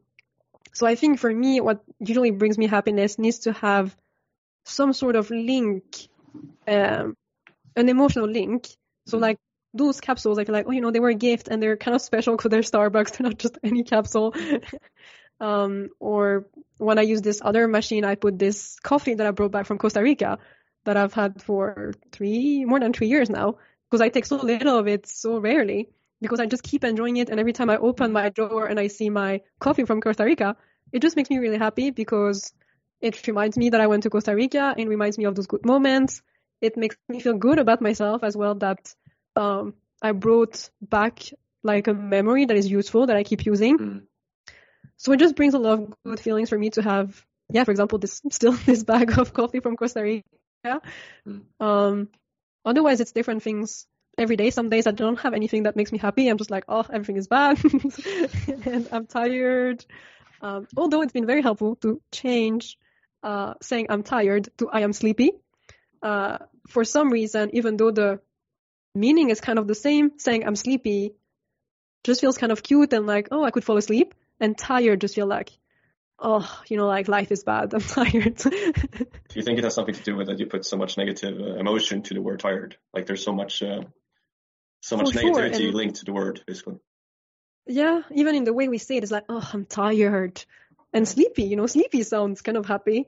so 0.74 0.88
I 0.88 0.96
think 0.96 1.20
for 1.20 1.32
me, 1.34 1.62
what 1.62 1.84
usually 2.00 2.32
brings 2.32 2.58
me 2.58 2.68
happiness 2.68 3.20
needs 3.20 3.40
to 3.40 3.54
have 3.54 3.96
some 4.66 4.94
sort 4.94 5.16
of 5.16 5.30
link, 5.32 5.84
um, 6.68 7.16
an 7.76 7.90
emotional 7.90 8.28
link. 8.30 8.68
So 9.08 9.18
Mhm. 9.18 9.22
like 9.22 9.40
those 9.74 10.02
capsules, 10.02 10.38
I 10.38 10.46
feel 10.46 10.54
like, 10.54 10.66
oh, 10.68 10.72
you 10.72 10.82
know, 10.82 10.92
they 10.92 11.00
were 11.00 11.10
a 11.10 11.16
gift 11.16 11.48
and 11.48 11.62
they're 11.62 11.78
kind 11.78 11.96
of 11.96 12.02
special 12.02 12.36
because 12.36 12.50
they're 12.50 12.62
Starbucks. 12.62 13.12
They're 13.18 13.30
not 13.30 13.38
just 13.38 13.58
any 13.64 13.84
capsule. 13.84 14.36
um, 15.40 15.90
or 16.00 16.48
when 16.78 17.00
I 17.00 17.04
use 17.04 17.22
this 17.22 17.42
other 17.44 17.68
machine, 17.68 18.04
I 18.04 18.16
put 18.16 18.38
this 18.38 18.78
coffee 18.82 19.14
that 19.16 19.26
I 19.26 19.32
brought 19.32 19.52
back 19.52 19.66
from 19.66 19.78
Costa 19.78 20.02
Rica 20.02 20.40
that 20.84 20.98
I've 20.98 21.14
had 21.14 21.42
for 21.42 21.94
three, 22.12 22.66
more 22.66 22.80
than 22.80 22.94
three 22.94 23.08
years 23.08 23.30
now 23.30 23.58
because 23.90 24.02
I 24.02 24.10
take 24.10 24.26
so 24.26 24.38
little 24.38 24.78
of 24.78 24.88
it 24.88 25.06
so 25.08 25.38
rarely 25.38 25.90
because 26.22 26.40
I 26.40 26.46
just 26.46 26.64
keep 26.64 26.84
enjoying 26.84 27.18
it. 27.18 27.30
And 27.30 27.40
every 27.40 27.54
time 27.54 27.70
I 27.70 27.78
open 27.78 28.12
my 28.12 28.30
drawer 28.30 28.66
and 28.66 28.80
I 28.80 28.88
see 28.88 29.10
my 29.10 29.42
coffee 29.60 29.86
from 29.86 30.02
Costa 30.02 30.24
Rica, 30.24 30.56
it 30.92 31.02
just 31.02 31.16
makes 31.16 31.30
me 31.30 31.38
really 31.38 31.58
happy 31.58 31.92
because 31.92 32.54
it 33.02 33.28
reminds 33.28 33.58
me 33.58 33.70
that 33.70 33.82
I 33.82 33.88
went 33.88 34.04
to 34.04 34.10
Costa 34.10 34.36
Rica 34.36 34.76
and 34.78 34.90
reminds 34.90 35.18
me 35.18 35.26
of 35.26 35.36
those 35.36 35.48
good 35.48 35.66
moments. 35.66 36.22
It 36.62 36.78
makes 36.78 36.96
me 37.10 37.20
feel 37.20 37.38
good 37.38 37.60
about 37.60 37.82
myself 37.82 38.24
as 38.24 38.38
well 38.38 38.56
that 38.56 38.94
um, 39.36 39.74
I 40.02 40.12
brought 40.12 40.70
back 40.82 41.20
like 41.64 41.88
a 41.88 41.94
memory 41.94 42.46
that 42.46 42.58
is 42.58 42.70
useful 42.70 43.08
that 43.08 43.16
I 43.16 43.24
keep 43.24 43.46
using. 43.46 43.78
Mm. 43.78 44.02
So 44.98 45.12
it 45.12 45.20
just 45.20 45.36
brings 45.36 45.54
a 45.54 45.60
lot 45.60 45.80
of 45.80 45.94
good 46.06 46.20
feelings 46.20 46.50
for 46.50 46.58
me 46.58 46.70
to 46.72 46.82
have, 46.82 47.26
yeah, 47.50 47.64
for 47.64 47.72
example, 47.72 48.00
this 48.00 48.22
still 48.32 48.54
this 48.54 48.84
bag 48.84 49.18
of 49.18 49.34
coffee 49.34 49.60
from 49.60 49.76
Costa 49.76 50.02
Rica. 50.02 50.82
Mm. 51.28 51.42
Um, 51.60 52.10
otherwise, 52.66 53.00
it's 53.00 53.12
different 53.12 53.44
things 53.44 53.88
every 54.18 54.36
day. 54.36 54.50
Some 54.50 54.70
days 54.70 54.88
I 54.88 54.92
don't 54.92 55.20
have 55.20 55.34
anything 55.34 55.64
that 55.64 55.76
makes 55.76 55.92
me 55.92 55.98
happy. 55.98 56.28
I'm 56.28 56.38
just 56.38 56.52
like, 56.52 56.66
oh, 56.68 56.86
everything 56.92 57.18
is 57.18 57.28
bad, 57.28 57.60
and 58.66 58.88
I'm 58.92 59.08
tired. 59.08 59.86
Um, 60.42 60.68
although 60.76 61.02
it's 61.04 61.14
been 61.14 61.28
very 61.28 61.44
helpful 61.44 61.76
to 61.78 62.02
change 62.12 62.78
uh, 63.24 63.54
saying 63.62 63.88
I'm 63.90 64.04
tired 64.04 64.50
to 64.58 64.70
I 64.70 64.82
am 64.82 64.94
sleepy. 64.94 65.32
Uh, 66.02 66.40
for 66.68 66.84
some 66.84 67.12
reason, 67.12 67.52
even 67.54 67.78
though 67.78 67.92
the 67.92 68.20
meaning 68.96 69.30
is 69.30 69.42
kind 69.42 69.60
of 69.60 69.68
the 69.68 69.76
same, 69.76 70.12
saying 70.18 70.46
I'm 70.46 70.56
sleepy 70.56 71.14
just 72.04 72.22
feels 72.22 72.38
kind 72.38 72.52
of 72.52 72.64
cute 72.64 72.94
and 72.94 73.06
like, 73.06 73.28
oh, 73.32 73.44
I 73.44 73.52
could 73.52 73.64
fall 73.64 73.78
asleep. 73.78 74.16
And 74.40 74.58
tired 74.58 75.02
just 75.02 75.14
feel 75.14 75.28
like, 75.28 75.52
oh, 76.18 76.50
you 76.68 76.78
know, 76.78 76.88
like 76.88 77.08
life 77.08 77.32
is 77.32 77.44
bad. 77.44 77.74
I'm 77.76 77.82
tired. 77.82 78.38
Do 78.38 78.56
you 79.36 79.44
think 79.44 79.60
it 79.60 79.64
has 79.64 79.76
something 79.76 79.94
to 79.94 80.04
do 80.04 80.16
with 80.16 80.28
that 80.28 80.40
you 80.40 80.48
put 80.48 80.66
so 80.66 80.78
much 80.78 80.98
negative 80.98 81.40
uh, 81.40 81.56
emotion 81.60 82.02
to 82.04 82.14
the 82.16 82.22
word 82.22 82.40
tired? 82.40 82.76
Like 82.94 83.06
there's 83.06 83.24
so 83.24 83.34
much, 83.34 83.62
uh, 83.62 83.82
so 84.82 84.98
much 84.98 85.14
For 85.14 85.20
sure, 85.20 85.34
negativity 85.36 85.66
and- 85.68 85.76
linked 85.76 85.96
to 85.98 86.06
the 86.06 86.14
word, 86.14 86.42
basically. 86.48 86.80
yeah, 87.68 88.02
even 88.16 88.36
in 88.36 88.44
the 88.46 88.54
way 88.54 88.68
we 88.68 88.80
say 88.80 88.98
it, 88.98 89.04
it's 89.04 89.12
like, 89.12 89.26
oh, 89.30 89.48
I'm 89.54 89.66
tired 89.66 90.44
and 90.92 91.08
sleepy. 91.08 91.44
You 91.44 91.56
know, 91.56 91.68
sleepy 91.68 92.02
sounds 92.02 92.42
kind 92.42 92.58
of 92.58 92.66
happy. 92.66 93.08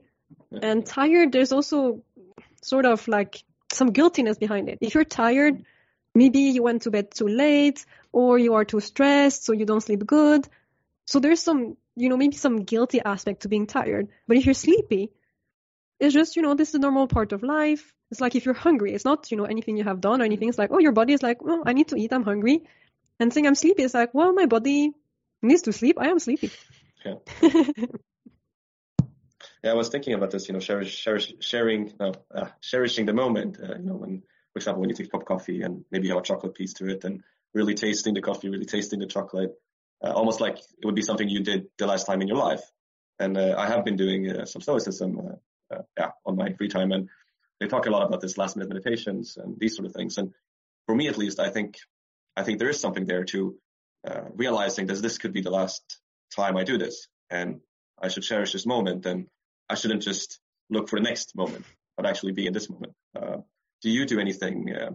And 0.62 0.86
tired, 0.86 1.32
there's 1.32 1.50
also 1.52 2.02
sort 2.62 2.86
of 2.86 3.08
like 3.08 3.42
some 3.72 3.88
guiltiness 3.90 4.38
behind 4.38 4.68
it. 4.68 4.78
If 4.80 4.94
you're 4.94 5.04
tired, 5.04 5.64
maybe 6.14 6.40
you 6.40 6.62
went 6.62 6.82
to 6.82 6.90
bed 6.90 7.10
too 7.10 7.28
late 7.28 7.84
or 8.12 8.38
you 8.38 8.54
are 8.54 8.64
too 8.64 8.80
stressed, 8.80 9.44
so 9.44 9.52
you 9.52 9.66
don't 9.66 9.82
sleep 9.82 10.06
good. 10.06 10.46
So 11.06 11.20
there's 11.20 11.40
some, 11.40 11.76
you 11.96 12.08
know, 12.08 12.16
maybe 12.16 12.36
some 12.36 12.62
guilty 12.62 13.00
aspect 13.00 13.42
to 13.42 13.48
being 13.48 13.66
tired. 13.66 14.08
But 14.26 14.36
if 14.36 14.46
you're 14.46 14.54
sleepy, 14.54 15.10
it's 16.00 16.14
just, 16.14 16.36
you 16.36 16.42
know, 16.42 16.54
this 16.54 16.70
is 16.70 16.76
a 16.76 16.78
normal 16.78 17.08
part 17.08 17.32
of 17.32 17.42
life. 17.42 17.92
It's 18.10 18.20
like 18.20 18.36
if 18.36 18.44
you're 18.44 18.54
hungry, 18.54 18.94
it's 18.94 19.04
not, 19.04 19.30
you 19.30 19.36
know, 19.36 19.44
anything 19.44 19.76
you 19.76 19.84
have 19.84 20.00
done 20.00 20.22
or 20.22 20.24
anything. 20.24 20.48
It's 20.48 20.58
like, 20.58 20.70
oh, 20.72 20.78
your 20.78 20.92
body 20.92 21.12
is 21.12 21.22
like, 21.22 21.42
well, 21.42 21.62
I 21.66 21.72
need 21.72 21.88
to 21.88 21.96
eat, 21.96 22.12
I'm 22.12 22.24
hungry. 22.24 22.62
And 23.18 23.32
saying 23.32 23.46
I'm 23.46 23.54
sleepy 23.54 23.82
is 23.82 23.94
like, 23.94 24.14
well, 24.14 24.32
my 24.32 24.46
body 24.46 24.92
needs 25.42 25.62
to 25.62 25.72
sleep, 25.72 25.98
I 25.98 26.08
am 26.08 26.18
sleepy. 26.18 26.50
Yeah. 27.04 27.14
yeah, 29.62 29.70
I 29.70 29.74
was 29.74 29.88
thinking 29.88 30.14
about 30.14 30.30
this, 30.30 30.48
you 30.48 30.54
know, 30.54 30.60
cherish, 30.60 31.02
cherish, 31.02 31.34
sharing, 31.40 31.92
no, 32.00 32.12
uh, 32.34 32.46
cherishing 32.60 33.06
the 33.06 33.12
moment, 33.12 33.58
uh, 33.60 33.76
you 33.76 33.84
know, 33.84 33.94
when, 33.94 34.22
for 34.54 34.58
example, 34.58 34.82
when 34.82 34.88
you 34.88 34.94
take 34.94 35.10
cup 35.10 35.22
of 35.22 35.26
coffee 35.26 35.62
and 35.62 35.84
maybe 35.90 36.06
you 36.06 36.14
have 36.14 36.22
a 36.22 36.26
chocolate 36.26 36.54
piece 36.54 36.74
to 36.74 36.88
it 36.88 37.02
and 37.02 37.24
really 37.54 37.74
tasting 37.74 38.14
the 38.14 38.22
coffee, 38.22 38.48
really 38.48 38.64
tasting 38.64 39.00
the 39.00 39.06
chocolate, 39.06 39.50
uh, 40.02 40.12
almost 40.12 40.40
like 40.40 40.58
it 40.58 40.84
would 40.84 40.94
be 40.94 41.02
something 41.02 41.28
you 41.28 41.42
did 41.42 41.66
the 41.76 41.88
last 41.88 42.06
time 42.06 42.22
in 42.22 42.28
your 42.28 42.36
life. 42.36 42.62
And 43.18 43.36
uh, 43.36 43.56
I 43.58 43.66
have 43.66 43.84
been 43.84 43.96
doing 43.96 44.30
uh, 44.30 44.44
some 44.44 44.62
stoicism, 44.62 45.18
uh, 45.18 45.74
uh, 45.74 45.82
yeah, 45.98 46.10
on 46.24 46.36
my 46.36 46.52
free 46.52 46.68
time, 46.68 46.92
and 46.92 47.08
they 47.58 47.66
talk 47.66 47.86
a 47.86 47.90
lot 47.90 48.06
about 48.06 48.20
this 48.20 48.38
last 48.38 48.56
minute 48.56 48.68
meditations 48.68 49.36
and 49.36 49.58
these 49.58 49.74
sort 49.74 49.86
of 49.86 49.92
things. 49.92 50.18
And 50.18 50.32
for 50.86 50.94
me, 50.94 51.08
at 51.08 51.18
least, 51.18 51.40
I 51.40 51.50
think 51.50 51.78
I 52.36 52.44
think 52.44 52.60
there 52.60 52.68
is 52.68 52.78
something 52.78 53.06
there 53.06 53.24
to 53.24 53.56
uh, 54.06 54.22
realizing 54.34 54.86
that 54.86 55.02
this 55.02 55.18
could 55.18 55.32
be 55.32 55.42
the 55.42 55.50
last 55.50 55.98
time 56.36 56.56
I 56.56 56.62
do 56.62 56.78
this, 56.78 57.08
and 57.28 57.60
I 58.00 58.08
should 58.08 58.22
cherish 58.22 58.52
this 58.52 58.66
moment, 58.66 59.06
and 59.06 59.26
I 59.68 59.74
shouldn't 59.74 60.02
just 60.02 60.38
look 60.70 60.88
for 60.88 60.98
the 60.98 61.04
next 61.04 61.34
moment, 61.34 61.64
but 61.96 62.06
actually 62.06 62.32
be 62.32 62.46
in 62.46 62.52
this 62.52 62.70
moment. 62.70 62.94
Do 63.84 63.90
you 63.90 64.04
do 64.12 64.18
anything? 64.18 64.56
Uh, 64.80 64.92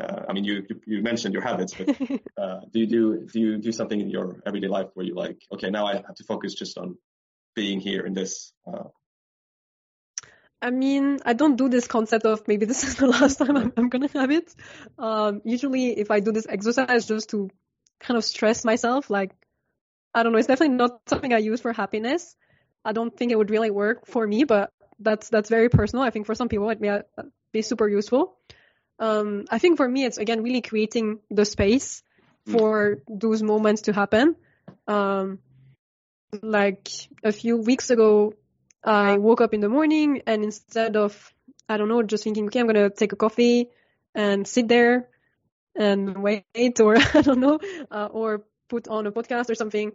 uh 0.00 0.20
I 0.28 0.32
mean, 0.34 0.44
you 0.44 0.54
you 0.86 1.02
mentioned 1.10 1.34
your 1.34 1.42
habits, 1.50 1.74
but 1.78 1.88
uh, 2.42 2.60
do 2.72 2.78
you 2.82 2.88
do 2.96 3.02
do 3.32 3.38
you 3.44 3.58
do 3.58 3.72
something 3.72 4.00
in 4.04 4.10
your 4.16 4.26
everyday 4.46 4.68
life 4.68 4.90
where 4.94 5.06
you 5.06 5.14
like, 5.24 5.38
okay, 5.54 5.70
now 5.70 5.84
I 5.86 5.94
have 6.08 6.16
to 6.20 6.24
focus 6.32 6.54
just 6.62 6.78
on 6.78 6.96
being 7.56 7.80
here 7.80 8.06
in 8.06 8.14
this 8.14 8.52
uh, 8.68 8.88
I 10.62 10.70
mean, 10.70 11.18
I 11.24 11.32
don't 11.32 11.56
do 11.56 11.68
this 11.68 11.86
concept 11.86 12.26
of 12.26 12.46
maybe 12.46 12.66
this 12.66 12.84
is 12.88 12.96
the 12.96 13.06
last 13.06 13.38
time 13.38 13.56
I'm, 13.56 13.72
I'm 13.76 13.88
gonna 13.88 14.08
have 14.14 14.30
it. 14.30 14.54
Um, 14.98 15.40
usually, 15.44 15.98
if 15.98 16.10
I 16.10 16.20
do 16.20 16.32
this 16.32 16.46
exercise 16.48 17.06
just 17.06 17.30
to 17.30 17.50
kind 17.98 18.18
of 18.18 18.24
stress 18.24 18.64
myself, 18.64 19.10
like 19.10 19.32
I 20.14 20.22
don't 20.22 20.32
know, 20.32 20.38
it's 20.38 20.48
definitely 20.48 20.76
not 20.76 21.00
something 21.06 21.32
I 21.32 21.38
use 21.38 21.60
for 21.60 21.72
happiness. 21.72 22.36
I 22.84 22.92
don't 22.92 23.16
think 23.16 23.32
it 23.32 23.36
would 23.36 23.50
really 23.50 23.70
work 23.70 24.06
for 24.06 24.26
me, 24.26 24.44
but 24.44 24.72
that's 24.98 25.28
that's 25.28 25.48
very 25.48 25.68
personal. 25.68 26.04
I 26.04 26.10
think 26.10 26.26
for 26.26 26.34
some 26.34 26.48
people 26.48 26.68
it 26.70 26.80
may 26.80 27.00
be 27.52 27.62
super 27.62 27.88
useful. 27.88 28.36
Um, 28.98 29.46
I 29.50 29.58
think 29.58 29.76
for 29.76 29.88
me, 29.88 30.04
it's 30.04 30.18
again 30.18 30.42
really 30.42 30.60
creating 30.60 31.20
the 31.30 31.44
space 31.44 32.02
hmm. 32.46 32.52
for 32.52 32.98
those 33.08 33.42
moments 33.42 33.82
to 33.82 33.92
happen. 33.92 34.36
Um, 34.86 35.38
like 36.42 36.88
a 37.24 37.32
few 37.32 37.56
weeks 37.56 37.90
ago, 37.90 38.34
I 38.84 39.18
woke 39.18 39.40
up 39.40 39.54
in 39.54 39.60
the 39.60 39.68
morning 39.68 40.22
and 40.26 40.44
instead 40.44 40.96
of, 40.96 41.34
I 41.68 41.76
don't 41.76 41.88
know, 41.88 42.02
just 42.02 42.24
thinking, 42.24 42.46
okay, 42.46 42.60
I'm 42.60 42.66
going 42.66 42.76
to 42.76 42.90
take 42.90 43.12
a 43.12 43.16
coffee 43.16 43.68
and 44.14 44.46
sit 44.46 44.68
there 44.68 45.08
and 45.74 46.22
wait 46.22 46.80
or 46.80 46.96
I 47.14 47.22
don't 47.22 47.40
know, 47.40 47.58
uh, 47.90 48.08
or 48.10 48.44
put 48.68 48.88
on 48.88 49.06
a 49.06 49.12
podcast 49.12 49.50
or 49.50 49.54
something. 49.54 49.92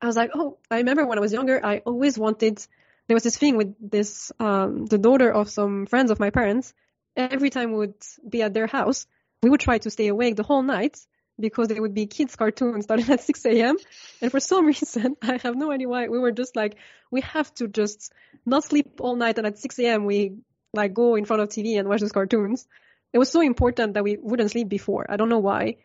I 0.00 0.06
was 0.06 0.16
like, 0.16 0.30
oh, 0.34 0.58
I 0.70 0.78
remember 0.78 1.06
when 1.06 1.18
I 1.18 1.20
was 1.20 1.32
younger, 1.32 1.64
I 1.64 1.78
always 1.78 2.18
wanted, 2.18 2.64
there 3.08 3.14
was 3.14 3.22
this 3.22 3.36
thing 3.36 3.56
with 3.56 3.74
this, 3.80 4.30
um, 4.38 4.86
the 4.86 4.98
daughter 4.98 5.32
of 5.32 5.50
some 5.50 5.86
friends 5.86 6.10
of 6.10 6.20
my 6.20 6.30
parents. 6.30 6.74
Every 7.16 7.50
time 7.50 7.72
we 7.72 7.78
would 7.78 7.94
be 8.28 8.42
at 8.42 8.54
their 8.54 8.66
house, 8.66 9.06
we 9.42 9.50
would 9.50 9.60
try 9.60 9.78
to 9.78 9.90
stay 9.90 10.08
awake 10.08 10.36
the 10.36 10.42
whole 10.42 10.62
night 10.62 11.00
because 11.40 11.68
there 11.68 11.80
would 11.80 11.94
be 11.94 12.06
kids 12.06 12.36
cartoons 12.36 12.84
starting 12.88 13.10
at 13.10 13.22
6 13.22 13.46
a.m. 13.46 13.76
And 14.20 14.30
for 14.30 14.40
some 14.40 14.66
reason, 14.72 15.16
I 15.22 15.38
have 15.42 15.56
no 15.56 15.72
idea 15.72 15.88
why, 15.88 16.08
we 16.08 16.18
were 16.18 16.32
just 16.32 16.54
like, 16.54 16.76
we 17.10 17.22
have 17.22 17.52
to 17.54 17.66
just 17.66 18.12
not 18.44 18.64
sleep 18.64 19.00
all 19.00 19.16
night 19.16 19.38
and 19.38 19.46
at 19.46 19.58
6 19.58 19.78
a.m. 19.78 20.04
we 20.04 20.36
like 20.74 20.92
go 20.92 21.14
in 21.14 21.24
front 21.24 21.42
of 21.42 21.48
TV 21.48 21.78
and 21.78 21.88
watch 21.88 22.00
those 22.00 22.12
cartoons. 22.12 22.68
It 23.12 23.18
was 23.18 23.30
so 23.30 23.40
important 23.40 23.94
that 23.94 24.04
we 24.04 24.18
wouldn't 24.18 24.50
sleep 24.50 24.68
before. 24.68 25.06
I 25.08 25.16
don't 25.16 25.30
know 25.30 25.38
why. 25.38 25.76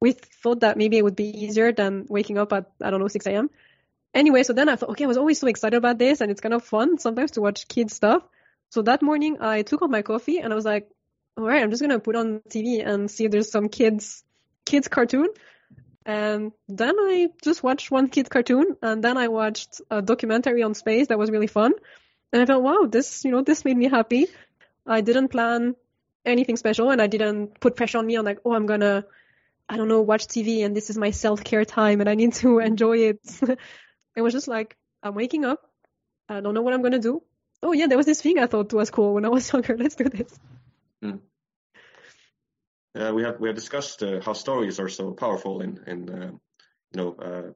We 0.00 0.12
thought 0.12 0.60
that 0.60 0.78
maybe 0.78 0.96
it 0.96 1.04
would 1.04 1.16
be 1.16 1.44
easier 1.44 1.72
than 1.72 2.06
waking 2.08 2.38
up 2.38 2.54
at, 2.54 2.70
I 2.82 2.90
don't 2.90 3.00
know, 3.00 3.08
6 3.08 3.26
a.m. 3.26 3.50
Anyway, 4.12 4.42
so 4.42 4.52
then 4.52 4.68
I 4.68 4.76
thought, 4.76 4.90
okay, 4.90 5.04
I 5.04 5.06
was 5.06 5.16
always 5.16 5.38
so 5.38 5.46
excited 5.46 5.76
about 5.76 5.98
this 5.98 6.20
and 6.20 6.30
it's 6.30 6.40
kind 6.40 6.54
of 6.54 6.64
fun 6.64 6.98
sometimes 6.98 7.32
to 7.32 7.40
watch 7.40 7.68
kids 7.68 7.94
stuff. 7.94 8.22
So 8.70 8.82
that 8.82 9.02
morning 9.02 9.38
I 9.40 9.62
took 9.62 9.82
out 9.82 9.90
my 9.90 10.02
coffee 10.02 10.38
and 10.38 10.52
I 10.52 10.56
was 10.56 10.64
like, 10.64 10.88
all 11.36 11.44
right, 11.44 11.62
I'm 11.62 11.70
just 11.70 11.82
to 11.82 11.98
put 12.00 12.16
on 12.16 12.40
TV 12.48 12.86
and 12.86 13.10
see 13.10 13.24
if 13.24 13.30
there's 13.30 13.50
some 13.50 13.68
kids 13.68 14.24
kids 14.64 14.88
cartoon. 14.88 15.28
And 16.06 16.52
then 16.68 16.94
I 16.98 17.28
just 17.42 17.62
watched 17.62 17.90
one 17.90 18.08
kid 18.08 18.30
cartoon 18.30 18.76
and 18.82 19.02
then 19.02 19.16
I 19.16 19.28
watched 19.28 19.80
a 19.90 20.02
documentary 20.02 20.62
on 20.62 20.74
space 20.74 21.08
that 21.08 21.18
was 21.18 21.30
really 21.30 21.46
fun. 21.46 21.72
And 22.32 22.42
I 22.42 22.46
felt, 22.46 22.62
wow, 22.62 22.86
this, 22.86 23.24
you 23.24 23.30
know, 23.30 23.42
this 23.42 23.64
made 23.64 23.76
me 23.76 23.88
happy. 23.88 24.26
I 24.86 25.02
didn't 25.02 25.28
plan 25.28 25.74
anything 26.24 26.56
special 26.56 26.90
and 26.90 27.00
I 27.00 27.06
didn't 27.06 27.60
put 27.60 27.76
pressure 27.76 27.98
on 27.98 28.06
me 28.06 28.16
on 28.16 28.24
like, 28.24 28.38
oh, 28.44 28.54
I'm 28.54 28.66
gonna, 28.66 29.04
I 29.68 29.76
don't 29.76 29.88
know, 29.88 30.00
watch 30.02 30.26
TV 30.26 30.64
and 30.64 30.76
this 30.76 30.90
is 30.90 30.98
my 30.98 31.10
self-care 31.10 31.64
time 31.64 32.00
and 32.00 32.08
I 32.08 32.14
need 32.14 32.34
to 32.34 32.58
enjoy 32.70 32.98
it. 32.98 33.20
It 34.16 34.22
was 34.22 34.32
just 34.32 34.48
like, 34.48 34.76
I'm 35.02 35.14
waking 35.14 35.44
up. 35.44 35.60
I 36.28 36.40
don't 36.40 36.54
know 36.54 36.62
what 36.62 36.74
I'm 36.74 36.82
gonna 36.82 36.98
do. 36.98 37.22
Oh 37.62 37.72
yeah, 37.72 37.86
there 37.86 37.98
was 37.98 38.06
this 38.06 38.22
thing 38.22 38.38
I 38.38 38.46
thought 38.46 38.72
was 38.72 38.90
cool 38.90 39.14
when 39.14 39.24
I 39.24 39.28
was 39.28 39.52
younger. 39.52 39.76
Let's 39.76 39.96
do 39.96 40.04
this. 40.04 40.38
Mm. 41.02 41.20
Uh, 42.94 43.12
we 43.14 43.22
have 43.22 43.38
we 43.38 43.48
have 43.48 43.56
discussed 43.56 44.02
uh, 44.02 44.20
how 44.20 44.32
stories 44.32 44.80
are 44.80 44.88
so 44.88 45.12
powerful 45.12 45.60
in 45.60 45.80
in 45.86 46.10
uh, 46.10 46.30
you 46.92 46.96
know 46.96 47.14
uh, 47.14 47.52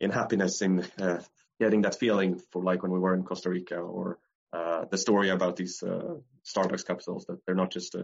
in 0.00 0.10
happiness 0.10 0.60
in 0.60 0.84
uh, 1.00 1.22
getting 1.58 1.82
that 1.82 1.98
feeling 1.98 2.40
for 2.50 2.62
like 2.62 2.82
when 2.82 2.92
we 2.92 2.98
were 2.98 3.14
in 3.14 3.22
Costa 3.22 3.48
Rica 3.48 3.76
or 3.76 4.18
uh, 4.52 4.84
the 4.90 4.98
story 4.98 5.30
about 5.30 5.56
these 5.56 5.82
Starbucks 5.82 6.86
capsules 6.86 7.24
that 7.26 7.44
they're 7.46 7.54
not 7.54 7.70
just 7.70 7.96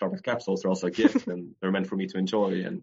Starbucks 0.00 0.22
capsules 0.22 0.62
they're 0.62 0.70
also 0.70 0.88
a 0.88 0.90
gift 0.90 1.26
and 1.32 1.54
they're 1.60 1.72
meant 1.72 1.86
for 1.86 1.96
me 1.96 2.06
to 2.08 2.18
enjoy 2.18 2.64
and 2.64 2.82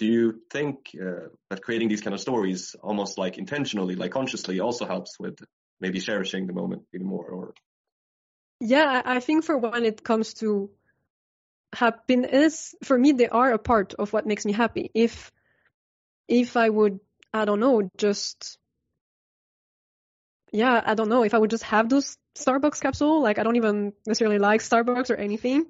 do 0.00 0.06
you 0.06 0.40
think 0.50 0.96
uh, 0.96 1.28
that 1.50 1.62
creating 1.62 1.90
these 1.90 2.00
kind 2.00 2.14
of 2.14 2.20
stories 2.20 2.74
almost 2.82 3.18
like 3.18 3.36
intentionally 3.36 3.96
like 3.96 4.12
consciously 4.12 4.58
also 4.58 4.86
helps 4.86 5.20
with 5.20 5.38
maybe 5.78 6.00
cherishing 6.00 6.46
the 6.46 6.54
moment 6.54 6.84
even 6.94 7.06
more 7.06 7.26
or? 7.26 7.54
Yeah 8.60 9.02
i 9.04 9.20
think 9.20 9.44
for 9.44 9.58
when 9.58 9.84
it 9.84 10.02
comes 10.02 10.32
to 10.34 10.70
happiness. 11.74 12.74
For 12.82 12.96
me 12.98 13.12
they 13.12 13.28
are 13.28 13.52
a 13.52 13.58
part 13.58 13.92
of 13.94 14.12
what 14.14 14.26
makes 14.26 14.46
me 14.46 14.52
happy. 14.52 14.90
If 14.94 15.30
if 16.28 16.56
i 16.56 16.68
would 16.68 17.00
i 17.34 17.44
don't 17.44 17.60
know 17.60 17.90
just 17.98 18.58
yeah 20.52 20.80
i 20.86 20.94
don't 20.94 21.08
know 21.08 21.24
if 21.24 21.34
i 21.34 21.38
would 21.38 21.50
just 21.50 21.64
have 21.64 21.88
those 21.88 22.16
starbucks 22.38 22.80
capsule 22.80 23.20
like 23.20 23.38
i 23.38 23.42
don't 23.42 23.56
even 23.56 23.92
necessarily 24.06 24.38
like 24.38 24.62
starbucks 24.62 25.10
or 25.10 25.16
anything 25.16 25.66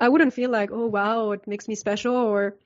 i 0.00 0.08
wouldn't 0.08 0.32
feel 0.32 0.50
like 0.50 0.70
oh 0.72 0.86
wow 0.86 1.32
it 1.32 1.46
makes 1.46 1.68
me 1.68 1.74
special 1.74 2.16
or 2.16 2.56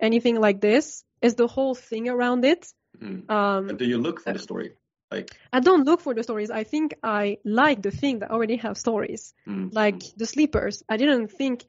anything 0.00 0.40
like 0.40 0.60
this 0.60 1.04
is 1.20 1.34
the 1.34 1.46
whole 1.46 1.74
thing 1.74 2.08
around 2.08 2.44
it 2.44 2.72
mm. 3.00 3.28
um 3.30 3.76
do 3.76 3.84
you 3.84 3.98
look 3.98 4.20
for 4.20 4.32
the 4.32 4.38
story 4.38 4.72
like 5.10 5.30
i 5.52 5.60
don't 5.60 5.84
look 5.84 6.00
for 6.00 6.14
the 6.14 6.22
stories 6.22 6.50
i 6.50 6.64
think 6.64 6.94
i 7.02 7.38
like 7.44 7.82
the 7.82 7.90
thing 7.90 8.20
that 8.20 8.30
already 8.30 8.56
have 8.56 8.76
stories 8.76 9.34
mm. 9.46 9.72
like 9.72 10.02
the 10.16 10.26
sleepers 10.26 10.82
i 10.88 10.96
didn't 10.96 11.28
think 11.28 11.66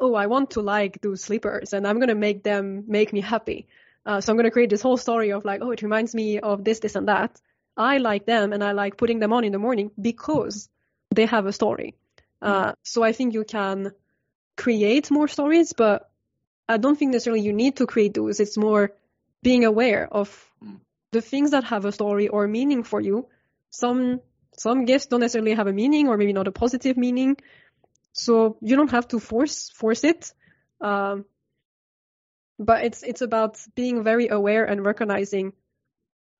oh, 0.00 0.14
I 0.14 0.26
want 0.26 0.50
to 0.52 0.62
like 0.62 1.00
those 1.00 1.22
slippers 1.22 1.72
and 1.72 1.86
I'm 1.86 1.96
going 1.96 2.08
to 2.08 2.14
make 2.14 2.42
them 2.42 2.84
make 2.86 3.12
me 3.12 3.20
happy. 3.20 3.66
Uh, 4.04 4.20
so 4.20 4.30
I'm 4.30 4.36
going 4.36 4.44
to 4.44 4.50
create 4.50 4.70
this 4.70 4.82
whole 4.82 4.96
story 4.96 5.32
of 5.32 5.44
like, 5.44 5.60
oh, 5.62 5.70
it 5.70 5.82
reminds 5.82 6.14
me 6.14 6.38
of 6.38 6.64
this, 6.64 6.80
this, 6.80 6.94
and 6.94 7.08
that. 7.08 7.40
I 7.76 7.98
like 7.98 8.24
them 8.24 8.52
and 8.52 8.62
I 8.62 8.72
like 8.72 8.96
putting 8.96 9.18
them 9.18 9.32
on 9.32 9.44
in 9.44 9.52
the 9.52 9.58
morning 9.58 9.90
because 10.00 10.68
they 11.14 11.26
have 11.26 11.46
a 11.46 11.52
story. 11.52 11.94
Uh, 12.40 12.72
so 12.84 13.02
I 13.02 13.12
think 13.12 13.34
you 13.34 13.44
can 13.44 13.92
create 14.56 15.10
more 15.10 15.28
stories, 15.28 15.72
but 15.72 16.08
I 16.68 16.78
don't 16.78 16.98
think 16.98 17.12
necessarily 17.12 17.42
you 17.42 17.52
need 17.52 17.76
to 17.76 17.86
create 17.86 18.14
those. 18.14 18.40
It's 18.40 18.56
more 18.56 18.92
being 19.42 19.64
aware 19.64 20.08
of 20.10 20.28
the 21.12 21.20
things 21.20 21.52
that 21.52 21.64
have 21.64 21.84
a 21.84 21.92
story 21.92 22.28
or 22.28 22.46
meaning 22.48 22.82
for 22.82 23.00
you. 23.00 23.28
Some 23.70 24.20
some 24.56 24.84
gifts 24.86 25.06
don't 25.06 25.20
necessarily 25.20 25.54
have 25.54 25.66
a 25.66 25.72
meaning 25.72 26.08
or 26.08 26.16
maybe 26.16 26.32
not 26.32 26.48
a 26.48 26.52
positive 26.52 26.96
meaning. 26.96 27.36
So 28.12 28.56
you 28.60 28.76
don't 28.76 28.90
have 28.90 29.08
to 29.08 29.20
force 29.20 29.70
force 29.70 30.02
it. 30.04 30.32
Um, 30.80 31.24
but 32.58 32.84
it's 32.84 33.02
it's 33.02 33.22
about 33.22 33.58
being 33.74 34.02
very 34.02 34.28
aware 34.28 34.64
and 34.64 34.84
recognizing 34.84 35.52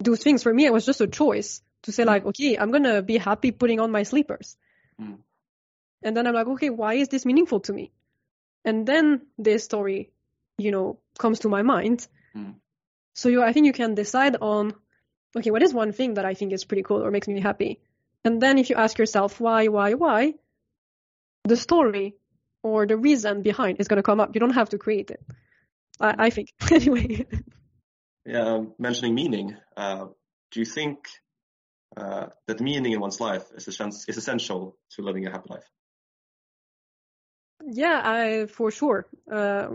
those 0.01 0.23
things. 0.23 0.43
For 0.43 0.53
me, 0.53 0.65
it 0.65 0.73
was 0.73 0.87
just 0.87 1.01
a 1.01 1.07
choice 1.07 1.63
to 1.83 1.93
say 1.93 2.05
like, 2.05 2.25
okay, 2.27 2.57
I'm 2.59 2.71
gonna 2.71 3.03
be 3.03 3.19
happy 3.19 3.51
putting 3.53 3.81
on 3.81 3.91
my 3.91 4.03
sleepers. 4.03 4.57
Mm. 5.01 5.19
And 6.03 6.17
then 6.17 6.27
I'm 6.27 6.35
like, 6.35 6.47
okay, 6.47 6.71
why 6.71 6.95
is 6.95 7.09
this 7.09 7.27
meaningful 7.27 7.61
to 7.61 7.73
me? 7.73 7.93
And 8.65 8.87
then 8.87 9.23
this 9.39 9.65
story, 9.65 10.11
you 10.59 10.71
know, 10.71 10.99
comes 11.19 11.41
to 11.41 11.49
my 11.49 11.63
mind. 11.63 12.07
Mm. 12.35 12.55
So 13.15 13.29
you, 13.29 13.43
I 13.43 13.53
think 13.53 13.67
you 13.67 13.73
can 13.73 13.95
decide 13.95 14.37
on 14.41 14.75
okay, 15.37 15.51
what 15.51 15.63
is 15.63 15.75
one 15.75 15.93
thing 15.93 16.15
that 16.15 16.25
I 16.25 16.35
think 16.35 16.53
is 16.53 16.65
pretty 16.65 16.83
cool 16.83 17.05
or 17.05 17.11
makes 17.11 17.29
me 17.29 17.41
happy? 17.41 17.81
And 18.25 18.41
then 18.41 18.59
if 18.59 18.71
you 18.71 18.77
ask 18.77 18.99
yourself 18.99 19.39
why, 19.41 19.69
why, 19.69 19.95
why, 19.95 20.35
the 21.45 21.57
story 21.57 22.17
or 22.63 22.87
the 22.87 22.97
reason 22.97 23.43
behind 23.43 23.81
is 23.81 23.89
going 23.89 23.99
to 23.99 24.03
come 24.03 24.21
up. 24.21 24.35
You 24.35 24.41
don't 24.41 24.55
have 24.55 24.71
to 24.71 24.79
create 24.79 25.11
it. 25.11 25.23
I, 26.01 26.27
I 26.27 26.31
think 26.31 26.53
anyway. 26.73 27.27
Yeah, 28.25 28.65
mentioning 28.79 29.15
meaning. 29.15 29.57
Uh, 29.77 30.07
do 30.51 30.61
you 30.61 30.67
think 30.67 31.07
uh, 31.97 32.27
that 32.47 32.61
meaning 32.61 32.93
in 32.93 33.01
one's 33.01 33.21
life 33.21 33.45
is, 33.55 33.69
is 33.69 34.17
essential 34.17 34.77
to 34.93 35.03
living 35.03 35.27
a 35.27 35.31
happy 35.31 35.49
life? 35.51 35.69
Yeah, 37.65 38.01
I 38.05 38.47
for 38.47 38.71
sure. 38.71 39.07
Uh, 39.31 39.69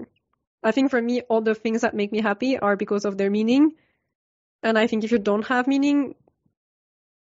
I 0.64 0.72
think 0.72 0.92
for 0.92 1.02
me, 1.02 1.22
all 1.22 1.42
the 1.42 1.56
things 1.56 1.82
that 1.82 1.96
make 1.96 2.12
me 2.12 2.22
happy 2.22 2.58
are 2.58 2.76
because 2.76 3.06
of 3.06 3.18
their 3.18 3.30
meaning. 3.30 3.74
And 4.64 4.78
I 4.78 4.88
think 4.88 5.04
if 5.04 5.12
you 5.12 5.18
don't 5.18 5.48
have 5.48 5.68
meaning, 5.68 6.16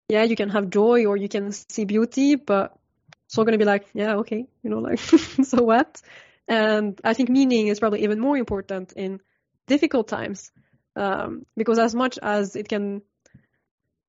yeah, 0.07 0.23
you 0.23 0.35
can 0.35 0.49
have 0.49 0.69
joy 0.69 1.05
or 1.05 1.17
you 1.17 1.27
can 1.27 1.51
see 1.51 1.85
beauty, 1.85 2.35
but 2.35 2.77
it's 3.25 3.37
all 3.37 3.45
going 3.45 3.53
to 3.53 3.57
be 3.57 3.65
like, 3.65 3.87
yeah, 3.93 4.15
okay, 4.17 4.45
you 4.61 4.69
know, 4.69 4.79
like, 4.79 4.99
so 4.99 5.63
what? 5.63 6.01
And 6.47 6.99
I 7.03 7.13
think 7.13 7.29
meaning 7.29 7.67
is 7.67 7.79
probably 7.79 8.03
even 8.03 8.19
more 8.19 8.37
important 8.37 8.93
in 8.93 9.21
difficult 9.67 10.07
times. 10.07 10.51
Um, 10.95 11.45
because 11.55 11.79
as 11.79 11.95
much 11.95 12.19
as 12.21 12.55
it 12.55 12.67
can 12.67 13.01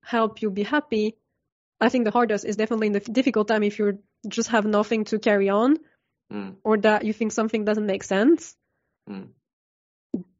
help 0.03 0.41
you 0.41 0.51
be 0.51 0.63
happy, 0.63 1.15
I 1.79 1.89
think 1.89 2.05
the 2.05 2.11
hardest 2.11 2.45
is 2.45 2.57
definitely 2.57 2.87
in 2.87 2.93
the 2.93 2.99
difficult 2.99 3.47
time 3.47 3.63
if 3.63 3.79
you 3.79 3.99
just 4.27 4.49
have 4.49 4.65
nothing 4.65 5.05
to 5.05 5.19
carry 5.19 5.49
on 5.49 5.77
mm. 6.31 6.55
or 6.63 6.77
that 6.77 7.05
you 7.05 7.13
think 7.13 7.31
something 7.31 7.65
doesn't 7.65 7.85
make 7.85 8.03
sense. 8.03 8.55
Mm. 9.09 9.29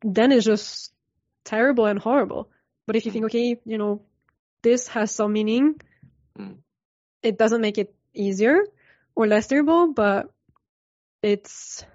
Then 0.01 0.31
it's 0.31 0.45
just 0.45 0.91
terrible 1.43 1.85
and 1.85 1.99
horrible. 1.99 2.49
But 2.85 2.95
if 2.95 3.05
you 3.05 3.11
think, 3.11 3.25
okay, 3.25 3.59
you 3.65 3.77
know, 3.77 4.01
this 4.61 4.87
has 4.89 5.13
some 5.13 5.33
meaning, 5.33 5.79
mm. 6.37 6.57
it 7.21 7.37
doesn't 7.37 7.61
make 7.61 7.77
it 7.77 7.93
easier 8.13 8.59
or 9.15 9.27
less 9.27 9.47
terrible, 9.47 9.93
but 9.93 10.31
it's 11.21 11.85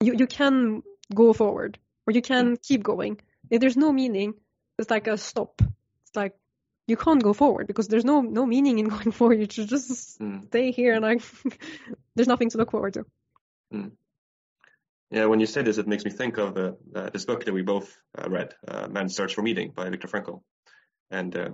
you 0.00 0.14
you 0.14 0.26
can 0.26 0.82
go 1.14 1.32
forward 1.32 1.78
or 2.06 2.12
you 2.12 2.22
can 2.22 2.56
mm. 2.56 2.62
keep 2.62 2.82
going. 2.82 3.20
If 3.50 3.60
there's 3.60 3.76
no 3.76 3.92
meaning, 3.92 4.34
it's 4.78 4.90
like 4.90 5.06
a 5.06 5.16
stop. 5.16 5.62
It's 5.62 6.16
like 6.16 6.34
you 6.86 6.96
can't 6.96 7.22
go 7.22 7.32
forward 7.32 7.66
because 7.66 7.88
there's 7.88 8.04
no 8.04 8.20
no 8.20 8.46
meaning 8.46 8.78
in 8.78 8.88
going 8.96 9.12
forward. 9.12 9.38
You 9.38 9.46
should 9.50 9.68
just 9.68 10.20
mm. 10.20 10.46
stay 10.46 10.72
here 10.72 10.94
and 10.94 11.02
like 11.02 11.22
there's 12.14 12.28
nothing 12.28 12.50
to 12.50 12.58
look 12.58 12.70
forward 12.70 12.94
to. 12.94 13.04
Yeah, 15.10 15.24
when 15.24 15.40
you 15.40 15.46
say 15.46 15.62
this, 15.62 15.78
it 15.78 15.88
makes 15.88 16.04
me 16.04 16.10
think 16.10 16.36
of 16.36 16.56
uh, 16.58 16.72
uh, 16.94 17.10
this 17.10 17.24
book 17.24 17.44
that 17.46 17.54
we 17.54 17.62
both 17.62 17.96
uh, 18.16 18.28
read, 18.28 18.54
uh, 18.66 18.88
Man's 18.88 19.16
Search 19.16 19.34
for 19.34 19.40
Meaning 19.40 19.72
by 19.74 19.88
Viktor 19.88 20.06
Frankl, 20.06 20.42
and 21.10 21.34
uh, 21.34 21.48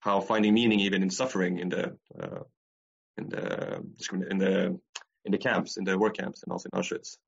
how 0.00 0.20
finding 0.20 0.54
meaning 0.54 0.80
even 0.80 1.02
in 1.02 1.10
suffering 1.10 1.58
in 1.58 1.68
the 1.68 1.98
uh, 2.18 2.40
in 3.18 3.28
the 3.28 3.84
in 4.30 4.38
the 4.38 4.80
in 5.26 5.32
the 5.32 5.38
camps, 5.38 5.76
in 5.76 5.84
the 5.84 5.98
work 5.98 6.16
camps, 6.16 6.42
and 6.42 6.52
also 6.52 6.70
in 6.72 6.80
Auschwitz. 6.80 7.18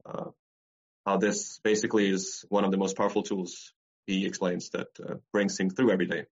how 1.05 1.19
this 1.19 1.61
basically 1.63 2.09
is 2.09 2.45
one 2.49 2.65
of 2.65 2.71
the 2.71 2.79
most 2.79 2.97
powerful 2.97 3.23
tools 3.23 3.73
he 4.07 4.27
explains 4.27 4.71
that 4.71 4.89
brings 5.33 5.59
him 5.59 5.69
through 5.69 5.91
every 5.91 6.07
day. 6.07 6.25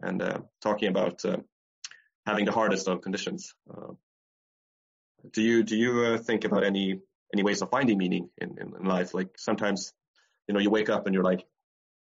And 0.00 0.22
talking 0.62 0.88
about 0.88 1.22
having 2.24 2.46
the 2.46 2.52
hardest 2.52 2.88
of 2.88 3.02
conditions. 3.02 3.54
do 5.32 5.42
you 5.42 5.62
do 5.62 5.76
you 5.76 6.16
think 6.18 6.44
about 6.44 6.64
any 6.64 7.00
any 7.32 7.42
ways 7.42 7.62
of 7.62 7.70
finding 7.70 7.98
meaning 7.98 8.30
in, 8.38 8.56
in, 8.58 8.74
in 8.78 8.84
life. 8.84 9.14
Like 9.14 9.38
sometimes, 9.38 9.92
you 10.48 10.54
know, 10.54 10.60
you 10.60 10.70
wake 10.70 10.88
up 10.88 11.06
and 11.06 11.14
you're 11.14 11.24
like, 11.24 11.44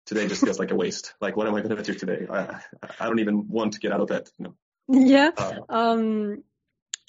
today 0.06 0.28
just 0.28 0.42
feels 0.42 0.60
like 0.60 0.72
a 0.72 0.76
waste. 0.76 1.14
Like, 1.22 1.38
what 1.38 1.48
am 1.48 1.56
I 1.56 1.62
going 1.62 1.76
to 1.76 1.84
do 1.84 1.94
today? 1.94 2.26
I, 2.30 2.60
I 3.00 3.08
don't 3.08 3.20
even 3.20 3.48
want 3.48 3.74
to 3.74 3.80
get 3.80 3.92
out 3.92 4.02
of 4.02 4.08
bed. 4.08 4.30
You 4.38 4.46
know? 4.46 4.56
Yeah. 4.88 5.32
Uh, 5.38 5.60
um, 5.70 6.44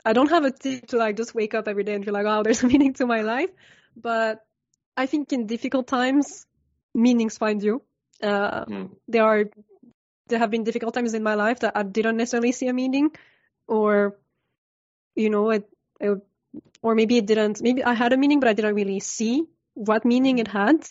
I 0.04 0.12
don't 0.12 0.30
have 0.30 0.44
a 0.44 0.50
tip 0.50 0.86
to 0.88 0.98
like 0.98 1.16
just 1.16 1.34
wake 1.34 1.54
up 1.54 1.66
every 1.66 1.84
day 1.84 1.94
and 1.94 2.04
feel 2.04 2.14
like, 2.14 2.26
oh, 2.26 2.42
there's 2.42 2.62
a 2.62 2.66
meaning 2.74 2.94
to 2.94 3.06
my 3.06 3.22
life. 3.22 3.50
But 3.96 4.40
I 4.96 5.06
think 5.06 5.32
in 5.32 5.46
difficult 5.46 5.86
times, 5.86 6.46
meanings 6.94 7.38
find 7.38 7.62
you. 7.62 7.82
Uh, 8.22 8.64
mm. 8.64 8.90
There 9.08 9.24
are, 9.24 9.44
there 10.28 10.38
have 10.38 10.50
been 10.50 10.64
difficult 10.64 10.94
times 10.94 11.14
in 11.14 11.22
my 11.22 11.34
life 11.34 11.60
that 11.60 11.76
I 11.76 11.82
didn't 11.82 12.16
necessarily 12.16 12.52
see 12.52 12.68
a 12.68 12.72
meaning, 12.72 13.10
or, 13.66 14.16
you 15.14 15.30
know, 15.30 15.50
it, 15.50 15.68
it 16.00 16.18
or 16.82 16.94
maybe 16.94 17.16
it 17.16 17.26
didn't 17.26 17.60
maybe 17.62 17.82
i 17.84 17.94
had 17.94 18.12
a 18.12 18.16
meaning 18.16 18.40
but 18.40 18.48
i 18.48 18.52
didn't 18.52 18.74
really 18.74 19.00
see 19.00 19.44
what 19.74 20.04
meaning 20.04 20.38
it 20.38 20.48
had. 20.48 20.86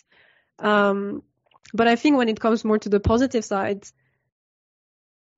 Um, 0.58 1.22
but 1.72 1.88
i 1.88 1.96
think 1.96 2.16
when 2.16 2.28
it 2.28 2.38
comes 2.38 2.64
more 2.64 2.78
to 2.78 2.88
the 2.88 3.00
positive 3.00 3.44
side 3.44 3.86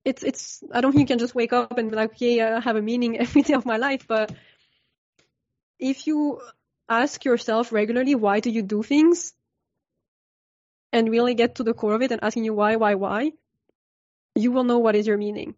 it's 0.05 0.23
it's 0.23 0.63
i 0.73 0.81
don't 0.81 0.93
think 0.93 1.09
you 1.09 1.15
can 1.15 1.19
just 1.19 1.35
wake 1.35 1.53
up 1.53 1.79
and 1.79 1.91
be 1.91 1.97
like 1.97 2.13
okay 2.13 2.41
i 2.43 2.61
have 2.61 2.77
a 2.77 2.83
meaning 2.83 3.19
every 3.25 3.43
day 3.43 3.55
of 3.55 3.67
my 3.67 3.77
life. 3.77 4.07
But 4.07 4.33
if 5.79 6.07
you 6.07 6.41
ask 6.89 7.25
yourself 7.25 7.73
regularly 7.73 8.15
why 8.15 8.41
do 8.41 8.51
you 8.51 8.63
do 8.63 8.83
things? 8.83 9.33
and 10.93 11.11
really 11.11 11.35
get 11.35 11.57
to 11.57 11.63
the 11.63 11.75
core 11.75 11.95
of 11.95 12.03
it 12.03 12.11
and 12.13 12.23
asking 12.23 12.45
you 12.45 12.55
why 12.55 12.77
why 12.77 12.95
why 12.95 13.33
you 14.35 14.53
will 14.53 14.65
know 14.65 14.79
what 14.79 14.95
is 14.95 15.07
your 15.07 15.17
meaning. 15.17 15.55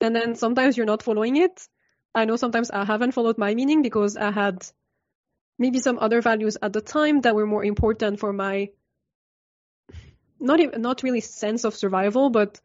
And 0.00 0.14
then 0.14 0.34
sometimes 0.34 0.76
you're 0.76 0.86
not 0.86 1.02
following 1.02 1.36
it 1.36 1.68
I 2.14 2.24
know 2.24 2.36
sometimes 2.36 2.70
I 2.70 2.84
haven't 2.84 3.12
followed 3.12 3.38
my 3.38 3.54
meaning 3.54 3.82
because 3.82 4.16
I 4.16 4.30
had 4.30 4.66
maybe 5.58 5.78
some 5.78 5.98
other 5.98 6.20
values 6.20 6.58
at 6.60 6.72
the 6.72 6.80
time 6.80 7.20
that 7.22 7.34
were 7.34 7.46
more 7.46 7.64
important 7.64 8.20
for 8.20 8.32
my 8.32 8.70
not 10.38 10.60
even, 10.60 10.82
not 10.82 11.02
really 11.02 11.20
sense 11.20 11.64
of 11.64 11.74
survival, 11.74 12.28
but 12.28 12.60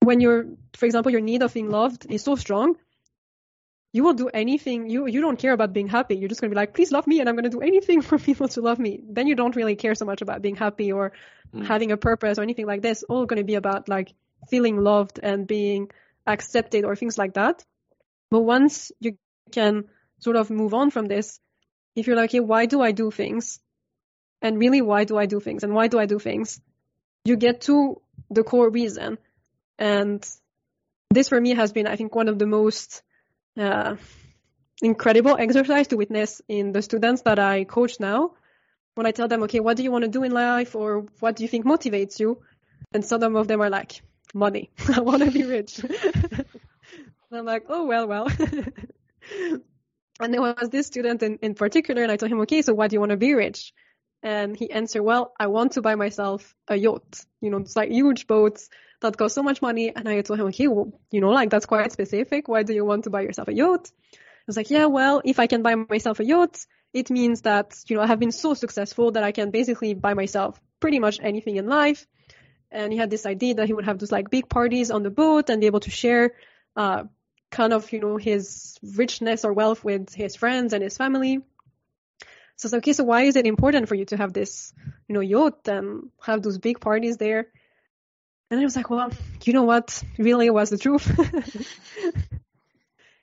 when 0.00 0.20
you're, 0.20 0.46
for 0.74 0.86
example, 0.86 1.12
your 1.12 1.20
need 1.20 1.42
of 1.42 1.52
being 1.52 1.70
loved 1.70 2.06
is 2.08 2.24
so 2.24 2.36
strong, 2.36 2.76
you 3.92 4.02
will 4.02 4.14
do 4.14 4.28
anything. 4.28 4.88
You 4.88 5.06
you 5.06 5.20
don't 5.20 5.38
care 5.38 5.52
about 5.52 5.72
being 5.72 5.88
happy. 5.88 6.16
You're 6.16 6.28
just 6.28 6.40
gonna 6.40 6.50
be 6.50 6.56
like, 6.56 6.74
please 6.74 6.92
love 6.92 7.06
me, 7.06 7.20
and 7.20 7.28
I'm 7.28 7.36
gonna 7.36 7.50
do 7.50 7.60
anything 7.60 8.00
for 8.08 8.18
people 8.18 8.48
to 8.48 8.60
love 8.60 8.78
me. 8.78 9.00
Then 9.06 9.26
you 9.26 9.34
don't 9.34 9.56
really 9.56 9.76
care 9.76 9.94
so 9.94 10.04
much 10.04 10.22
about 10.22 10.42
being 10.42 10.56
happy 10.56 10.92
or 10.92 11.12
mm. 11.54 11.66
having 11.66 11.92
a 11.92 11.96
purpose 11.96 12.38
or 12.38 12.42
anything 12.42 12.66
like 12.66 12.82
this. 12.82 13.02
All 13.02 13.26
gonna 13.26 13.44
be 13.44 13.56
about 13.56 13.88
like 13.88 14.14
feeling 14.48 14.82
loved 14.82 15.20
and 15.22 15.46
being 15.46 15.90
accepted 16.26 16.84
or 16.84 16.96
things 16.96 17.18
like 17.18 17.34
that. 17.34 17.64
But 18.30 18.40
once 18.40 18.92
you 19.00 19.18
can 19.50 19.84
sort 20.20 20.36
of 20.36 20.50
move 20.50 20.74
on 20.74 20.90
from 20.90 21.06
this, 21.06 21.40
if 21.96 22.06
you're 22.06 22.16
like, 22.16 22.30
okay, 22.30 22.40
why 22.40 22.66
do 22.66 22.80
I 22.80 22.92
do 22.92 23.10
things? 23.10 23.60
And 24.42 24.58
really, 24.58 24.80
why 24.80 25.04
do 25.04 25.18
I 25.18 25.26
do 25.26 25.40
things? 25.40 25.64
And 25.64 25.74
why 25.74 25.88
do 25.88 25.98
I 25.98 26.06
do 26.06 26.18
things? 26.18 26.60
You 27.24 27.36
get 27.36 27.62
to 27.62 28.00
the 28.30 28.44
core 28.44 28.70
reason. 28.70 29.18
And 29.78 30.26
this 31.10 31.28
for 31.28 31.40
me 31.40 31.54
has 31.54 31.72
been, 31.72 31.86
I 31.86 31.96
think, 31.96 32.14
one 32.14 32.28
of 32.28 32.38
the 32.38 32.46
most 32.46 33.02
uh, 33.58 33.96
incredible 34.80 35.36
exercise 35.36 35.88
to 35.88 35.96
witness 35.96 36.40
in 36.48 36.72
the 36.72 36.82
students 36.82 37.22
that 37.22 37.38
I 37.38 37.64
coach 37.64 38.00
now. 38.00 38.32
When 38.94 39.06
I 39.06 39.12
tell 39.12 39.28
them, 39.28 39.42
okay, 39.44 39.60
what 39.60 39.76
do 39.76 39.82
you 39.82 39.90
want 39.90 40.04
to 40.04 40.10
do 40.10 40.22
in 40.22 40.32
life 40.32 40.74
or 40.74 41.06
what 41.20 41.36
do 41.36 41.42
you 41.42 41.48
think 41.48 41.64
motivates 41.64 42.18
you? 42.20 42.42
And 42.92 43.04
some 43.04 43.36
of 43.36 43.48
them 43.48 43.60
are 43.60 43.70
like, 43.70 44.02
money. 44.34 44.70
I 44.94 45.00
want 45.00 45.22
to 45.22 45.30
be 45.30 45.44
rich. 45.44 45.80
And 47.30 47.38
I'm 47.38 47.46
like, 47.46 47.66
oh, 47.68 47.86
well, 47.86 48.08
well. 48.08 48.26
and 50.20 50.34
there 50.34 50.40
was 50.40 50.68
this 50.70 50.86
student 50.88 51.22
in, 51.22 51.38
in 51.42 51.54
particular, 51.54 52.02
and 52.02 52.10
I 52.10 52.16
told 52.16 52.32
him, 52.32 52.40
okay, 52.40 52.62
so 52.62 52.74
why 52.74 52.88
do 52.88 52.94
you 52.94 53.00
want 53.00 53.10
to 53.10 53.16
be 53.16 53.34
rich? 53.34 53.72
And 54.22 54.56
he 54.56 54.70
answered, 54.70 55.02
well, 55.02 55.32
I 55.38 55.46
want 55.46 55.72
to 55.72 55.82
buy 55.82 55.94
myself 55.94 56.54
a 56.68 56.76
yacht. 56.76 57.24
You 57.40 57.50
know, 57.50 57.58
it's 57.58 57.76
like 57.76 57.90
huge 57.90 58.26
boats 58.26 58.68
that 59.00 59.16
cost 59.16 59.34
so 59.34 59.42
much 59.42 59.62
money. 59.62 59.94
And 59.94 60.08
I 60.08 60.20
told 60.22 60.40
him, 60.40 60.46
okay, 60.46 60.68
well, 60.68 60.92
you 61.10 61.20
know, 61.20 61.30
like 61.30 61.50
that's 61.50 61.66
quite 61.66 61.92
specific. 61.92 62.48
Why 62.48 62.64
do 62.64 62.74
you 62.74 62.84
want 62.84 63.04
to 63.04 63.10
buy 63.10 63.22
yourself 63.22 63.48
a 63.48 63.54
yacht? 63.54 63.90
I 64.12 64.16
was 64.46 64.56
like, 64.56 64.70
yeah, 64.70 64.86
well, 64.86 65.22
if 65.24 65.38
I 65.38 65.46
can 65.46 65.62
buy 65.62 65.74
myself 65.76 66.20
a 66.20 66.24
yacht, 66.24 66.66
it 66.92 67.10
means 67.10 67.42
that, 67.42 67.78
you 67.86 67.96
know, 67.96 68.02
I 68.02 68.06
have 68.08 68.18
been 68.18 68.32
so 68.32 68.54
successful 68.54 69.12
that 69.12 69.22
I 69.22 69.32
can 69.32 69.50
basically 69.50 69.94
buy 69.94 70.14
myself 70.14 70.60
pretty 70.80 70.98
much 70.98 71.20
anything 71.22 71.56
in 71.56 71.66
life. 71.66 72.06
And 72.70 72.92
he 72.92 72.98
had 72.98 73.10
this 73.10 73.24
idea 73.24 73.54
that 73.54 73.66
he 73.68 73.72
would 73.72 73.84
have 73.84 73.98
those 73.98 74.12
like 74.12 74.30
big 74.30 74.48
parties 74.48 74.90
on 74.90 75.02
the 75.02 75.10
boat 75.10 75.48
and 75.48 75.60
be 75.60 75.66
able 75.66 75.80
to 75.80 75.90
share 75.90 76.32
uh, 76.76 77.04
kind 77.50 77.72
of, 77.72 77.92
you 77.92 78.00
know, 78.00 78.16
his 78.16 78.78
richness 78.82 79.44
or 79.44 79.52
wealth 79.52 79.84
with 79.84 80.14
his 80.14 80.36
friends 80.36 80.72
and 80.72 80.82
his 80.82 80.96
family. 80.96 81.40
So 82.56 82.66
it's 82.66 82.74
okay, 82.74 82.92
so 82.92 83.04
why 83.04 83.22
is 83.22 83.36
it 83.36 83.46
important 83.46 83.88
for 83.88 83.94
you 83.94 84.04
to 84.06 84.16
have 84.16 84.32
this, 84.32 84.72
you 85.08 85.14
know, 85.14 85.20
yacht 85.20 85.66
and 85.66 86.10
have 86.22 86.42
those 86.42 86.58
big 86.58 86.80
parties 86.80 87.16
there? 87.16 87.46
And 88.50 88.60
I 88.60 88.64
was 88.64 88.76
like, 88.76 88.90
well, 88.90 89.10
you 89.44 89.52
know 89.52 89.62
what 89.62 90.02
really 90.18 90.50
was 90.50 90.70
the 90.70 90.78
truth? 90.78 91.08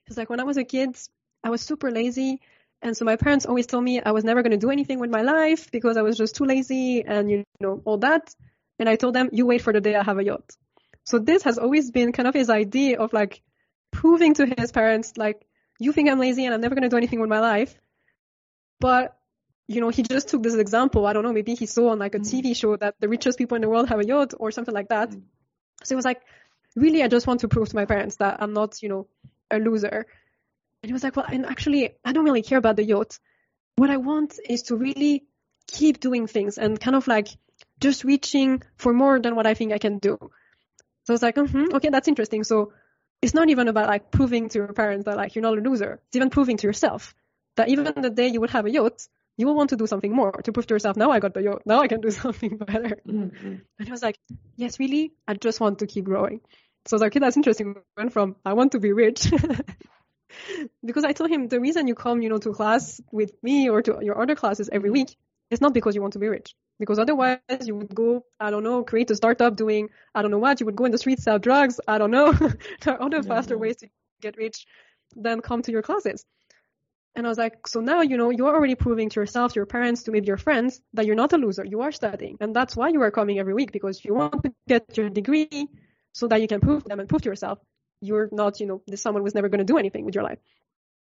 it's 0.08 0.18
like 0.18 0.30
when 0.30 0.40
I 0.40 0.44
was 0.44 0.58
a 0.58 0.64
kid, 0.64 0.98
I 1.44 1.49
was 1.49 1.62
super 1.62 1.91
lazy. 1.91 2.41
And 2.82 2.95
so 2.95 3.06
my 3.06 3.16
parents 3.16 3.45
always 3.45 3.68
told 3.68 3.84
me 3.84 4.02
I 4.02 4.12
was 4.12 4.24
never 4.24 4.41
going 4.41 4.52
to 4.52 4.58
do 4.58 4.72
anything 4.72 4.99
with 4.99 5.10
my 5.10 5.22
life 5.22 5.70
because 5.72 5.98
I 5.98 6.02
was 6.02 6.18
just 6.18 6.36
too 6.36 6.45
lazy 6.45 7.04
and, 7.06 7.30
you 7.30 7.44
know, 7.60 7.82
all 7.86 7.98
that. 7.99 8.34
And 8.80 8.88
I 8.88 8.95
told 8.95 9.16
them, 9.16 9.30
you 9.32 9.45
wait 9.45 9.62
for 9.62 9.74
the 9.74 9.82
day 9.82 9.95
I 9.95 10.04
have 10.04 10.20
a 10.20 10.24
yacht. 10.24 10.56
So 11.04 11.20
this 11.20 11.44
has 11.44 11.58
always 11.58 11.91
been 11.91 12.12
kind 12.12 12.28
of 12.28 12.34
his 12.34 12.49
idea 12.49 12.99
of 12.99 13.14
like, 13.14 13.41
proving 14.02 14.34
to 14.36 14.45
his 14.57 14.72
parents, 14.72 15.18
like, 15.18 15.45
you 15.80 15.91
think 15.91 16.10
I'm 16.10 16.19
lazy 16.19 16.45
and 16.45 16.53
I'm 16.53 16.61
never 16.61 16.76
going 16.76 16.88
to 16.90 16.94
do 16.95 16.98
anything 16.98 17.19
with 17.22 17.30
my 17.30 17.40
life. 17.40 17.74
But 18.80 19.18
you 19.68 19.82
know, 19.82 19.90
he 19.90 20.02
just 20.02 20.30
took 20.30 20.41
this 20.44 20.56
example. 20.56 21.06
I 21.06 21.14
don't 21.14 21.24
know, 21.24 21.34
maybe 21.34 21.53
he 21.53 21.65
saw 21.65 21.90
on 21.91 21.99
like 21.99 22.15
a 22.15 22.19
Mm. 22.19 22.30
TV 22.32 22.56
show 22.56 22.78
that 22.78 22.95
the 22.99 23.10
richest 23.10 23.38
people 23.38 23.56
in 23.56 23.61
the 23.61 23.69
world 23.69 23.90
have 23.90 23.99
a 23.99 24.06
yacht 24.06 24.34
or 24.40 24.52
something 24.52 24.74
like 24.74 24.90
that. 24.90 25.10
Mm. 25.11 25.24
So 25.84 25.94
it 25.94 25.98
was 25.98 26.06
like, 26.06 26.22
really, 26.76 27.03
I 27.03 27.07
just 27.07 27.28
want 27.28 27.41
to 27.41 27.48
prove 27.48 27.69
to 27.69 27.76
my 27.76 27.86
parents 27.86 28.15
that 28.18 28.41
I'm 28.41 28.53
not, 28.53 28.82
you 28.82 28.90
know, 28.90 29.07
a 29.52 29.57
loser. 29.60 30.06
And 30.82 30.90
he 30.90 30.94
was 30.94 31.03
like, 31.03 31.15
well, 31.15 31.26
and 31.30 31.45
actually, 31.45 31.95
I 32.06 32.14
don't 32.14 32.24
really 32.24 32.44
care 32.44 32.57
about 32.57 32.78
the 32.78 32.84
yacht. 32.84 33.19
What 33.76 33.90
I 33.90 33.98
want 33.98 34.40
is 34.48 34.64
to 34.64 34.78
really 34.78 35.26
keep 35.68 35.99
doing 35.99 36.28
things 36.28 36.57
and 36.57 36.80
kind 36.80 36.95
of 36.95 37.07
like 37.07 37.28
just 37.80 38.06
reaching 38.06 38.64
for 38.78 38.94
more 38.94 39.19
than 39.19 39.36
what 39.36 39.48
I 39.48 39.53
think 39.53 39.74
I 39.74 39.80
can 39.80 39.98
do. 39.99 40.18
So 41.03 41.10
I 41.10 41.14
was 41.14 41.22
like, 41.22 41.36
mm-hmm, 41.36 41.76
okay, 41.76 41.90
that's 41.90 42.07
interesting. 42.07 42.44
So 42.44 42.72
it's 43.22 43.34
not 43.34 43.49
even 43.49 43.68
about 43.68 43.88
like 43.88 44.11
proving 44.11 44.49
to 44.49 44.60
your 44.60 44.73
parents 44.73 45.06
that 45.06 45.18
like 45.18 45.35
you're 45.35 45.41
not 45.41 45.57
a 45.57 45.61
loser. 45.61 45.99
It's 46.07 46.15
even 46.15 46.30
proving 46.30 46.57
to 46.57 46.68
yourself 46.68 47.15
that 47.56 47.69
even 47.69 47.85
the 47.95 48.10
day 48.10 48.27
you 48.27 48.39
would 48.39 48.52
have 48.52 48.65
a 48.65 48.72
yacht, 48.72 49.07
you 49.35 49.48
will 49.48 49.56
want 49.56 49.72
to 49.72 49.76
do 49.76 49.88
something 49.88 50.14
more 50.14 50.31
to 50.31 50.52
prove 50.52 50.68
to 50.68 50.76
yourself, 50.76 50.95
now 50.95 51.11
I 51.11 51.19
got 51.19 51.34
the 51.34 51.41
yacht, 51.41 51.64
now 51.65 51.80
I 51.80 51.88
can 51.88 52.02
do 52.02 52.11
something 52.23 52.57
better. 52.57 52.99
Mm. 53.07 53.61
And 53.80 53.88
I 53.88 53.91
was 53.91 54.03
like, 54.03 54.18
yes, 54.56 54.80
really? 54.80 55.14
I 55.27 55.34
just 55.34 55.60
want 55.60 55.80
to 55.80 55.88
keep 55.88 56.06
growing. 56.06 56.41
So 56.85 56.94
I 56.94 56.95
was 56.95 57.02
like, 57.02 57.11
okay, 57.11 57.19
that's 57.19 57.38
interesting. 57.38 57.73
We 57.73 57.81
went 57.98 58.14
from, 58.14 58.35
I 58.45 58.53
want 58.53 58.72
to 58.72 58.80
be 58.80 58.94
rich. 58.94 59.31
because 60.85 61.03
I 61.03 61.11
told 61.11 61.30
him 61.30 61.48
the 61.48 61.60
reason 61.60 61.88
you 61.88 61.95
come, 61.95 62.22
you 62.22 62.30
know, 62.30 62.38
to 62.38 62.53
class 62.53 63.02
with 63.11 63.31
me 63.44 63.69
or 63.69 63.81
to 63.81 63.99
your 64.02 64.22
other 64.22 64.35
classes 64.35 64.69
every 64.72 64.89
week 64.89 65.15
is 65.49 65.61
not 65.61 65.74
because 65.74 65.95
you 65.95 66.02
want 66.02 66.14
to 66.14 66.19
be 66.19 66.28
rich. 66.28 66.56
Because 66.80 66.99
otherwise 66.99 67.40
you 67.64 67.76
would 67.76 67.94
go, 67.94 68.07
I 68.40 68.52
don't 68.52 68.64
know, 68.64 68.84
create 68.84 69.10
a 69.11 69.15
startup 69.15 69.56
doing, 69.56 69.90
I 70.14 70.22
don't 70.22 70.32
know 70.32 70.38
what, 70.40 70.60
you 70.60 70.65
would 70.65 70.76
go 70.76 70.86
in 70.86 70.91
the 70.91 70.98
streets, 70.98 71.24
sell 71.24 71.40
drugs. 71.40 71.80
I 71.88 71.98
don't 71.98 72.11
know. 72.11 72.32
there 72.82 72.95
are 72.95 73.02
other 73.02 73.22
Yeah, 73.22 73.24
faster 73.24 73.57
yeah. 73.57 73.57
ways 73.57 73.78
to 73.78 73.90
get 74.22 74.38
rich 74.38 74.65
than 75.15 75.41
come 75.41 75.61
to 75.64 75.72
your 75.72 75.82
classes. 75.82 76.26
And 77.15 77.26
I 77.26 77.30
was 77.30 77.38
like, 77.38 77.68
so 77.68 77.80
now, 77.82 78.02
you 78.02 78.18
know, 78.18 78.30
you're 78.30 78.56
already 78.56 78.76
proving 78.76 79.10
to 79.10 79.19
yourself, 79.19 79.53
to 79.53 79.56
your 79.56 79.65
parents, 79.65 80.03
to 80.03 80.11
maybe 80.11 80.28
your 80.28 80.38
friends 80.38 80.82
that 80.94 81.06
you're 81.06 81.15
not 81.15 81.34
a 81.34 81.38
loser. 81.38 81.65
You 81.65 81.82
are 81.82 81.91
studying. 81.91 82.38
And 82.40 82.56
that's 82.56 82.76
why 82.76 82.90
you 82.90 83.02
are 83.02 83.11
coming 83.11 83.40
every 83.40 83.53
week 83.56 83.72
because 83.72 84.03
you 84.06 84.14
want 84.14 84.44
to 84.44 84.53
get 84.68 84.98
your 84.98 85.10
degree 85.10 85.68
so 86.14 86.28
that 86.28 86.41
you 86.41 86.48
can 86.48 86.60
prove 86.61 86.84
them 86.86 86.99
and 86.99 87.10
prove 87.10 87.24
to 87.24 87.30
yourself 87.30 87.60
you're 87.99 88.30
not, 88.32 88.60
you 88.60 88.68
know, 88.68 88.82
this 88.86 89.02
someone 89.02 89.24
who's 89.24 89.34
never 89.34 89.49
going 89.49 89.57
to 89.57 89.65
do 89.65 89.78
anything 89.80 90.06
with 90.06 90.14
your 90.14 90.24
life. 90.24 90.38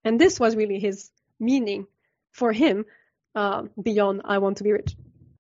And 0.04 0.20
this 0.20 0.38
was 0.38 0.54
really 0.54 0.78
his 0.78 1.10
meaning 1.40 1.86
for 2.32 2.52
him 2.52 2.84
um, 3.34 3.70
beyond 3.80 4.22
I 4.24 4.38
want 4.38 4.58
to 4.58 4.64
be 4.64 4.72
rich. 4.72 4.96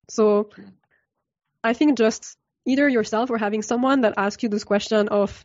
So 0.08 0.50
I 1.62 1.72
think 1.72 1.96
just 1.98 2.36
either 2.66 2.88
yourself 2.88 3.30
or 3.30 3.38
having 3.38 3.62
someone 3.62 4.02
that 4.02 4.14
asks 4.16 4.42
you 4.42 4.48
this 4.48 4.64
question 4.64 5.08
of, 5.08 5.44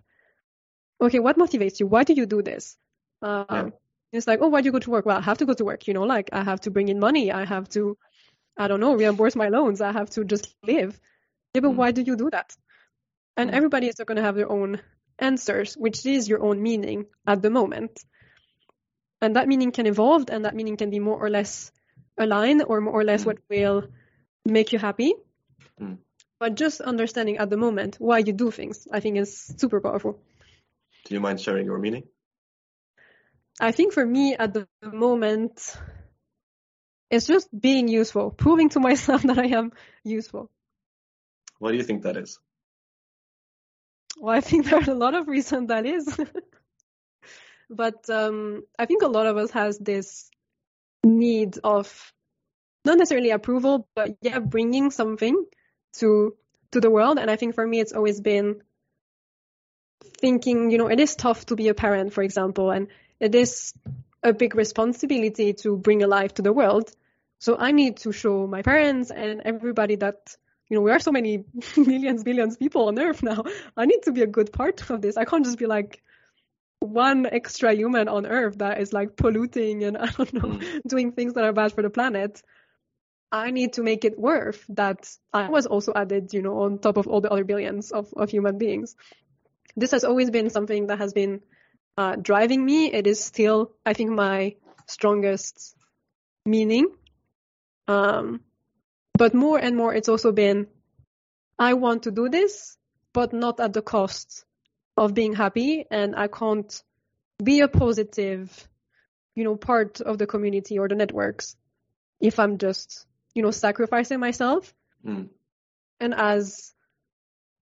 okay, 1.01 1.19
what 1.19 1.38
motivates 1.38 1.80
you? 1.80 1.88
Why 1.88 2.03
do 2.03 2.13
you 2.13 2.26
do 2.26 2.41
this? 2.41 2.77
Um, 3.21 3.45
Yeah. 3.49 3.69
It's 4.11 4.26
like, 4.26 4.39
oh, 4.41 4.47
why 4.47 4.61
do 4.61 4.65
you 4.65 4.71
go 4.71 4.80
to 4.80 4.89
work? 4.89 5.05
Well, 5.05 5.17
I 5.17 5.21
have 5.21 5.38
to 5.38 5.45
go 5.45 5.53
to 5.53 5.63
work, 5.63 5.88
you 5.88 5.93
know, 5.93 6.01
like 6.03 6.30
I 6.34 6.43
have 6.43 6.61
to 6.61 6.71
bring 6.71 6.88
in 6.89 6.99
money. 6.99 7.31
I 7.31 7.45
have 7.45 7.69
to, 7.69 7.95
I 8.57 8.67
don't 8.67 8.80
know, 8.80 8.95
reimburse 8.95 9.35
my 9.35 9.49
loans. 9.49 9.81
I 9.81 9.91
have 9.91 10.09
to 10.11 10.23
just 10.26 10.55
live. 10.63 10.99
Yeah, 11.53 11.61
but 11.61 11.73
Mm. 11.73 11.76
why 11.76 11.91
do 11.91 12.01
you 12.01 12.15
do 12.15 12.30
that? 12.31 12.55
And 13.38 13.51
Mm. 13.51 13.53
everybody 13.53 13.88
is 13.88 13.95
going 13.95 14.15
to 14.15 14.23
have 14.23 14.35
their 14.35 14.51
own 14.51 14.81
answers, 15.19 15.76
which 15.77 16.05
is 16.07 16.27
your 16.27 16.41
own 16.43 16.63
meaning 16.63 17.05
at 17.27 17.41
the 17.43 17.51
moment. 17.51 18.03
And 19.21 19.35
that 19.35 19.47
meaning 19.47 19.71
can 19.71 19.85
evolve 19.85 20.26
and 20.30 20.45
that 20.45 20.55
meaning 20.55 20.77
can 20.77 20.89
be 20.89 20.99
more 20.99 21.19
or 21.23 21.30
less 21.30 21.71
aligned 22.20 22.64
or 22.68 22.82
more 22.82 22.94
or 22.94 23.04
less 23.04 23.24
Mm. 23.24 23.26
what 23.28 23.38
will 23.50 23.88
make 24.46 24.74
you 24.74 24.80
happy. 24.80 25.14
Mm. 25.82 25.98
But 26.40 26.56
just 26.56 26.82
understanding 26.82 27.38
at 27.38 27.50
the 27.50 27.58
moment 27.58 27.96
why 28.00 28.20
you 28.20 28.34
do 28.34 28.52
things, 28.52 28.88
I 28.91 29.00
think 29.00 29.18
is 29.18 29.54
super 29.58 29.82
powerful. 29.82 30.20
Do 31.06 31.14
you 31.14 31.20
mind 31.20 31.40
sharing 31.41 31.66
your 31.66 31.80
meaning? 31.80 32.04
I 33.60 33.72
think 33.72 33.94
for 33.94 34.06
me 34.06 34.36
at 34.36 34.54
the 34.54 34.68
moment, 34.84 35.76
it's 37.10 37.28
just 37.28 37.50
being 37.58 37.88
useful, 37.88 38.32
proving 38.32 38.70
to 38.70 38.80
myself 38.90 39.24
that 39.24 39.40
I 39.40 39.48
am 39.48 39.72
useful. 40.04 40.50
What 41.60 41.72
do 41.72 41.78
you 41.78 41.84
think 41.84 42.04
that 42.04 42.18
is? 42.18 42.40
Well, 44.20 44.36
I 44.36 44.41
think 44.41 44.66
there 44.70 44.80
are 44.80 44.90
a 44.90 44.94
lot 44.94 45.14
of 45.16 45.28
reasons 45.28 45.68
that 45.70 45.86
is. 45.86 46.18
but 47.70 48.10
um, 48.10 48.64
I 48.78 48.86
think 48.86 49.04
a 49.04 49.08
lot 49.08 49.28
of 49.28 49.38
us 49.38 49.52
has 49.52 49.78
this 49.78 50.30
need 51.03 51.57
of 51.63 52.13
not 52.85 52.97
necessarily 52.97 53.31
approval, 53.31 53.88
but 53.95 54.17
yeah, 54.21 54.39
bringing 54.39 54.91
something 54.91 55.45
to 55.93 56.35
to 56.71 56.80
the 56.80 56.89
world. 56.89 57.17
And 57.19 57.30
I 57.30 57.35
think 57.35 57.55
for 57.55 57.65
me, 57.65 57.80
it's 57.80 57.93
always 57.93 58.21
been 58.21 58.61
thinking, 60.19 60.71
you 60.71 60.77
know, 60.77 60.88
it 60.88 60.99
is 60.99 61.15
tough 61.15 61.45
to 61.47 61.55
be 61.55 61.67
a 61.69 61.73
parent, 61.73 62.13
for 62.13 62.23
example, 62.23 62.71
and 62.71 62.88
it 63.19 63.34
is 63.35 63.73
a 64.23 64.34
big 64.34 64.55
responsibility 64.55 65.53
to 65.53 65.77
bring 65.77 66.03
a 66.03 66.07
life 66.07 66.34
to 66.35 66.41
the 66.41 66.53
world. 66.53 66.91
So 67.39 67.57
I 67.57 67.71
need 67.71 67.97
to 67.97 68.11
show 68.11 68.47
my 68.47 68.61
parents 68.61 69.11
and 69.11 69.41
everybody 69.45 69.95
that, 69.97 70.35
you 70.67 70.76
know, 70.76 70.81
we 70.81 70.91
are 70.91 70.99
so 70.99 71.11
many 71.11 71.45
millions, 71.77 72.23
billions 72.23 72.57
people 72.57 72.88
on 72.88 72.99
earth 72.99 73.23
now. 73.23 73.43
I 73.77 73.85
need 73.85 74.03
to 74.03 74.11
be 74.11 74.21
a 74.21 74.27
good 74.27 74.51
part 74.51 74.89
of 74.89 75.01
this. 75.01 75.17
I 75.17 75.26
can't 75.26 75.45
just 75.45 75.57
be 75.57 75.65
like 75.65 76.03
one 76.80 77.26
extra 77.26 77.73
human 77.73 78.07
on 78.07 78.26
earth 78.26 78.57
that 78.60 78.80
is 78.80 78.93
like 78.93 79.15
polluting 79.15 79.84
and 79.84 79.97
I 80.06 80.07
don't 80.07 80.34
know, 80.34 80.41
Mm. 80.41 80.81
doing 80.88 81.11
things 81.11 81.34
that 81.34 81.43
are 81.43 81.53
bad 81.53 81.73
for 81.73 81.81
the 81.81 81.89
planet. 81.89 82.41
I 83.31 83.51
need 83.51 83.73
to 83.73 83.84
make 83.84 84.06
it 84.06 84.18
worth 84.18 84.65
that 84.69 85.07
I 85.34 85.49
was 85.49 85.68
also 85.68 85.93
added, 85.95 86.34
you 86.34 86.41
know, 86.41 86.61
on 86.61 86.80
top 86.80 86.97
of 86.97 87.07
all 87.07 87.22
the 87.22 87.31
other 87.31 87.43
billions 87.43 87.91
of, 87.91 88.11
of 88.15 88.30
human 88.31 88.57
beings. 88.57 88.95
This 89.76 89.91
has 89.91 90.03
always 90.03 90.31
been 90.31 90.49
something 90.49 90.88
that 90.88 90.97
has 90.97 91.14
been 91.14 91.41
uh, 91.97 92.15
driving 92.15 92.65
me. 92.65 92.91
It 92.91 93.06
is 93.06 93.23
still, 93.23 93.72
I 93.85 93.93
think, 93.93 94.10
my 94.11 94.56
strongest 94.88 95.76
meaning. 96.45 96.88
Um, 97.88 98.41
but 99.14 99.34
more 99.35 99.60
and 99.60 99.76
more, 99.76 99.93
it's 99.93 100.10
also 100.10 100.31
been, 100.31 100.68
I 101.60 101.73
want 101.73 102.03
to 102.03 102.11
do 102.11 102.30
this, 102.30 102.77
but 103.14 103.31
not 103.34 103.60
at 103.60 103.73
the 103.73 103.81
cost 103.81 104.45
of 104.99 105.13
being 105.13 105.34
happy. 105.34 105.85
And 105.89 106.15
I 106.15 106.27
can't 106.27 106.84
be 107.41 107.61
a 107.61 107.69
positive, 107.69 108.67
you 109.34 109.45
know, 109.45 109.55
part 109.55 110.01
of 110.01 110.17
the 110.17 110.27
community 110.27 110.77
or 110.77 110.88
the 110.89 110.95
networks 110.95 111.55
if 112.19 112.38
I'm 112.38 112.57
just, 112.57 113.05
you 113.34 113.41
know, 113.41 113.51
sacrificing 113.51 114.19
myself. 114.19 114.73
Mm. 115.05 115.30
And 116.01 116.13
as 116.13 116.73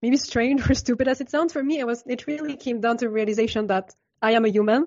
maybe 0.02 0.16
strange 0.16 0.68
or 0.70 0.74
stupid 0.74 1.06
as 1.06 1.20
it 1.20 1.30
sounds 1.30 1.52
for 1.52 1.62
me, 1.62 1.78
it 1.78 1.86
was, 1.86 2.02
it 2.06 2.26
really 2.26 2.56
came 2.56 2.80
down 2.80 2.96
to 2.98 3.08
realization 3.08 3.68
that 3.68 3.94
I 4.20 4.32
am 4.32 4.44
a 4.44 4.48
human. 4.48 4.86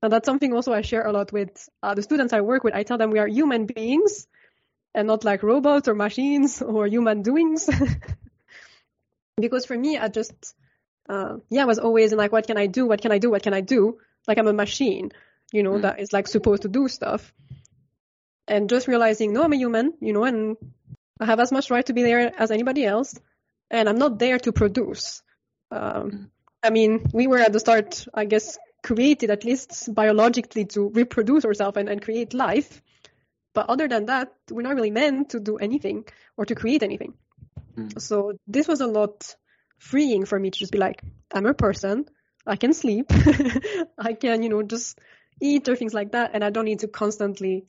And 0.00 0.12
that's 0.12 0.26
something 0.26 0.52
also 0.54 0.72
I 0.72 0.80
share 0.80 1.06
a 1.06 1.12
lot 1.12 1.30
with 1.30 1.68
uh, 1.82 1.94
the 1.94 2.02
students 2.02 2.32
I 2.32 2.40
work 2.40 2.64
with. 2.64 2.74
I 2.74 2.84
tell 2.84 2.98
them 2.98 3.10
we 3.10 3.18
are 3.18 3.28
human 3.28 3.66
beings 3.66 4.26
and 4.94 5.06
not 5.06 5.24
like 5.24 5.42
robots 5.42 5.88
or 5.88 5.94
machines 5.94 6.62
or 6.62 6.86
human 6.86 7.20
doings. 7.20 7.68
because 9.36 9.66
for 9.66 9.76
me, 9.76 9.98
I 9.98 10.08
just, 10.08 10.54
uh, 11.08 11.36
yeah, 11.50 11.62
I 11.62 11.66
was 11.66 11.78
always 11.78 12.12
in 12.12 12.18
like, 12.18 12.32
what 12.32 12.46
can 12.46 12.56
I 12.58 12.66
do? 12.66 12.86
What 12.86 13.00
can 13.00 13.12
I 13.12 13.18
do? 13.18 13.30
What 13.30 13.42
can 13.42 13.54
I 13.54 13.60
do? 13.60 13.98
Like 14.26 14.38
I'm 14.38 14.46
a 14.46 14.52
machine, 14.52 15.10
you 15.52 15.62
know, 15.62 15.72
Mm. 15.72 15.82
that 15.82 16.00
is 16.00 16.12
like 16.12 16.28
supposed 16.28 16.62
to 16.62 16.68
do 16.68 16.88
stuff. 16.88 17.32
And 18.48 18.68
just 18.68 18.88
realizing, 18.88 19.32
no, 19.32 19.42
I'm 19.42 19.52
a 19.52 19.56
human, 19.56 19.94
you 20.00 20.12
know, 20.12 20.24
and 20.24 20.56
I 21.20 21.26
have 21.26 21.40
as 21.40 21.52
much 21.52 21.70
right 21.70 21.86
to 21.86 21.92
be 21.92 22.02
there 22.02 22.32
as 22.38 22.50
anybody 22.50 22.84
else. 22.84 23.18
And 23.70 23.88
I'm 23.88 23.98
not 23.98 24.18
there 24.18 24.38
to 24.40 24.52
produce. 24.52 25.22
Um, 25.70 26.30
I 26.62 26.70
mean, 26.70 27.06
we 27.12 27.26
were 27.26 27.38
at 27.38 27.52
the 27.52 27.60
start, 27.60 28.06
I 28.12 28.24
guess, 28.24 28.58
created 28.82 29.30
at 29.30 29.44
least 29.44 29.94
biologically 29.94 30.64
to 30.66 30.88
reproduce 30.90 31.44
ourselves 31.44 31.76
and, 31.78 31.88
and 31.88 32.02
create 32.02 32.34
life. 32.34 32.82
But 33.54 33.68
other 33.70 33.88
than 33.88 34.06
that, 34.06 34.32
we're 34.50 34.62
not 34.62 34.74
really 34.74 34.90
meant 34.90 35.30
to 35.30 35.40
do 35.40 35.56
anything 35.56 36.04
or 36.36 36.44
to 36.46 36.54
create 36.54 36.82
anything. 36.82 37.14
Mm. 37.76 38.00
So 38.00 38.32
this 38.46 38.68
was 38.68 38.80
a 38.80 38.86
lot 38.86 39.34
freeing 39.82 40.24
for 40.24 40.38
me 40.38 40.50
to 40.50 40.58
just 40.58 40.72
be 40.72 40.78
like, 40.78 41.02
I'm 41.34 41.44
a 41.44 41.54
person. 41.54 42.06
I 42.46 42.56
can 42.56 42.72
sleep. 42.72 43.10
I 43.98 44.12
can, 44.14 44.42
you 44.42 44.48
know, 44.48 44.62
just 44.62 44.98
eat 45.40 45.68
or 45.68 45.76
things 45.76 45.92
like 45.92 46.12
that. 46.12 46.30
And 46.34 46.44
I 46.44 46.50
don't 46.50 46.64
need 46.66 46.80
to 46.80 46.88
constantly 46.88 47.66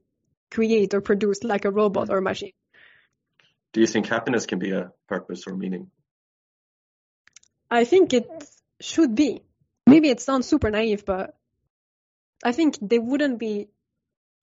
create 0.51 0.93
or 0.93 1.01
produce 1.01 1.43
like 1.43 1.65
a 1.65 1.71
robot 1.71 2.09
or 2.09 2.17
a 2.19 2.21
machine. 2.21 2.51
Do 3.73 3.81
you 3.81 3.87
think 3.87 4.05
happiness 4.07 4.45
can 4.45 4.59
be 4.59 4.71
a 4.71 4.91
purpose 5.07 5.47
or 5.47 5.55
meaning? 5.55 5.89
I 7.69 7.85
think 7.85 8.13
it 8.13 8.27
should 8.79 9.15
be. 9.15 9.41
Maybe 9.87 10.09
it 10.09 10.21
sounds 10.21 10.47
super 10.47 10.69
naive, 10.69 11.05
but 11.05 11.35
I 12.43 12.51
think 12.51 12.77
there 12.79 13.01
wouldn't 13.01 13.39
be, 13.39 13.69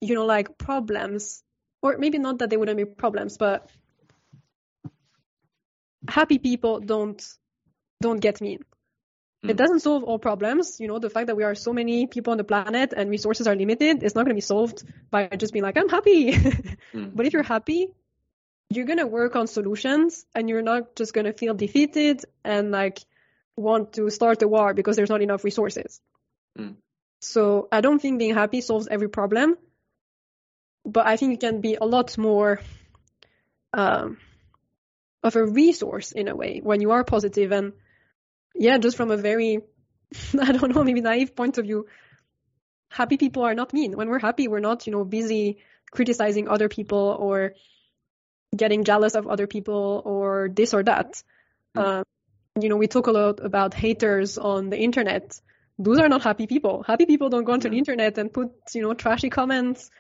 you 0.01 0.17
know, 0.17 0.27
like 0.27 0.59
problems, 0.59 1.45
or 1.83 1.99
maybe 1.99 2.19
not 2.19 2.39
that 2.39 2.51
there 2.51 2.59
wouldn't 2.59 2.79
be 2.79 2.85
problems, 2.85 3.39
but 3.39 3.71
happy 6.09 6.39
people 6.39 6.81
don't 6.81 7.23
don't 8.01 8.21
get 8.21 8.41
mean. 8.41 8.65
It 9.43 9.55
Mm. 9.55 9.57
doesn't 9.57 9.81
solve 9.81 10.05
all 10.05 10.19
problems. 10.19 10.81
You 10.81 10.89
know, 10.89 10.99
the 10.99 11.09
fact 11.11 11.29
that 11.29 11.37
we 11.37 11.45
are 11.45 11.55
so 11.55 11.73
many 11.73 12.07
people 12.07 12.33
on 12.33 12.37
the 12.39 12.45
planet 12.45 12.93
and 12.95 13.09
resources 13.11 13.47
are 13.47 13.57
limited, 13.57 14.03
it's 14.03 14.15
not 14.15 14.25
going 14.25 14.35
to 14.37 14.43
be 14.43 14.49
solved 14.55 14.85
by 15.11 15.29
just 15.29 15.53
being 15.53 15.63
like, 15.63 15.77
I'm 15.79 15.89
happy. 15.89 16.33
Mm. 16.93 17.15
But 17.15 17.27
if 17.27 17.33
you're 17.33 17.45
happy, 17.45 17.95
you're 18.69 18.85
going 18.85 18.99
to 18.99 19.07
work 19.07 19.37
on 19.37 19.47
solutions 19.47 20.27
and 20.35 20.49
you're 20.49 20.63
not 20.63 20.97
just 20.97 21.15
going 21.15 21.25
to 21.27 21.33
feel 21.33 21.55
defeated 21.55 22.25
and 22.45 22.73
like 22.73 22.99
want 23.57 23.93
to 23.93 24.11
start 24.11 24.43
a 24.43 24.49
war 24.49 24.75
because 24.75 24.97
there's 24.97 25.09
not 25.11 25.23
enough 25.23 25.45
resources. 25.45 26.01
Mm. 26.59 26.75
So 27.21 27.69
I 27.71 27.81
don't 27.81 28.01
think 28.03 28.19
being 28.19 28.35
happy 28.35 28.61
solves 28.61 28.89
every 28.91 29.09
problem, 29.09 29.57
but 30.85 31.07
I 31.07 31.17
think 31.17 31.31
you 31.33 31.39
can 31.39 31.61
be 31.61 31.77
a 31.77 31.85
lot 31.85 32.19
more 32.19 32.61
um, 33.73 34.19
of 35.23 35.37
a 35.37 35.45
resource 35.47 36.13
in 36.13 36.29
a 36.29 36.35
way 36.35 36.61
when 36.63 36.81
you 36.81 36.91
are 36.91 37.05
positive 37.05 37.53
and 37.53 37.73
yeah, 38.55 38.79
just 38.79 38.97
from 38.97 39.11
a 39.11 39.17
very 39.17 39.61
I 40.41 40.53
don't 40.53 40.75
know, 40.75 40.85
maybe 40.85 41.01
naive 41.01 41.37
point 41.37 41.59
of 41.59 41.65
view, 41.65 41.87
happy 42.89 43.17
people 43.17 43.45
are 43.45 43.55
not 43.55 43.73
mean. 43.73 43.97
When 43.97 44.09
we're 44.09 44.19
happy, 44.19 44.49
we're 44.49 44.61
not, 44.61 44.87
you 44.87 44.93
know, 44.93 45.05
busy 45.05 45.59
criticizing 45.91 46.49
other 46.49 46.69
people 46.69 47.17
or 47.19 47.55
getting 48.57 48.85
jealous 48.85 49.15
of 49.15 49.27
other 49.27 49.47
people 49.47 50.03
or 50.05 50.49
this 50.53 50.75
or 50.75 50.83
that. 50.83 51.23
Mm. 51.77 51.83
Uh, 51.83 52.05
you 52.61 52.69
know, 52.69 52.77
we 52.77 52.89
talk 52.89 53.07
a 53.07 53.13
lot 53.13 53.45
about 53.45 53.75
haters 53.75 54.37
on 54.39 54.71
the 54.71 54.79
internet. 54.79 55.41
Those 55.79 55.99
are 55.99 56.09
not 56.09 56.23
happy 56.23 56.47
people. 56.47 56.83
Happy 56.83 57.07
people 57.07 57.29
don't 57.31 57.45
go 57.45 57.53
onto 57.53 57.71
the 57.71 57.79
internet 57.79 58.19
and 58.19 58.33
put, 58.33 58.51
you 58.75 58.83
know, 58.83 58.93
trashy 58.95 59.31
comments 59.31 59.91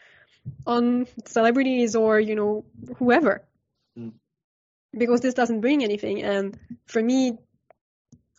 on 0.67 1.07
celebrities 1.27 1.95
or, 1.95 2.19
you 2.19 2.35
know, 2.35 2.65
whoever. 2.99 3.43
Mm. 3.97 4.13
Because 4.93 5.21
this 5.21 5.35
doesn't 5.35 5.61
bring 5.61 5.85
anything. 5.85 6.23
And 6.23 6.59
for 6.87 7.01
me, 7.01 7.39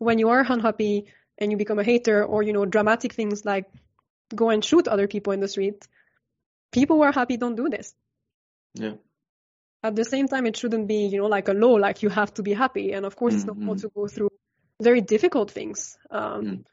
when 0.02 0.20
you 0.20 0.30
are 0.30 0.46
unhappy 0.48 1.06
and 1.38 1.52
you 1.52 1.58
become 1.58 1.80
a 1.80 1.84
hater 1.84 2.24
or, 2.24 2.44
you 2.44 2.54
know, 2.54 2.66
dramatic 2.66 3.14
things 3.14 3.46
like 3.46 3.66
go 4.34 4.50
and 4.50 4.64
shoot 4.64 4.88
other 4.88 5.08
people 5.08 5.34
in 5.34 5.40
the 5.40 5.48
street, 5.48 5.88
people 6.72 6.98
who 6.98 7.04
are 7.04 7.12
happy 7.12 7.38
don't 7.38 7.56
do 7.56 7.70
this. 7.70 7.94
Yeah 8.74 8.96
at 9.84 9.96
the 9.96 10.06
same 10.06 10.28
time, 10.28 10.46
it 10.46 10.58
shouldn't 10.58 10.88
be, 10.88 11.08
you 11.08 11.18
know, 11.18 11.28
like 11.28 11.48
a 11.48 11.54
law, 11.54 11.74
like 11.74 12.04
you 12.04 12.10
have 12.10 12.34
to 12.36 12.44
be 12.44 12.54
happy. 12.54 12.94
And 12.94 13.06
of 13.06 13.16
course, 13.16 13.34
mm-hmm. 13.34 13.50
it's 13.50 13.58
normal 13.58 13.76
to 13.78 13.90
go 13.90 14.08
through 14.08 14.30
very 14.82 15.02
difficult 15.02 15.52
things. 15.52 15.98
Um, 16.10 16.46
mm. 16.46 16.64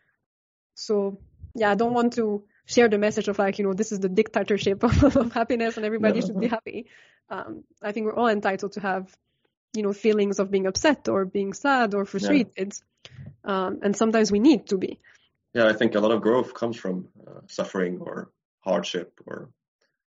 So, 0.74 1.18
yeah, 1.54 1.70
I 1.70 1.74
don't 1.74 1.94
want 1.94 2.14
to 2.14 2.44
share 2.66 2.88
the 2.88 2.98
message 2.98 3.28
of 3.28 3.38
like, 3.38 3.58
you 3.58 3.64
know, 3.64 3.72
this 3.72 3.92
is 3.92 4.00
the 4.00 4.08
dictatorship 4.08 4.82
of, 4.84 5.16
of 5.16 5.32
happiness 5.32 5.76
and 5.76 5.86
everybody 5.86 6.20
should 6.20 6.38
be 6.38 6.48
happy. 6.48 6.86
Um, 7.30 7.64
I 7.82 7.92
think 7.92 8.06
we're 8.06 8.16
all 8.16 8.28
entitled 8.28 8.72
to 8.72 8.80
have, 8.80 9.14
you 9.74 9.82
know, 9.82 9.92
feelings 9.92 10.38
of 10.38 10.50
being 10.50 10.66
upset 10.66 11.08
or 11.08 11.24
being 11.24 11.54
sad 11.54 11.94
or 11.94 12.04
frustrated. 12.04 12.52
Yeah. 12.56 12.72
Um, 13.44 13.80
and 13.82 13.96
sometimes 13.96 14.30
we 14.30 14.38
need 14.38 14.68
to 14.68 14.78
be. 14.78 14.98
Yeah, 15.54 15.66
I 15.66 15.72
think 15.72 15.94
a 15.94 16.00
lot 16.00 16.12
of 16.12 16.20
growth 16.20 16.54
comes 16.54 16.76
from 16.76 17.08
uh, 17.26 17.40
suffering 17.46 17.98
or 18.00 18.30
hardship 18.60 19.20
or 19.26 19.50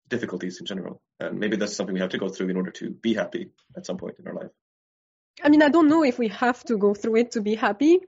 difficulties 0.08 0.60
in 0.60 0.66
general. 0.66 1.02
And 1.20 1.38
maybe 1.38 1.56
that's 1.56 1.76
something 1.76 1.94
we 1.94 2.00
have 2.00 2.10
to 2.10 2.18
go 2.18 2.28
through 2.28 2.48
in 2.48 2.56
order 2.56 2.70
to 2.72 2.90
be 2.90 3.14
happy 3.14 3.50
at 3.76 3.86
some 3.86 3.96
point 3.96 4.16
in 4.18 4.26
our 4.26 4.34
life. 4.34 4.50
I 5.42 5.48
mean, 5.48 5.62
I 5.62 5.68
don't 5.68 5.88
know 5.88 6.02
if 6.04 6.18
we 6.18 6.28
have 6.28 6.62
to 6.64 6.78
go 6.78 6.94
through 6.94 7.16
it 7.16 7.32
to 7.32 7.40
be 7.40 7.54
happy. 7.54 8.00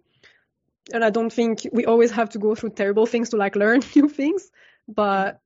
And 0.92 1.04
I 1.04 1.10
don't 1.10 1.32
think 1.32 1.68
we 1.70 1.84
always 1.84 2.10
have 2.12 2.30
to 2.30 2.38
go 2.38 2.54
through 2.54 2.70
terrible 2.70 3.06
things 3.06 3.30
to 3.30 3.36
like 3.36 3.56
learn 3.56 3.80
new 3.94 4.08
things. 4.08 4.50
But, 4.86 5.40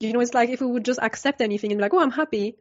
you 0.00 0.12
know, 0.12 0.20
it's 0.20 0.34
like 0.34 0.48
if 0.50 0.60
we 0.60 0.66
would 0.66 0.84
just 0.84 1.00
accept 1.02 1.40
anything 1.40 1.72
and 1.72 1.78
be 1.78 1.82
like, 1.82 1.92
oh, 1.92 2.00
I'm 2.00 2.10
happy. 2.10 2.56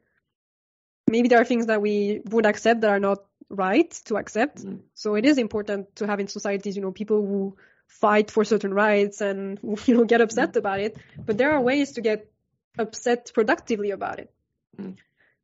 Maybe 1.10 1.30
there 1.30 1.40
are 1.40 1.46
things 1.46 1.68
that 1.68 1.82
we 1.82 2.22
would 2.26 2.46
accept 2.46 2.82
that 2.82 2.90
are 2.90 3.00
not 3.00 3.20
right 3.50 3.92
to 4.06 4.18
accept. 4.18 4.64
Mm. 4.64 4.82
So 4.94 5.16
it 5.16 5.26
is 5.26 5.38
important 5.38 5.96
to 5.98 6.08
have 6.08 6.20
in 6.20 6.28
societies, 6.28 6.76
you 6.76 6.82
know, 6.82 6.92
people 6.92 7.26
who 7.26 7.58
fight 7.88 8.32
for 8.32 8.44
certain 8.44 8.74
rights 8.74 9.22
and, 9.22 9.60
you 9.86 9.96
know, 9.96 10.06
get 10.06 10.22
upset 10.22 10.54
mm. 10.54 10.58
about 10.58 10.80
it. 10.80 10.98
But 11.18 11.38
there 11.38 11.52
are 11.52 11.62
ways 11.62 11.94
to 11.94 12.02
get 12.02 12.32
upset 12.78 13.32
productively 13.34 13.92
about 13.92 14.20
it 14.20 14.32
mm. 14.80 14.96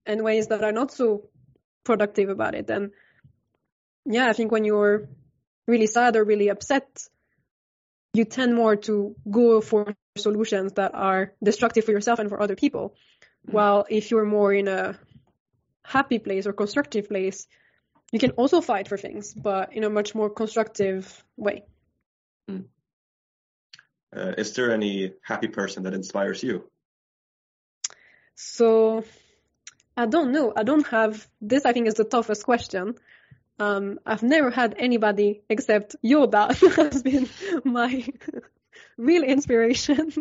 and 0.05 0.23
ways 0.23 0.47
that 0.47 0.63
are 0.63 0.71
not 0.71 0.91
so 0.91 1.29
productive 1.83 2.29
about 2.29 2.55
it 2.55 2.69
and 2.69 2.91
yeah 4.05 4.27
i 4.27 4.33
think 4.33 4.51
when 4.51 4.65
you're 4.65 5.07
really 5.67 5.87
sad 5.87 6.15
or 6.15 6.23
really 6.23 6.49
upset 6.49 7.07
you 8.13 8.25
tend 8.25 8.53
more 8.53 8.75
to 8.75 9.15
go 9.29 9.61
for 9.61 9.95
solutions 10.17 10.73
that 10.73 10.93
are 10.93 11.33
destructive 11.43 11.85
for 11.85 11.91
yourself 11.91 12.19
and 12.19 12.29
for 12.29 12.41
other 12.41 12.55
people 12.55 12.93
while 13.43 13.85
if 13.89 14.11
you're 14.11 14.25
more 14.25 14.53
in 14.53 14.67
a 14.67 14.99
happy 15.83 16.19
place 16.19 16.45
or 16.45 16.53
constructive 16.53 17.07
place 17.07 17.47
you 18.11 18.19
can 18.19 18.31
also 18.31 18.61
fight 18.61 18.87
for 18.87 18.97
things 18.97 19.33
but 19.33 19.73
in 19.73 19.83
a 19.83 19.89
much 19.89 20.13
more 20.15 20.29
constructive 20.29 21.23
way 21.37 21.63
mm. 22.49 22.65
uh, 24.15 24.33
is 24.37 24.53
there 24.53 24.71
any 24.71 25.13
happy 25.23 25.47
person 25.47 25.83
that 25.83 25.93
inspires 25.93 26.43
you 26.43 26.69
so 28.35 29.03
I 29.95 30.05
don't 30.05 30.31
know. 30.31 30.53
I 30.55 30.63
don't 30.63 30.87
have 30.87 31.27
this. 31.41 31.65
I 31.65 31.73
think 31.73 31.87
is 31.87 31.95
the 31.95 32.03
toughest 32.03 32.43
question. 32.43 32.95
Um, 33.59 33.99
I've 34.05 34.23
never 34.23 34.49
had 34.49 34.75
anybody 34.77 35.43
except 35.49 35.95
Yoda 36.03 36.49
has 36.75 37.03
been 37.03 37.29
my 37.63 38.07
real 38.97 39.23
inspiration. 39.23 40.11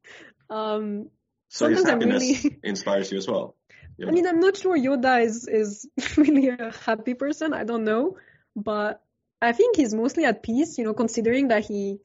um, 0.50 1.08
so 1.48 1.68
his 1.68 1.86
happiness 1.86 2.22
really... 2.22 2.58
inspires 2.62 3.10
you 3.10 3.18
as 3.18 3.28
well. 3.28 3.56
Yoda. 3.98 4.08
I 4.08 4.10
mean, 4.10 4.26
I'm 4.26 4.40
not 4.40 4.56
sure 4.56 4.76
Yoda 4.76 5.22
is 5.22 5.46
is 5.46 5.88
really 6.16 6.48
a 6.48 6.72
happy 6.84 7.14
person. 7.14 7.52
I 7.52 7.64
don't 7.64 7.84
know, 7.84 8.16
but 8.56 9.02
I 9.40 9.52
think 9.52 9.76
he's 9.76 9.94
mostly 9.94 10.24
at 10.24 10.42
peace. 10.42 10.78
You 10.78 10.84
know, 10.84 10.94
considering 10.94 11.48
that 11.48 11.64
he 11.64 11.98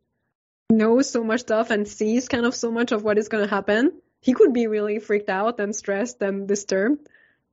knows 0.69 1.09
so 1.09 1.23
much 1.23 1.41
stuff 1.41 1.69
and 1.69 1.87
sees 1.87 2.27
kind 2.27 2.45
of 2.45 2.53
so 2.53 2.71
much 2.71 2.91
of 2.91 3.03
what 3.03 3.17
is 3.17 3.29
going 3.29 3.43
to 3.43 3.49
happen 3.49 3.93
he 4.21 4.33
could 4.33 4.53
be 4.53 4.67
really 4.67 4.99
freaked 4.99 5.29
out 5.29 5.59
and 5.59 5.75
stressed 5.75 6.21
and 6.21 6.47
disturbed. 6.47 7.07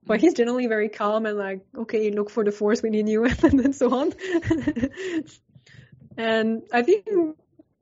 But 0.06 0.20
he's 0.20 0.34
generally 0.34 0.66
very 0.66 0.90
calm 0.90 1.24
and 1.24 1.38
like, 1.38 1.60
okay, 1.74 2.10
look 2.10 2.28
for 2.28 2.44
the 2.44 2.52
force 2.52 2.82
need 2.82 3.08
you, 3.08 3.24
and 3.42 3.58
then 3.58 3.72
so 3.72 3.94
on. 3.94 4.12
and 6.18 6.62
I 6.72 6.82
think 6.82 7.06
know, 7.06 7.34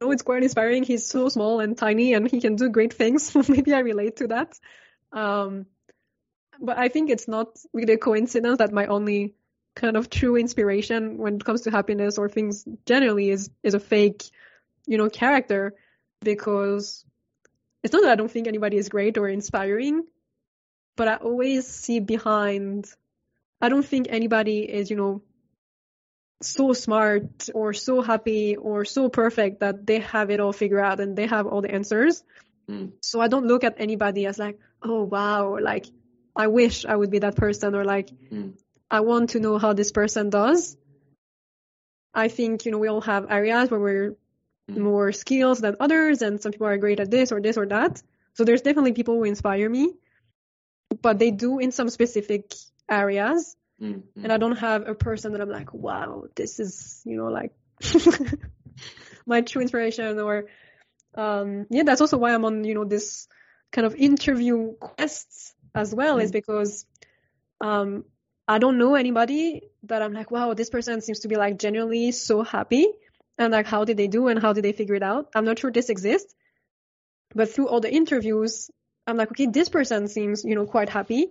it's 0.03 0.23
quite 0.23 0.45
inspiring. 0.45 0.85
He's 0.85 1.09
so 1.09 1.29
small 1.29 1.59
and 1.61 1.77
tiny, 1.77 2.15
and 2.15 2.31
he 2.31 2.41
can 2.41 2.55
do 2.57 2.69
great 2.69 2.93
things. 2.93 3.35
Maybe 3.49 3.75
I 3.75 3.81
relate 3.81 4.17
to 4.17 4.29
that. 4.29 4.57
Um, 5.11 5.67
but 6.63 6.79
I 6.79 6.89
think 6.89 7.11
it's 7.11 7.29
not 7.29 7.59
really 7.73 7.95
a 7.95 7.99
coincidence 7.99 8.59
that 8.59 8.73
my 8.73 8.87
only 8.87 9.35
kind 9.75 9.97
of 9.97 10.09
true 10.09 10.37
inspiration 10.37 11.19
when 11.19 11.37
it 11.37 11.45
comes 11.45 11.63
to 11.63 11.71
happiness 11.71 12.19
or 12.19 12.29
things 12.29 12.65
generally 12.87 13.31
is 13.31 13.51
is 13.63 13.75
a 13.75 13.81
fake, 13.81 14.25
you 14.87 14.97
know, 14.97 15.11
character 15.11 15.75
because 16.21 17.05
it's 17.83 17.93
not 17.93 18.03
that 18.03 18.13
I 18.13 18.15
don't 18.15 18.31
think 18.31 18.47
anybody 18.47 18.77
is 18.77 18.89
great 18.89 19.19
or 19.19 19.29
inspiring, 19.29 20.05
but 20.97 21.09
I 21.09 21.17
always 21.17 21.67
see 21.67 21.99
behind. 21.99 22.87
I 23.61 23.69
don't 23.69 23.85
think 23.85 24.07
anybody 24.09 24.61
is, 24.61 24.91
you 24.91 24.97
know, 24.97 25.23
so 26.43 26.73
smart 26.73 27.49
or 27.55 27.73
so 27.73 28.03
happy 28.03 28.57
or 28.57 28.85
so 28.85 29.09
perfect 29.09 29.61
that 29.61 29.87
they 29.87 30.01
have 30.01 30.31
it 30.31 30.41
all 30.41 30.53
figured 30.53 30.85
out 30.85 31.01
and 31.01 31.17
they 31.17 31.27
have 31.27 31.47
all 31.47 31.61
the 31.61 31.73
answers. 31.73 32.23
Mm. 32.69 32.93
So 33.01 33.21
I 33.21 33.29
don't 33.29 33.47
look 33.47 33.65
at 33.65 33.77
anybody 33.79 34.27
as 34.27 34.39
like, 34.39 34.59
oh 34.83 35.03
wow, 35.03 35.59
like 35.61 35.87
I 36.35 36.47
wish 36.47 36.85
I 36.85 36.97
would 36.97 37.11
be 37.11 37.21
that 37.21 37.37
person 37.37 37.75
or 37.75 37.85
like 37.85 38.11
mm. 38.31 38.55
I 38.91 39.01
want 39.01 39.31
to 39.31 39.41
know 39.41 39.59
how 39.59 39.73
this 39.73 39.93
person 39.93 40.31
does. 40.31 40.77
I 42.15 42.29
think, 42.29 42.67
you 42.67 42.73
know, 42.73 42.79
we 42.79 42.89
all 42.89 43.01
have 43.01 43.31
areas 43.31 43.71
where 43.71 43.81
we're 43.81 44.17
Mm-hmm. 44.71 44.83
more 44.85 45.11
skills 45.11 45.61
than 45.61 45.75
others 45.81 46.23
and 46.23 46.41
some 46.41 46.53
people 46.53 46.69
are 46.69 46.79
great 46.79 47.01
at 47.01 47.11
this 47.11 47.33
or 47.33 47.41
this 47.41 47.57
or 47.57 47.67
that. 47.67 48.01
So 48.35 48.45
there's 48.45 48.63
definitely 48.63 48.93
people 48.93 49.17
who 49.17 49.25
inspire 49.25 49.69
me, 49.69 49.93
but 51.03 51.19
they 51.19 51.33
do 51.33 51.59
in 51.59 51.73
some 51.73 51.91
specific 51.91 52.55
areas. 52.89 53.57
Mm-hmm. 53.83 54.23
And 54.23 54.33
I 54.33 54.37
don't 54.37 54.57
have 54.59 54.87
a 54.87 54.95
person 54.95 55.33
that 55.33 55.41
I'm 55.41 55.51
like, 55.51 55.75
wow, 55.75 56.27
this 56.37 56.61
is, 56.61 57.03
you 57.05 57.17
know, 57.17 57.27
like 57.27 57.53
my 59.27 59.41
true 59.41 59.63
inspiration 59.63 60.21
or, 60.21 60.45
um, 61.17 61.67
yeah, 61.69 61.83
that's 61.83 62.01
also 62.01 62.19
why 62.19 62.33
I'm 62.33 62.45
on, 62.45 62.63
you 62.63 62.75
know, 62.75 62.85
this 62.85 63.27
kind 63.73 63.85
of 63.85 63.97
interview 63.97 64.75
quests 64.79 65.55
as 65.75 65.95
well 65.95 66.17
mm-hmm. 66.17 66.25
is 66.25 66.33
because, 66.33 66.87
um, 67.61 68.05
I 68.49 68.59
don't 68.59 68.79
know 68.79 68.97
anybody 68.97 69.63
that 69.85 70.03
I'm 70.03 70.13
like, 70.13 70.31
wow, 70.31 70.53
this 70.55 70.69
person 70.69 71.01
seems 71.01 71.21
to 71.21 71.29
be 71.29 71.37
like 71.37 71.59
genuinely 71.59 72.11
so 72.13 72.43
happy 72.43 72.87
and 73.39 73.53
like 73.53 73.67
how 73.67 73.85
did 73.85 73.97
they 73.97 74.09
do 74.09 74.29
and 74.29 74.41
how 74.41 74.53
did 74.53 74.65
they 74.65 74.73
figure 74.73 74.97
it 74.97 75.03
out? 75.03 75.29
I'm 75.35 75.45
not 75.45 75.59
sure 75.59 75.71
this 75.71 75.89
exists 75.91 76.35
but 77.35 77.53
through 77.53 77.69
all 77.69 77.81
the 77.81 77.93
interviews 77.93 78.71
i'm 79.07 79.17
like 79.17 79.31
okay 79.31 79.47
this 79.47 79.69
person 79.69 80.09
seems 80.09 80.45
you 80.45 80.55
know 80.55 80.67
quite 80.67 80.89
happy 80.89 81.31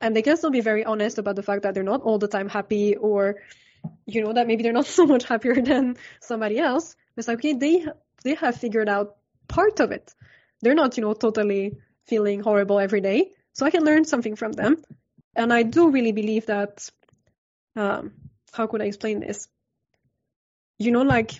and 0.00 0.14
they 0.14 0.22
can 0.22 0.36
still 0.36 0.50
be 0.50 0.60
very 0.60 0.84
honest 0.84 1.18
about 1.18 1.36
the 1.36 1.42
fact 1.42 1.62
that 1.62 1.74
they're 1.74 1.82
not 1.82 2.02
all 2.02 2.18
the 2.18 2.28
time 2.28 2.48
happy 2.48 2.96
or 2.96 3.36
you 4.06 4.22
know 4.22 4.32
that 4.32 4.46
maybe 4.46 4.62
they're 4.62 4.72
not 4.72 4.86
so 4.98 5.06
much 5.06 5.24
happier 5.24 5.54
than 5.54 5.96
somebody 6.20 6.58
else. 6.58 6.96
It's 7.16 7.28
like 7.28 7.38
okay 7.38 7.54
they 7.54 7.86
they 8.22 8.34
have 8.34 8.56
figured 8.56 8.88
out 8.88 9.16
part 9.48 9.80
of 9.80 9.90
it. 9.90 10.14
They're 10.60 10.74
not 10.74 10.96
you 10.98 11.02
know 11.02 11.14
totally 11.14 11.78
feeling 12.06 12.40
horrible 12.40 12.78
every 12.78 13.00
day 13.00 13.30
so 13.56 13.66
i 13.66 13.70
can 13.70 13.84
learn 13.84 14.04
something 14.04 14.36
from 14.36 14.52
them 14.52 14.76
and 15.34 15.52
i 15.52 15.62
do 15.62 15.90
really 15.90 16.12
believe 16.12 16.46
that 16.46 16.88
um 17.74 18.12
how 18.52 18.66
could 18.66 18.82
i 18.82 18.88
explain 18.92 19.20
this 19.20 19.48
you 20.78 20.90
know, 20.90 21.02
like 21.02 21.32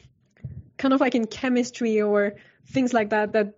kind 0.79 0.95
of 0.95 1.01
like 1.01 1.15
in 1.15 1.27
chemistry 1.27 2.01
or 2.03 2.35
things 2.69 2.93
like 2.93 3.11
that, 3.11 3.33
that 3.33 3.55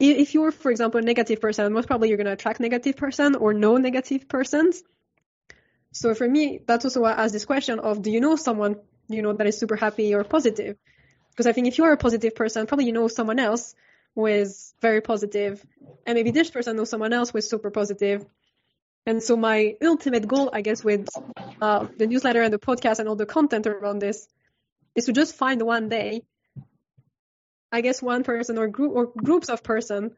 if 0.00 0.34
you're, 0.34 0.50
for 0.50 0.70
example, 0.70 1.00
a 1.00 1.02
negative 1.02 1.40
person, 1.40 1.72
most 1.72 1.86
probably 1.86 2.08
you're 2.08 2.16
going 2.16 2.26
to 2.26 2.32
attract 2.32 2.60
negative 2.60 2.96
person 2.96 3.34
or 3.36 3.54
no 3.54 3.76
negative 3.76 4.28
persons. 4.28 4.82
So 5.92 6.14
for 6.14 6.28
me, 6.28 6.60
that's 6.66 6.84
also 6.84 7.00
why 7.00 7.12
I 7.12 7.24
asked 7.24 7.32
this 7.32 7.44
question 7.44 7.78
of, 7.78 8.02
do 8.02 8.10
you 8.10 8.20
know 8.20 8.36
someone, 8.36 8.76
you 9.08 9.22
know, 9.22 9.32
that 9.32 9.46
is 9.46 9.56
super 9.56 9.76
happy 9.76 10.14
or 10.14 10.24
positive? 10.24 10.76
Because 11.30 11.46
I 11.46 11.52
think 11.52 11.68
if 11.68 11.78
you 11.78 11.84
are 11.84 11.92
a 11.92 11.96
positive 11.96 12.34
person, 12.34 12.66
probably 12.66 12.86
you 12.86 12.92
know 12.92 13.08
someone 13.08 13.38
else 13.38 13.74
is 14.16 14.74
very 14.80 15.00
positive, 15.00 15.64
and 16.06 16.14
maybe 16.14 16.30
this 16.30 16.50
person 16.50 16.76
knows 16.76 16.90
someone 16.90 17.12
else 17.12 17.34
is 17.34 17.48
super 17.48 17.70
positive. 17.70 18.24
And 19.06 19.22
so 19.22 19.36
my 19.36 19.76
ultimate 19.82 20.26
goal, 20.26 20.50
I 20.52 20.62
guess, 20.62 20.82
with 20.82 21.08
uh, 21.60 21.86
the 21.98 22.06
newsletter 22.06 22.42
and 22.42 22.52
the 22.52 22.58
podcast 22.58 23.00
and 23.00 23.08
all 23.08 23.16
the 23.16 23.26
content 23.26 23.66
around 23.66 23.98
this 23.98 24.26
is 24.94 25.06
to 25.06 25.12
just 25.12 25.34
find 25.34 25.60
one 25.60 25.88
day, 25.88 26.22
I 27.70 27.80
guess, 27.82 28.00
one 28.00 28.24
person 28.24 28.56
or 28.56 28.68
group 28.68 28.92
or 28.94 29.06
groups 29.06 29.50
of 29.50 29.62
person 29.62 30.12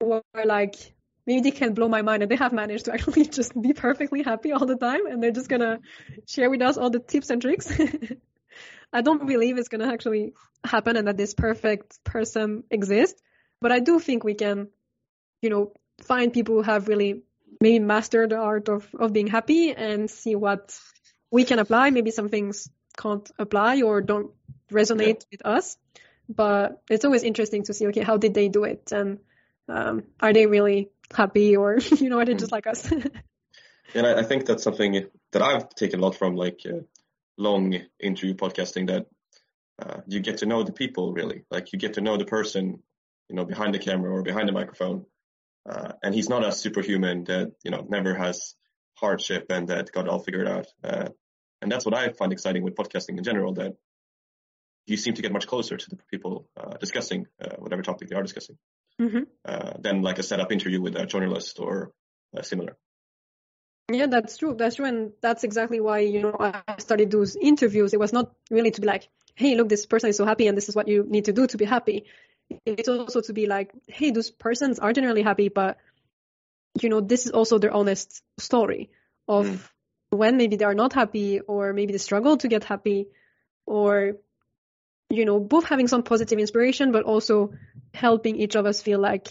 who 0.00 0.12
are 0.12 0.44
like, 0.44 0.74
maybe 1.26 1.40
they 1.40 1.56
can 1.56 1.72
blow 1.72 1.88
my 1.88 2.02
mind 2.02 2.22
and 2.22 2.30
they 2.30 2.36
have 2.36 2.52
managed 2.52 2.84
to 2.84 2.92
actually 2.94 3.24
just 3.24 3.58
be 3.58 3.72
perfectly 3.72 4.22
happy 4.22 4.52
all 4.52 4.66
the 4.66 4.76
time 4.76 5.06
and 5.06 5.22
they're 5.22 5.30
just 5.30 5.48
gonna 5.48 5.78
share 6.26 6.50
with 6.50 6.60
us 6.60 6.76
all 6.76 6.90
the 6.90 6.98
tips 6.98 7.30
and 7.30 7.40
tricks. 7.40 7.72
I 8.92 9.02
don't 9.02 9.26
believe 9.26 9.58
it's 9.58 9.68
gonna 9.68 9.92
actually 9.92 10.32
happen 10.64 10.96
and 10.96 11.08
that 11.08 11.16
this 11.16 11.34
perfect 11.34 12.02
person 12.04 12.64
exists, 12.70 13.20
but 13.60 13.72
I 13.72 13.80
do 13.80 13.98
think 13.98 14.24
we 14.24 14.34
can, 14.34 14.68
you 15.42 15.50
know, 15.50 15.72
find 16.02 16.32
people 16.32 16.56
who 16.56 16.62
have 16.62 16.88
really 16.88 17.22
maybe 17.60 17.78
mastered 17.78 18.30
the 18.30 18.36
art 18.36 18.68
of, 18.68 18.88
of 18.98 19.12
being 19.12 19.26
happy 19.26 19.72
and 19.72 20.10
see 20.10 20.34
what 20.34 20.78
we 21.30 21.44
can 21.44 21.58
apply. 21.58 21.90
Maybe 21.90 22.10
some 22.10 22.28
things 22.28 22.68
can't 22.96 23.28
apply 23.38 23.82
or 23.82 24.00
don't 24.00 24.30
resonate 24.70 25.20
yeah. 25.20 25.28
with 25.32 25.46
us, 25.46 25.76
but 26.28 26.82
it's 26.90 27.04
always 27.04 27.22
interesting 27.22 27.64
to 27.64 27.74
see, 27.74 27.86
okay, 27.88 28.02
how 28.02 28.16
did 28.16 28.34
they 28.34 28.48
do 28.48 28.64
it? 28.64 28.92
And 28.92 29.18
um, 29.68 30.04
are 30.20 30.32
they 30.32 30.46
really 30.46 30.90
happy 31.12 31.56
or, 31.56 31.78
you 31.98 32.08
know, 32.08 32.18
are 32.18 32.24
they 32.24 32.34
just 32.34 32.52
like 32.52 32.66
us? 32.66 32.90
and 33.94 34.06
I, 34.06 34.20
I, 34.20 34.22
think 34.22 34.46
that's 34.46 34.62
something 34.62 35.06
that 35.32 35.42
I've 35.42 35.68
taken 35.70 36.00
a 36.00 36.02
lot 36.02 36.16
from 36.16 36.36
like 36.36 36.60
uh, 36.66 36.80
long 37.36 37.74
interview 38.00 38.34
podcasting 38.34 38.88
that 38.88 39.06
uh, 39.82 40.00
you 40.06 40.20
get 40.20 40.38
to 40.38 40.46
know 40.46 40.62
the 40.62 40.72
people 40.72 41.12
really, 41.12 41.44
like 41.50 41.72
you 41.72 41.78
get 41.78 41.94
to 41.94 42.00
know 42.00 42.16
the 42.16 42.24
person, 42.24 42.82
you 43.28 43.36
know, 43.36 43.44
behind 43.44 43.74
the 43.74 43.78
camera 43.78 44.10
or 44.10 44.22
behind 44.22 44.48
the 44.48 44.52
microphone 44.52 45.04
uh, 45.68 45.92
and 46.02 46.14
he's 46.14 46.28
not 46.28 46.44
a 46.44 46.52
superhuman 46.52 47.24
that, 47.24 47.52
you 47.64 47.70
know, 47.70 47.84
never 47.88 48.14
has 48.14 48.54
hardship 48.94 49.46
and 49.50 49.68
that 49.68 49.90
got 49.92 50.04
it 50.06 50.10
all 50.10 50.20
figured 50.20 50.46
out. 50.46 50.66
Uh, 50.82 51.08
and 51.60 51.72
that's 51.72 51.84
what 51.84 51.94
I 51.94 52.10
find 52.12 52.32
exciting 52.32 52.62
with 52.62 52.76
podcasting 52.76 53.18
in 53.18 53.24
general, 53.24 53.54
that 53.54 53.72
you 54.86 54.96
seem 54.96 55.14
to 55.14 55.22
get 55.22 55.32
much 55.32 55.46
closer 55.46 55.76
to 55.76 55.90
the 55.90 55.98
people 56.10 56.48
uh, 56.56 56.76
discussing 56.76 57.26
uh, 57.42 57.56
whatever 57.58 57.82
topic 57.82 58.08
they 58.08 58.16
are 58.16 58.22
discussing 58.22 58.56
mm-hmm. 59.00 59.24
Uh, 59.44 59.72
than 59.80 60.02
like 60.02 60.18
a 60.18 60.22
setup 60.22 60.52
interview 60.52 60.80
with 60.80 60.94
a 60.94 61.06
journalist 61.06 61.58
or 61.58 61.92
similar. 62.42 62.76
Yeah, 63.90 64.06
that's 64.06 64.36
true. 64.36 64.54
That's 64.58 64.76
true. 64.76 64.86
And 64.86 65.12
that's 65.20 65.44
exactly 65.44 65.80
why, 65.80 66.00
you 66.00 66.22
know, 66.22 66.36
I 66.38 66.62
started 66.78 67.10
those 67.10 67.36
interviews. 67.36 67.94
It 67.94 68.00
was 68.00 68.12
not 68.12 68.32
really 68.50 68.72
to 68.72 68.80
be 68.80 68.86
like, 68.86 69.08
hey, 69.34 69.54
look, 69.54 69.68
this 69.68 69.86
person 69.86 70.10
is 70.10 70.16
so 70.16 70.24
happy 70.24 70.48
and 70.48 70.56
this 70.56 70.68
is 70.68 70.74
what 70.74 70.88
you 70.88 71.04
need 71.08 71.26
to 71.26 71.32
do 71.32 71.46
to 71.46 71.56
be 71.56 71.64
happy 71.64 72.06
it's 72.64 72.88
also 72.88 73.20
to 73.22 73.32
be 73.32 73.46
like, 73.46 73.72
hey, 73.86 74.10
those 74.10 74.30
persons 74.30 74.78
are 74.78 74.92
generally 74.92 75.22
happy, 75.22 75.48
but 75.48 75.78
you 76.80 76.88
know, 76.88 77.00
this 77.00 77.26
is 77.26 77.32
also 77.32 77.58
their 77.58 77.72
honest 77.72 78.22
story 78.38 78.90
of 79.26 79.46
mm. 79.46 79.58
when 80.10 80.36
maybe 80.36 80.56
they 80.56 80.64
are 80.64 80.74
not 80.74 80.92
happy 80.92 81.40
or 81.40 81.72
maybe 81.72 81.92
they 81.92 81.98
struggle 81.98 82.36
to 82.36 82.48
get 82.48 82.64
happy 82.64 83.08
or 83.64 84.16
you 85.08 85.24
know, 85.24 85.38
both 85.38 85.64
having 85.64 85.88
some 85.88 86.02
positive 86.02 86.38
inspiration 86.38 86.92
but 86.92 87.04
also 87.04 87.52
helping 87.94 88.36
each 88.36 88.56
of 88.56 88.66
us 88.66 88.82
feel 88.82 88.98
like 88.98 89.28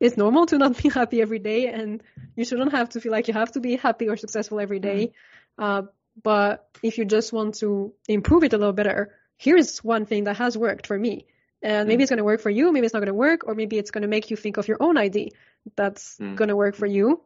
it's 0.00 0.16
normal 0.16 0.46
to 0.46 0.58
not 0.58 0.82
be 0.82 0.88
happy 0.88 1.20
every 1.20 1.38
day 1.38 1.68
and 1.68 2.02
you 2.34 2.44
shouldn't 2.44 2.72
have 2.72 2.88
to 2.90 3.00
feel 3.00 3.12
like 3.12 3.28
you 3.28 3.34
have 3.34 3.52
to 3.52 3.60
be 3.60 3.76
happy 3.76 4.08
or 4.08 4.16
successful 4.16 4.58
every 4.58 4.80
day. 4.80 5.12
Mm. 5.58 5.64
Uh, 5.64 5.82
but 6.22 6.68
if 6.82 6.98
you 6.98 7.04
just 7.04 7.32
want 7.32 7.56
to 7.56 7.92
improve 8.08 8.42
it 8.42 8.52
a 8.52 8.58
little 8.58 8.72
better, 8.72 9.14
here's 9.36 9.78
one 9.84 10.06
thing 10.06 10.24
that 10.24 10.38
has 10.38 10.56
worked 10.56 10.86
for 10.86 10.98
me 10.98 11.26
and 11.62 11.88
maybe 11.88 12.00
mm. 12.00 12.02
it's 12.04 12.10
going 12.10 12.18
to 12.18 12.24
work 12.24 12.40
for 12.40 12.50
you 12.50 12.72
maybe 12.72 12.84
it's 12.84 12.94
not 12.94 13.00
going 13.00 13.08
to 13.08 13.14
work 13.14 13.46
or 13.46 13.54
maybe 13.54 13.78
it's 13.78 13.90
going 13.90 14.02
to 14.02 14.08
make 14.08 14.30
you 14.30 14.36
think 14.36 14.56
of 14.56 14.68
your 14.68 14.78
own 14.80 14.96
ID 14.96 15.32
that's 15.76 16.16
mm. 16.18 16.36
going 16.36 16.48
to 16.48 16.56
work 16.56 16.74
for 16.74 16.86
you 16.86 17.20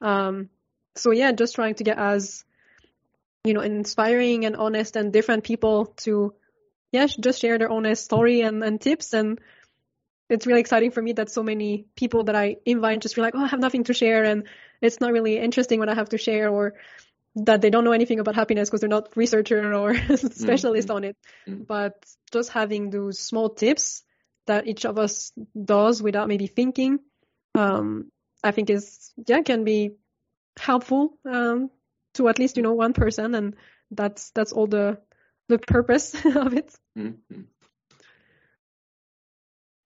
um, 0.00 0.48
so 0.94 1.10
yeah 1.10 1.32
just 1.32 1.54
trying 1.54 1.74
to 1.74 1.84
get 1.84 1.98
as 1.98 2.44
you 3.44 3.54
know 3.54 3.60
inspiring 3.60 4.44
and 4.44 4.56
honest 4.56 4.96
and 4.96 5.12
different 5.12 5.44
people 5.44 5.86
to 5.96 6.34
yeah 6.92 7.06
just 7.06 7.40
share 7.40 7.58
their 7.58 7.70
honest 7.70 8.04
story 8.04 8.40
and, 8.40 8.62
and 8.62 8.80
tips 8.80 9.12
and 9.12 9.40
it's 10.28 10.46
really 10.46 10.60
exciting 10.60 10.90
for 10.90 11.00
me 11.00 11.12
that 11.12 11.30
so 11.30 11.42
many 11.42 11.86
people 11.96 12.24
that 12.24 12.34
I 12.34 12.56
invite 12.64 13.00
just 13.00 13.14
feel 13.14 13.24
like, 13.24 13.34
oh, 13.36 13.44
I 13.44 13.48
have 13.48 13.60
nothing 13.60 13.84
to 13.84 13.94
share 13.94 14.24
and 14.24 14.44
it's 14.80 15.00
not 15.00 15.12
really 15.12 15.38
interesting 15.38 15.78
what 15.78 15.88
I 15.88 15.94
have 15.94 16.08
to 16.10 16.18
share 16.18 16.48
or 16.48 16.74
that 17.36 17.60
they 17.60 17.70
don't 17.70 17.84
know 17.84 17.92
anything 17.92 18.18
about 18.18 18.34
happiness 18.34 18.68
because 18.68 18.80
they're 18.80 18.88
not 18.88 19.16
researcher 19.16 19.74
or 19.80 19.94
specialist 20.16 20.88
mm-hmm. 20.88 20.96
on 20.96 21.04
it. 21.04 21.16
Mm-hmm. 21.46 21.62
But 21.64 22.04
just 22.32 22.50
having 22.50 22.90
those 22.90 23.18
small 23.18 23.50
tips 23.50 24.02
that 24.46 24.66
each 24.66 24.84
of 24.84 24.98
us 24.98 25.32
does 25.60 26.02
without 26.02 26.28
maybe 26.28 26.46
thinking, 26.46 27.00
um, 27.54 28.10
I 28.42 28.52
think 28.52 28.70
is 28.70 29.12
yeah 29.26 29.42
can 29.42 29.64
be 29.64 29.92
helpful 30.58 31.18
um, 31.24 31.70
to 32.14 32.28
at 32.28 32.38
least 32.38 32.56
you 32.56 32.62
know 32.62 32.74
one 32.74 32.92
person, 32.92 33.34
and 33.34 33.56
that's 33.90 34.30
that's 34.30 34.52
all 34.52 34.66
the 34.66 34.98
the 35.48 35.58
purpose 35.58 36.14
of 36.24 36.54
it. 36.54 36.74
Mm-hmm. 36.96 37.42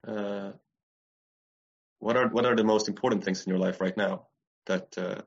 Uh, 0.06 0.52
what 1.98 2.16
are 2.16 2.28
what 2.28 2.46
are 2.46 2.56
the 2.56 2.64
most 2.64 2.88
important 2.88 3.24
things 3.24 3.44
in 3.44 3.50
your 3.50 3.58
life 3.58 3.80
right 3.80 3.96
now 3.96 4.26
that 4.66 4.96
uh, 4.96 5.20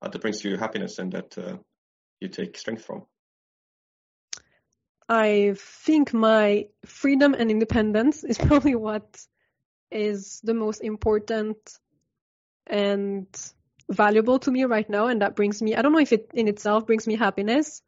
that 0.00 0.20
brings 0.20 0.44
you 0.44 0.56
happiness 0.56 0.98
and 0.98 1.12
that 1.12 1.36
uh, 1.38 1.56
you 2.20 2.28
take 2.28 2.56
strength 2.58 2.84
from? 2.84 3.06
I 5.08 5.54
think 5.56 6.12
my 6.12 6.66
freedom 6.84 7.34
and 7.34 7.50
independence 7.50 8.24
is 8.24 8.38
probably 8.48 8.74
what 8.74 9.24
is 9.90 10.40
the 10.42 10.54
most 10.54 10.82
important 10.82 11.78
and 12.66 13.26
valuable 13.88 14.38
to 14.40 14.50
me 14.50 14.64
right 14.64 14.88
now. 14.88 15.06
And 15.06 15.22
that 15.22 15.36
brings 15.36 15.62
me, 15.62 15.76
I 15.76 15.82
don't 15.82 15.92
know 15.92 16.00
if 16.00 16.12
it 16.12 16.30
in 16.34 16.48
itself 16.48 16.86
brings 16.86 17.06
me 17.06 17.14
happiness, 17.14 17.82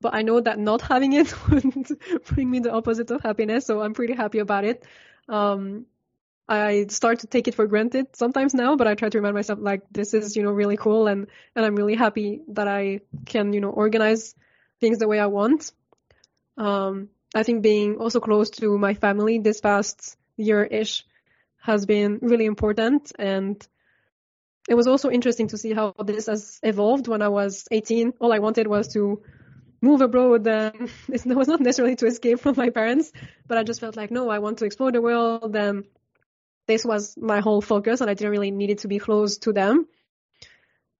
but 0.00 0.14
I 0.14 0.22
know 0.22 0.40
that 0.40 0.58
not 0.58 0.80
having 0.80 1.12
it 1.14 1.34
would 1.50 1.98
bring 2.26 2.50
me 2.50 2.60
the 2.60 2.72
opposite 2.72 3.10
of 3.10 3.22
happiness. 3.22 3.66
So 3.66 3.80
I'm 3.80 3.94
pretty 3.94 4.14
happy 4.14 4.38
about 4.38 4.64
it. 4.64 4.84
Um, 5.28 5.86
I 6.48 6.86
start 6.88 7.20
to 7.20 7.26
take 7.26 7.48
it 7.48 7.54
for 7.54 7.66
granted 7.66 8.14
sometimes 8.14 8.52
now, 8.52 8.76
but 8.76 8.86
I 8.86 8.94
try 8.94 9.08
to 9.08 9.18
remind 9.18 9.34
myself 9.34 9.58
like 9.62 9.82
this 9.90 10.12
is, 10.12 10.36
you 10.36 10.42
know, 10.42 10.52
really 10.52 10.76
cool 10.76 11.06
and, 11.06 11.26
and 11.56 11.64
I'm 11.64 11.74
really 11.74 11.94
happy 11.94 12.42
that 12.48 12.68
I 12.68 13.00
can, 13.24 13.52
you 13.54 13.60
know, 13.60 13.70
organize 13.70 14.34
things 14.80 14.98
the 14.98 15.08
way 15.08 15.18
I 15.18 15.26
want. 15.26 15.72
Um, 16.58 17.08
I 17.34 17.42
think 17.42 17.62
being 17.62 17.96
also 17.96 18.20
close 18.20 18.50
to 18.50 18.76
my 18.76 18.94
family 18.94 19.38
this 19.38 19.60
past 19.60 20.16
year-ish 20.36 21.04
has 21.62 21.86
been 21.86 22.18
really 22.20 22.44
important 22.44 23.12
and 23.18 23.66
it 24.68 24.74
was 24.74 24.86
also 24.86 25.10
interesting 25.10 25.48
to 25.48 25.58
see 25.58 25.72
how 25.72 25.94
this 26.04 26.26
has 26.26 26.60
evolved 26.62 27.08
when 27.08 27.22
I 27.22 27.28
was 27.28 27.66
18. 27.70 28.14
All 28.20 28.32
I 28.32 28.38
wanted 28.38 28.66
was 28.66 28.88
to 28.94 29.22
move 29.84 30.00
abroad 30.00 30.46
and 30.46 30.90
it 31.08 31.26
was 31.26 31.48
not 31.48 31.60
necessarily 31.60 31.96
to 31.96 32.06
escape 32.06 32.40
from 32.40 32.56
my 32.56 32.70
parents, 32.70 33.12
but 33.46 33.58
I 33.58 33.62
just 33.62 33.80
felt 33.80 33.96
like, 33.96 34.10
no, 34.10 34.30
I 34.30 34.38
want 34.38 34.58
to 34.58 34.64
explore 34.64 34.90
the 34.90 35.02
world 35.02 35.54
and 35.54 35.84
this 36.66 36.84
was 36.84 37.16
my 37.16 37.40
whole 37.40 37.60
focus 37.60 38.00
and 38.00 38.10
I 38.10 38.14
didn't 38.14 38.32
really 38.32 38.50
need 38.50 38.70
it 38.70 38.78
to 38.78 38.88
be 38.88 38.98
close 38.98 39.38
to 39.38 39.52
them. 39.52 39.86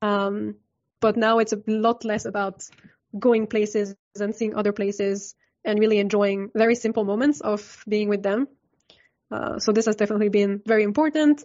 Um, 0.03 0.57
but 1.01 1.17
now 1.17 1.39
it's 1.39 1.55
a 1.55 1.63
lot 1.67 2.05
less 2.05 2.27
about 2.27 2.69
going 3.19 3.47
places 3.47 3.97
and 4.21 4.35
seeing 4.35 4.55
other 4.55 4.73
places 4.73 5.35
and 5.65 5.79
really 5.79 5.99
enjoying 5.99 6.51
very 6.55 6.75
simple 6.75 7.05
moments 7.05 7.41
of 7.41 7.83
being 7.89 8.09
with 8.09 8.23
them. 8.23 8.49
Uh, 9.31 9.59
so 9.59 9.73
this 9.73 9.87
has 9.87 9.97
definitely 9.97 10.29
been 10.29 10.61
very 10.67 10.83
important. 10.83 11.45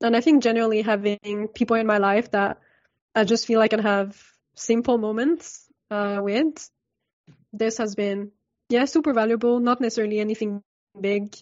And 0.00 0.16
I 0.16 0.20
think 0.20 0.42
generally 0.42 0.82
having 0.82 1.48
people 1.54 1.76
in 1.76 1.86
my 1.86 1.98
life 1.98 2.32
that 2.32 2.58
I 3.14 3.24
just 3.24 3.46
feel 3.46 3.60
I 3.60 3.68
can 3.68 3.80
have 3.80 4.20
simple 4.56 4.98
moments 4.98 5.65
uh, 5.90 6.20
with, 6.22 6.70
this 7.52 7.78
has 7.78 7.94
been, 7.94 8.32
yeah, 8.68 8.84
super 8.84 9.12
valuable. 9.12 9.60
Not 9.60 9.80
necessarily 9.80 10.18
anything 10.20 10.62
big, 11.00 11.36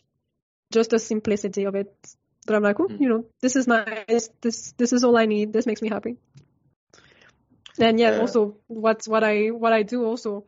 just 0.72 0.90
the 0.90 0.98
simplicity 0.98 1.64
of 1.64 1.74
it 1.74 1.92
that 2.46 2.54
I'm 2.54 2.62
like, 2.62 2.78
oh, 2.80 2.88
you 2.88 3.08
know, 3.08 3.24
this 3.40 3.56
is 3.56 3.66
nice. 3.66 4.28
This 4.40 4.72
this 4.76 4.92
is 4.92 5.04
all 5.04 5.16
I 5.16 5.26
need. 5.26 5.52
This 5.52 5.66
makes 5.66 5.82
me 5.82 5.88
happy. 5.88 6.16
And 7.78 7.98
yeah, 7.98 8.18
also 8.18 8.56
what's 8.66 9.08
what 9.08 9.24
I 9.24 9.48
what 9.48 9.72
I 9.72 9.82
do 9.82 10.04
also. 10.04 10.46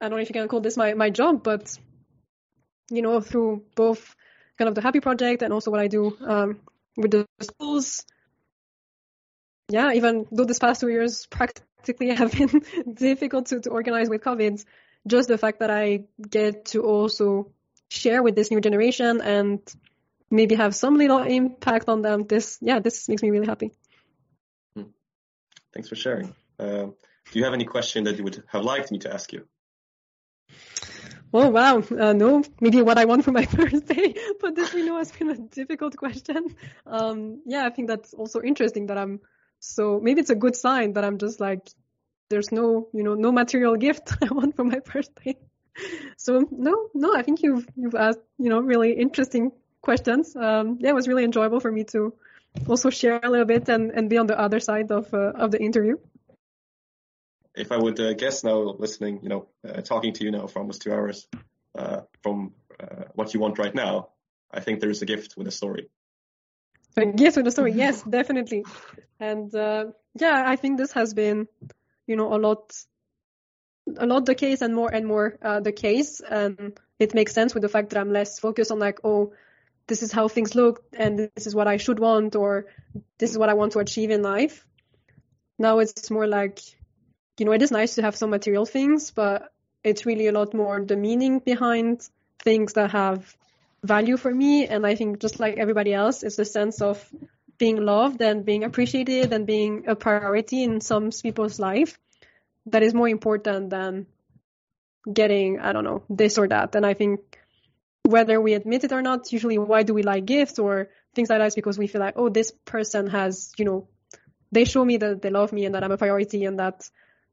I 0.00 0.08
don't 0.08 0.18
know 0.18 0.22
if 0.22 0.28
you 0.28 0.34
can 0.34 0.48
call 0.48 0.60
this 0.60 0.76
my 0.76 0.94
my 0.94 1.10
job, 1.10 1.42
but 1.42 1.76
you 2.90 3.02
know, 3.02 3.20
through 3.20 3.64
both 3.74 4.14
kind 4.58 4.68
of 4.68 4.74
the 4.74 4.82
Happy 4.82 5.00
Project 5.00 5.42
and 5.42 5.52
also 5.52 5.70
what 5.70 5.80
I 5.80 5.88
do 5.88 6.16
um, 6.20 6.60
with 6.96 7.10
the 7.10 7.26
schools. 7.40 8.04
Yeah, 9.68 9.92
even 9.92 10.26
though 10.30 10.44
this 10.44 10.58
past 10.58 10.80
two 10.80 10.88
years 10.88 11.26
practically 11.26 12.08
have 12.14 12.32
been 12.32 12.62
difficult 12.92 13.46
to, 13.46 13.60
to 13.60 13.70
organize 13.70 14.08
with 14.08 14.22
COVID, 14.22 14.64
just 15.06 15.28
the 15.28 15.38
fact 15.38 15.60
that 15.60 15.70
I 15.70 16.04
get 16.18 16.66
to 16.66 16.82
also 16.82 17.52
share 17.88 18.22
with 18.22 18.34
this 18.34 18.50
new 18.50 18.60
generation 18.60 19.20
and 19.20 19.60
maybe 20.30 20.54
have 20.56 20.74
some 20.74 20.96
little 20.96 21.22
impact 21.22 21.88
on 21.88 22.02
them. 22.02 22.26
This, 22.26 22.58
yeah, 22.60 22.80
this 22.80 23.08
makes 23.08 23.22
me 23.22 23.30
really 23.30 23.46
happy. 23.46 23.72
Hmm. 24.74 24.90
Thanks 25.72 25.88
for 25.88 25.96
sharing. 25.96 26.34
Uh, 26.58 26.86
do 27.32 27.38
you 27.38 27.44
have 27.44 27.54
any 27.54 27.64
question 27.64 28.04
that 28.04 28.16
you 28.16 28.24
would 28.24 28.42
have 28.48 28.62
liked 28.62 28.90
me 28.90 28.98
to 29.00 29.12
ask 29.12 29.32
you? 29.32 29.46
Oh 31.32 31.48
wow, 31.48 31.78
uh, 31.78 32.12
no, 32.12 32.42
maybe 32.60 32.80
what 32.82 32.98
I 32.98 33.04
want 33.04 33.24
for 33.24 33.32
my 33.32 33.44
birthday, 33.52 34.14
but 34.40 34.54
this 34.54 34.72
we 34.72 34.84
know 34.84 34.96
has 34.96 35.10
been 35.10 35.28
a 35.28 35.36
difficult 35.36 35.96
question. 35.96 36.54
Um, 36.86 37.42
yeah, 37.44 37.66
I 37.66 37.70
think 37.70 37.88
that's 37.88 38.14
also 38.14 38.40
interesting 38.40 38.86
that 38.86 38.96
I'm 38.96 39.20
so 39.60 40.00
maybe 40.02 40.20
it's 40.20 40.30
a 40.30 40.34
good 40.34 40.56
sign 40.56 40.94
that 40.94 41.04
I'm 41.04 41.18
just 41.18 41.40
like 41.40 41.68
there's 42.28 42.52
no 42.52 42.88
you 42.92 43.02
know 43.02 43.14
no 43.14 43.32
material 43.32 43.76
gift 43.76 44.12
I 44.22 44.32
want 44.32 44.56
for 44.56 44.64
my 44.64 44.80
birthday. 44.80 45.36
So 46.16 46.48
no, 46.50 46.88
no, 46.94 47.14
I 47.14 47.22
think 47.22 47.42
you've 47.42 47.66
you've 47.76 47.94
asked 47.94 48.20
you 48.38 48.50
know 48.50 48.60
really 48.60 48.92
interesting 48.92 49.52
questions. 49.82 50.34
Um, 50.34 50.78
yeah, 50.80 50.90
it 50.90 50.94
was 50.94 51.08
really 51.08 51.24
enjoyable 51.24 51.60
for 51.60 51.70
me 51.70 51.84
to 51.84 52.14
also 52.66 52.88
share 52.90 53.20
a 53.22 53.28
little 53.28 53.44
bit 53.44 53.68
and, 53.68 53.90
and 53.90 54.08
be 54.08 54.16
on 54.16 54.26
the 54.26 54.38
other 54.38 54.60
side 54.60 54.90
of 54.90 55.12
uh, 55.12 55.32
of 55.34 55.50
the 55.50 55.60
interview 55.60 55.96
if 57.56 57.72
I 57.72 57.78
would 57.78 57.98
uh, 57.98 58.12
guess 58.12 58.44
now, 58.44 58.76
listening, 58.78 59.20
you 59.22 59.28
know, 59.28 59.48
uh, 59.66 59.80
talking 59.80 60.12
to 60.12 60.24
you 60.24 60.30
now 60.30 60.46
for 60.46 60.60
almost 60.60 60.82
two 60.82 60.92
hours, 60.92 61.26
uh, 61.76 62.02
from 62.22 62.52
uh, 62.78 63.04
what 63.14 63.32
you 63.34 63.40
want 63.40 63.58
right 63.58 63.74
now, 63.74 64.10
I 64.52 64.60
think 64.60 64.80
there 64.80 64.90
is 64.90 65.02
a 65.02 65.06
gift 65.06 65.36
with 65.36 65.48
a 65.48 65.50
story. 65.50 65.88
A 67.02 67.06
gift 67.06 67.36
with 67.36 67.46
a 67.46 67.50
story, 67.50 67.72
yes, 67.72 68.02
definitely. 68.02 68.64
And 69.20 69.54
uh, 69.54 69.86
yeah, 70.18 70.42
I 70.46 70.56
think 70.56 70.78
this 70.78 70.92
has 70.92 71.12
been, 71.12 71.46
you 72.06 72.16
know, 72.16 72.34
a 72.34 72.38
lot, 72.38 72.72
a 73.98 74.06
lot 74.06 74.24
the 74.24 74.34
case 74.34 74.62
and 74.62 74.74
more 74.74 74.92
and 74.92 75.06
more 75.06 75.36
uh, 75.42 75.60
the 75.60 75.72
case. 75.72 76.20
And 76.20 76.78
it 76.98 77.14
makes 77.14 77.34
sense 77.34 77.52
with 77.52 77.62
the 77.62 77.68
fact 77.68 77.90
that 77.90 78.00
I'm 78.00 78.12
less 78.12 78.38
focused 78.38 78.70
on 78.70 78.78
like, 78.78 79.00
oh, 79.04 79.34
this 79.88 80.02
is 80.02 80.10
how 80.10 80.28
things 80.28 80.54
look 80.54 80.82
and 80.92 81.18
this 81.18 81.46
is 81.46 81.54
what 81.54 81.68
I 81.68 81.76
should 81.76 81.98
want 81.98 82.34
or 82.34 82.66
this 83.18 83.30
is 83.30 83.38
what 83.38 83.50
I 83.50 83.54
want 83.54 83.72
to 83.72 83.78
achieve 83.80 84.10
in 84.10 84.22
life. 84.22 84.64
Now 85.58 85.78
it's 85.80 86.10
more 86.10 86.26
like 86.26 86.60
you 87.38 87.44
know, 87.44 87.52
it 87.52 87.62
is 87.62 87.70
nice 87.70 87.96
to 87.96 88.02
have 88.02 88.16
some 88.16 88.30
material 88.30 88.64
things, 88.64 89.10
but 89.10 89.52
it's 89.84 90.06
really 90.06 90.26
a 90.26 90.32
lot 90.32 90.54
more 90.54 90.82
the 90.84 90.96
meaning 90.96 91.38
behind 91.38 92.08
things 92.42 92.72
that 92.74 92.92
have 92.92 93.36
value 93.86 94.16
for 94.16 94.32
me. 94.32 94.66
And 94.66 94.86
I 94.86 94.94
think 94.94 95.20
just 95.20 95.40
like 95.40 95.56
everybody 95.56 95.94
else, 95.94 96.22
it's 96.22 96.36
the 96.36 96.44
sense 96.44 96.82
of 96.82 97.04
being 97.58 97.84
loved 97.84 98.20
and 98.20 98.44
being 98.44 98.64
appreciated 98.64 99.32
and 99.32 99.46
being 99.46 99.84
a 99.88 99.96
priority 99.96 100.62
in 100.62 100.80
some 100.80 101.10
people's 101.10 101.58
life 101.58 101.98
that 102.66 102.82
is 102.82 102.94
more 102.94 103.08
important 103.08 103.70
than 103.70 104.06
getting, 105.10 105.60
I 105.60 105.72
don't 105.72 105.84
know, 105.84 106.02
this 106.10 106.38
or 106.38 106.48
that. 106.48 106.74
And 106.74 106.84
I 106.84 106.94
think 106.94 107.20
whether 108.02 108.40
we 108.40 108.54
admit 108.54 108.84
it 108.84 108.92
or 108.92 109.02
not, 109.02 109.32
usually 109.32 109.58
why 109.58 109.82
do 109.82 109.94
we 109.94 110.02
like 110.02 110.26
gifts 110.26 110.58
or 110.58 110.88
things 111.14 111.30
like 111.30 111.38
that 111.38 111.46
is 111.46 111.54
because 111.54 111.78
we 111.78 111.86
feel 111.86 112.00
like, 112.00 112.14
oh, 112.16 112.28
this 112.28 112.52
person 112.64 113.06
has, 113.08 113.52
you 113.56 113.64
know, 113.64 113.88
they 114.52 114.64
show 114.64 114.84
me 114.84 114.96
that 114.98 115.22
they 115.22 115.30
love 115.30 115.52
me 115.52 115.64
and 115.64 115.74
that 115.74 115.82
I'm 115.82 115.92
a 115.92 115.96
priority 115.96 116.44
and 116.44 116.58
that 116.58 116.88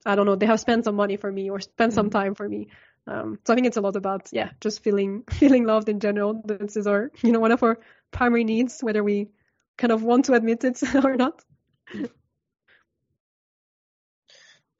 I 0.05 0.15
don't 0.15 0.25
know, 0.25 0.35
they 0.35 0.45
have 0.45 0.59
spent 0.59 0.85
some 0.85 0.95
money 0.95 1.17
for 1.17 1.31
me 1.31 1.49
or 1.49 1.59
spent 1.59 1.93
some 1.93 2.07
mm-hmm. 2.07 2.17
time 2.17 2.35
for 2.35 2.47
me. 2.47 2.69
Um, 3.05 3.39
so 3.45 3.53
I 3.53 3.55
think 3.55 3.67
it's 3.67 3.77
a 3.77 3.81
lot 3.81 3.95
about, 3.95 4.29
yeah, 4.31 4.51
just 4.61 4.83
feeling, 4.83 5.23
feeling 5.29 5.65
loved 5.65 5.89
in 5.89 5.99
general. 5.99 6.41
This 6.45 6.77
is 6.77 6.87
our, 6.87 7.11
you 7.21 7.31
know, 7.31 7.39
one 7.39 7.51
of 7.51 7.63
our 7.63 7.79
primary 8.11 8.43
needs, 8.43 8.79
whether 8.81 9.03
we 9.03 9.29
kind 9.77 9.91
of 9.91 10.03
want 10.03 10.25
to 10.25 10.33
admit 10.33 10.63
it 10.63 10.81
or 11.03 11.15
not. 11.15 11.43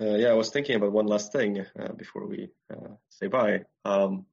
Uh, 0.01 0.15
yeah, 0.15 0.29
I 0.29 0.33
was 0.33 0.49
thinking 0.49 0.75
about 0.75 0.91
one 0.91 1.07
last 1.07 1.31
thing 1.31 1.65
uh, 1.79 1.93
before 1.93 2.27
we 2.27 2.49
uh, 2.71 2.95
say 3.09 3.27
bye. 3.27 3.61
Um, 3.85 4.25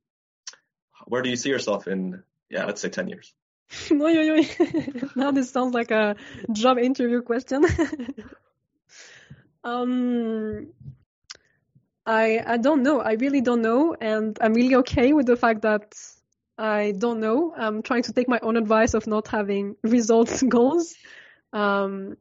where 1.06 1.22
do 1.22 1.30
you 1.30 1.36
see 1.36 1.48
yourself 1.48 1.86
in, 1.86 2.22
yeah, 2.48 2.64
let's 2.64 2.80
say 2.80 2.88
10 2.88 3.08
years? 3.08 3.32
now 5.16 5.30
this 5.30 5.50
sounds 5.50 5.74
like 5.74 5.90
a 5.90 6.16
job 6.52 6.78
interview 6.78 7.22
question. 7.22 7.64
Um, 9.62 10.72
I 12.06 12.42
I 12.44 12.56
don't 12.56 12.82
know. 12.82 13.00
I 13.00 13.12
really 13.12 13.40
don't 13.40 13.62
know, 13.62 13.94
and 14.00 14.36
I'm 14.40 14.54
really 14.54 14.76
okay 14.76 15.12
with 15.12 15.26
the 15.26 15.36
fact 15.36 15.62
that 15.62 15.94
I 16.58 16.92
don't 16.92 17.20
know. 17.20 17.54
I'm 17.56 17.82
trying 17.82 18.02
to 18.04 18.12
take 18.12 18.28
my 18.28 18.38
own 18.42 18.56
advice 18.56 18.94
of 18.94 19.06
not 19.06 19.28
having 19.28 19.76
results 19.82 20.42
goals. 20.56 20.94
Um, 21.52 22.16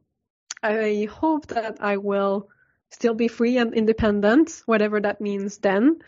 I 0.62 1.08
hope 1.10 1.46
that 1.48 1.78
I 1.80 1.96
will 1.96 2.48
still 2.90 3.14
be 3.14 3.28
free 3.28 3.58
and 3.58 3.74
independent, 3.74 4.62
whatever 4.66 5.00
that 5.00 5.20
means 5.20 5.58
then. 5.58 6.02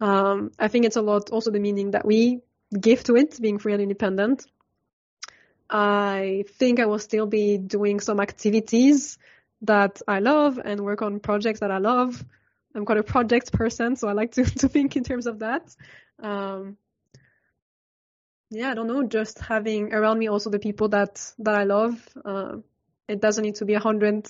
Um, 0.00 0.52
I 0.58 0.68
think 0.68 0.84
it's 0.84 0.96
a 0.96 1.02
lot 1.02 1.30
also 1.30 1.50
the 1.50 1.58
meaning 1.58 1.92
that 1.92 2.04
we 2.04 2.40
give 2.78 3.02
to 3.04 3.16
it, 3.16 3.40
being 3.40 3.58
free 3.58 3.72
and 3.72 3.82
independent. 3.82 4.46
I 5.70 6.44
think 6.58 6.80
I 6.80 6.86
will 6.86 6.98
still 6.98 7.26
be 7.26 7.58
doing 7.58 8.00
some 8.00 8.20
activities 8.20 9.18
that 9.62 10.00
I 10.06 10.20
love 10.20 10.58
and 10.64 10.80
work 10.80 11.02
on 11.02 11.20
projects 11.20 11.60
that 11.60 11.70
I 11.70 11.78
love. 11.78 12.24
I'm 12.74 12.84
quite 12.84 12.98
a 12.98 13.02
project 13.02 13.52
person, 13.52 13.96
so 13.96 14.08
I 14.08 14.12
like 14.12 14.32
to, 14.32 14.44
to 14.60 14.68
think 14.68 14.96
in 14.96 15.04
terms 15.04 15.26
of 15.26 15.40
that. 15.40 15.74
Um, 16.22 16.76
yeah, 18.50 18.70
I 18.70 18.74
don't 18.74 18.86
know, 18.86 19.06
just 19.06 19.38
having 19.40 19.92
around 19.92 20.18
me 20.18 20.28
also 20.28 20.50
the 20.50 20.58
people 20.58 20.88
that, 20.88 21.32
that 21.40 21.54
I 21.54 21.64
love. 21.64 22.02
Uh, 22.24 22.56
it 23.06 23.20
doesn't 23.20 23.42
need 23.42 23.56
to 23.56 23.64
be 23.64 23.74
a 23.74 23.80
hundred 23.80 24.26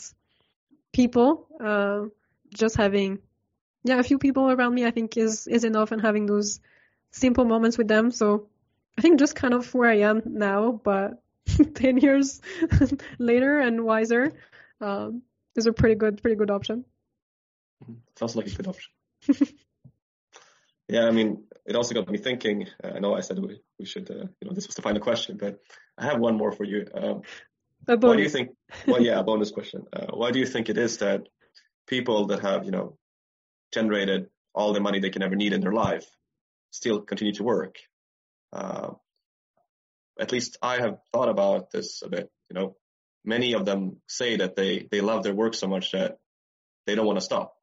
people. 0.92 1.46
Uh, 1.60 2.06
just 2.54 2.76
having, 2.76 3.18
yeah, 3.84 3.98
a 3.98 4.02
few 4.02 4.18
people 4.18 4.50
around 4.50 4.74
me, 4.74 4.86
I 4.86 4.90
think 4.90 5.16
is, 5.16 5.46
is 5.46 5.64
enough 5.64 5.92
and 5.92 6.00
having 6.00 6.26
those 6.26 6.60
simple 7.10 7.44
moments 7.44 7.78
with 7.78 7.88
them. 7.88 8.10
So 8.10 8.48
I 8.96 9.02
think 9.02 9.18
just 9.18 9.36
kind 9.36 9.54
of 9.54 9.72
where 9.74 9.90
I 9.90 9.98
am 9.98 10.22
now, 10.24 10.72
but 10.72 11.22
10 11.74 11.98
years 11.98 12.40
later 13.18 13.58
and 13.58 13.84
wiser 13.84 14.32
um, 14.80 15.22
is 15.56 15.66
a 15.66 15.72
pretty 15.72 15.94
good, 15.94 16.20
pretty 16.22 16.36
good 16.36 16.50
option. 16.50 16.84
Mm-hmm. 17.82 17.94
Sounds 18.16 18.36
like 18.36 18.46
a 18.46 18.50
good 18.50 18.66
option. 18.66 18.92
yeah, 20.88 21.06
I 21.06 21.10
mean, 21.10 21.44
it 21.66 21.76
also 21.76 21.94
got 21.94 22.08
me 22.08 22.18
thinking. 22.18 22.66
Uh, 22.82 22.92
I 22.96 22.98
know 22.98 23.14
I 23.14 23.20
said 23.20 23.38
we, 23.38 23.60
we 23.78 23.84
should, 23.84 24.10
uh, 24.10 24.26
you 24.40 24.48
know, 24.48 24.52
this 24.52 24.66
was 24.66 24.74
the 24.76 24.82
final 24.82 25.00
question, 25.00 25.36
but 25.36 25.58
I 25.96 26.06
have 26.06 26.18
one 26.18 26.36
more 26.36 26.52
for 26.52 26.64
you. 26.64 26.86
Um, 26.94 27.22
why 27.86 28.16
do 28.16 28.22
you 28.22 28.28
think? 28.28 28.50
Well, 28.86 29.00
yeah, 29.02 29.18
a 29.18 29.22
bonus 29.22 29.50
question. 29.50 29.84
Uh, 29.92 30.06
why 30.10 30.30
do 30.30 30.38
you 30.38 30.46
think 30.46 30.68
it 30.68 30.78
is 30.78 30.98
that 30.98 31.22
people 31.86 32.26
that 32.26 32.40
have, 32.40 32.64
you 32.64 32.70
know, 32.70 32.98
generated 33.72 34.28
all 34.54 34.72
the 34.72 34.80
money 34.80 35.00
they 35.00 35.10
can 35.10 35.22
ever 35.22 35.36
need 35.36 35.52
in 35.52 35.60
their 35.60 35.72
life 35.72 36.06
still 36.70 37.00
continue 37.00 37.32
to 37.34 37.44
work? 37.44 37.76
Uh, 38.52 38.90
at 40.18 40.32
least 40.32 40.58
I 40.60 40.80
have 40.80 40.98
thought 41.12 41.28
about 41.28 41.70
this 41.70 42.02
a 42.02 42.08
bit. 42.08 42.30
You 42.50 42.54
know, 42.54 42.76
many 43.24 43.54
of 43.54 43.64
them 43.64 44.00
say 44.08 44.36
that 44.36 44.56
they, 44.56 44.86
they 44.90 45.00
love 45.00 45.22
their 45.22 45.34
work 45.34 45.54
so 45.54 45.68
much 45.68 45.92
that 45.92 46.18
they 46.86 46.94
don't 46.94 47.06
want 47.06 47.18
to 47.18 47.24
stop. 47.24 47.54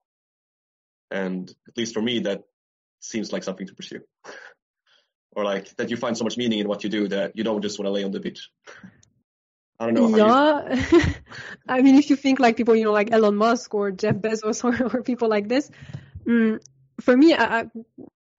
And 1.12 1.50
at 1.68 1.78
least 1.78 1.94
for 1.94 2.02
me, 2.02 2.20
that 2.20 2.44
seems 3.00 3.32
like 3.32 3.44
something 3.44 3.68
to 3.68 3.76
pursue. 3.76 4.02
or 5.36 5.44
like 5.44 5.76
that 5.78 5.90
you 5.90 5.98
find 5.98 6.18
so 6.18 6.24
much 6.24 6.38
meaning 6.38 6.60
in 6.60 6.68
what 6.68 6.84
you 6.84 6.90
do 6.90 7.08
that 7.10 7.36
you 7.36 7.44
don't 7.44 7.62
just 7.62 7.78
want 7.78 7.88
to 7.88 7.92
lay 7.92 8.04
on 8.04 8.12
the 8.12 8.20
beach. 8.20 8.50
I 9.80 9.92
don't 9.92 10.12
know. 10.12 10.18
yeah. 10.18 11.14
I 11.68 11.82
mean, 11.82 11.96
if 11.96 12.10
you 12.10 12.16
think 12.16 12.40
like 12.40 12.56
people, 12.56 12.78
you 12.78 12.86
know, 12.86 12.94
like 12.94 13.12
Elon 13.12 13.36
Musk 13.36 13.74
or 13.74 13.92
Jeff 13.92 14.16
Bezos 14.16 14.64
or, 14.64 14.98
or 14.98 15.04
people 15.04 15.28
like 15.28 15.50
this, 15.50 15.70
mm, 16.26 16.62
for 17.02 17.16
me, 17.16 17.34
I, 17.34 17.60
I, 17.60 17.66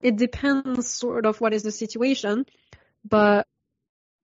it 0.00 0.16
depends 0.16 0.88
sort 0.88 1.26
of 1.26 1.38
what 1.38 1.52
is 1.52 1.62
the 1.62 1.70
situation. 1.70 2.46
But 3.04 3.46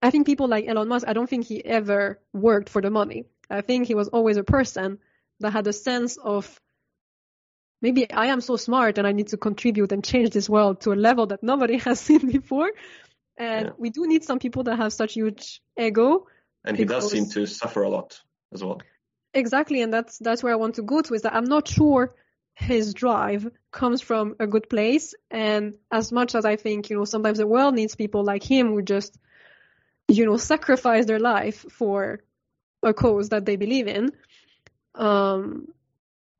I 0.00 0.10
think 0.10 0.24
people 0.24 0.48
like 0.48 0.66
Elon 0.66 0.88
Musk, 0.88 1.06
I 1.06 1.12
don't 1.12 1.28
think 1.28 1.44
he 1.44 1.62
ever 1.62 2.18
worked 2.32 2.70
for 2.70 2.80
the 2.80 2.90
money. 2.90 3.26
I 3.50 3.60
think 3.60 3.86
he 3.86 3.94
was 3.94 4.08
always 4.08 4.38
a 4.38 4.44
person 4.44 4.98
that 5.40 5.52
had 5.52 5.66
a 5.66 5.72
sense 5.74 6.16
of 6.16 6.58
maybe 7.82 8.10
I 8.10 8.26
am 8.26 8.40
so 8.40 8.56
smart 8.56 8.96
and 8.98 9.06
I 9.06 9.12
need 9.12 9.28
to 9.28 9.36
contribute 9.36 9.92
and 9.92 10.02
change 10.02 10.30
this 10.30 10.48
world 10.48 10.80
to 10.82 10.92
a 10.92 10.94
level 10.94 11.26
that 11.26 11.42
nobody 11.42 11.76
has 11.86 12.00
seen 12.00 12.30
before. 12.30 12.70
And 13.36 13.66
yeah. 13.66 13.72
we 13.76 13.90
do 13.90 14.06
need 14.06 14.24
some 14.24 14.38
people 14.38 14.62
that 14.64 14.76
have 14.76 14.92
such 14.92 15.14
huge 15.14 15.60
ego. 15.78 16.26
And 16.64 16.76
he 16.76 16.84
does 16.84 17.10
seem 17.10 17.28
to 17.30 17.46
suffer 17.46 17.82
a 17.82 17.90
lot 17.90 18.20
as 18.52 18.62
well. 18.62 18.80
Exactly, 19.34 19.80
and 19.82 19.92
that's 19.92 20.18
that's 20.18 20.42
where 20.42 20.52
I 20.52 20.56
want 20.56 20.74
to 20.76 20.82
go 20.82 21.00
to 21.00 21.14
is 21.14 21.22
that 21.22 21.34
I'm 21.34 21.46
not 21.46 21.66
sure 21.66 22.14
his 22.54 22.92
drive 22.92 23.50
comes 23.70 24.02
from 24.02 24.36
a 24.38 24.46
good 24.46 24.68
place. 24.68 25.14
And 25.30 25.76
as 25.90 26.12
much 26.12 26.34
as 26.34 26.44
I 26.44 26.56
think, 26.56 26.90
you 26.90 26.98
know, 26.98 27.06
sometimes 27.06 27.38
the 27.38 27.46
world 27.46 27.74
needs 27.74 27.94
people 27.96 28.22
like 28.24 28.42
him 28.42 28.68
who 28.68 28.82
just 28.82 29.18
you 30.08 30.26
know, 30.26 30.36
sacrifice 30.36 31.06
their 31.06 31.18
life 31.18 31.64
for 31.70 32.20
a 32.82 32.92
cause 32.92 33.30
that 33.30 33.44
they 33.44 33.56
believe 33.56 33.88
in. 33.88 34.12
Um, 34.94 35.68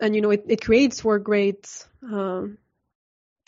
and, 0.02 0.14
you 0.14 0.20
know, 0.20 0.30
it, 0.30 0.44
it 0.48 0.60
creates 0.60 1.00
for 1.00 1.18
great 1.18 1.86
um, 2.02 2.58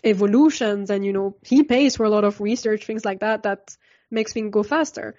evolutions 0.05 0.89
and, 0.89 1.05
you 1.05 1.13
know, 1.13 1.37
he 1.43 1.65
pays 1.65 1.97
for 1.97 2.05
a 2.05 2.11
lot 2.11 2.25
of 2.25 2.41
research, 2.41 2.87
things 2.87 3.05
like 3.05 3.21
that, 3.21 3.43
that 3.43 3.77
makes 4.11 4.33
things 4.33 4.53
go 4.53 4.63
faster. 4.63 5.17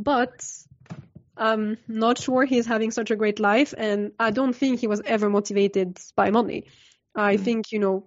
But 0.00 0.46
I'm 1.36 1.78
not 1.88 2.18
sure 2.18 2.44
he's 2.44 2.66
having 2.66 2.92
such 2.92 3.10
a 3.10 3.16
great 3.16 3.40
life, 3.40 3.74
and 3.76 4.12
I 4.18 4.30
don't 4.30 4.52
think 4.54 4.78
he 4.78 4.86
was 4.86 5.00
ever 5.04 5.28
motivated 5.28 5.98
by 6.14 6.30
money. 6.30 6.66
I 7.14 7.36
mm. 7.36 7.40
think, 7.40 7.72
you 7.72 7.78
know, 7.78 8.06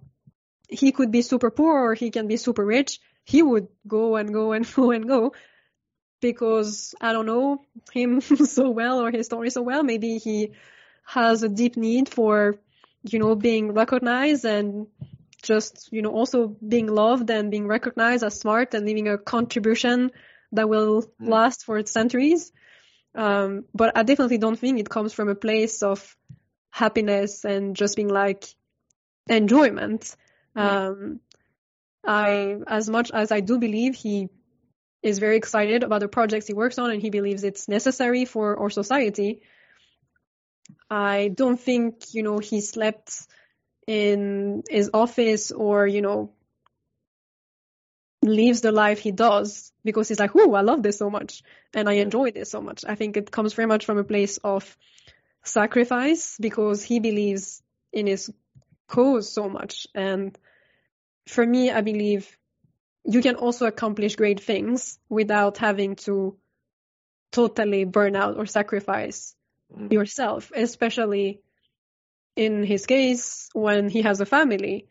he 0.68 0.92
could 0.92 1.10
be 1.10 1.22
super 1.22 1.50
poor 1.50 1.90
or 1.90 1.94
he 1.94 2.10
can 2.10 2.28
be 2.28 2.36
super 2.36 2.64
rich. 2.64 3.00
He 3.24 3.42
would 3.42 3.68
go 3.86 4.16
and 4.16 4.32
go 4.32 4.52
and 4.52 4.66
go 4.74 4.90
and 4.90 5.06
go 5.06 5.32
because 6.20 6.94
I 7.00 7.12
don't 7.12 7.26
know 7.26 7.60
him 7.92 8.20
so 8.56 8.70
well 8.70 9.00
or 9.00 9.10
his 9.10 9.26
story 9.26 9.50
so 9.50 9.62
well. 9.62 9.82
Maybe 9.82 10.18
he 10.18 10.52
has 11.04 11.42
a 11.42 11.48
deep 11.48 11.76
need 11.76 12.08
for, 12.08 12.56
you 13.02 13.18
know, 13.18 13.34
being 13.34 13.72
recognized 13.72 14.44
and 14.44 14.86
just, 15.42 15.88
you 15.92 16.02
know, 16.02 16.10
also 16.10 16.48
being 16.48 16.86
loved 16.86 17.30
and 17.30 17.50
being 17.50 17.66
recognized 17.66 18.24
as 18.24 18.40
smart 18.40 18.74
and 18.74 18.86
leaving 18.86 19.08
a 19.08 19.18
contribution 19.18 20.10
that 20.52 20.68
will 20.68 21.02
mm. 21.02 21.28
last 21.28 21.64
for 21.64 21.84
centuries. 21.86 22.52
Um, 23.14 23.64
but 23.74 23.96
I 23.96 24.02
definitely 24.02 24.38
don't 24.38 24.58
think 24.58 24.80
it 24.80 24.88
comes 24.88 25.12
from 25.12 25.28
a 25.28 25.34
place 25.34 25.82
of 25.82 26.16
happiness 26.70 27.44
and 27.44 27.76
just 27.76 27.96
being 27.96 28.08
like 28.08 28.46
enjoyment. 29.28 30.16
Mm. 30.56 30.62
Um, 30.62 31.20
I, 32.06 32.56
as 32.66 32.88
much 32.88 33.10
as 33.12 33.30
I 33.30 33.40
do 33.40 33.58
believe 33.58 33.94
he 33.94 34.28
is 35.02 35.18
very 35.18 35.36
excited 35.36 35.82
about 35.82 36.00
the 36.00 36.08
projects 36.08 36.46
he 36.46 36.54
works 36.54 36.78
on 36.78 36.90
and 36.90 37.00
he 37.00 37.10
believes 37.10 37.44
it's 37.44 37.68
necessary 37.68 38.24
for 38.24 38.58
our 38.58 38.70
society, 38.70 39.42
I 40.90 41.28
don't 41.34 41.60
think, 41.60 42.14
you 42.14 42.22
know, 42.22 42.38
he 42.38 42.60
slept 42.60 43.26
in 43.86 44.62
his 44.68 44.90
office 44.94 45.50
or, 45.50 45.86
you 45.86 46.02
know, 46.02 46.32
lives 48.22 48.62
the 48.62 48.72
life 48.72 48.98
he 48.98 49.12
does 49.12 49.72
because 49.84 50.08
he's 50.08 50.18
like, 50.18 50.30
oh, 50.34 50.54
I 50.54 50.62
love 50.62 50.82
this 50.82 50.98
so 50.98 51.10
much 51.10 51.42
and 51.74 51.88
I 51.88 51.94
enjoy 51.94 52.30
this 52.30 52.50
so 52.50 52.60
much. 52.60 52.84
I 52.86 52.94
think 52.94 53.16
it 53.16 53.30
comes 53.30 53.52
very 53.52 53.66
much 53.66 53.84
from 53.84 53.98
a 53.98 54.04
place 54.04 54.38
of 54.38 54.76
sacrifice 55.42 56.36
because 56.40 56.82
he 56.82 57.00
believes 57.00 57.62
in 57.92 58.06
his 58.06 58.32
cause 58.88 59.30
so 59.30 59.48
much. 59.48 59.86
And 59.94 60.36
for 61.26 61.44
me, 61.46 61.70
I 61.70 61.82
believe 61.82 62.38
you 63.04 63.20
can 63.20 63.36
also 63.36 63.66
accomplish 63.66 64.16
great 64.16 64.40
things 64.40 64.98
without 65.10 65.58
having 65.58 65.96
to 65.96 66.36
totally 67.30 67.84
burn 67.84 68.16
out 68.16 68.38
or 68.38 68.46
sacrifice 68.46 69.34
mm. 69.76 69.92
yourself, 69.92 70.50
especially 70.54 71.40
in 72.36 72.64
his 72.64 72.86
case 72.86 73.48
when 73.52 73.88
he 73.88 74.02
has 74.02 74.20
a 74.20 74.26
family. 74.26 74.86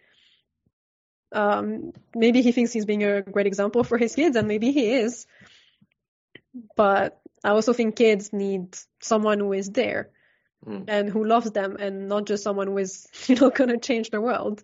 Um, 1.31 1.93
maybe 2.15 2.41
he 2.41 2.51
thinks 2.51 2.71
he's 2.71 2.85
being 2.85 3.03
a 3.03 3.21
great 3.21 3.47
example 3.47 3.83
for 3.83 3.97
his 3.97 4.15
kids, 4.15 4.35
and 4.35 4.47
maybe 4.47 4.71
he 4.71 4.91
is. 4.91 5.25
But 6.75 7.19
I 7.43 7.49
also 7.49 7.73
think 7.73 7.95
kids 7.95 8.31
need 8.31 8.77
someone 9.01 9.39
who 9.39 9.53
is 9.53 9.69
there 9.69 10.11
mm. 10.65 10.85
and 10.87 11.09
who 11.09 11.25
loves 11.25 11.51
them, 11.51 11.77
and 11.79 12.07
not 12.07 12.25
just 12.25 12.43
someone 12.43 12.67
who 12.67 12.77
is, 12.77 13.07
you 13.27 13.35
know, 13.35 13.49
gonna 13.49 13.79
change 13.79 14.11
the 14.11 14.21
world. 14.21 14.61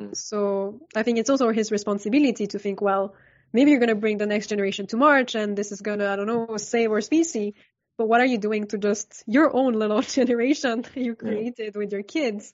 Mm. 0.00 0.16
So 0.16 0.80
I 0.94 1.02
think 1.04 1.18
it's 1.18 1.30
also 1.30 1.50
his 1.50 1.70
responsibility 1.70 2.48
to 2.48 2.58
think, 2.58 2.82
well, 2.82 3.14
maybe 3.52 3.70
you're 3.70 3.80
gonna 3.80 3.94
bring 3.94 4.18
the 4.18 4.26
next 4.26 4.48
generation 4.48 4.88
to 4.88 4.96
Mars, 4.96 5.36
and 5.36 5.56
this 5.56 5.70
is 5.70 5.80
gonna, 5.80 6.10
I 6.10 6.16
don't 6.16 6.26
know, 6.26 6.56
save 6.56 6.90
our 6.90 7.00
species 7.00 7.54
but 7.96 8.08
what 8.08 8.20
are 8.20 8.26
you 8.26 8.38
doing 8.38 8.66
to 8.68 8.78
just 8.78 9.24
your 9.26 9.54
own 9.54 9.74
little 9.74 10.02
generation 10.18 10.82
that 10.82 10.96
you 10.96 11.14
created 11.14 11.74
yeah. 11.74 11.78
with 11.78 11.92
your 11.92 12.02
kids? 12.02 12.52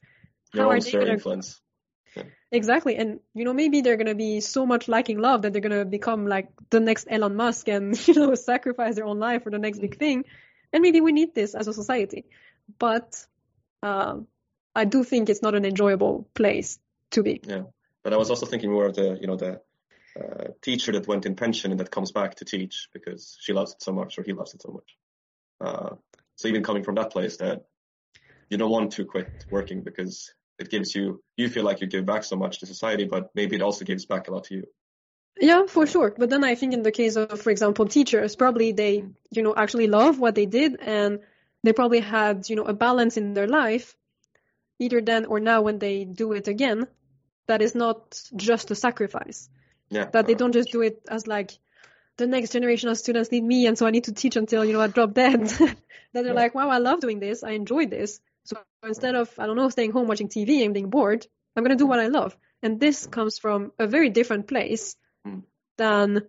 Your 0.53 0.65
How 0.65 0.71
are 0.71 0.81
they 0.81 0.93
gonna 0.93 1.13
influence? 1.13 1.61
Yeah. 2.17 2.25
Exactly, 2.51 2.97
and 2.97 3.21
you 3.35 3.45
know 3.45 3.55
maybe 3.55 3.81
they're 3.81 3.97
gonna 3.97 4.15
be 4.15 4.41
so 4.41 4.67
much 4.67 4.89
lacking 4.89 5.19
love 5.19 5.43
that 5.43 5.53
they're 5.53 5.63
gonna 5.63 5.85
become 5.85 6.27
like 6.27 6.51
the 6.71 6.81
next 6.81 7.07
Elon 7.11 7.37
Musk 7.37 7.69
and 7.69 8.09
you 8.09 8.15
know 8.15 8.35
sacrifice 8.35 8.97
their 8.97 9.07
own 9.07 9.19
life 9.19 9.45
for 9.45 9.51
the 9.51 9.59
next 9.59 9.79
big 9.79 9.99
thing, 9.99 10.25
and 10.73 10.83
maybe 10.83 11.01
we 11.01 11.13
need 11.13 11.35
this 11.35 11.55
as 11.55 11.69
a 11.69 11.73
society, 11.73 12.25
but 12.79 13.25
um, 13.83 14.27
I 14.75 14.85
do 14.85 15.05
think 15.05 15.29
it's 15.29 15.43
not 15.43 15.55
an 15.55 15.65
enjoyable 15.65 16.29
place 16.35 16.79
to 17.13 17.23
be. 17.23 17.41
Yeah, 17.45 17.63
but 18.03 18.13
I 18.13 18.17
was 18.17 18.31
also 18.31 18.47
thinking 18.47 18.71
more 18.71 18.87
of 18.87 18.95
the 18.95 19.19
you 19.21 19.27
know 19.27 19.37
the 19.37 19.61
uh, 20.19 20.49
teacher 20.61 20.93
that 20.93 21.09
went 21.09 21.25
in 21.25 21.35
pension 21.35 21.71
and 21.71 21.81
that 21.81 21.91
comes 21.91 22.13
back 22.13 22.35
to 22.37 22.45
teach 22.45 22.89
because 22.93 23.39
she 23.41 23.55
loves 23.55 23.73
it 23.73 23.83
so 23.83 23.93
much 23.93 24.19
or 24.19 24.23
he 24.23 24.35
loves 24.35 24.53
it 24.53 24.61
so 24.61 24.71
much. 24.71 24.97
Uh, 25.63 25.95
so 26.37 26.49
even 26.49 26.63
coming 26.63 26.83
from 26.83 26.97
that 26.97 27.11
place 27.11 27.37
that 27.37 27.65
you 28.51 28.59
don't 28.59 28.71
want 28.71 28.93
to 28.93 29.05
quit 29.05 29.47
working 29.51 29.83
because 29.83 30.33
it 30.59 30.71
gives 30.71 30.95
you, 30.95 31.23
you 31.37 31.49
feel 31.49 31.65
like 31.65 31.81
you 31.81 31.87
give 31.87 32.05
back 32.05 32.25
so 32.25 32.37
much 32.37 32.61
to 32.61 32.67
society, 32.67 33.05
but 33.05 33.31
maybe 33.35 33.57
it 33.57 33.63
also 33.63 33.85
gives 33.85 34.07
back 34.07 34.29
a 34.29 34.33
lot 34.33 34.45
to 34.45 34.55
you. 34.55 34.65
Yeah, 35.41 35.67
for 35.67 35.87
sure. 35.87 36.15
But 36.17 36.29
then 36.31 36.45
I 36.45 36.55
think 36.55 36.75
in 36.75 36.83
the 36.83 36.93
case 36.93 37.17
of, 37.17 37.41
for 37.41 37.51
example, 37.51 37.87
teachers, 37.87 38.37
probably 38.37 38.73
they, 38.73 38.99
mm. 38.99 39.15
you 39.31 39.43
know, 39.43 39.55
actually 39.57 39.87
love 39.87 40.19
what 40.19 40.35
they 40.35 40.47
did 40.47 40.79
and 40.81 41.21
they 41.65 41.73
probably 41.73 42.01
had, 42.01 42.49
you 42.51 42.57
know, 42.57 42.65
a 42.65 42.75
balance 42.75 43.17
in 43.17 43.35
their 43.35 43.49
life, 43.49 43.97
either 44.79 45.01
then 45.01 45.25
or 45.25 45.41
now 45.41 45.63
when 45.63 45.79
they 45.79 46.05
do 46.05 46.33
it 46.33 46.49
again, 46.49 46.87
that 47.47 47.63
is 47.63 47.75
not 47.75 48.21
just 48.37 48.71
a 48.71 48.75
sacrifice. 48.75 49.49
Yeah. 49.89 50.07
That 50.13 50.27
they 50.27 50.35
don't 50.35 50.53
just 50.53 50.73
do 50.73 50.83
it 50.83 51.03
as 51.09 51.27
like, 51.27 51.59
the 52.19 52.27
next 52.27 52.53
generation 52.53 52.89
of 52.89 52.99
students 52.99 53.31
need 53.31 53.45
me, 53.45 53.67
and 53.67 53.77
so 53.77 53.87
I 53.87 53.91
need 53.91 54.05
to 54.05 54.13
teach 54.13 54.37
until 54.37 54.65
you 54.65 54.73
know 54.73 54.81
I 54.81 54.87
drop 54.89 55.15
dead. 55.15 55.47
then 55.49 55.77
they're 56.13 56.27
yeah. 56.27 56.33
like, 56.33 56.55
wow, 56.55 56.69
I 56.69 56.79
love 56.79 57.01
doing 57.01 57.21
this. 57.21 57.43
I 57.43 57.51
enjoy 57.51 57.87
this. 57.87 58.21
So 58.45 58.59
instead 58.85 59.15
of 59.15 59.31
I 59.39 59.47
don't 59.47 59.57
know 59.57 59.69
staying 59.69 59.93
home 59.93 60.09
watching 60.09 60.29
TV 60.29 60.65
and 60.65 60.75
being 60.75 60.91
bored, 60.91 61.27
I'm 61.57 61.65
gonna 61.65 61.77
do 61.77 61.87
what 61.87 62.01
I 62.01 62.09
love. 62.09 62.37
And 62.63 62.79
this 62.79 63.07
comes 63.07 63.39
from 63.39 63.73
a 63.79 63.87
very 63.87 64.11
different 64.11 64.47
place 64.47 64.97
mm. 65.27 65.43
than 65.79 66.23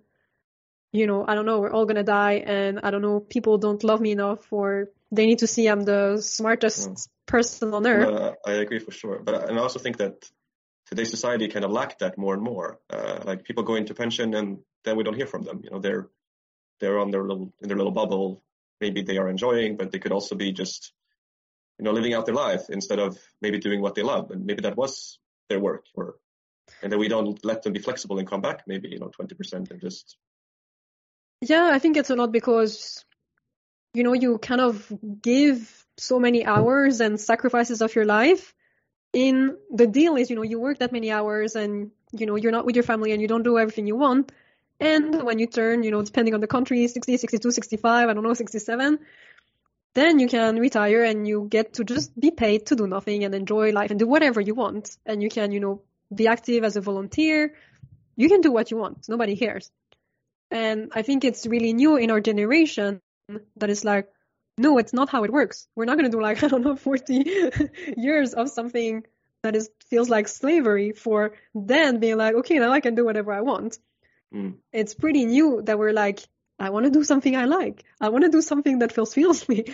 you 0.91 1.07
know 1.07 1.25
I 1.27 1.35
don't 1.35 1.45
know 1.45 1.59
we're 1.59 1.71
all 1.71 1.85
gonna 1.85 2.03
die, 2.03 2.43
and 2.45 2.79
I 2.83 2.91
don't 2.91 3.01
know 3.01 3.19
people 3.19 3.57
don't 3.57 3.83
love 3.83 3.99
me 3.99 4.11
enough, 4.11 4.51
or 4.51 4.89
they 5.11 5.25
need 5.25 5.39
to 5.39 5.47
see 5.47 5.67
I'm 5.67 5.81
the 5.81 6.21
smartest 6.21 6.89
mm. 6.89 7.07
person 7.25 7.73
on 7.73 7.85
earth. 7.85 8.09
No, 8.09 8.35
I 8.45 8.53
agree 8.53 8.79
for 8.79 8.91
sure, 8.91 9.19
but 9.19 9.49
and 9.49 9.59
I 9.59 9.61
also 9.61 9.79
think 9.79 9.97
that 9.97 10.29
today's 10.87 11.09
society 11.09 11.47
kind 11.47 11.65
of 11.65 11.71
lacked 11.71 11.99
that 11.99 12.17
more 12.17 12.33
and 12.33 12.43
more. 12.43 12.79
Uh, 12.89 13.19
like 13.25 13.43
people 13.43 13.63
go 13.63 13.75
into 13.75 13.93
pension 13.93 14.33
and 14.33 14.59
then 14.83 14.97
we 14.97 15.03
don't 15.03 15.15
hear 15.15 15.27
from 15.27 15.43
them. 15.43 15.61
You 15.63 15.71
know, 15.71 15.79
they're 15.79 16.07
they're 16.79 16.99
on 16.99 17.11
their 17.11 17.23
little 17.23 17.53
in 17.61 17.67
their 17.67 17.77
little 17.77 17.91
bubble. 17.91 18.43
Maybe 18.81 19.01
they 19.01 19.17
are 19.17 19.29
enjoying, 19.29 19.77
but 19.77 19.91
they 19.91 19.99
could 19.99 20.11
also 20.11 20.35
be 20.35 20.51
just 20.51 20.93
you 21.79 21.85
know 21.85 21.91
living 21.91 22.13
out 22.13 22.25
their 22.25 22.35
life 22.35 22.69
instead 22.69 22.99
of 22.99 23.17
maybe 23.41 23.59
doing 23.59 23.81
what 23.81 23.95
they 23.95 24.03
love, 24.03 24.31
and 24.31 24.45
maybe 24.45 24.61
that 24.61 24.77
was 24.77 25.19
their 25.49 25.59
work. 25.59 25.85
Or 25.95 26.15
and 26.81 26.91
then 26.91 26.99
we 26.99 27.07
don't 27.07 27.43
let 27.43 27.63
them 27.63 27.73
be 27.73 27.79
flexible 27.79 28.19
and 28.19 28.27
come 28.27 28.41
back. 28.41 28.63
Maybe 28.67 28.89
you 28.89 28.99
know 28.99 29.09
twenty 29.09 29.35
percent 29.35 29.71
and 29.71 29.79
just. 29.79 30.17
Yeah, 31.41 31.69
I 31.73 31.79
think 31.79 31.97
it's 31.97 32.09
a 32.09 32.15
lot 32.15 32.31
because 32.31 33.03
you 33.93 34.03
know 34.03 34.13
you 34.13 34.37
kind 34.37 34.61
of 34.61 34.91
give 35.21 35.85
so 35.97 36.19
many 36.19 36.45
hours 36.45 37.01
and 37.01 37.19
sacrifices 37.19 37.81
of 37.81 37.93
your 37.95 38.05
life 38.05 38.53
in 39.13 39.57
the 39.71 39.85
deal 39.85 40.15
is 40.15 40.29
you 40.29 40.35
know 40.35 40.41
you 40.41 40.59
work 40.59 40.79
that 40.79 40.91
many 40.91 41.11
hours 41.11 41.55
and 41.55 41.91
you 42.11 42.25
know 42.25 42.35
you're 42.35 42.51
not 42.51 42.65
with 42.65 42.75
your 42.75 42.83
family 42.83 43.11
and 43.11 43.21
you 43.21 43.27
don't 43.27 43.43
do 43.43 43.57
everything 43.59 43.85
you 43.85 43.95
want 43.95 44.31
and 44.79 45.23
when 45.23 45.39
you 45.39 45.47
turn, 45.47 45.83
you 45.83 45.91
know, 45.91 46.01
depending 46.01 46.33
on 46.33 46.41
the 46.41 46.47
country, 46.47 46.87
60, 46.87 47.17
62, 47.17 47.51
65, 47.51 48.09
I 48.09 48.13
don't 48.13 48.23
know, 48.23 48.33
67, 48.33 48.99
then 49.93 50.19
you 50.19 50.27
can 50.27 50.57
retire 50.57 51.03
and 51.03 51.27
you 51.27 51.47
get 51.49 51.73
to 51.73 51.83
just 51.83 52.19
be 52.19 52.31
paid 52.31 52.65
to 52.67 52.75
do 52.75 52.87
nothing 52.87 53.23
and 53.23 53.35
enjoy 53.35 53.71
life 53.71 53.91
and 53.91 53.99
do 53.99 54.07
whatever 54.07 54.41
you 54.41 54.55
want. 54.55 54.97
And 55.05 55.21
you 55.21 55.29
can, 55.29 55.51
you 55.51 55.59
know, 55.59 55.81
be 56.13 56.27
active 56.27 56.63
as 56.63 56.75
a 56.75 56.81
volunteer. 56.81 57.53
You 58.15 58.27
can 58.29 58.41
do 58.41 58.51
what 58.51 58.71
you 58.71 58.77
want. 58.77 59.07
Nobody 59.07 59.35
cares. 59.35 59.71
And 60.49 60.91
I 60.93 61.01
think 61.01 61.23
it's 61.23 61.45
really 61.45 61.73
new 61.73 61.95
in 61.97 62.11
our 62.11 62.19
generation 62.19 63.01
that 63.57 63.69
is 63.69 63.85
like, 63.85 64.09
no, 64.57 64.77
it's 64.77 64.93
not 64.93 65.09
how 65.09 65.23
it 65.23 65.31
works. 65.31 65.67
We're 65.75 65.85
not 65.85 65.97
going 65.97 66.09
to 66.09 66.15
do 66.15 66.21
like, 66.21 66.43
I 66.43 66.47
don't 66.47 66.63
know, 66.63 66.75
40 66.75 67.25
years 67.97 68.33
of 68.33 68.49
something 68.49 69.03
that 69.43 69.55
is 69.55 69.69
feels 69.89 70.09
like 70.09 70.27
slavery 70.27 70.93
for 70.93 71.33
then 71.53 71.99
being 71.99 72.17
like, 72.17 72.35
okay, 72.35 72.59
now 72.59 72.71
I 72.71 72.79
can 72.79 72.95
do 72.95 73.05
whatever 73.05 73.33
I 73.33 73.41
want. 73.41 73.77
Mm. 74.33 74.55
It's 74.71 74.93
pretty 74.93 75.25
new 75.25 75.61
that 75.63 75.77
we're 75.77 75.93
like, 75.93 76.19
I 76.59 76.69
want 76.69 76.85
to 76.85 76.91
do 76.91 77.03
something 77.03 77.35
I 77.35 77.45
like. 77.45 77.83
I 77.99 78.09
want 78.09 78.23
to 78.23 78.29
do 78.29 78.41
something 78.41 78.79
that 78.79 78.91
fulfills 78.91 79.47
me. 79.49 79.65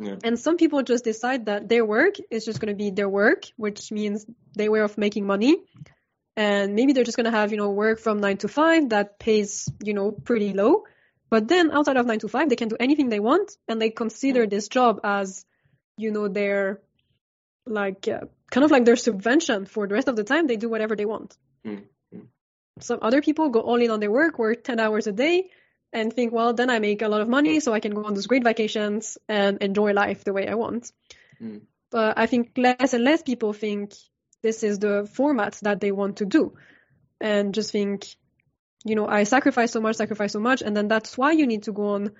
Yeah. 0.00 0.16
And 0.22 0.38
some 0.38 0.56
people 0.56 0.82
just 0.82 1.04
decide 1.04 1.46
that 1.46 1.68
their 1.68 1.84
work 1.84 2.14
is 2.30 2.44
just 2.44 2.60
going 2.60 2.72
to 2.72 2.76
be 2.76 2.90
their 2.90 3.08
work, 3.08 3.44
which 3.56 3.90
means 3.90 4.24
their 4.54 4.70
way 4.70 4.80
of 4.80 4.96
making 4.96 5.26
money. 5.26 5.56
And 6.36 6.74
maybe 6.76 6.92
they're 6.92 7.04
just 7.04 7.16
going 7.16 7.24
to 7.24 7.36
have, 7.36 7.50
you 7.50 7.58
know, 7.58 7.70
work 7.70 7.98
from 7.98 8.20
nine 8.20 8.36
to 8.38 8.48
five 8.48 8.90
that 8.90 9.18
pays, 9.18 9.68
you 9.82 9.94
know, 9.94 10.12
pretty 10.12 10.52
low. 10.52 10.84
But 11.30 11.48
then 11.48 11.72
outside 11.72 11.96
of 11.96 12.06
nine 12.06 12.20
to 12.20 12.28
five, 12.28 12.48
they 12.48 12.56
can 12.56 12.68
do 12.68 12.76
anything 12.78 13.08
they 13.08 13.18
want. 13.18 13.56
And 13.66 13.82
they 13.82 13.90
consider 13.90 14.46
mm. 14.46 14.50
this 14.50 14.68
job 14.68 15.00
as, 15.02 15.44
you 15.96 16.12
know, 16.12 16.28
their, 16.28 16.80
like, 17.66 18.06
uh, 18.06 18.26
kind 18.52 18.64
of 18.64 18.70
like 18.70 18.84
their 18.84 18.94
subvention 18.94 19.66
for 19.66 19.88
the 19.88 19.94
rest 19.94 20.06
of 20.06 20.14
the 20.14 20.24
time. 20.24 20.46
They 20.46 20.56
do 20.56 20.68
whatever 20.68 20.94
they 20.94 21.06
want. 21.06 21.36
Mm. 21.66 21.82
Some 22.80 22.98
other 23.02 23.20
people 23.22 23.48
go 23.50 23.60
all 23.60 23.80
in 23.80 23.90
on 23.90 24.00
their 24.00 24.10
work, 24.10 24.38
work 24.38 24.64
10 24.64 24.80
hours 24.80 25.06
a 25.06 25.12
day, 25.12 25.50
and 25.92 26.12
think, 26.12 26.32
well, 26.32 26.52
then 26.52 26.70
I 26.70 26.78
make 26.78 27.02
a 27.02 27.08
lot 27.08 27.20
of 27.20 27.28
money, 27.28 27.60
so 27.60 27.72
I 27.72 27.80
can 27.80 27.94
go 27.94 28.04
on 28.04 28.14
those 28.14 28.26
great 28.26 28.44
vacations 28.44 29.18
and 29.28 29.62
enjoy 29.62 29.92
life 29.92 30.24
the 30.24 30.32
way 30.32 30.46
I 30.46 30.54
want. 30.54 30.92
Mm. 31.40 31.62
But 31.90 32.18
I 32.18 32.26
think 32.26 32.52
less 32.56 32.92
and 32.92 33.04
less 33.04 33.22
people 33.22 33.52
think 33.52 33.94
this 34.42 34.62
is 34.62 34.78
the 34.78 35.08
format 35.12 35.58
that 35.62 35.80
they 35.80 35.92
want 35.92 36.18
to 36.18 36.26
do, 36.26 36.54
and 37.20 37.54
just 37.54 37.72
think, 37.72 38.06
you 38.84 38.94
know, 38.94 39.08
I 39.08 39.24
sacrifice 39.24 39.72
so 39.72 39.80
much, 39.80 39.96
sacrifice 39.96 40.32
so 40.32 40.40
much, 40.40 40.62
and 40.62 40.76
then 40.76 40.88
that's 40.88 41.16
why 41.16 41.32
you 41.32 41.46
need 41.46 41.64
to 41.64 41.72
go 41.72 41.94
on, 41.94 42.12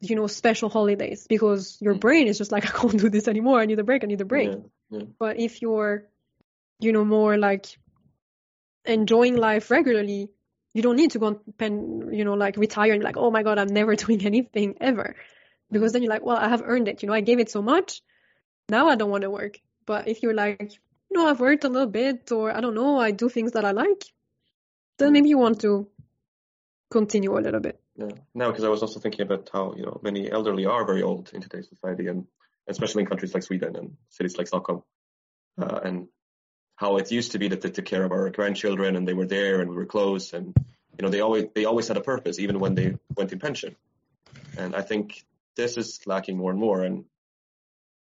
you 0.00 0.14
know, 0.14 0.28
special 0.28 0.68
holidays 0.68 1.26
because 1.28 1.76
your 1.80 1.94
mm. 1.94 2.00
brain 2.00 2.28
is 2.28 2.38
just 2.38 2.52
like, 2.52 2.64
I 2.74 2.78
can't 2.78 2.98
do 2.98 3.10
this 3.10 3.26
anymore. 3.26 3.58
I 3.58 3.66
need 3.66 3.80
a 3.80 3.84
break. 3.84 4.04
I 4.04 4.06
need 4.06 4.20
a 4.20 4.24
break. 4.24 4.50
Yeah, 4.50 4.98
yeah. 4.98 5.04
But 5.18 5.40
if 5.40 5.60
you're, 5.62 6.04
you 6.78 6.92
know, 6.92 7.04
more 7.04 7.36
like 7.36 7.66
enjoying 8.84 9.36
life 9.36 9.70
regularly, 9.70 10.30
you 10.72 10.82
don't 10.82 10.96
need 10.96 11.12
to 11.12 11.18
go 11.18 11.26
and 11.28 11.58
pen, 11.58 12.10
you 12.12 12.24
know, 12.24 12.34
like 12.34 12.56
retire 12.56 12.92
and 12.92 13.02
like, 13.02 13.16
oh 13.16 13.30
my 13.30 13.42
god, 13.42 13.58
I'm 13.58 13.68
never 13.68 13.94
doing 14.04 14.24
anything 14.24 14.76
ever, 14.80 15.16
because 15.70 15.92
then 15.92 16.02
you're 16.02 16.12
like, 16.12 16.24
well, 16.24 16.36
I 16.36 16.48
have 16.48 16.62
earned 16.64 16.88
it. 16.88 17.02
You 17.02 17.08
know, 17.08 17.14
I 17.14 17.20
gave 17.20 17.38
it 17.38 17.50
so 17.50 17.62
much. 17.62 18.02
Now 18.68 18.88
I 18.88 18.96
don't 18.96 19.10
want 19.10 19.22
to 19.22 19.30
work. 19.30 19.60
But 19.86 20.08
if 20.08 20.22
you're 20.22 20.34
like, 20.34 20.72
you 21.10 21.18
know, 21.18 21.26
I've 21.26 21.40
worked 21.40 21.64
a 21.64 21.68
little 21.68 21.88
bit, 21.88 22.32
or 22.32 22.50
I 22.50 22.60
don't 22.60 22.74
know, 22.74 22.98
I 22.98 23.10
do 23.10 23.28
things 23.28 23.52
that 23.52 23.64
I 23.64 23.72
like, 23.72 24.04
then 24.98 25.12
maybe 25.12 25.28
you 25.28 25.38
want 25.38 25.60
to 25.60 25.88
continue 26.90 27.36
a 27.38 27.40
little 27.40 27.60
bit. 27.60 27.80
Yeah. 27.96 28.08
No, 28.34 28.50
because 28.50 28.64
I 28.64 28.68
was 28.68 28.82
also 28.82 29.00
thinking 29.00 29.22
about 29.22 29.50
how 29.52 29.74
you 29.76 29.84
know 29.84 30.00
many 30.02 30.30
elderly 30.30 30.66
are 30.66 30.84
very 30.84 31.02
old 31.02 31.30
in 31.32 31.40
today's 31.40 31.68
society, 31.68 32.08
and 32.08 32.26
especially 32.66 33.02
in 33.02 33.08
countries 33.08 33.34
like 33.34 33.42
Sweden 33.42 33.76
and 33.76 33.96
cities 34.08 34.36
like 34.36 34.48
Stockholm, 34.48 34.82
uh, 35.60 35.80
and 35.84 36.08
how 36.76 36.96
it 36.96 37.10
used 37.12 37.32
to 37.32 37.38
be 37.38 37.48
that 37.48 37.60
they 37.60 37.70
took 37.70 37.84
care 37.84 38.04
of 38.04 38.12
our 38.12 38.30
grandchildren 38.30 38.96
and 38.96 39.06
they 39.06 39.14
were 39.14 39.26
there 39.26 39.60
and 39.60 39.70
we 39.70 39.76
were 39.76 39.86
close, 39.86 40.32
and 40.32 40.54
you 40.98 41.02
know 41.02 41.08
they 41.08 41.20
always 41.20 41.46
they 41.54 41.64
always 41.64 41.88
had 41.88 41.96
a 41.96 42.02
purpose 42.02 42.38
even 42.38 42.60
when 42.60 42.74
they 42.74 42.96
went 43.16 43.32
in 43.32 43.38
pension, 43.38 43.76
and 44.56 44.74
I 44.74 44.82
think 44.82 45.24
this 45.56 45.76
is 45.76 46.00
lacking 46.06 46.36
more 46.36 46.50
and 46.50 46.60
more, 46.60 46.82
and 46.82 47.04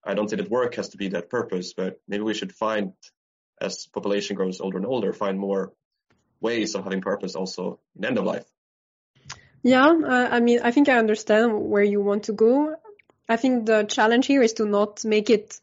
I 0.03 0.13
don't 0.13 0.29
say 0.29 0.37
that 0.37 0.49
work 0.49 0.75
has 0.75 0.89
to 0.89 0.97
be 0.97 1.09
that 1.09 1.29
purpose, 1.29 1.73
but 1.73 1.99
maybe 2.07 2.23
we 2.23 2.33
should 2.33 2.53
find 2.53 2.93
as 3.61 3.87
population 3.87 4.35
grows 4.35 4.61
older 4.61 4.77
and 4.77 4.85
older, 4.85 5.13
find 5.13 5.37
more 5.37 5.73
ways 6.39 6.75
of 6.75 6.83
having 6.83 7.01
purpose 7.01 7.35
also 7.35 7.79
in 7.97 8.05
end 8.05 8.17
of 8.17 8.25
life. 8.25 8.45
Yeah, 9.61 9.87
uh, 9.87 10.29
I 10.31 10.39
mean, 10.39 10.61
I 10.63 10.71
think 10.71 10.87
I 10.87 10.97
understand 10.97 11.59
where 11.69 11.83
you 11.83 12.01
want 12.01 12.23
to 12.23 12.33
go. 12.33 12.75
I 13.27 13.35
think 13.35 13.65
the 13.65 13.83
challenge 13.83 14.25
here 14.25 14.41
is 14.41 14.53
to 14.53 14.65
not 14.65 15.03
make 15.03 15.29
it, 15.29 15.59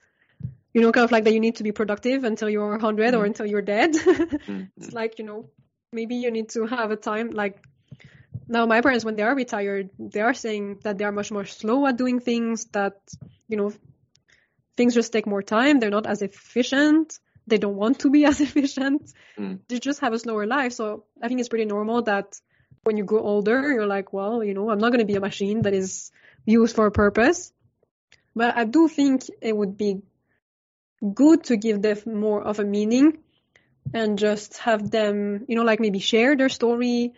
you 0.76 0.82
know, 0.82 0.92
kind 0.92 1.04
of 1.04 1.10
like 1.10 1.24
that 1.24 1.32
you 1.32 1.40
need 1.40 1.56
to 1.56 1.62
be 1.62 1.72
productive 1.72 2.24
until 2.24 2.50
you're 2.50 2.72
100 2.72 3.14
mm. 3.14 3.18
or 3.18 3.24
until 3.24 3.46
you're 3.46 3.62
dead. 3.62 3.94
mm. 3.94 4.68
It's 4.76 4.92
like, 4.92 5.18
you 5.18 5.24
know, 5.24 5.48
maybe 5.90 6.16
you 6.16 6.30
need 6.30 6.50
to 6.50 6.66
have 6.66 6.90
a 6.90 6.96
time 6.96 7.30
like 7.30 7.64
now 8.46 8.66
my 8.66 8.82
parents 8.82 9.02
when 9.02 9.16
they 9.16 9.22
are 9.22 9.34
retired, 9.34 9.88
they 9.98 10.20
are 10.20 10.34
saying 10.34 10.80
that 10.82 10.98
they 10.98 11.04
are 11.04 11.12
much 11.12 11.32
more 11.32 11.46
slow 11.46 11.86
at 11.86 11.96
doing 11.96 12.20
things 12.20 12.66
that, 12.72 12.96
you 13.48 13.56
know, 13.56 13.72
things 14.76 14.92
just 14.92 15.14
take 15.14 15.26
more 15.26 15.40
time. 15.40 15.80
They're 15.80 15.88
not 15.98 16.06
as 16.06 16.20
efficient. 16.20 17.18
They 17.46 17.56
don't 17.56 17.76
want 17.76 18.00
to 18.00 18.10
be 18.10 18.24
as 18.30 18.42
efficient. 18.42 19.10
Mm. 19.38 19.60
They 19.68 19.78
just 19.78 20.00
have 20.00 20.12
a 20.12 20.18
slower 20.18 20.46
life. 20.46 20.74
So 20.74 21.04
I 21.22 21.28
think 21.28 21.40
it's 21.40 21.48
pretty 21.48 21.64
normal 21.64 22.02
that 22.02 22.38
when 22.84 22.98
you 22.98 23.04
grow 23.04 23.22
older, 23.22 23.72
you're 23.72 23.86
like, 23.86 24.12
well, 24.12 24.44
you 24.44 24.52
know, 24.52 24.68
I'm 24.68 24.78
not 24.78 24.92
going 24.92 25.06
to 25.06 25.10
be 25.10 25.16
a 25.16 25.20
machine 25.20 25.62
that 25.62 25.72
is 25.72 26.12
used 26.44 26.76
for 26.76 26.84
a 26.84 26.92
purpose. 26.92 27.50
But 28.34 28.58
I 28.58 28.64
do 28.64 28.88
think 28.88 29.22
it 29.40 29.56
would 29.56 29.78
be 29.78 30.02
good 31.14 31.44
to 31.44 31.56
give 31.56 31.82
them 31.82 31.98
more 32.06 32.42
of 32.42 32.58
a 32.58 32.64
meaning 32.64 33.18
and 33.92 34.18
just 34.18 34.58
have 34.58 34.90
them, 34.90 35.44
you 35.48 35.56
know, 35.56 35.62
like 35.62 35.80
maybe 35.80 35.98
share 35.98 36.36
their 36.36 36.48
story 36.48 37.12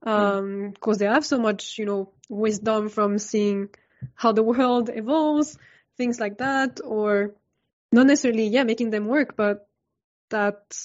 because 0.00 0.38
um, 0.38 0.74
mm. 0.80 0.98
they 0.98 1.06
have 1.06 1.24
so 1.24 1.38
much, 1.38 1.78
you 1.78 1.86
know, 1.86 2.10
wisdom 2.28 2.88
from 2.88 3.18
seeing 3.18 3.68
how 4.14 4.32
the 4.32 4.42
world 4.42 4.90
evolves, 4.92 5.56
things 5.96 6.20
like 6.20 6.38
that, 6.38 6.80
or 6.84 7.34
not 7.92 8.06
necessarily, 8.06 8.48
yeah, 8.48 8.64
making 8.64 8.90
them 8.90 9.06
work, 9.06 9.36
but 9.36 9.66
that 10.30 10.76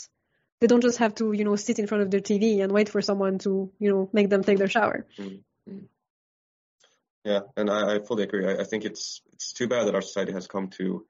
they 0.60 0.68
don't 0.68 0.82
just 0.82 1.00
have 1.00 1.16
to, 1.16 1.32
you 1.34 1.44
know, 1.44 1.56
sit 1.56 1.80
in 1.80 1.88
front 1.88 2.04
of 2.04 2.12
their 2.12 2.20
TV 2.20 2.62
and 2.62 2.72
wait 2.72 2.90
for 2.90 3.02
someone 3.02 3.40
to, 3.40 3.72
you 3.80 3.90
know, 3.90 4.10
make 4.14 4.30
them 4.30 4.44
take 4.44 4.58
their 4.58 4.68
shower. 4.68 5.06
Mm-hmm. 5.18 5.86
Yeah, 7.26 7.42
and 7.58 7.70
I, 7.70 7.96
I 7.96 8.00
fully 8.00 8.24
agree. 8.24 8.48
I, 8.48 8.62
I, 8.62 8.64
think 8.64 8.86
it's 8.86 9.22
it's 9.34 9.52
too 9.52 9.68
bad 9.68 9.88
that 9.88 9.96
our 9.96 10.02
society 10.02 10.32
has 10.32 10.48
come 10.48 10.70
to, 10.78 11.06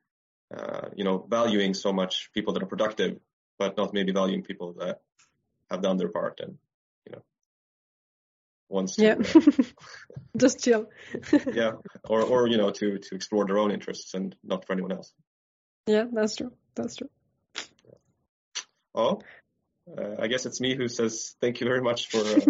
uh, 0.55 0.89
you 0.95 1.03
know, 1.03 1.25
valuing 1.29 1.73
so 1.73 1.93
much 1.93 2.31
people 2.33 2.53
that 2.53 2.63
are 2.63 2.67
productive, 2.67 3.19
but 3.57 3.77
not 3.77 3.93
maybe 3.93 4.11
valuing 4.11 4.43
people 4.43 4.73
that 4.79 5.01
have 5.69 5.81
done 5.81 5.97
their 5.97 6.09
part 6.09 6.39
and, 6.39 6.57
you 7.05 7.11
know, 7.11 7.23
wants 8.69 8.95
to. 8.95 9.03
Yeah. 9.03 9.15
Uh, 9.19 9.63
just 10.37 10.63
chill. 10.63 10.89
yeah, 11.53 11.73
or 12.07 12.21
or 12.21 12.47
you 12.47 12.57
know, 12.57 12.71
to 12.71 12.97
to 12.97 13.15
explore 13.15 13.45
their 13.45 13.57
own 13.57 13.71
interests 13.71 14.13
and 14.13 14.35
not 14.43 14.65
for 14.65 14.73
anyone 14.73 14.91
else. 14.91 15.13
Yeah, 15.87 16.05
that's 16.11 16.35
true. 16.35 16.51
That's 16.75 16.95
true. 16.95 17.09
Oh, 18.95 19.21
uh, 19.97 20.15
I 20.19 20.27
guess 20.27 20.45
it's 20.45 20.61
me 20.61 20.75
who 20.75 20.87
says 20.87 21.35
thank 21.41 21.61
you 21.61 21.67
very 21.67 21.81
much 21.81 22.09
for 22.09 22.19
uh, 22.19 22.41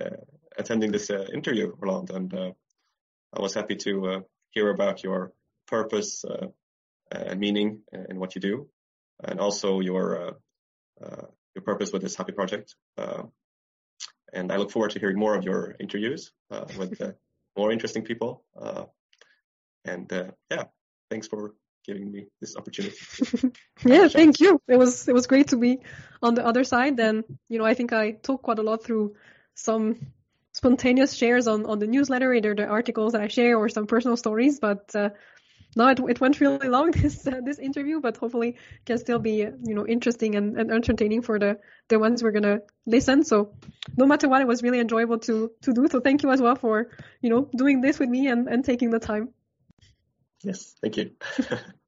uh, 0.00 0.16
attending 0.56 0.92
this 0.92 1.10
uh, 1.10 1.26
interview, 1.32 1.74
Orlande. 1.76 2.14
And 2.14 2.34
uh, 2.34 2.50
I 3.32 3.40
was 3.40 3.54
happy 3.54 3.76
to 3.76 4.06
uh, 4.06 4.20
hear 4.50 4.70
about 4.70 5.02
your 5.02 5.32
purpose 5.66 6.24
and 7.16 7.40
meaning 7.40 7.82
uh, 7.94 8.04
in 8.08 8.18
what 8.18 8.34
you 8.34 8.40
do, 8.40 8.68
and 9.22 9.40
also 9.40 9.80
your 9.80 10.36
uh, 11.00 11.26
your 11.54 11.62
purpose 11.62 11.92
with 11.92 12.02
this 12.02 12.16
happy 12.16 12.32
project. 12.32 12.74
and 14.32 14.50
I 14.50 14.56
look 14.56 14.70
forward 14.70 14.90
to 14.92 14.98
hearing 14.98 15.18
more 15.18 15.36
of 15.36 15.44
your 15.44 15.76
interviews 15.78 16.32
with 16.76 17.00
more 17.56 17.72
interesting 17.72 18.04
people. 18.04 18.44
and 19.84 20.10
yeah, 20.50 20.64
thanks 21.10 21.28
for 21.28 21.54
giving 21.84 22.10
me 22.10 22.26
this 22.40 22.56
opportunity. 22.56 22.96
yeah, 23.84 24.08
thank 24.08 24.40
you. 24.40 24.60
It 24.68 24.76
was 24.78 25.08
it 25.08 25.14
was 25.14 25.26
great 25.26 25.48
to 25.48 25.56
be 25.56 25.80
on 26.22 26.34
the 26.34 26.44
other 26.44 26.64
side. 26.64 26.98
And 26.98 27.24
you 27.48 27.58
know, 27.58 27.64
I 27.64 27.74
think 27.74 27.92
I 27.92 28.12
talked 28.12 28.42
quite 28.42 28.58
a 28.58 28.62
lot 28.62 28.84
through 28.84 29.14
some 29.54 30.06
spontaneous 30.52 31.12
shares 31.14 31.46
on 31.46 31.66
on 31.66 31.78
the 31.78 31.86
newsletter, 31.86 32.32
either 32.32 32.54
the 32.54 32.66
articles 32.66 33.12
that 33.12 33.22
I 33.22 33.28
share 33.28 33.56
or 33.56 33.68
some 33.68 33.86
personal 33.86 34.16
stories. 34.16 34.58
But 34.58 34.94
uh, 34.94 35.10
no, 35.76 35.88
it, 35.88 36.00
it 36.08 36.20
went 36.20 36.40
really 36.40 36.68
long 36.68 36.90
this 37.02 37.26
uh, 37.26 37.40
this 37.44 37.58
interview, 37.58 38.00
but 38.00 38.16
hopefully 38.16 38.56
can 38.84 38.98
still 38.98 39.18
be 39.18 39.36
you 39.36 39.74
know 39.74 39.86
interesting 39.86 40.34
and, 40.34 40.58
and 40.58 40.70
entertaining 40.70 41.22
for 41.22 41.38
the 41.38 41.58
the 41.88 41.98
ones 41.98 42.22
we're 42.22 42.32
gonna 42.32 42.60
listen. 42.86 43.24
So 43.24 43.54
no 43.96 44.06
matter 44.06 44.28
what, 44.28 44.40
it 44.40 44.48
was 44.48 44.62
really 44.62 44.80
enjoyable 44.80 45.18
to 45.20 45.50
to 45.62 45.72
do. 45.72 45.88
So 45.88 46.00
thank 46.00 46.22
you 46.22 46.30
as 46.30 46.40
well 46.40 46.56
for 46.56 46.90
you 47.20 47.30
know 47.30 47.48
doing 47.56 47.80
this 47.80 47.98
with 47.98 48.08
me 48.08 48.28
and 48.28 48.48
and 48.48 48.64
taking 48.64 48.90
the 48.90 49.00
time. 49.00 49.30
Yes, 50.42 50.74
thank 50.80 50.96
you. 50.96 51.10